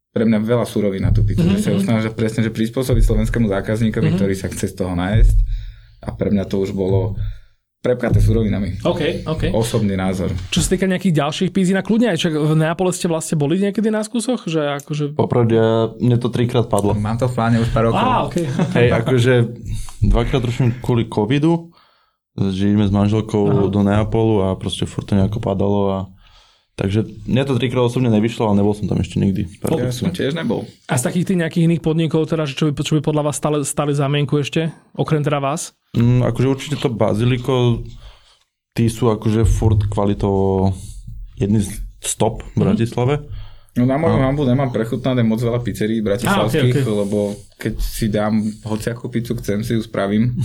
pre 0.09 0.25
mňa 0.25 0.41
veľa 0.41 0.65
surovín 0.65 1.05
na 1.05 1.13
tú 1.13 1.21
pizzu. 1.21 1.45
Mm-hmm. 1.45 1.61
Že 1.61 1.77
sa 1.77 2.01
snažia 2.01 2.09
presne, 2.09 2.41
že 2.41 2.49
prispôsobiť 2.49 3.05
slovenskému 3.05 3.45
zákazníkovi, 3.53 4.01
mm-hmm. 4.01 4.17
ktorý 4.17 4.33
sa 4.33 4.49
chce 4.49 4.73
z 4.73 4.81
toho 4.81 4.97
nájsť. 4.97 5.37
A 6.05 6.13
pre 6.17 6.33
mňa 6.33 6.49
to 6.49 6.57
už 6.57 6.73
bolo 6.73 7.21
prepkaté 7.83 8.23
surovinami. 8.23 8.79
OK, 8.87 9.27
OK. 9.27 9.51
Osobný 9.51 9.99
názor. 9.99 10.31
Čo 10.47 10.63
sa 10.63 10.71
týka 10.71 10.87
nejakých 10.87 11.19
ďalších 11.19 11.51
pízí 11.51 11.75
na 11.75 11.83
kľudne, 11.83 12.15
aj 12.15 12.23
čak 12.23 12.31
v 12.39 12.55
Neapole 12.55 12.95
ste 12.95 13.11
vlastne 13.11 13.35
boli 13.35 13.59
niekedy 13.59 13.91
na 13.91 13.99
skúsoch? 14.07 14.47
Že 14.47 14.79
akože... 14.79 15.03
Popravde, 15.19 15.59
mne 15.99 16.15
to 16.15 16.31
trikrát 16.31 16.71
padlo. 16.71 16.95
Mám 16.95 17.19
to 17.19 17.27
v 17.27 17.35
pláne 17.35 17.59
už 17.59 17.67
pár 17.75 17.91
rokov. 17.91 17.99
Á, 17.99 18.23
okay. 18.23 18.47
Hej, 18.79 18.87
akože 19.03 19.33
dvakrát 19.99 20.39
trošku 20.39 20.79
kvôli 20.79 21.11
covidu, 21.11 21.75
žijeme 22.39 22.87
s 22.87 22.91
manželkou 22.95 23.43
Aha. 23.51 23.67
do 23.67 23.81
Neapolu 23.83 24.47
a 24.47 24.55
proste 24.55 24.87
furt 24.87 25.11
to 25.11 25.19
nejako 25.19 25.43
padalo 25.43 25.81
a 25.91 25.99
Takže 26.73 27.05
mne 27.29 27.45
to 27.45 27.53
trikrát 27.61 27.85
osobne 27.85 28.09
nevyšlo, 28.09 28.49
ale 28.49 28.57
nebol 28.57 28.73
som 28.73 28.89
tam 28.89 28.97
ešte 28.97 29.21
nikdy. 29.21 29.45
Ja 29.61 29.93
som 29.93 30.09
tiež 30.09 30.33
nebol. 30.33 30.65
A 30.89 30.97
z 30.97 31.05
takých 31.05 31.25
tých 31.29 31.39
nejakých 31.45 31.65
iných 31.69 31.85
podnikov, 31.85 32.25
teda, 32.25 32.49
čo, 32.49 32.73
by, 32.73 32.81
čo 32.81 32.97
by 32.97 33.01
podľa 33.05 33.29
vás 33.29 33.37
stali, 33.37 33.61
stali 33.61 33.93
zámienku 33.93 34.41
ešte, 34.41 34.73
okrem 34.97 35.21
teda 35.21 35.37
vás? 35.37 35.77
Mm, 35.93 36.25
akože 36.25 36.47
určite 36.49 36.75
to 36.81 36.89
Baziliko, 36.89 37.85
tí 38.73 38.89
sú 38.89 39.13
akože 39.13 39.45
furt 39.45 39.85
kvalitou 39.85 40.73
jedný 41.37 41.61
z 41.61 41.77
stop 42.03 42.43
v 42.43 42.57
mhm. 42.57 42.61
Bratislave. 42.65 43.15
No 43.73 43.89
na 43.89 43.97
moju 43.97 44.21
hambu 44.21 44.45
nemám 44.45 44.69
prechutnané 44.69 45.25
moc 45.25 45.41
veľa 45.41 45.57
pizzerií 45.65 46.05
bratislavských, 46.05 46.77
okay, 46.77 46.85
okay. 46.85 46.93
lebo 46.93 47.33
keď 47.57 47.73
si 47.81 48.05
dám 48.05 48.37
hociakú 48.69 49.09
pizzu, 49.09 49.33
chcem 49.41 49.65
si 49.65 49.73
ju 49.73 49.81
spravím. 49.81 50.37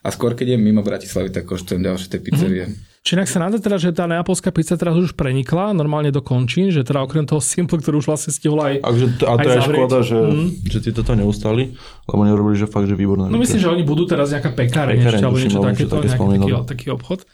A 0.00 0.08
skôr 0.08 0.32
keď 0.32 0.56
je 0.56 0.58
mimo 0.64 0.80
Bratislavy, 0.80 1.28
tak 1.28 1.44
koštujem 1.44 1.84
ďalšie 1.84 2.08
tie 2.08 2.20
pizzerie. 2.24 2.64
Mm-hmm. 3.04 3.28
Či 3.28 3.36
sa 3.36 3.38
nám 3.44 3.52
teda, 3.60 3.76
že 3.76 3.92
tá 3.92 4.08
neapolská 4.08 4.48
pizza 4.48 4.80
teraz 4.80 4.96
už 4.96 5.12
prenikla 5.12 5.76
normálne 5.76 6.08
do 6.08 6.24
končín, 6.24 6.72
že 6.72 6.80
teda 6.80 7.04
okrem 7.04 7.28
toho 7.28 7.36
Simple, 7.36 7.76
ktorý 7.76 8.00
už 8.00 8.08
vlastne 8.08 8.32
stihol 8.32 8.56
aj 8.64 8.80
Takže, 8.80 9.06
A 9.28 9.34
to 9.36 9.48
je 9.52 9.60
škoda, 9.60 9.98
že, 10.00 10.16
mm. 10.16 10.48
že 10.72 10.78
tí 10.80 10.90
toto 10.96 11.12
neustali, 11.12 11.76
lebo 12.08 12.20
nerobili, 12.24 12.56
že 12.56 12.64
fakt, 12.64 12.88
že 12.88 12.96
výborné. 12.96 13.28
No 13.28 13.36
myslím, 13.36 13.60
že 13.60 13.68
oni 13.68 13.84
budú 13.84 14.08
teraz 14.08 14.32
nejaká 14.32 14.56
pekáreň, 14.56 15.04
ešte, 15.04 15.20
alebo 15.20 15.36
niečo 15.36 15.60
takéto, 15.60 16.00
nejaký 16.00 16.16
taký, 16.16 16.52
taký 16.64 16.86
obchod. 16.96 17.28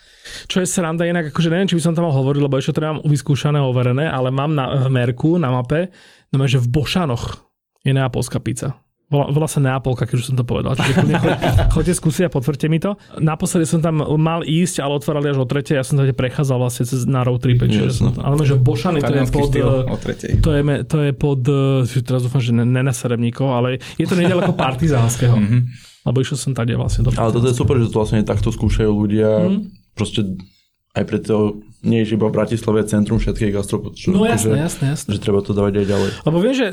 Čo 0.50 0.58
je 0.58 0.66
sranda 0.66 1.06
inak, 1.06 1.30
akože 1.30 1.48
neviem, 1.54 1.70
či 1.70 1.78
by 1.78 1.82
som 1.86 1.94
tam 1.94 2.10
mal 2.10 2.18
hovoriť, 2.18 2.40
lebo 2.42 2.58
ešte 2.58 2.74
to 2.74 2.82
nemám 2.82 2.98
vyskúšané, 3.06 3.62
overené, 3.62 4.10
ale 4.10 4.34
mám 4.34 4.50
na, 4.50 4.74
v 4.74 4.90
merku, 4.90 5.38
na 5.38 5.54
mape, 5.54 5.94
no 6.34 6.50
že 6.50 6.58
v 6.58 6.66
Bošanoch 6.66 7.46
je 7.86 7.94
neapolská 7.94 8.42
pizza. 8.42 8.74
Volá, 9.10 9.26
volá 9.26 9.50
sa 9.50 9.58
Neapolka, 9.58 10.06
keď 10.06 10.22
už 10.22 10.24
som 10.30 10.36
to 10.38 10.46
povedal. 10.46 10.78
Čiže 10.78 11.02
chodte 11.74 11.90
a 12.22 12.30
potvrďte 12.30 12.66
mi 12.70 12.78
to. 12.78 12.94
Naposledy 13.18 13.66
som 13.66 13.82
tam 13.82 13.98
mal 13.98 14.46
ísť, 14.46 14.78
ale 14.78 15.02
otvárali 15.02 15.34
až 15.34 15.42
o 15.42 15.46
tretej. 15.50 15.82
Ja 15.82 15.82
som 15.82 15.98
tam 15.98 16.06
prechádzal 16.06 16.56
vlastne 16.62 16.86
cez, 16.86 17.10
na 17.10 17.26
road 17.26 17.42
trip. 17.42 17.58
Čiže 17.58 18.06
ale 18.22 18.46
že 18.46 18.54
Bošany 18.54 19.02
to 19.02 19.10
je 19.10 19.26
pod... 19.26 19.50
To 20.46 20.50
je, 20.54 20.62
to 20.86 20.96
je 21.02 21.12
pod... 21.18 21.42
Teraz 22.06 22.22
dúfam, 22.22 22.38
že 22.38 22.54
nenaseremníkov, 22.54 23.50
ale 23.50 23.82
je 23.98 24.06
to 24.06 24.14
nedaleko 24.14 24.54
partizánskeho. 24.64 25.34
Mm-hmm. 25.34 25.60
Lebo 26.06 26.16
išiel 26.22 26.38
som 26.38 26.54
tady 26.54 26.78
vlastne 26.78 27.02
do 27.02 27.10
Ale 27.10 27.34
toto 27.34 27.50
je 27.50 27.58
super, 27.58 27.82
že 27.82 27.90
to 27.90 27.98
vlastne 27.98 28.22
takto 28.22 28.54
skúšajú 28.54 28.94
ľudia. 28.94 29.42
Mm-hmm. 29.42 29.60
Proste 29.98 30.38
aj 30.94 31.02
preto 31.02 31.58
nie 31.80 32.04
je 32.04 32.12
iba 32.12 32.28
v 32.28 32.34
Bratislave 32.36 32.84
centrum 32.84 33.16
všetkých 33.16 33.56
gastropodčov. 33.56 34.12
No 34.12 34.28
jasné, 34.28 34.52
že, 34.52 34.60
jasné, 34.60 34.84
jasné. 34.92 35.08
Že 35.16 35.20
treba 35.24 35.40
to 35.40 35.56
dávať 35.56 35.80
aj 35.80 35.86
ďalej. 35.88 36.10
Lebo 36.28 36.36
viem, 36.44 36.54
že 36.54 36.66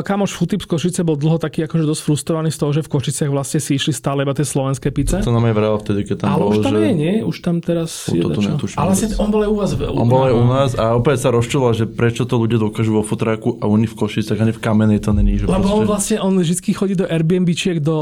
kamoš 0.00 0.32
Futip 0.32 0.64
z 0.64 0.68
Košice 0.72 1.00
bol 1.04 1.20
dlho 1.20 1.36
taký 1.36 1.68
akože 1.68 1.84
dosť 1.84 2.00
frustrovaný 2.00 2.48
z 2.48 2.58
toho, 2.64 2.70
že 2.72 2.80
v 2.80 2.88
Košiciach 2.88 3.28
vlastne 3.28 3.60
si 3.60 3.76
išli 3.76 3.92
stále 3.92 4.24
iba 4.24 4.32
tie 4.32 4.46
slovenské 4.48 4.88
pice. 4.88 5.20
To, 5.20 5.28
to 5.28 5.34
nám 5.36 5.44
aj 5.52 5.54
vral 5.54 5.76
vtedy, 5.84 6.00
keď 6.08 6.16
tam 6.24 6.28
Ale 6.32 6.40
bol, 6.40 6.48
už 6.48 6.56
tam 6.64 6.74
že... 6.74 6.80
je, 6.80 6.92
nie? 6.96 7.14
Už 7.20 7.36
tam 7.44 7.56
teraz 7.60 7.90
U, 8.08 8.16
je 8.16 8.24
netuším, 8.24 8.78
Ale 8.80 8.92
si, 8.96 9.04
on 9.20 9.28
bol 9.28 9.40
aj 9.44 9.50
u 9.52 9.56
vás. 9.60 9.70
On 9.76 10.08
bol 10.08 10.22
aj 10.24 10.34
u 10.34 10.44
nás 10.48 10.70
a 10.80 10.84
opäť 10.96 11.18
sa 11.24 11.28
rozčuloval, 11.28 11.72
že 11.76 11.84
prečo 11.84 12.24
to 12.24 12.40
ľudia 12.40 12.56
dokážu 12.56 12.96
vo 12.96 13.04
futráku 13.04 13.60
a 13.60 13.68
oni 13.68 13.84
v 13.84 13.94
Košicach, 14.00 14.40
ani 14.40 14.56
v 14.56 14.60
Kamenej 14.64 15.04
to 15.04 15.12
není. 15.12 15.36
Že 15.36 15.52
Lebo 15.52 15.60
proste... 15.60 15.76
on 15.76 15.84
vlastne, 15.84 16.16
on 16.24 16.34
vždy 16.40 16.70
chodí 16.72 16.94
do 16.96 17.04
Airbnb-čiek 17.04 17.84
do 17.84 17.96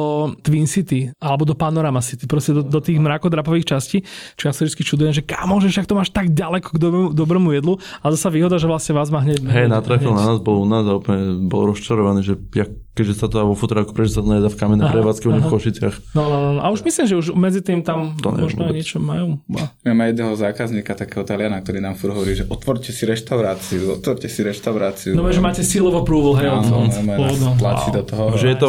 Twin 0.47 0.71
City 0.71 1.11
alebo 1.19 1.43
do 1.43 1.59
Panorama 1.59 1.99
City, 1.99 2.31
proste 2.31 2.55
do, 2.55 2.63
do 2.63 2.79
tých 2.79 3.03
mrakodrapových 3.03 3.67
častí, 3.75 4.07
čo 4.39 4.47
ja 4.47 4.53
sa 4.55 4.63
vždy 4.63 4.83
čudujem, 4.83 5.13
že 5.13 5.23
kámo, 5.27 5.59
že 5.59 5.75
však 5.75 5.91
to 5.91 5.95
máš 5.99 6.15
tak 6.15 6.31
ďaleko 6.53 6.69
k 6.69 6.77
do, 6.77 6.89
dobrému 7.17 7.57
jedlu, 7.57 7.81
ale 8.05 8.13
zasa 8.21 8.29
výhoda, 8.29 8.61
že 8.61 8.69
vlastne 8.69 8.93
vás 8.93 9.09
má 9.09 9.25
hneď... 9.25 9.41
Hej, 9.41 9.73
natrafil 9.73 10.13
na 10.13 10.29
nás, 10.29 10.39
bol 10.45 10.61
u 10.61 10.69
nás 10.69 10.85
a 10.85 11.01
úplne 11.01 11.49
bol 11.49 11.73
rozčarovaný, 11.73 12.21
že 12.21 12.37
jak, 12.53 12.69
keďže 12.93 13.25
sa 13.25 13.27
to 13.33 13.41
vo 13.41 13.57
futráku, 13.57 13.97
prečo 13.97 14.21
sa 14.21 14.21
to 14.21 14.29
nedá 14.29 14.53
v 14.53 14.59
kamennej 14.61 14.93
prevádzke 14.93 15.33
v 15.33 15.49
Košiciach. 15.49 16.13
No, 16.13 16.29
no, 16.29 16.37
no, 16.53 16.61
a 16.61 16.69
už 16.69 16.85
myslím, 16.85 17.05
že 17.09 17.15
už 17.17 17.27
medzi 17.33 17.65
tým 17.65 17.81
tam 17.81 18.13
to 18.21 18.29
možno 18.29 18.69
aj 18.69 18.73
niečo 18.77 19.01
majú. 19.01 19.41
Máme 19.81 20.13
jedného 20.13 20.37
zákazníka, 20.37 20.93
takého 20.93 21.25
Taliana, 21.25 21.65
ktorý 21.65 21.81
nám 21.81 21.97
furt 21.97 22.13
hovorí, 22.13 22.37
že 22.37 22.45
otvorte 22.45 22.93
si 22.93 23.09
reštauráciu, 23.09 23.97
otvorte 23.97 24.29
si 24.29 24.45
reštauráciu. 24.45 25.17
No, 25.17 25.25
že 25.33 25.41
máte 25.41 25.65
of 25.65 25.97
approval, 25.97 26.37
hej, 26.37 26.53
no, 26.53 26.85
no, 26.85 27.27
no, 27.33 27.51
tlačí 27.57 27.89
do 27.97 28.05
toho. 28.05 28.37
Že 28.37 28.47
je 28.53 28.59
to 28.61 28.69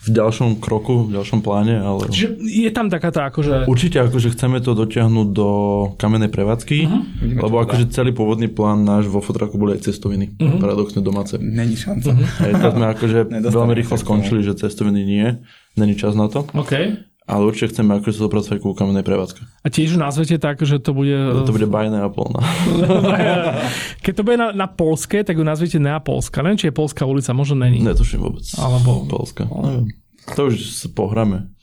v 0.00 0.08
ďalšom 0.16 0.64
kroku, 0.64 1.12
v 1.12 1.20
ďalšom 1.20 1.44
pláne. 1.44 1.76
Ale... 1.76 2.08
Čiže 2.08 2.40
je 2.40 2.70
tam 2.72 2.88
taká 2.88 3.12
tá 3.12 3.28
akože... 3.28 3.68
Určite 3.68 4.00
akože 4.00 4.32
chceme 4.32 4.64
to 4.64 4.72
dotiahnuť 4.72 5.28
do 5.28 5.48
kamenej 6.00 6.32
prevádzky, 6.32 6.78
uh-huh. 6.88 7.02
lebo 7.44 7.60
akože 7.60 7.92
celý 7.92 8.16
pôvodný 8.16 8.48
plán 8.48 8.80
náš 8.80 9.12
vo 9.12 9.20
fotraku 9.20 9.60
boli 9.60 9.76
aj 9.76 9.92
cestoviny, 9.92 10.32
uh-huh. 10.40 10.56
paradoxne 10.56 11.04
domáce. 11.04 11.36
Není 11.36 11.76
šanca. 11.76 12.16
Uh-huh. 12.16 12.44
Aj 12.48 12.52
to 12.56 12.68
sme 12.72 12.86
akože 12.96 13.18
veľmi 13.60 13.74
rýchlo 13.76 13.96
skončili, 14.00 14.40
že 14.40 14.56
cestoviny 14.56 15.04
nie, 15.04 15.26
není 15.76 15.92
čas 16.00 16.16
na 16.16 16.32
to. 16.32 16.48
Okay. 16.56 17.09
Ale 17.30 17.46
určite 17.46 17.70
chceme 17.70 18.02
sa 18.02 18.22
dopracovať 18.26 18.58
ku 18.58 18.74
kamenej 18.74 19.06
prevádzke. 19.06 19.46
A 19.62 19.68
tiež 19.70 19.94
nazvete 19.94 20.34
tak, 20.42 20.58
že 20.66 20.82
to 20.82 20.90
bude... 20.90 21.14
To, 21.14 21.46
to 21.46 21.54
bude 21.54 21.70
bajné 21.70 22.02
a 22.02 22.10
polná. 22.10 22.42
Keď 24.04 24.12
to 24.18 24.22
bude 24.26 24.34
na, 24.34 24.50
na 24.50 24.66
polské, 24.66 25.22
tak 25.22 25.38
ju 25.38 25.46
nazvete 25.46 25.78
Neapolska. 25.78 26.42
Neviem, 26.42 26.58
či 26.58 26.66
je 26.68 26.74
polská 26.74 27.06
ulica, 27.06 27.30
možno 27.30 27.62
není. 27.62 27.78
Netuším 27.86 28.26
vôbec. 28.26 28.42
Alebo... 28.58 29.06
Polska. 29.06 29.46
Neviem. 29.46 29.94
To 30.34 30.50
už 30.50 30.58
sa 30.58 30.90
pohráme. 30.90 31.54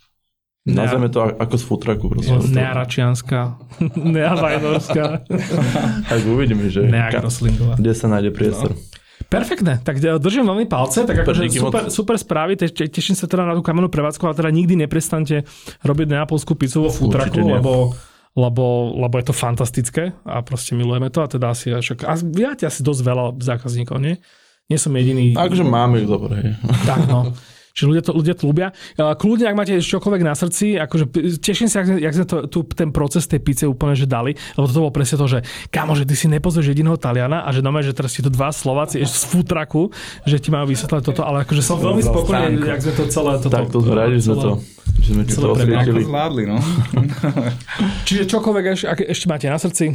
Nazveme 0.68 1.08
to 1.08 1.24
ako 1.24 1.56
z 1.56 1.64
futraku. 1.64 2.06
Nearačianská, 2.52 3.56
neavajnorská. 4.16 5.06
tak 6.12 6.22
uvidíme, 6.28 6.68
že 6.68 6.84
kde 7.80 7.92
sa 7.96 8.08
nájde 8.12 8.36
priestor. 8.36 8.76
No. 8.76 8.97
Perfektné, 9.28 9.84
tak 9.84 10.00
e, 10.00 10.16
držím 10.16 10.48
veľmi 10.48 10.72
palce, 10.72 11.04
tak 11.04 11.28
akože 11.28 11.52
super, 11.52 11.84
super 11.92 12.16
správy, 12.16 12.56
te, 12.56 12.72
teším 12.72 13.12
sa 13.12 13.28
teda 13.28 13.44
na 13.44 13.60
tú 13.60 13.64
kamennú 13.64 13.92
prevádzku, 13.92 14.24
ale 14.24 14.40
teda 14.40 14.50
nikdy 14.56 14.80
neprestante 14.80 15.44
robiť 15.84 16.08
neapolskú 16.16 16.56
pizzu 16.56 16.88
vo 16.88 16.92
futraku, 16.92 17.44
lebo, 17.44 17.92
lebo, 18.40 18.96
lebo 18.96 19.16
je 19.20 19.26
to 19.28 19.36
fantastické 19.36 20.16
a 20.24 20.40
proste 20.40 20.80
milujeme 20.80 21.12
to 21.12 21.20
a 21.20 21.28
teda 21.28 21.52
asi, 21.52 21.76
a 21.76 22.14
viate 22.24 22.64
asi 22.64 22.80
dosť 22.80 23.02
veľa 23.04 23.26
zákazníkov, 23.44 24.00
nie? 24.00 24.16
Nie 24.72 24.80
som 24.80 24.96
jediný. 24.96 25.36
Takže 25.36 25.64
máme 25.64 26.04
ich 26.04 26.08
dobre. 26.08 26.56
Tak 26.88 27.08
no. 27.08 27.28
Čiže 27.78 27.86
ľudia 27.94 28.04
to, 28.10 28.12
ľudia 28.18 28.34
to 28.34 28.44
ľúbia. 28.50 28.68
Kľudne, 28.98 29.54
ak 29.54 29.56
máte 29.56 29.78
čokoľvek 29.78 30.26
na 30.26 30.34
srdci, 30.34 30.82
akože 30.82 31.38
teším 31.38 31.70
sa, 31.70 31.86
jak, 31.86 32.02
jak 32.02 32.14
sme 32.18 32.26
to, 32.26 32.38
tu, 32.50 32.60
ten 32.66 32.90
proces 32.90 33.30
tej 33.30 33.38
pice 33.38 33.70
úplne 33.70 33.94
že 33.94 34.10
dali, 34.10 34.34
lebo 34.58 34.66
to 34.66 34.82
bolo 34.82 34.90
presne 34.90 35.22
to, 35.22 35.30
že 35.30 35.46
kámo, 35.70 35.94
že 35.94 36.10
ty 36.10 36.18
si 36.18 36.26
nepozrieš 36.26 36.74
jediného 36.74 36.98
Taliana 36.98 37.46
a 37.46 37.54
že 37.54 37.62
doma, 37.62 37.86
že 37.86 37.94
teraz 37.94 38.18
si 38.18 38.26
tu 38.26 38.34
dva 38.34 38.50
Slováci 38.50 38.98
z 39.06 39.24
futraku, 39.30 39.94
že 40.26 40.42
ti 40.42 40.50
majú 40.50 40.74
vysvetľať 40.74 41.02
toto, 41.06 41.22
ale 41.22 41.46
akože 41.46 41.62
som 41.62 41.78
veľmi 41.78 42.02
spokojný, 42.02 42.66
jak 42.66 42.82
sme 42.82 42.94
to 42.98 43.04
celé 43.14 43.32
toto... 43.38 43.54
Tak 43.54 43.70
to 43.70 43.80
že 43.86 44.26
sme 44.26 44.36
to 44.42 44.52
že 44.98 45.10
sme 45.14 45.24
to 45.30 45.54
osvietili. 45.54 46.02
zvládli, 46.02 46.44
no. 46.50 46.58
Čiže 48.10 48.26
čokoľvek 48.26 48.64
ešte, 48.74 49.06
ešte 49.06 49.26
máte 49.30 49.46
na 49.46 49.62
srdci? 49.62 49.94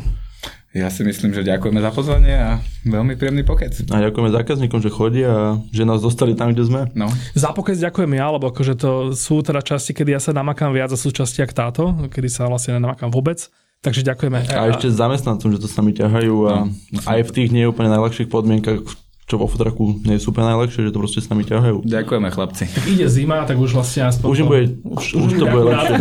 Ja 0.72 0.88
si 0.88 1.04
myslím, 1.04 1.36
že 1.36 1.44
ďakujeme 1.44 1.84
za 1.84 1.92
pozvanie 1.92 2.32
a 2.32 2.56
veľmi 2.88 3.12
príjemný 3.20 3.44
pokec. 3.44 3.84
A 3.92 4.08
ďakujeme 4.08 4.32
zákazníkom, 4.32 4.80
že 4.80 4.88
chodia 4.88 5.28
a 5.28 5.44
že 5.68 5.84
nás 5.84 6.00
dostali 6.00 6.32
tam, 6.32 6.56
kde 6.56 6.64
sme. 6.64 6.80
No. 6.96 7.12
Za 7.36 7.52
pokec 7.52 7.76
ďakujem 7.76 8.16
ja, 8.16 8.32
lebo 8.32 8.48
akože 8.48 8.80
to 8.80 9.12
sú 9.12 9.44
teda 9.44 9.60
časti, 9.60 9.92
kedy 9.92 10.16
ja 10.16 10.20
sa 10.24 10.32
namakám 10.32 10.72
viac 10.72 10.88
a 10.88 10.96
sú 10.96 11.12
časti 11.12 11.44
jak 11.44 11.52
táto, 11.52 12.08
kedy 12.08 12.24
sa 12.32 12.48
vlastne 12.48 12.80
nenamakám 12.80 13.12
vôbec. 13.12 13.52
Takže 13.84 14.00
ďakujeme. 14.00 14.48
A 14.48 14.72
ešte 14.72 14.88
zamestnancom, 14.88 15.52
že 15.52 15.60
to 15.60 15.68
sa 15.68 15.84
mi 15.84 15.92
ťahajú 15.92 16.36
a 16.48 16.54
no. 16.64 17.00
aj 17.04 17.20
v 17.20 17.30
tých 17.36 17.48
nie 17.52 17.68
úplne 17.68 17.92
najľahších 17.92 18.32
podmienkach, 18.32 18.80
čo 19.28 19.36
vo 19.36 19.44
fotraku 19.44 20.00
nie 20.08 20.16
je 20.16 20.24
super 20.24 20.40
najlepšie, 20.46 20.88
že 20.88 20.90
to 20.94 21.02
proste 21.04 21.20
s 21.20 21.28
nami 21.28 21.44
ťahajú. 21.44 21.84
Ďakujeme 21.84 22.28
chlapci. 22.32 22.64
Ide 22.88 23.12
zima, 23.12 23.44
tak 23.44 23.60
už 23.60 23.76
vlastne 23.76 24.08
aspoň... 24.08 24.24
Už, 24.24 24.38
to... 24.40 24.44
bude, 24.48 24.64
už, 24.88 25.04
už, 25.20 25.20
už 25.20 25.32
to 25.36 25.44
bude 25.52 25.64
lepšie. 25.68 25.94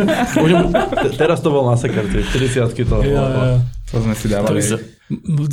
už, 0.48 0.52
teraz 1.20 1.44
to 1.44 1.50
bol 1.52 1.68
na 1.68 1.76
sekarte, 1.76 2.24
40 2.24 2.72
to... 2.72 2.96
Ja, 3.04 3.24
ja. 3.28 3.81
To 3.92 4.00
sme 4.00 4.16
si 4.16 4.28
dávali. 4.32 4.64
To 4.64 5.01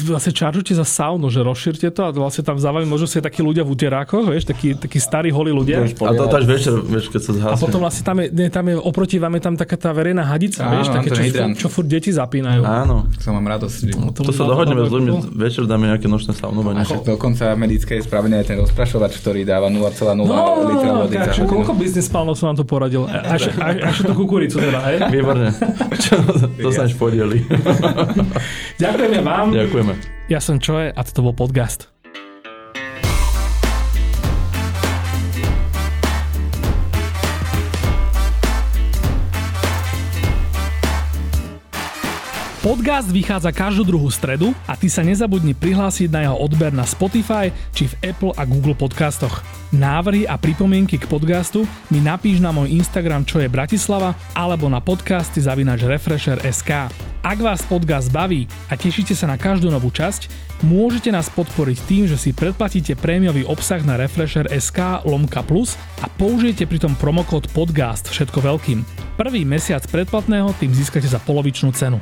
vlastne 0.07 0.31
čaržujte 0.31 0.73
za 0.77 0.87
saunu, 0.87 1.29
že 1.29 1.43
rozšírte 1.43 1.91
to 1.91 2.01
a 2.07 2.11
vlastne 2.15 2.47
tam 2.47 2.57
závali 2.61 2.87
možno 2.87 3.11
si 3.11 3.19
takí 3.19 3.43
ľudia 3.43 3.67
v 3.67 3.75
uterákoch, 3.75 4.31
vieš, 4.31 4.47
takí, 4.47 4.79
takí 4.79 5.03
starí 5.03 5.35
holí 5.35 5.51
ľudia. 5.51 5.83
A 5.83 6.13
to 6.15 6.31
až 6.31 6.47
večer, 6.47 6.75
vieš, 6.79 7.11
keď 7.11 7.21
sa 7.23 7.33
zhasne. 7.35 7.55
A 7.55 7.63
potom 7.63 7.81
vlastne 7.83 8.03
tam 8.07 8.17
je, 8.23 8.27
nie, 8.31 8.47
tam 8.49 8.65
je 8.71 8.75
oproti 8.79 9.19
vám 9.19 9.35
je 9.35 9.43
tam 9.43 9.55
taká 9.59 9.77
tá 9.77 9.91
verejná 9.91 10.23
hadica, 10.23 10.63
Áno, 10.63 10.73
vieš, 10.79 10.89
také, 10.95 11.09
čo, 11.11 11.23
furt, 11.23 11.55
čo 11.59 11.69
furt 11.69 11.89
deti 11.91 12.11
zapínajú. 12.15 12.63
Áno. 12.63 13.11
Som 13.19 13.35
mám 13.35 13.47
radosť. 13.59 13.99
No, 13.99 14.15
to, 14.15 14.23
to 14.27 14.33
sa 14.33 14.47
dohodneme 14.47 14.87
s 14.87 14.91
ľuďmi, 14.93 15.11
večer 15.35 15.67
dáme 15.67 15.91
nejaké 15.91 16.07
nočné 16.07 16.33
saunovanie. 16.39 16.87
A 16.87 17.03
dokonca 17.03 17.53
medické 17.59 17.99
je 17.99 18.07
spravený 18.07 18.43
aj 18.43 18.47
ten 18.55 18.59
rozprašovač, 18.63 19.19
ktorý 19.19 19.43
dáva 19.43 19.67
0,0 19.69 20.15
no, 20.23 20.35
litra 20.71 20.91
vody. 21.05 21.15
za 21.19 21.45
koľko 21.45 21.73
biznis 21.75 22.07
plánov 22.07 22.39
som 22.39 22.55
vám 22.55 22.59
to 22.63 22.67
poradil? 22.67 23.03
Až, 23.09 23.51
až, 23.59 23.75
až 23.83 23.97
to 24.07 24.13
kukuricu 24.15 24.63
teda, 24.63 24.81
hej? 24.93 24.97
Výborne. 25.11 25.51
Čo, 26.05 26.15
to 26.55 26.69
sa 26.71 26.87
až 26.87 26.95
podieli. 26.95 27.43
Ďakujeme 28.79 29.21
vám. 29.25 29.48
Ďakujeme. 29.53 29.95
Ja 30.29 30.41
som 30.45 30.61
Čoje 30.61 30.93
a 30.93 31.01
toto 31.05 31.25
bol 31.25 31.35
podcast. 31.35 31.98
Podcast 42.59 43.15
vychádza 43.15 43.55
každú 43.55 43.87
druhú 43.87 44.11
stredu 44.11 44.51
a 44.67 44.75
ty 44.75 44.91
sa 44.91 45.07
nezabudni 45.07 45.55
prihlásiť 45.55 46.11
na 46.11 46.27
jeho 46.27 46.43
odber 46.43 46.75
na 46.75 46.83
Spotify 46.83 47.55
či 47.71 47.87
v 47.87 48.11
Apple 48.11 48.35
a 48.35 48.43
Google 48.43 48.75
podcastoch. 48.75 49.47
Návrhy 49.71 50.27
a 50.27 50.35
pripomienky 50.35 50.99
k 50.99 51.07
podcastu 51.07 51.63
mi 51.87 52.03
napíš 52.03 52.43
na 52.43 52.51
môj 52.51 52.75
Instagram 52.75 53.23
čo 53.23 53.39
je 53.39 53.47
Bratislava 53.47 54.19
alebo 54.35 54.67
na 54.67 54.83
podcasty 54.83 55.39
zavinač 55.39 55.87
Refresher.sk. 55.87 56.91
Ak 57.23 57.39
vás 57.39 57.63
podcast 57.63 58.11
baví 58.11 58.51
a 58.67 58.75
tešíte 58.75 59.15
sa 59.15 59.31
na 59.31 59.39
každú 59.39 59.71
novú 59.71 59.95
časť, 59.95 60.27
môžete 60.67 61.13
nás 61.13 61.31
podporiť 61.31 61.79
tým, 61.87 62.05
že 62.09 62.17
si 62.19 62.31
predplatíte 62.35 62.99
prémiový 62.99 63.47
obsah 63.47 63.83
na 63.85 63.99
Refresher.sk 64.01 65.07
lomka 65.07 65.43
plus 65.47 65.79
a 66.03 66.07
použijete 66.09 66.67
pritom 66.67 66.95
promokód 66.99 67.47
podcast 67.55 68.11
všetko 68.11 68.39
veľkým. 68.43 68.79
Prvý 69.19 69.43
mesiac 69.43 69.83
predplatného 69.87 70.55
tým 70.59 70.71
získate 70.75 71.07
za 71.07 71.19
polovičnú 71.23 71.75
cenu. 71.75 71.99